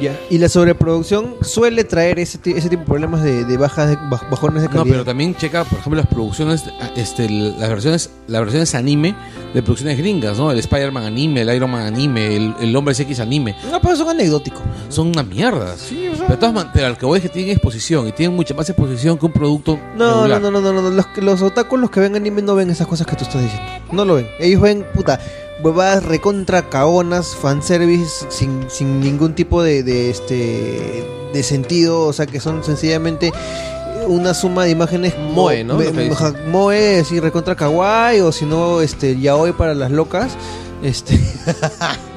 [0.01, 0.19] Ya.
[0.29, 4.29] Y la sobreproducción suele traer ese, ese tipo de problemas de, de bajas de, baj-
[4.29, 4.93] bajones de No, calidad.
[4.93, 6.63] pero también checa, por ejemplo, las producciones,
[6.95, 9.15] este, las versiones, las versiones anime
[9.53, 10.51] de producciones gringas, ¿no?
[10.51, 13.55] El Spider-Man anime, el Iron Man anime, el, el Hombre X anime.
[13.71, 14.61] No, pero son anecdóticos.
[14.89, 15.75] Son una mierda.
[15.89, 18.53] Pero, de todas man- pero al que voy es que tienen exposición y tienen mucha
[18.53, 20.41] más exposición que un producto No, regular.
[20.41, 20.89] no, no, no, no, no.
[20.89, 23.67] Los, los otakus, los que ven anime, no ven esas cosas que tú estás diciendo.
[23.91, 24.27] No lo ven.
[24.39, 25.19] Ellos ven, puta,
[25.63, 32.01] huevadas recontra caonas, fanservice, sin, sin ningún tipo de, de, este de sentido.
[32.01, 33.31] O sea, que son sencillamente
[34.07, 35.75] una suma de imágenes Moe, ¿no?
[35.77, 36.09] me-
[36.49, 40.33] moe, así recontra kawaii, o si no, este, yaoi para las locas.
[40.83, 41.19] Este.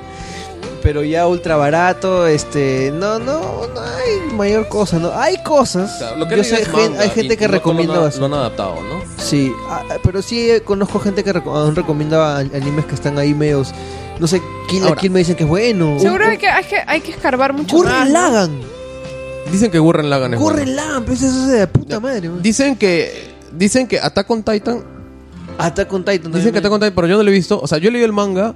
[0.82, 3.40] Pero ya ultra barato, este, no, no,
[3.74, 5.94] no hay mayor cosa, no, hay cosas.
[5.96, 8.26] O sea, lo que Yo sé, gen- manga hay gente y que recomienda lo, lo
[8.26, 9.00] han adaptado, ¿no?
[9.18, 13.18] Sí, ah, pero sí eh, conozco gente que reco- aún recomienda an- animes que están
[13.18, 13.72] ahí medios.
[14.18, 14.96] No sé, Kill la.
[14.96, 15.98] Kill me dicen que es bueno.
[15.98, 18.10] Seguro Un- hay que, hay que, hay que escarbar mucho Gurren más.
[18.10, 18.60] Lagan.
[19.52, 20.80] Dicen que Gurren Lagann es Gurren bueno.
[20.82, 22.28] Lagan, pues eso es de puta madre.
[22.30, 22.40] man.
[22.42, 24.82] Dicen que dicen que Attack on Titan,
[25.58, 26.32] Attack on Titan.
[26.32, 27.60] dicen que Attack on Titan, pero yo no lo he visto.
[27.60, 28.54] O sea, yo leí el manga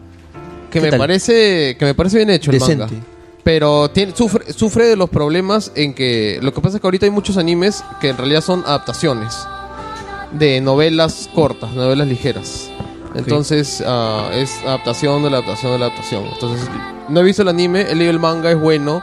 [0.75, 0.99] que ¿Qué me tal?
[0.99, 2.89] parece que me parece bien hecho el manga.
[3.43, 7.07] Pero tiene, sufre, sufre de los problemas en que lo que pasa es que ahorita
[7.07, 9.35] hay muchos animes que en realidad son adaptaciones
[10.33, 12.69] de novelas cortas, novelas ligeras.
[13.15, 16.25] Entonces ah, es adaptación de la adaptación de la adaptación.
[16.33, 16.69] Entonces
[17.09, 19.03] no he visto el anime, he leído el manga, es bueno.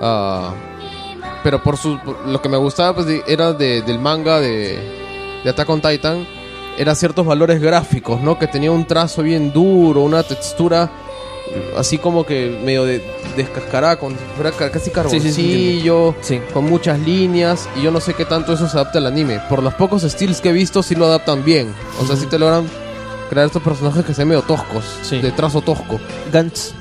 [0.00, 0.52] ah,
[1.44, 4.78] pero por su por- lo que me gustaba pues, de- era de- del manga de,
[5.44, 6.26] de Attack on Titan
[6.78, 8.38] era ciertos valores gráficos, ¿no?
[8.38, 10.90] Que tenía un trazo bien duro, una textura
[11.76, 13.00] así como que medio de
[13.36, 14.16] descascarada, con
[14.72, 16.40] casi carboncillo, Sí.
[16.52, 19.40] con muchas líneas, y yo no sé qué tanto eso se adapta al anime.
[19.48, 21.72] Por los pocos styles que he visto, sí lo adaptan bien.
[22.00, 22.68] O sea, sí te logran
[23.30, 25.20] crear estos personajes que se medio toscos, Sí.
[25.20, 26.00] de trazo tosco.
[26.32, 26.72] Gantz.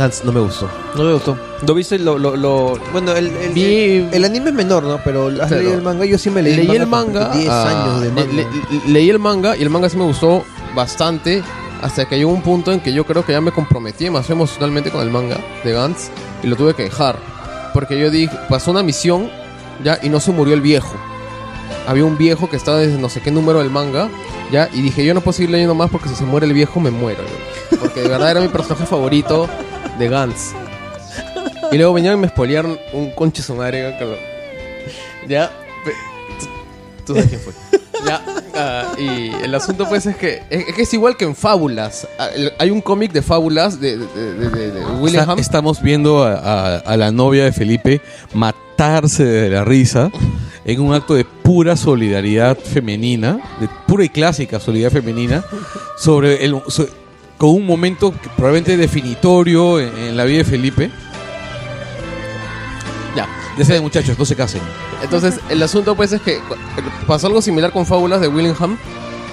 [0.00, 0.68] Gantz no me gustó.
[0.96, 1.36] No me gustó.
[1.66, 1.98] ¿Lo viste?
[1.98, 4.98] Lo, lo, lo- Bueno, el, el, Vi- el anime es menor, ¿no?
[5.04, 5.56] Pero has Claro.
[5.58, 6.04] leído el manga.
[6.06, 7.28] Yo sí me leí, leí el manga.
[7.34, 8.32] 10 ah, años de manga.
[8.32, 10.42] le- le- leí el manga y el manga sí me gustó
[10.74, 11.42] bastante.
[11.82, 14.90] Hasta que llegó un punto en que yo creo que ya me comprometí demasiado emocionalmente
[14.90, 16.10] con el manga de Gantz
[16.42, 17.16] y lo tuve que dejar.
[17.72, 19.30] Porque yo dije, pasó una misión
[19.84, 20.92] ya y no se murió el viejo.
[21.86, 24.08] Había un viejo que estaba desde no sé qué número del manga
[24.52, 26.80] ya y dije, yo no puedo seguir leyendo más porque si se muere el viejo
[26.80, 27.22] me muero.
[27.22, 27.49] yo.
[27.80, 29.48] Porque de verdad era mi personaje favorito
[29.98, 30.52] de Gantz.
[31.72, 33.94] Y luego venían y me spoilearon un conche su madre.
[33.98, 35.50] que lo- Ya.
[37.04, 37.52] tú- sabes quién fue.
[38.06, 38.22] Ya.
[38.54, 42.08] ah, y el asunto pues es que es, que es igual que en Fábulas.
[42.18, 42.28] Ah,
[42.58, 44.06] Hay un cómic de Fábulas de, de,
[44.70, 44.80] de.
[45.06, 48.00] Está- estamos viendo a, a- a la novia de Felipe
[48.34, 50.10] matarse de la risa
[50.64, 55.44] en un acto de pura solidaridad femenina, de pura y clásica solidaridad femenina,
[55.98, 56.88] sobre el, so-
[57.40, 60.90] con un momento probablemente definitorio en, en la vida de Felipe.
[63.16, 63.26] Ya.
[63.64, 64.60] Saben muchachos, no se casen.
[65.02, 66.38] Entonces, el asunto pues es que
[67.06, 68.76] pasó algo similar con Fábulas de Willingham,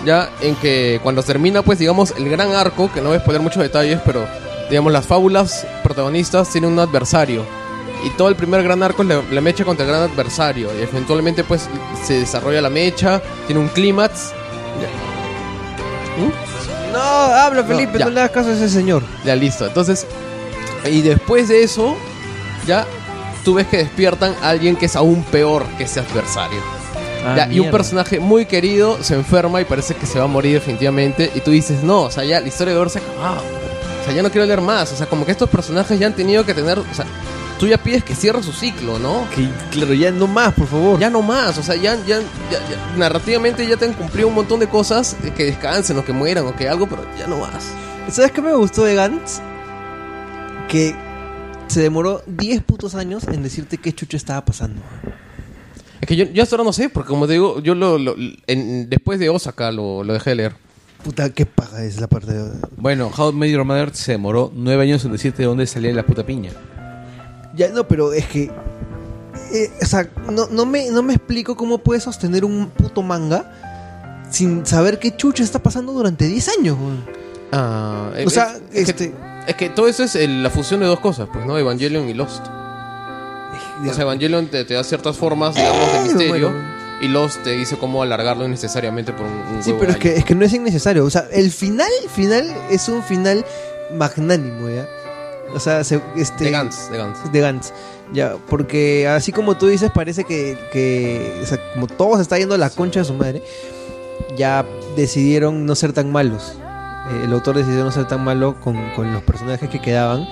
[0.06, 3.42] ya en que cuando termina pues digamos el gran arco, que no voy a spoiler
[3.42, 4.26] muchos detalles, pero
[4.70, 7.44] digamos las fábulas protagonistas tienen un adversario.
[8.06, 10.70] Y todo el primer gran arco es la, la mecha contra el gran adversario.
[10.80, 11.68] Y eventualmente pues
[12.06, 14.32] se desarrolla la mecha, tiene un clímax.
[16.98, 17.04] No,
[17.36, 18.06] habla No, Felipe, ya.
[18.06, 19.04] no, le hagas caso a ese señor.
[19.26, 19.66] Ya listo.
[19.68, 20.06] Entonces,
[20.90, 21.96] y después de eso,
[22.66, 22.86] ya
[23.44, 26.60] tú ves que despiertan a alguien que es aún peor que ese adversario.
[27.26, 30.28] Ah, Ya, y un personaje muy querido se enferma y parece que se va a
[30.28, 31.32] morir definitivamente.
[31.36, 33.44] Y tú dices, no, o sea, ya la historia de Gore se ha acabado.
[34.02, 34.92] O sea, ya no quiero leer más.
[34.92, 36.80] O sea, como que estos personajes ya han tenido que tener.
[36.80, 37.06] O sea,
[37.60, 39.28] tú ya pides que cierre su ciclo, ¿no?
[39.36, 41.00] Que, claro, ya no más, por favor.
[41.00, 44.36] Ya no más, o sea, ya, ya, ya- ya- narrativamente ya te han cumplido un
[44.36, 47.40] montón de cosas, eh, que descansen o que mueran o que algo, pero ya no
[47.40, 47.72] más.
[48.10, 49.40] ¿Sabes qué me gustó de Gantz?
[50.70, 50.96] Que
[51.68, 54.82] se demoró 10 putos años en decirte qué chucho estaba pasando.
[56.00, 58.16] Es que yo, yo hasta ahora no sé, porque como te digo, yo lo, lo-
[58.48, 60.56] en- después de Osaka lo, lo dejé de leer.
[61.04, 62.52] Puta, qué paja es la parte de...
[62.78, 66.04] Bueno, How Met Your Mother se demoró nueve años en decirte de dónde salía la
[66.06, 66.52] puta piña.
[67.58, 68.52] Ya, no, pero es que...
[69.52, 73.52] eh, o sea, no, no, me, no me explico cómo puedes sostener un puto manga
[74.30, 76.78] sin saber qué chucho está pasando durante 10 años.
[77.52, 79.16] Ah, O sea, es, es este- que,
[79.48, 81.58] es que todo eso es el- la fusión de dos cosas, pues, ¿no?
[81.58, 82.46] Evangelion y Lost.
[82.46, 86.50] O sea, Evangelion te, te da ciertas formas, digamos, de misterio.
[86.52, 86.78] bueno.
[87.00, 90.26] Y Lost te dice cómo alargarlo innecesariamente por un, un Sí, pero es que, es
[90.26, 91.06] que no es innecesario.
[91.06, 93.46] O sea, el final, final es un final
[93.96, 94.88] magnánimo, ¿ya?
[95.54, 96.46] O sea, se- este...
[96.46, 97.32] De Gantz, de Gantz.
[97.32, 97.74] de Gantz.
[98.14, 102.38] Ya, porque así como tú dices, parece que, que o sea, como todo se está
[102.38, 103.42] yendo a la concha de su madre,
[104.38, 106.54] ya decidieron no ser tan malos.
[107.12, 110.28] Eh, el autor decidió no ser tan malo con, con los personajes que quedaban.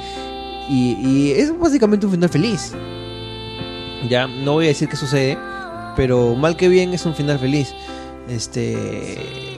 [0.69, 2.71] Y, y es básicamente un final feliz.
[4.09, 5.37] Ya, no voy a decir qué sucede,
[5.95, 7.73] pero mal que bien es un final feliz.
[8.29, 9.57] Este.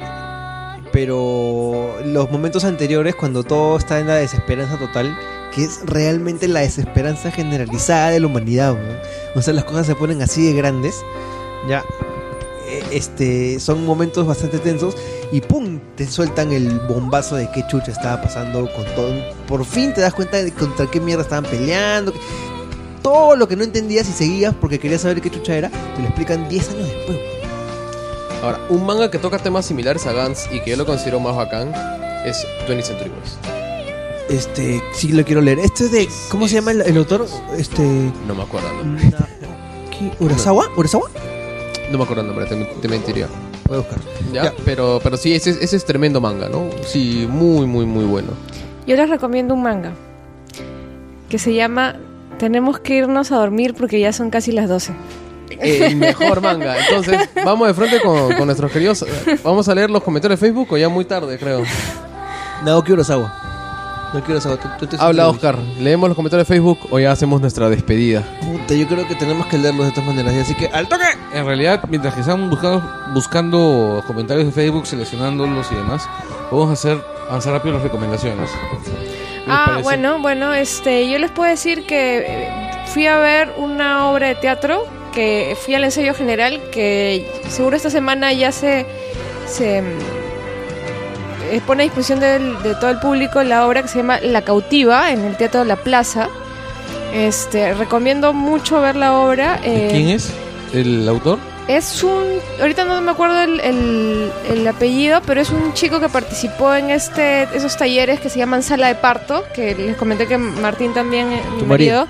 [0.92, 5.16] Pero los momentos anteriores, cuando todo está en la desesperanza total,
[5.58, 9.40] que es realmente la desesperanza generalizada de la humanidad, ¿no?
[9.40, 11.04] O sea, las cosas se ponen así de grandes,
[11.68, 11.84] ya.
[12.70, 14.96] eh, Este, son momentos bastante tensos
[15.32, 15.80] y ¡pum!
[15.96, 19.14] te sueltan el bombazo de qué chucha estaba pasando con todo.
[19.48, 22.14] Por fin te das cuenta de contra qué mierda estaban peleando.
[23.02, 26.06] Todo lo que no entendías y seguías porque querías saber qué chucha era, te lo
[26.08, 27.18] explican 10 años después.
[28.44, 31.36] Ahora, un manga que toca temas similares a Gantz y que yo lo considero más
[31.36, 31.74] bacán
[32.26, 33.57] es 20th Century Boys.
[34.30, 35.60] Este, sí lo quiero leer.
[35.60, 37.26] Este es de, ¿cómo se llama el, el autor?
[37.58, 37.82] Este,
[38.28, 39.12] No me acuerdo el nombre.
[39.98, 40.12] ¿qué?
[40.24, 40.70] ¿Urasawa?
[40.76, 41.10] ¿Urasawa?
[41.92, 43.28] No me acuerdo el nombre, te, te mentiría.
[43.68, 44.00] Voy a buscar.
[44.34, 44.44] ¿Ya?
[44.46, 44.54] Ya.
[44.66, 46.70] Pero, pero sí, ese, ese es tremendo manga, ¿no?
[46.86, 48.30] Sí, muy, muy, muy bueno.
[48.86, 49.92] Yo les recomiendo un manga
[51.30, 51.96] que se llama
[52.40, 54.94] Tenemos que irnos a dormir porque ya son casi las 12.
[55.60, 56.76] El mejor manga.
[56.80, 59.06] Entonces, vamos de frente con, con nuestros queridos.
[59.44, 61.64] Vamos a leer los comentarios de Facebook o ya muy tarde, creo.
[62.66, 63.47] Naoki Urasawa.
[64.14, 64.58] Naoki Urasawa.
[64.58, 65.58] tú- tú te Habla Oscar.
[65.80, 68.24] ¿Leemos los comentarios de Facebook o ya hacemos nuestra despedida?
[68.42, 70.34] Puta, yo creo que tenemos que leerlos de todas maneras.
[70.34, 71.04] y Así que, ¡al toque!
[71.34, 76.08] En realidad, mientras que estamos buscando, buscando comentarios de Facebook, seleccionándolos y demás,
[76.52, 76.98] vamos a hacer
[77.30, 78.50] avanzar rápido las recomendaciones.
[78.50, 79.84] ¿Qué les Ah, parece?
[79.84, 82.50] bueno, bueno, este, yo les puedo decir que eh,
[82.88, 87.90] fui a ver una obra de teatro, que fui al ensayo general, que seguro esta
[87.90, 88.86] semana ya se,
[89.48, 89.82] se
[91.66, 95.12] pone a disposición del- de, todo el público la obra que se llama La cautiva
[95.12, 96.28] en el Teatro de la Plaza.
[97.14, 99.60] Este, recomiendo mucho ver la obra.
[99.64, 100.32] ¿De eh, ¿Quién es
[100.74, 101.40] el autor?
[101.68, 102.24] es un.
[102.62, 106.90] Ahorita no me acuerdo el, el- el apellido, pero es un chico que participó en
[106.92, 111.32] este esos talleres que se llaman Sala de Parto, que les comenté que Martín también,
[111.34, 112.08] eh, mi Tu marido,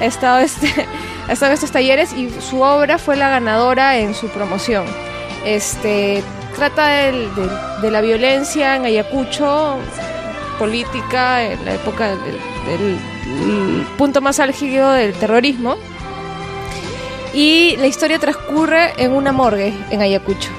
[0.00, 0.68] ha estado, este,
[1.28, 4.84] ha estado en estos talleres y su obra fue la ganadora en su promoción.
[5.44, 6.22] Este
[6.54, 9.76] trata de la violencia en Ayacucho,
[10.58, 12.18] política, en la época del,
[12.66, 15.76] del- el punto más álgido del terrorismo.
[17.32, 20.50] Y la historia transcurre en una morgue en Ayacucho.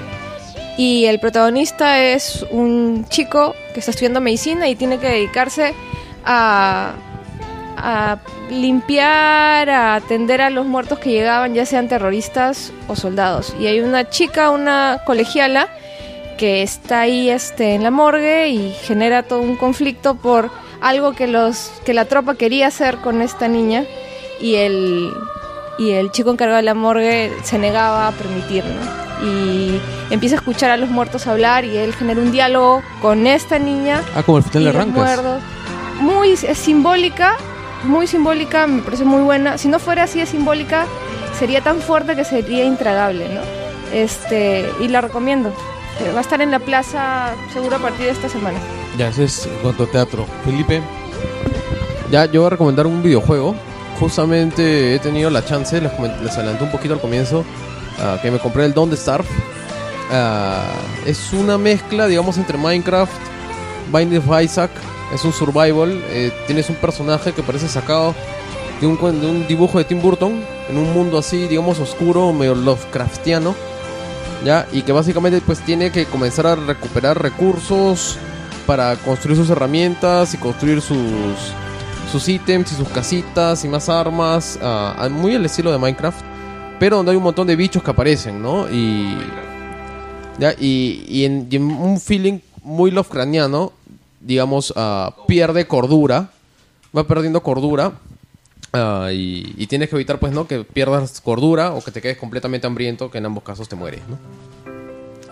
[0.77, 5.73] Y el protagonista es un chico que está estudiando medicina y tiene que dedicarse
[6.25, 6.93] a,
[7.83, 8.17] a
[8.49, 13.55] limpiar, a atender a los muertos que llegaban, ya sean terroristas o soldados.
[13.59, 15.67] Y hay una chica, una colegiala,
[16.37, 20.49] que está ahí este, en la morgue y genera todo un conflicto por
[20.81, 23.83] algo que, los, que la tropa quería hacer con esta niña
[24.39, 25.11] y el,
[25.77, 29.27] y el chico encargado de la morgue se negaba a permitir, ¿no?
[29.27, 29.79] Y
[30.09, 34.01] empieza a escuchar a los muertos hablar y él genera un diálogo con esta niña
[34.15, 34.95] Ah, como el final de Arrancas.
[34.95, 35.43] muertos.
[35.99, 37.35] Muy simbólica,
[37.83, 39.57] muy simbólica, me parece muy buena.
[39.57, 40.85] Si no fuera así de simbólica,
[41.37, 43.41] sería tan fuerte que sería intragable, ¿no?
[43.93, 45.49] Este, y la recomiendo.
[45.49, 48.59] Eh, Va a estar en la plaza seguro a partir de esta semana.
[48.97, 50.25] Ya, ese es en cuanto a teatro.
[50.45, 50.81] Felipe,
[52.11, 53.55] Ya, yo voy a recomendar un videojuego.
[53.99, 57.45] Justamente he tenido la chance, les, les adelanté un poquito al comienzo,
[57.99, 59.27] ah, que me compré el Don't Starve.
[60.11, 60.63] ah,
[61.05, 63.13] es una mezcla, digamos, entre Minecraft,
[63.93, 64.71] Binding of Isaac.
[65.13, 66.01] Es un survival.
[66.09, 68.15] eh, tienes un personaje que parece sacado
[68.79, 70.41] de un, de un dibujo de Tim Burton.
[70.69, 73.55] En un mundo así, digamos, oscuro, medio Lovecraftiano.
[74.45, 74.67] ¿Ya?
[74.71, 78.17] Y que básicamente pues tiene que comenzar a recuperar recursos
[78.65, 80.97] para construir sus herramientas y construir sus,
[82.11, 84.57] sus ítems y sus casitas y más armas.
[84.61, 86.21] ah, muy al estilo de Minecraft.
[86.79, 88.67] Pero donde hay un montón de bichos que aparecen, ¿no?
[88.67, 89.15] Y.
[90.39, 90.53] ¿ya?
[90.59, 93.73] Y, y en, y en un feeling muy Lovecraftiano,
[94.21, 96.29] digamos, ah, pierde cordura.
[96.95, 97.93] Va perdiendo cordura.
[98.73, 100.47] ah, y, tienes que evitar, pues, ¿no?
[100.47, 104.01] Que pierdas cordura o que te quedes completamente hambriento, que en ambos casos te mueres.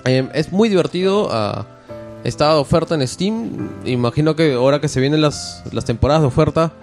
[0.05, 1.29] Eh, es muy divertido.
[1.31, 1.65] ah,
[2.23, 3.69] está de oferta en Steam.
[3.85, 6.73] Imagino que ahora que se vienen las, las temporadas de oferta,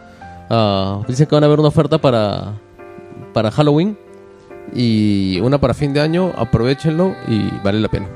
[1.08, 2.54] dicen que van a haber una oferta para,
[3.32, 3.98] para Halloween
[4.74, 6.32] y una para fin de año.
[6.36, 8.08] Aprovechenlo y vale la pena.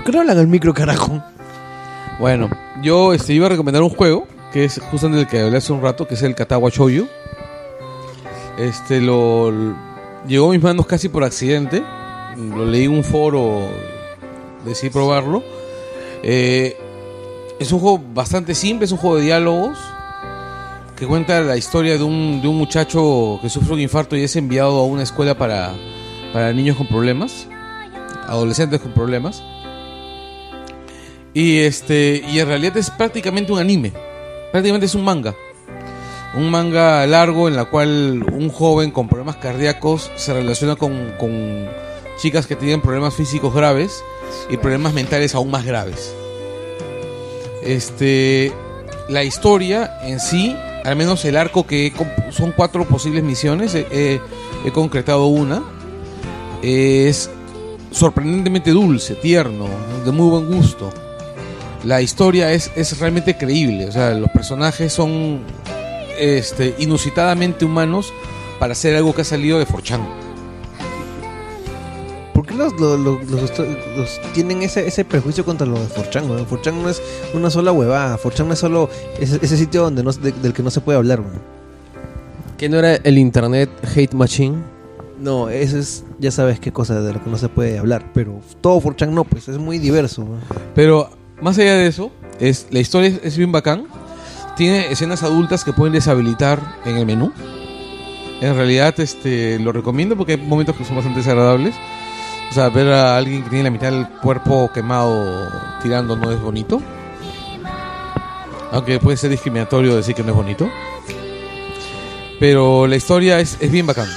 [0.00, 1.22] ¿Por qué no hablan al micro, carajo?
[2.18, 2.48] Bueno,
[2.82, 5.82] yo este, iba a recomendar un juego que es justamente el que hablé hace un
[5.82, 7.06] rato, que es el Katawa Shoujo.
[8.56, 9.52] Este lo
[10.26, 11.82] llegó a mis manos casi por accidente.
[12.34, 13.68] Lo leí en un foro,
[14.64, 15.42] decidí probarlo.
[16.22, 16.78] Eh,
[17.58, 19.76] es un juego bastante simple, es un juego de diálogos
[20.96, 24.34] que cuenta la historia de un, de un muchacho que sufre un infarto y es
[24.34, 25.74] enviado a una escuela para,
[26.32, 27.46] para niños con problemas,
[28.26, 29.42] adolescentes con problemas.
[31.32, 33.92] Y este y en realidad es prácticamente un anime.
[34.50, 35.34] Prácticamente es un manga.
[36.34, 41.68] Un manga largo en la cual un joven con problemas cardíacos se relaciona con, con
[42.20, 44.02] chicas que tienen problemas físicos graves
[44.48, 46.14] y problemas mentales aún más graves.
[47.62, 48.52] Este
[49.08, 51.92] la historia en sí, al menos el arco que
[52.30, 54.20] son cuatro posibles misiones, he
[54.72, 55.62] concretado una.
[56.62, 57.30] Es
[57.90, 59.66] sorprendentemente dulce, tierno,
[60.04, 60.92] de muy buen gusto
[61.84, 63.86] la historia es, es realmente creíble.
[63.86, 65.40] O sea, los personajes son
[66.18, 68.12] este, inusitadamente humanos
[68.58, 70.00] para hacer algo que ha salido de Forchan.
[72.34, 76.30] ¿Por qué los, los, los- los- los- tienen ese, ese prejuicio contra los de Forchan?
[76.30, 76.46] weón?
[76.46, 77.02] Forchan no es
[77.34, 78.16] una sola huevada.
[78.18, 80.96] Forchan no es solo ese, ese sitio donde no, de- del que no se puede
[80.98, 81.20] hablar.
[81.20, 81.40] weón.
[82.56, 84.58] ¿Qué no era el Internet Hate Machine?
[85.18, 88.10] No, eso es, ya sabes qué cosa de lo que no se puede hablar.
[88.14, 90.22] Pero todo Forchan no, pues es muy diverso.
[90.22, 90.40] weón.
[90.74, 93.86] Pero más allá de eso, es, la historia es, es bien bacán.
[94.56, 97.32] Tiene escenas adultas que pueden deshabilitar en el menú.
[98.40, 101.74] En realidad este, lo recomiendo porque hay momentos que son bastante desagradables.
[102.50, 105.48] O sea, ver a alguien que tiene la mitad del cuerpo quemado
[105.82, 106.82] tirando no es bonito.
[108.72, 110.70] Aunque puede ser discriminatorio decir que no es bonito.
[112.38, 114.08] Pero la historia es, es bien bacán.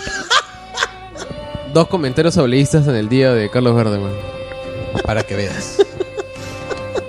[1.74, 4.14] Dos comentarios hableístas en el día de Carlos Verdeman.
[5.06, 5.80] Para que veas.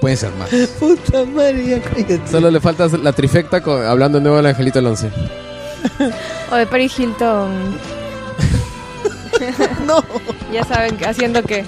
[0.05, 0.51] Pueden ser más.
[0.79, 2.21] Puta madre, ya cállate.
[2.31, 5.11] Solo le falta la trifecta con- hablando de nuevo del Angelito el 11.
[6.53, 7.79] O de Paris Hilton.
[9.87, 10.05] No.
[10.53, 11.65] Ya saben, que- haciendo que.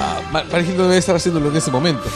[0.00, 2.04] Ah, Ma- Paris Hilton debe estar haciéndolo en ese momento.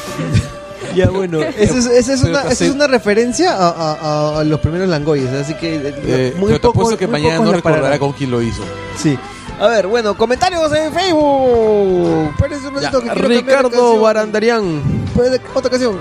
[0.94, 4.40] Ya bueno, esa es, esa es Pero una, esa es una referencia a, a- a-
[4.40, 6.80] a los primeros Langoyes, así que eh, Eh, muy pero te poco.
[6.80, 7.98] apuesto que muy mañana pocos no la recordará pararán.
[7.98, 8.62] con quién lo hizo.
[8.98, 9.18] Sí.
[9.58, 12.30] A ver, bueno, comentarios en Facebook.
[12.36, 14.02] Espérense un Ya, ratito que quiero cambiar de Ricardo canción.
[14.02, 15.01] Barandarian.
[15.14, 16.00] Puede- Otra canción.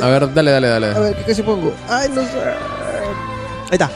[0.00, 0.86] A ver, dale, dale, dale.
[0.94, 1.74] A ver, ¿qué canción pongo?
[1.88, 2.38] Ay, no sé.
[2.42, 3.90] Ahí está.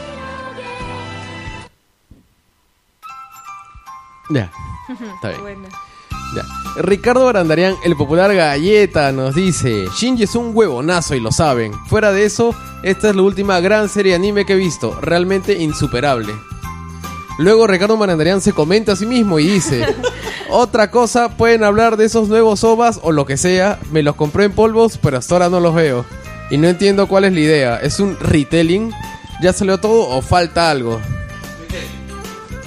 [4.29, 4.51] Ya.
[5.15, 5.41] Está bien.
[5.41, 5.67] Bueno.
[6.35, 6.43] Ya.
[6.81, 11.73] Ricardo Barandarian, el popular galleta, nos dice: Shinji es un huevonazo y lo saben.
[11.87, 15.53] Fuera de eso, esta es la última gran serie de anime que he visto, realmente
[15.53, 16.33] insuperable.
[17.37, 19.85] Luego Ricardo Barandarian se comenta a sí mismo y dice:
[20.49, 23.79] Otra cosa, pueden hablar de esos nuevos ovas o lo que sea.
[23.91, 26.05] Me los compré en polvos, pero hasta ahora no los veo.
[26.51, 27.77] Y no entiendo cuál es la idea.
[27.77, 28.91] ¿Es un retelling?
[29.41, 30.99] ¿Ya salió todo o falta algo?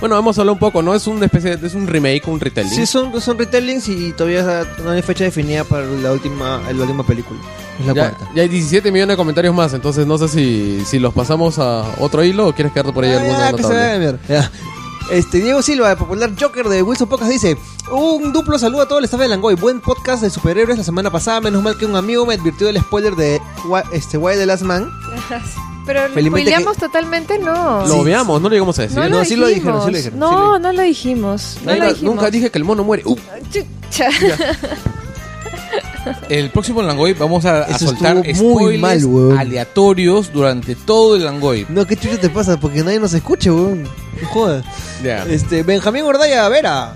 [0.01, 0.95] Bueno, hemos hablado un poco, ¿no?
[0.95, 2.71] Es una especie de, es un remake, un retelling.
[2.71, 7.05] Sí, son, son retellings y todavía no hay fecha definida para la última, la última
[7.05, 7.41] película.
[7.81, 8.29] Es la ya, cuarta.
[8.35, 11.85] ya hay 17 millones de comentarios más, entonces no sé si, si los pasamos a
[11.99, 14.19] otro hilo o quieres quedarte por ahí Ah, alguno ya, que se vaya a mierda.
[14.29, 14.51] Ya.
[15.11, 17.57] Este, Diego Silva, el popular Joker de Wilson Podcast, dice:
[17.91, 19.55] Un duplo saludo a todo el staff de Langoy.
[19.55, 21.41] Buen podcast de superhéroes la semana pasada.
[21.41, 24.65] Menos mal que un amigo me advirtió del spoiler de Why, este, Why the Last
[24.65, 24.91] Man.
[25.87, 27.87] Pero Felizmente spoileamos totalmente, no.
[27.87, 28.99] Lo veamos, no lo llegamos a decir.
[28.99, 29.85] No, no, lo sí lo dijeron, dijimos.
[29.87, 31.59] sí lo dijeron, No, sí lo- no lo dijimos.
[31.65, 32.15] No lo dijimos.
[32.15, 33.05] nunca dije que el mono muere.
[33.07, 33.17] Uh,
[33.51, 34.09] Chucha.
[36.29, 41.67] El próximo Langoy vamos a, soltar spoilers mal, aleatorios durante todo el Langoy.
[41.69, 42.59] No, ¿qué chucha te pasa?
[42.59, 43.83] Porque nadie nos escucha, weón.
[43.85, 44.65] No jodas.
[45.03, 45.25] Ya.
[45.27, 46.95] Este, Benjamín Gordaya, Vera.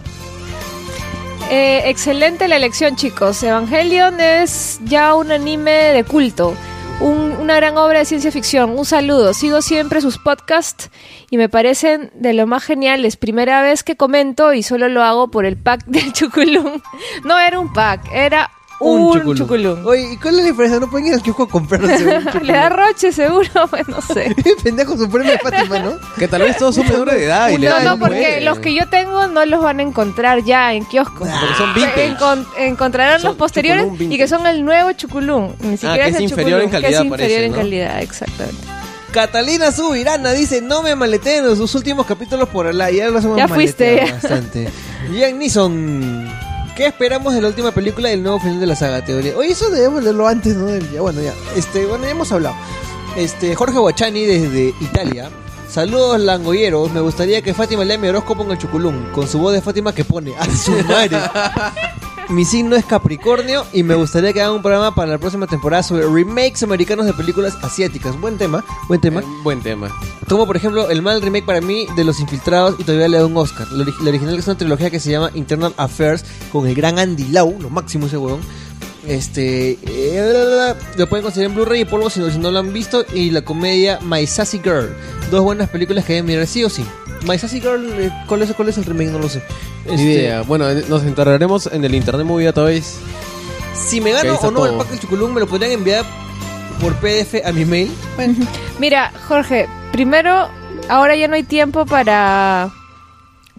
[1.51, 3.43] Eh, excelente la elección, chicos.
[3.43, 6.55] Evangelion es ya un anime de culto.
[7.01, 8.71] Un- una gran obra de ciencia ficción.
[8.79, 9.35] Un saludo.
[9.35, 10.89] Sigo siempre sus podcasts
[11.31, 13.17] y me parecen de lo más geniales.
[13.17, 16.81] Primera vez que comento y solo lo hago por el pack del chuculum.
[17.25, 18.51] No era un pack, era
[18.85, 19.87] un, chuculum.
[19.87, 20.81] Oye, ¿y cuál es la diferencia?
[20.81, 22.43] No pueden ir al kiosco a comprarse un chuculum.
[22.47, 23.49] Le da roche, seguro.
[23.71, 24.35] Pues no sé.
[24.65, 25.93] Pendejo supremo de Fátima, ¿no?
[26.19, 28.59] Que tal vez todos son menores de edad y le No, no, un porque los
[28.59, 31.29] que yo tengo no los van a encontrar ya en kioscos.
[31.29, 32.17] Porque son vintage.
[32.17, 35.53] Encon- encontrarán Son los posteriores y que son el nuevo chuculum.
[35.61, 37.51] Ni siquiera que es es el inferior en chuculum, que calidad, es inferior parece, en
[37.53, 37.57] ¿no?
[37.59, 38.67] calidad, exactamente.
[39.13, 42.91] Catalina Subirana dice, no me maleteen en sus últimos capítulos por Allah.
[42.91, 44.15] Ya los hemos Ya fuiste, maleteado ya.
[44.29, 44.69] bastante.
[45.13, 46.29] Ian Neeson,
[46.77, 49.05] ¿qué esperamos de la última película y el nuevo final de la saga?
[49.05, 49.37] Teoría.
[49.37, 50.67] Oye, eso debemos leerlo antes, ¿no?
[50.67, 51.33] Del- Ya, bueno, ya.
[51.57, 52.55] Este, bueno, ya hemos hablado.
[53.17, 55.29] Este, Jorge Guachani desde Italia.
[55.69, 59.55] Saludos langoyeros, me gustaría que Fátima lea mi horóscopo en el chuculum, con su voz
[59.55, 61.17] de Fátima que pone a su madre.
[62.33, 65.83] Mi signo es Capricornio y me gustaría que hagan un programa para la próxima temporada
[65.83, 68.19] sobre remakes americanos de películas asiáticas.
[68.19, 69.21] Buen tema, buen tema.
[69.21, 69.91] Eh, Buen tema.
[70.31, 73.27] Como por ejemplo el mal remake para mí de Los Infiltrados y todavía le da
[73.27, 73.71] un Oscar.
[73.73, 76.99] La, ori- la original es una trilogía que se llama Internal Affairs con el gran
[76.99, 78.41] Andy Lau, lo máximo ese huevón.
[79.07, 82.73] Este eh, lo pueden conseguir en Blu-ray y polvo si no, si no lo han
[82.73, 83.05] visto.
[83.13, 84.97] Y la comedia My Sassy Girl.
[85.31, 86.85] Dos buenas películas que deben mirar sí o sí.
[87.27, 89.11] My Sassy Girl, eh, ¿cuál es, cuál es el remake?
[89.11, 89.43] No lo sé.
[89.87, 90.43] Ni Este, idea.
[90.43, 92.97] Bueno, eh, nos enterraremos en el Internet Movie Database.
[93.75, 94.79] Si me gano está o no el todo.
[94.79, 96.05] pack del Chuculum, me lo podrían enviar
[96.81, 97.91] por PDF a mi mail.
[98.79, 100.49] Mira, Jorge, primero,
[100.89, 102.71] ahora ya no hay tiempo para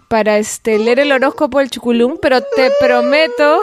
[0.08, 3.60] para este leer el horóscopo del chuculum, pero te prometo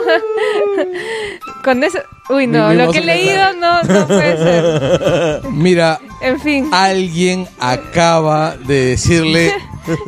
[1.62, 5.42] con eso, uy no, Mi- lo que he leído no no puede ser.
[5.50, 9.52] Mira, En fin, alguien acaba de decirle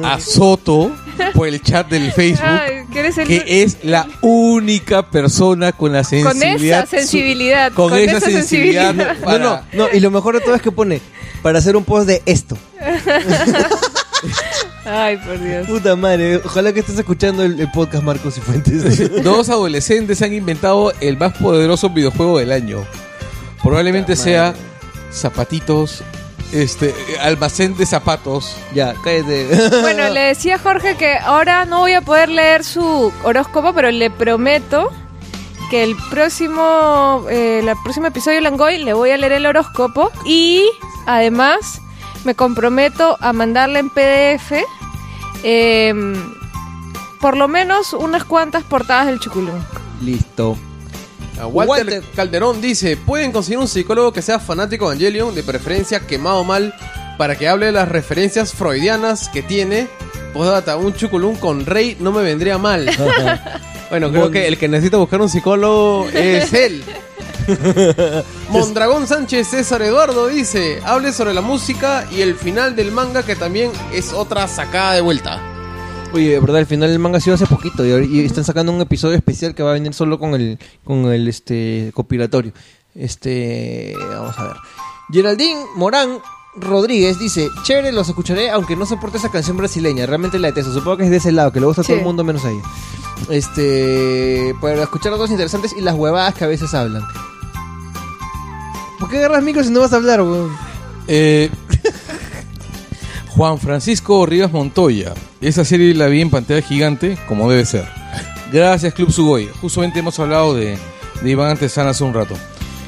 [0.02, 0.90] a Soto
[1.34, 5.92] por el chat del Facebook Ay, que eres el- que es la única persona con
[5.92, 6.84] la con sensibilidad.
[6.84, 8.92] esa sensibilidad, su- con, esa, sensibilidad.
[8.94, 11.00] No, para- no, no, y lo mejor de todo es que pone
[11.42, 12.56] para hacer un post de esto.
[14.84, 15.66] Ay, por Dios.
[15.66, 19.22] Puta madre, ojalá que estés escuchando el, el podcast Marcos y Fuentes.
[19.24, 22.84] Dos adolescentes han inventado el más poderoso videojuego del año.
[23.62, 24.54] Probablemente sea
[25.10, 26.02] zapatitos,
[26.52, 28.56] este, almacén de zapatos.
[28.74, 29.48] ya, cállate.
[29.80, 33.90] Bueno, le decía a Jorge que ahora no voy a poder leer su horóscopo, pero
[33.90, 34.92] le prometo
[35.70, 40.10] que el próximo, eh, el próximo episodio de Langoy le voy a leer el horóscopo
[40.26, 40.62] y
[41.06, 41.80] además
[42.24, 44.52] me comprometo a mandarle en PDF
[45.42, 46.14] em,
[47.20, 49.60] por lo menos unas cuantas portadas del chuculum.
[50.02, 50.56] Listo.
[51.40, 52.04] A Walter, Walter.
[52.14, 56.74] Calderón dice, pueden conseguir un psicólogo que sea fanático de Evangelion, de preferencia quemado mal,
[57.18, 59.88] para que hable de las referencias freudianas que tiene.
[60.32, 62.88] Postdata, un chuculum con rey no me vendría mal.
[63.90, 66.84] bueno, creo que el que necesita buscar un psicólogo es él.
[68.50, 73.36] Mondragón Sánchez César Eduardo dice, hable sobre la música y el final del manga que
[73.36, 75.40] también es otra sacada de vuelta.
[76.12, 78.80] Oye, de verdad, el final del manga ha sido hace poquito y, están sacando un
[78.80, 82.52] episodio especial que va a venir solo con el con el este compilatorio.
[82.94, 84.56] Este, vamos a ver.
[85.10, 86.20] Geraldine Morán
[86.54, 90.72] Rodríguez dice, "Chévere, los escucharé aunque no soporte esa canción brasileña, realmente la detesto.
[90.72, 92.50] Supongo que es de ese lado, que le gusta a todo el mundo menos a
[92.50, 92.62] ella."
[93.28, 97.02] Este, para escuchar las dos interesantes y las huevadas que a veces hablan.
[99.04, 100.56] ¿Por qué agarras micro si no vas a hablar, weón?
[101.08, 101.50] Eh,
[103.36, 105.12] Juan Francisco Rivas Montoya.
[105.42, 107.86] Esa serie la vi en pantalla gigante, como debe ser.
[108.50, 109.50] Gracias, Club Sugoi.
[109.60, 110.78] Justamente hemos hablado de,
[111.20, 112.34] de Iván Antesana hace un rato.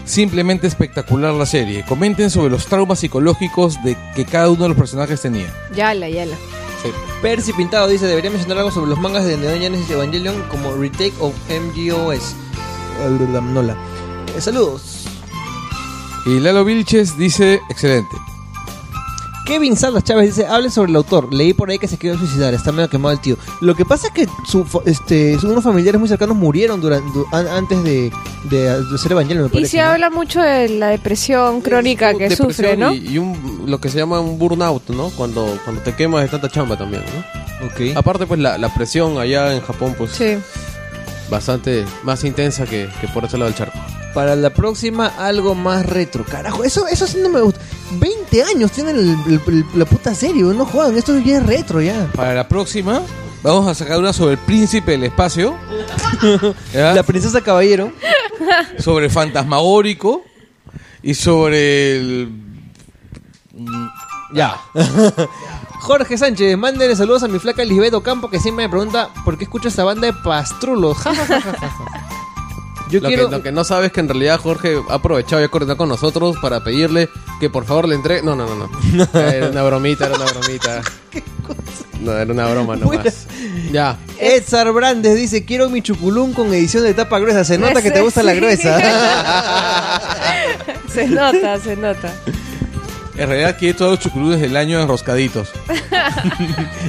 [0.07, 1.85] Simplemente espectacular la serie.
[1.87, 5.53] Comenten sobre los traumas psicológicos de que cada uno de los personajes tenía.
[5.75, 6.35] Yala, yala.
[7.21, 11.13] Percy Pintado dice, debería mencionar algo sobre los mangas de Neon Genesis Evangelion como Retake
[11.21, 12.35] of MGOS.
[13.53, 13.77] Nola.
[14.35, 14.96] Eh, saludos.
[16.27, 18.17] Y Lalo Vilches dice, excelente.
[19.47, 21.33] Kevin Salas Chávez dice, hable sobre el autor.
[21.33, 23.37] Leí por ahí que se quedó suicidar, está medio quemado el tío.
[23.61, 27.27] Lo que pasa es que su, fa- este, unos familiares muy cercanos murieron durante, du-
[27.31, 28.11] an- antes de,
[28.51, 29.71] de, de ser Evangelion, me Y parece.
[29.71, 29.85] se ¿no?
[29.91, 32.93] habla mucho de la depresión crónica que Depresión sufre, ¿no?
[32.93, 35.11] Y, y un, lo que se llama un burnout, ¿no?
[35.11, 37.67] Cuando, cuando te quemas de tanta chamba también, ¿no?
[37.69, 37.97] Ok.
[37.97, 40.39] Aparte, pues la, la presión allá en Japón, pues Sí.
[41.31, 43.79] bastante más intensa que, que por ese lado del charco.
[44.17, 46.25] Para la próxima, algo más retro.
[46.25, 47.61] Carajo, eso, eso sí no me gusta.
[48.01, 51.83] 20 años tiene el- el- el- la puta serie, no jodan, esto ya es retro
[51.83, 52.11] ya.
[52.15, 53.03] Para la próxima,
[53.43, 55.55] vamos a sacar una sobre el príncipe del espacio.
[56.73, 56.95] ¿ya?
[56.95, 57.93] La princesa caballero.
[58.79, 60.23] sobre fantasmagórico
[61.03, 62.29] y sobre el
[63.53, 63.87] mm,
[64.33, 64.57] Ya.
[65.81, 69.45] Jorge Sánchez, mándele saludos a mi flaca Lisbeth Ocampo que siempre me pregunta por qué
[69.45, 70.97] escucho esta banda de pastrulos.
[70.97, 71.71] Ja, ja, ja, ja, ja.
[72.91, 73.29] Yo Lo, quiero...
[73.29, 75.77] que, lo que no sabes es que en realidad Jorge ha aprovechado y ha coordinado
[75.77, 77.09] con nosotros para pedirle
[77.41, 78.23] que por favor le entregue.
[78.23, 78.71] No, no, no, no.
[79.21, 80.83] Era una bromita, era una bromita.
[81.99, 83.27] No, era una broma nomás.
[83.73, 83.97] Ya.
[84.21, 87.43] Edsar Brandes dice, quiero mi chuculún con edición de tapa gruesa.
[87.43, 88.79] Se nota que te gusta la gruesa.
[90.93, 92.13] Se nota, se nota.
[93.17, 95.49] En realidad quiere todos los chuculudes del año enroscaditos.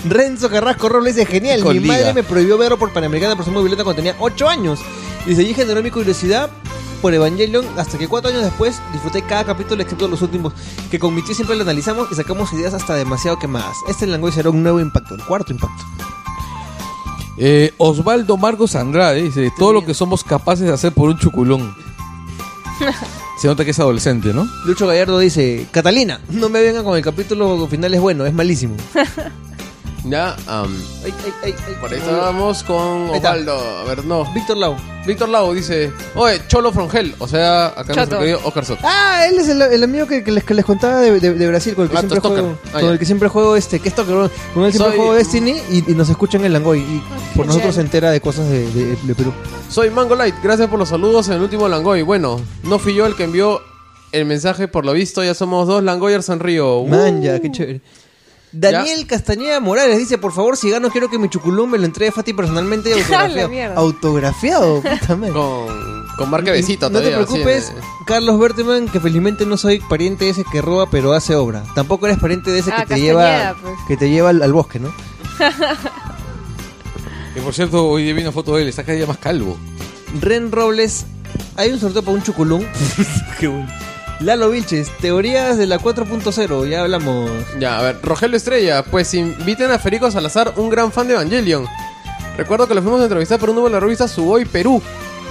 [0.08, 1.94] Renzo Carrasco Robles dice, genial, Con mi liga.
[1.94, 4.80] madre me prohibió verlo por Panamericana por ser muy violenta cuando tenía 8 años.
[5.28, 6.50] Dice, y generó mi curiosidad
[7.02, 10.54] por Evangelion hasta que 4 años después disfruté cada capítulo excepto los últimos,
[10.90, 13.76] que con mi tío siempre lo analizamos y sacamos ideas hasta demasiado quemadas.
[13.90, 15.84] Este en Langoy será un nuevo impacto, el cuarto impacto.
[17.38, 21.76] Eh, Osvaldo Marcos Andrade dice, todo lo que somos capaces de hacer por un chuculón.
[23.38, 24.48] Se nota que es adolescente, ¿no?
[24.66, 28.76] Lucho Gallardo dice, Catalina, no me vengan con el capítulo final es bueno, es malísimo.
[30.10, 30.36] Ya.
[30.48, 31.74] am, Ay, ay, ay, ay.
[31.80, 33.10] por ahí estábamos con.
[33.10, 33.58] Osvaldo.
[33.58, 34.32] A ver, no.
[34.34, 34.76] Víctor Lau.
[35.06, 37.16] Víctor Lau dice: Oye, Cholo from Hell.
[37.20, 38.82] O sea, acá nuestro querido Oscar Soto.
[38.84, 41.48] Ah, él es el, el amigo que, que les, que les contaba de, de- de
[41.48, 42.58] Brasil, con el que Ah, siempre juego.
[42.68, 42.90] Ah, con ya.
[42.92, 45.92] el que siempre juego este, que es Toker, con él siempre Soy- juego Destiny y,
[45.92, 46.80] y nos escuchan en Langoy.
[46.80, 47.02] Y
[47.36, 49.34] por qué nosotros se entera de cosas de, de- de Perú.
[49.70, 50.36] Soy Mango Light.
[50.44, 52.02] Gracias por los saludos en el último Langoy.
[52.02, 53.62] Bueno, no fui yo el que envió
[54.12, 54.68] el mensaje.
[54.68, 56.80] Por lo visto, ya somos dos Langoyers en Río.
[56.80, 56.88] Uh.
[56.88, 57.82] Man, ya, qué chévere.
[58.52, 62.12] Daniel Castañeda Morales dice, por favor, si gano, quiero que mi chuculum me lo entregue
[62.12, 62.94] Fati personalmente
[63.76, 63.76] autografiado.
[63.80, 64.84] autografiado.
[65.34, 67.74] Con, con marca de besito No te preocupes.
[68.06, 71.64] Carlos Berteman, que felizmente no soy pariente de ese que roba pero hace obra.
[71.76, 73.76] Tampoco eres pariente de ese Ah, que te lleva pues.
[73.88, 74.94] que te lleva al, al bosque, ¿no?
[77.34, 79.58] Que por cierto, hoy día vi una foto de él, está cada día más calvo.
[80.22, 81.06] Ren Robles,
[81.56, 82.64] hay un sorteo para un chuculum.
[83.40, 83.68] Qué bueno.
[84.20, 87.30] Lalo Vilches, teorías de la 4.0, ya hablamos.
[87.60, 91.68] Ya, a ver, Rogelio Estrella, pues inviten a Federico Salazar, un gran fan de Evangelion.
[92.36, 94.82] Recuerdo que lo fuimos a entrevistar por un número de la revista Suboy Perú.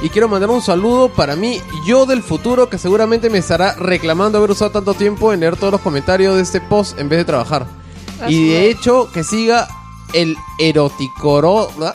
[0.03, 4.39] Y quiero mandar un saludo para mí, yo del futuro, que seguramente me estará reclamando
[4.39, 7.25] haber usado tanto tiempo en leer todos los comentarios de este post en vez de
[7.25, 7.67] trabajar.
[8.21, 8.77] Así y de es.
[8.77, 9.67] hecho, que siga
[10.13, 11.71] el eroticoro...
[11.77, 11.95] ¿verdad?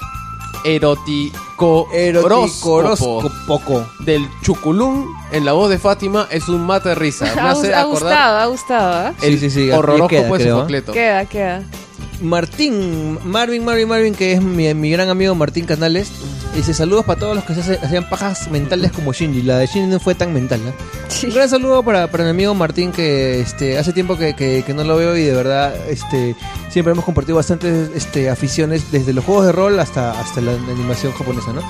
[0.64, 1.88] Erotico...
[1.92, 3.86] horóscopo poco.
[4.00, 7.26] del chuculún en la voz de Fátima es un mate de risa.
[7.36, 9.14] Me Ha, hace ha gustado, ha gustado, ¿ah?
[9.20, 10.50] Sí, sí, sí, horroróscopo queda, de creo, ¿eh?
[10.52, 10.92] Sofocleto.
[10.92, 11.64] Queda, queda.
[12.22, 16.12] Martín, Marvin, Marvin, Marvin, que es mi, mi gran amigo Martín Canales,
[16.56, 19.42] dice saludos para todos los que se hace- hacían pajas mentales como Shinji.
[19.44, 20.74] La de Shinji no fue tan mental, ¿no?
[21.08, 21.28] Sí.
[21.28, 24.74] Un gran saludo para, para mi amigo Martín, que este, hace tiempo que, que- que
[24.74, 26.36] no lo veo y de verdad este,
[26.70, 31.14] siempre hemos compartido bastantes este, aficiones, desde los juegos de rol hasta, hasta la animación
[31.14, 31.62] japonesa, ¿no?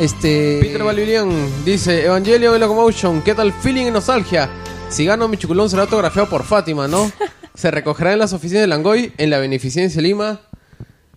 [0.00, 1.30] Este, Peter Valerian
[1.64, 4.48] dice Evangelio de Locomotion, ¿qué tal feeling y nostalgia?
[4.88, 7.10] Si gano mi chuculón será autografiado por Fátima, ¿no?
[7.54, 10.40] Se recogerá en las oficinas de Langoy, en la Beneficencia Lima.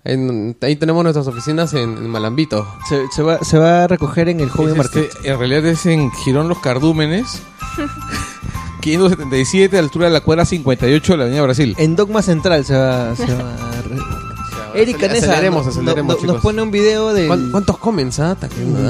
[0.06, 2.66] En- ahí tenemos nuestras oficinas en, en Malambito.
[2.88, 5.03] se, se va, se va a recoger en el Hobby Es Market.
[5.11, 7.42] este, en realidad es en Girón Los Cardúmenes,
[8.82, 11.75] 577, altura de la cuadra 58 de la Avenida Brasil.
[11.80, 14.35] En Dogma Central se va, se va a
[14.76, 16.34] Eric Canesa aceleremos, no- aceleremos, no- no- chicos.
[16.36, 18.38] nos pone un video de ¿Cuán- ¿Cuántos comments, ah?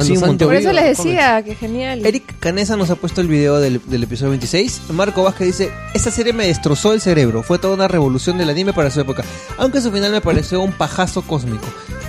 [0.03, 0.47] Sí, montón.
[0.47, 1.03] Por eso les comments.
[1.03, 2.05] decía que genial.
[2.05, 4.81] Eric Canesa nos ha puesto el video del, del episodio 26.
[4.89, 7.43] Marco Vázquez dice, esta serie me destrozó el cerebro.
[7.43, 9.23] Fue toda una revolución del anime para su época.
[9.57, 11.65] Aunque su final me pareció un pajazo cósmico.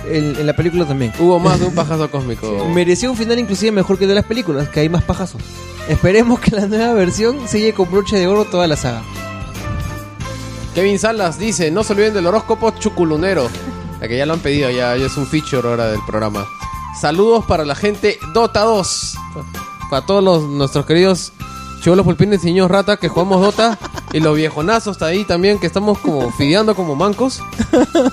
[0.09, 1.11] En, en la película también.
[1.19, 2.65] Hubo más de un pajazo cósmico.
[2.73, 5.41] Mereció un final inclusive mejor que el de las películas, que hay más pajazos.
[5.89, 9.03] Esperemos que la nueva versión selle con broche de oro toda la saga.
[10.77, 13.49] Kevin Salas dice, no se olviden del horóscopo chuculunero.
[13.99, 16.45] La que ya lo han pedido, ya, es un feature ahora del programa.
[17.01, 19.15] Saludos para la gente Dota 2.
[19.89, 21.33] Para todos los, nuestros queridos
[21.81, 23.79] chivolos pulpines y niños rata que jugamos Dota.
[24.13, 27.41] Y los viejonazos está ahí también que estamos como fideando como mancos.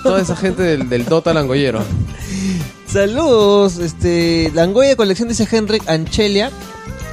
[0.02, 1.82] Toda esa gente del, del Dota langollero.
[2.86, 6.50] Saludos, este Langoya Colección dice Henrik Anchelia.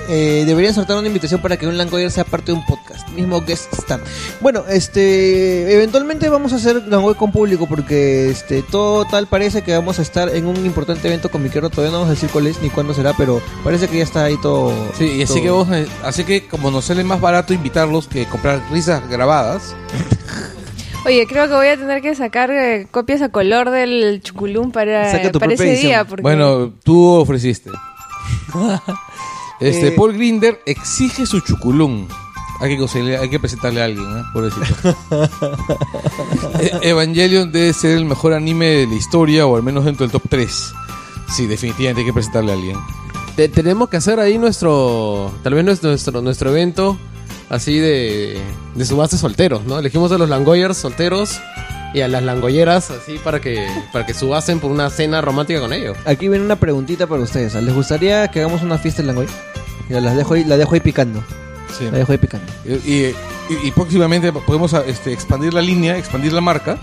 [0.10, 3.42] Eh, deberían soltar una invitación para que un Langoyer sea parte de un podcast, mismo
[3.42, 4.00] guest star.
[4.40, 9.74] Bueno, este, eventualmente vamos a hacer Langoy con público porque este todo tal parece que
[9.74, 11.70] vamos a estar en un importante evento con Miquero.
[11.70, 14.24] Todavía no vamos a decir cuál es ni cuándo será, pero parece que ya está
[14.24, 14.74] ahí todo.
[14.98, 15.44] Sí, y así todo.
[15.44, 19.76] que, vos, eh, así que como nos sale más barato invitarlos que comprar risas grabadas,
[21.04, 25.12] Oye, creo que voy a tener que sacar eh, copias a color del chuculum para,
[25.12, 25.74] Saca tu para ese día.
[25.74, 26.08] edición.
[26.08, 26.22] Porque...
[26.22, 27.72] bueno, tú ofreciste.
[29.62, 29.92] Este, Eh.
[29.92, 32.08] Paul Grinder exige su chuculum.
[32.60, 34.22] Hay que, conseguirle- hay que presentarle a alguien, ¿eh?
[34.34, 34.66] Pobrecito.
[36.60, 40.12] Eh, Evangelion debe ser el mejor anime de la historia, o al menos dentro del
[40.12, 40.74] top 3.
[41.36, 42.78] Sí, definitivamente hay que presentarle a alguien.
[43.36, 46.98] Te- tenemos que hacer ahí nuestro, tal vez nuestro, nuestro, nuestro evento
[47.50, 48.40] así de,
[48.76, 49.80] de subasta solteros, ¿no?
[49.80, 51.40] Elegimos a los Langoyers solteros
[51.94, 55.74] y a las langolleras así para que para que subasen por una cena romántica con
[55.74, 55.98] ellos.
[56.06, 57.56] Aquí viene una preguntita para ustedes.
[57.56, 59.28] ¿Les gustaría que hagamos una fiesta en Langoy?
[59.92, 61.24] Ya las dejo ahí, la dejo ahí picando.
[61.78, 61.86] Sí.
[61.86, 62.52] La dejo ahí picando.
[62.66, 63.16] Y, y-
[63.64, 66.78] y- próximamente podemos a- este, expandir la línea, expandir la marca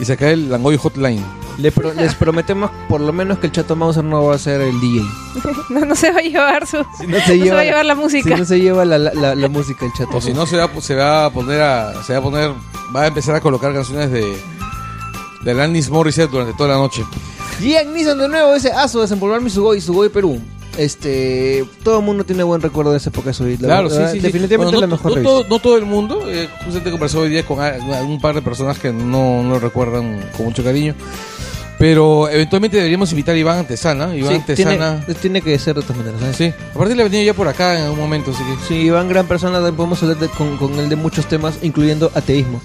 [0.00, 1.24] y sacar el Langoy Hotline.
[1.58, 4.60] Le pro- les prometemos por lo menos que el Chato Mauser no va a ser
[4.60, 5.02] el DJ.
[5.70, 6.84] No, no se va a llevar su.
[6.98, 8.28] Si no no se va a llevar la música.
[8.34, 10.56] Si no se lleva la, la, la- la música el Chato O si no, se
[10.58, 12.50] va, se va a poner a, se va a poner,
[12.94, 14.36] va a empezar a colocar canciones de,
[15.42, 17.04] de Alanis Morissette durante toda la noche.
[17.58, 20.40] Gian Nissan de nuevo dice Aso, desempolvar mi Sugoi, Sugoi Perú.
[20.78, 23.56] Este, todo el mundo tiene buen recuerdo de esa época de Sugoi.
[23.58, 24.22] La Claro, sí, verdad, sí, sí.
[24.26, 26.22] Definitivamente Bueno, la no, mejor no todo, no todo el mundo.
[26.28, 30.20] Eh, justamente conversé hoy día con un par de personas que no, no lo recuerdan
[30.36, 30.94] con mucho cariño.
[31.78, 34.16] Pero eventualmente deberíamos invitar a Iván Antesana.
[34.16, 35.00] Iván Sí, Antesana.
[35.04, 36.20] tiene, tiene que ser de todas maneras.
[36.20, 36.36] ¿sabes?
[36.36, 38.66] Sí, aparte le ha venido ya por acá en algún momento, así que.
[38.66, 42.62] Sí, Iván, gran persona, podemos hablar de- con, con él de muchos temas, incluyendo ateísmo.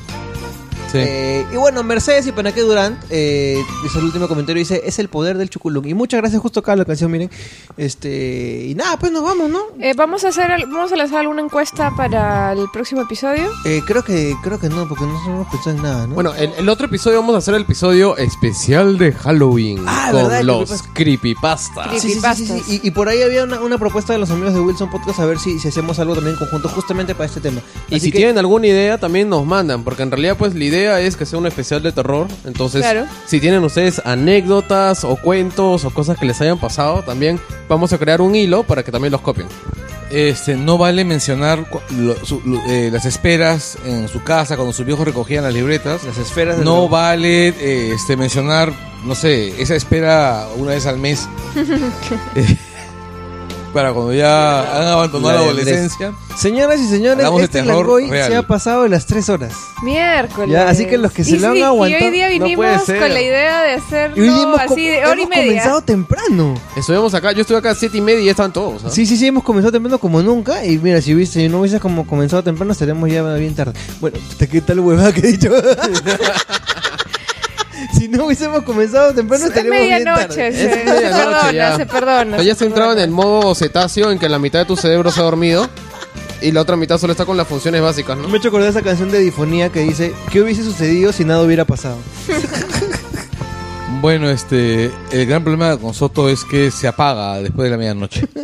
[0.92, 0.98] Sí.
[1.00, 5.08] Eh, y bueno, Mercedes y Panaque Durant, eh, dice el último comentario, dice, es el
[5.08, 5.86] poder del chuculum.
[5.88, 7.30] Y muchas gracias justo acá la canción, miren.
[7.78, 9.60] Este, y nada, pues nos vamos, ¿no?
[9.80, 13.50] Eh, vamos a hacer, al- vamos a lanzar alguna encuesta para el próximo episodio.
[13.66, 16.16] Eh, creo que creo que no, porque no hemos pensado en nada, ¿no?
[16.16, 20.24] Bueno, el, el otro episodio vamos a hacer el episodio especial de Halloween Ah, con
[20.24, 20.44] ¿verdad?
[20.44, 21.88] los creepypastas.
[21.88, 22.80] Creepy- Sí, sí, sí, sí, sí.
[22.84, 25.26] Y, y por ahí había una, una propuesta de los amigos de Wilson Podcast a
[25.26, 27.62] ver si, si hacemos algo también en conjunto justamente para este tema.
[27.90, 30.64] Y Así si que- tienen alguna idea, también nos mandan, porque en realidad pues la
[30.64, 32.28] idea es que sea un especial de terror.
[32.46, 33.06] Entonces, Claro.
[33.28, 37.98] si tienen ustedes anécdotas o cuentos o cosas que les hayan pasado, también vamos a
[37.98, 39.48] crear un hilo para que también los copien.
[40.10, 41.66] Este, no vale mencionar
[41.98, 46.04] lo- su- lo- eh, las esperas en su casa cuando sus viejos recogían las libretas.
[46.04, 48.74] las esferas No vale eh, este, mencionar,
[49.06, 51.30] no sé, esa espera una vez al mes.
[53.74, 56.14] Para cuando ya han abandonado la, adolescencia.
[56.38, 58.30] Señoras y señores, Hablamos de este terror Langoy real.
[58.30, 59.54] se ha pasado de las 3 horas.
[59.82, 60.50] Miércoles.
[60.52, 62.32] Ya, así que los que se Y lo han sí, aguantado- Y hoy día no
[62.34, 63.00] vinimos puede ser.
[63.00, 65.46] con la idea de Y hacerlo hoy hemos, co- así de hora y hemos media.
[65.46, 66.54] comenzado temprano.
[66.76, 68.82] Estuvimos acá, yo estuve acá a siete y media y ya estaban todos.
[68.94, 70.66] Sí, sí, sí, hemos comenzado temprano como nunca.
[70.66, 73.74] Y mira, si, hubiese, si no hubiese como comenzado temprano, estaríamos ya bien tarde.
[74.02, 75.50] Bueno, puta, ¿qué tal huevada que he dicho?
[77.98, 80.52] si no hubiésemos comenzado temprano, Es estaríamos bien medianoche, tarde.
[80.54, 81.76] se, Es se medianoche perdona, ya.
[81.78, 82.36] se perdona.
[82.38, 84.66] O sea, ya se se entraba en el modo cetáceo en que la mitad de
[84.66, 85.68] tu cerebro se ha dormido
[86.42, 88.28] y la otra mitad solo está con las funciones básicas, ¿no?
[88.28, 91.24] Me he hecho acordar de esa canción de Difonía que dice: ¿Qué hubiese sucedido si
[91.24, 91.98] nada hubiera pasado?
[94.02, 98.28] Bueno, este, el gran problema con Soto es que se apaga después de la medianoche.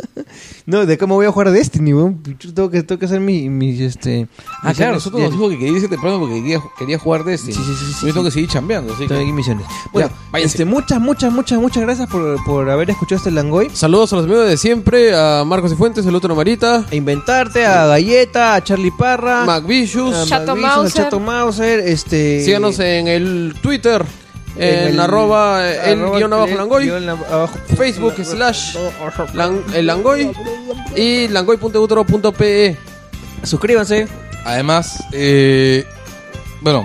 [0.66, 2.22] No, ¿de cómo voy a jugar Destiny, weón?
[2.38, 4.28] Yo Tengo que, tengo que hacer mi, mi, este...
[4.62, 7.54] Ah, claro, Soto nos dijo que quería irse temprano porque quería, quería jugar Destiny.
[7.54, 8.28] Sí, sí, sí, sí, Yo tengo sí.
[8.28, 9.24] que seguir chambeando, así Tengo que...
[9.24, 9.64] aquí misiones.
[9.94, 10.56] Bueno, váyanse.
[10.58, 13.70] este, muchas, muchas, muchas, muchas gracias por, por haber escuchado este Langoy.
[13.72, 17.64] Saludos a los amigos de siempre, a Marcos y Fuentes, el otro Marita, A Inventarte,
[17.64, 20.14] a Galleta, a Charlie Parra, Mac Vicious.
[20.14, 21.04] a Chato Mauser.
[21.04, 22.44] Chato Mauser, este...
[22.44, 24.04] Síganos en el Twitter,
[24.58, 26.90] en, el- arroba eh, el arroba guion abajo Langoy,
[27.76, 28.76] Facebook slash
[29.74, 30.30] el Langoy
[30.96, 32.76] y langoy.utero.pe.
[33.44, 34.08] Suscríbanse.
[34.44, 35.84] Además, eh,
[36.60, 36.84] bueno,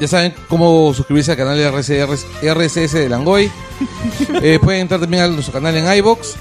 [0.00, 3.50] ya saben cómo suscribirse al canal de RCS, RSS de Langoy.
[4.42, 6.34] Eh, pueden entrar también a nuestro canal en iBox.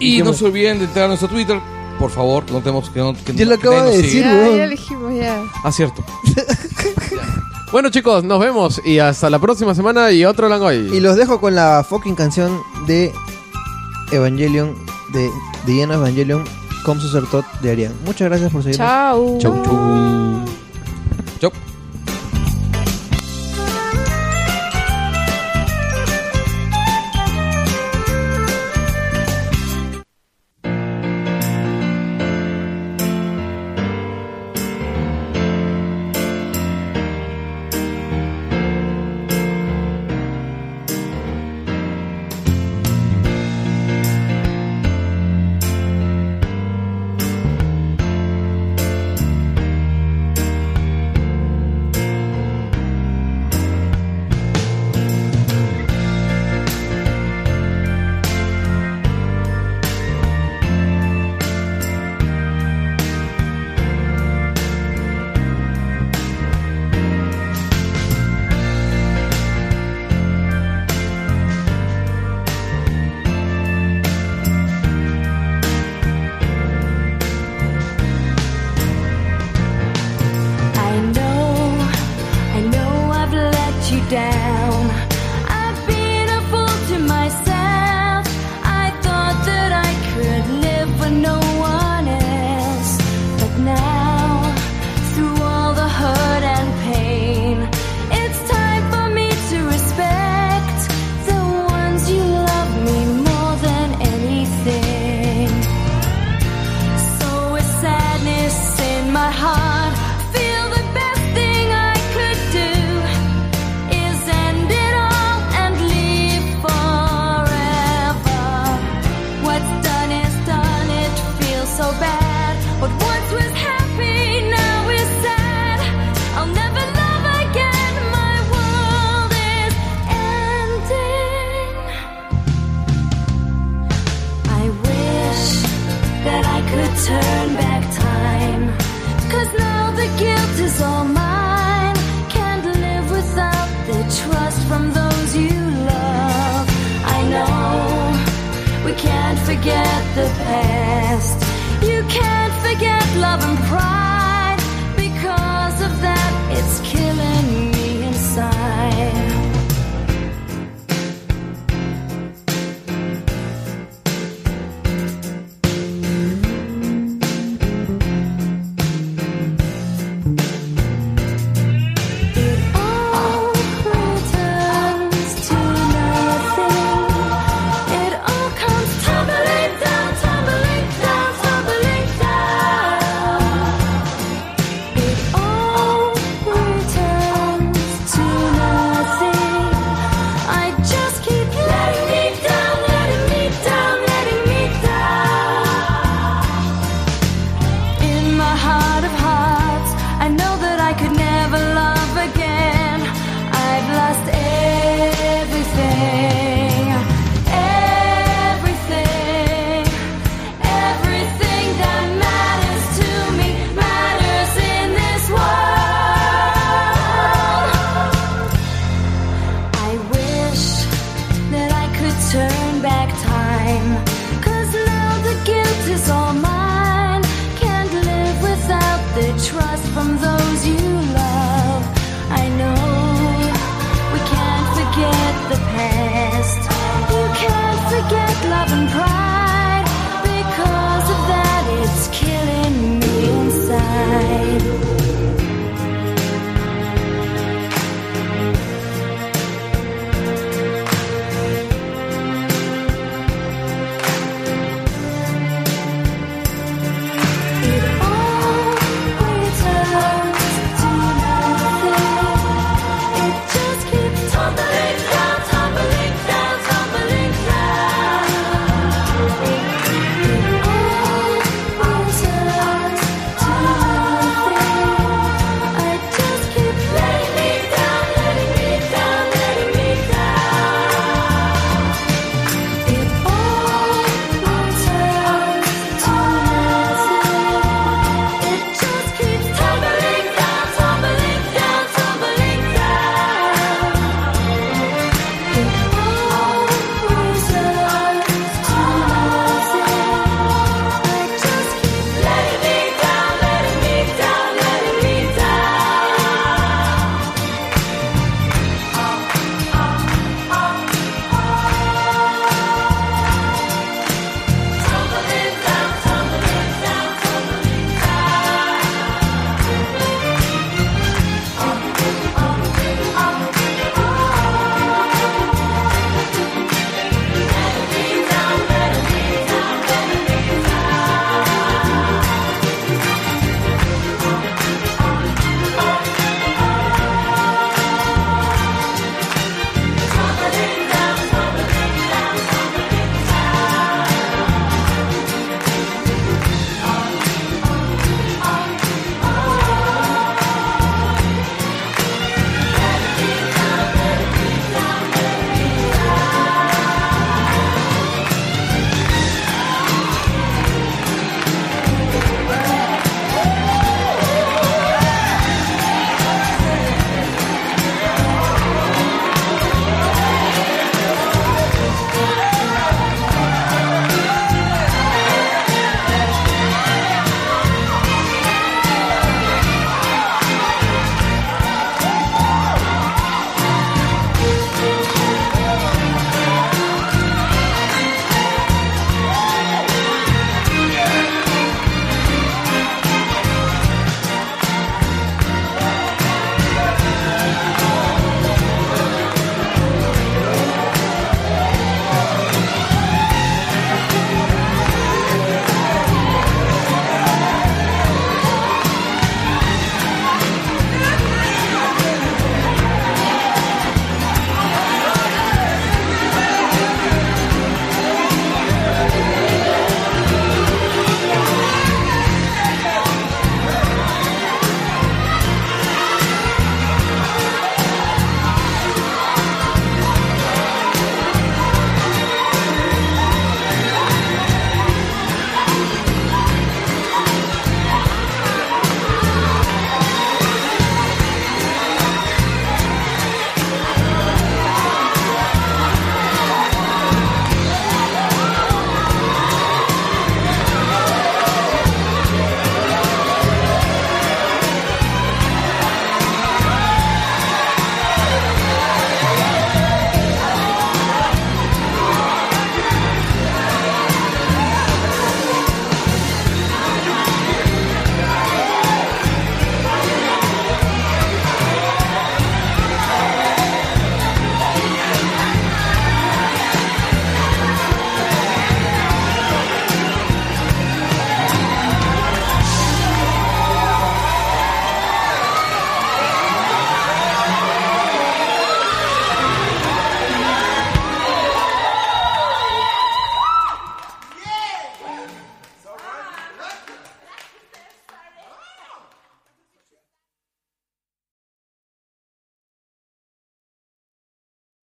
[0.00, 1.60] ¿Y no se olviden de entrar a nuestro Twitter.
[1.98, 4.32] Por favor, no tenemos que no, que Ya lo que acabo de decir, siga.
[4.32, 4.56] Ya, weón.
[4.56, 5.42] ya elegimos, ya.
[5.64, 6.04] Ah, cierto.
[7.70, 10.90] Bueno chicos, nos vemos y hasta la próxima semana y otro Langoy.
[10.90, 13.12] Y los dejo con la fucking canción de
[14.10, 14.74] Evangelion,
[15.12, 15.30] de,
[15.66, 16.44] Ian Evangelion,
[16.82, 17.92] Come Tot de Arián.
[18.06, 18.88] Muchas gracias por seguirnos.
[18.88, 19.38] Chao.
[19.38, 20.44] Chau, chau.
[21.40, 21.52] Chau.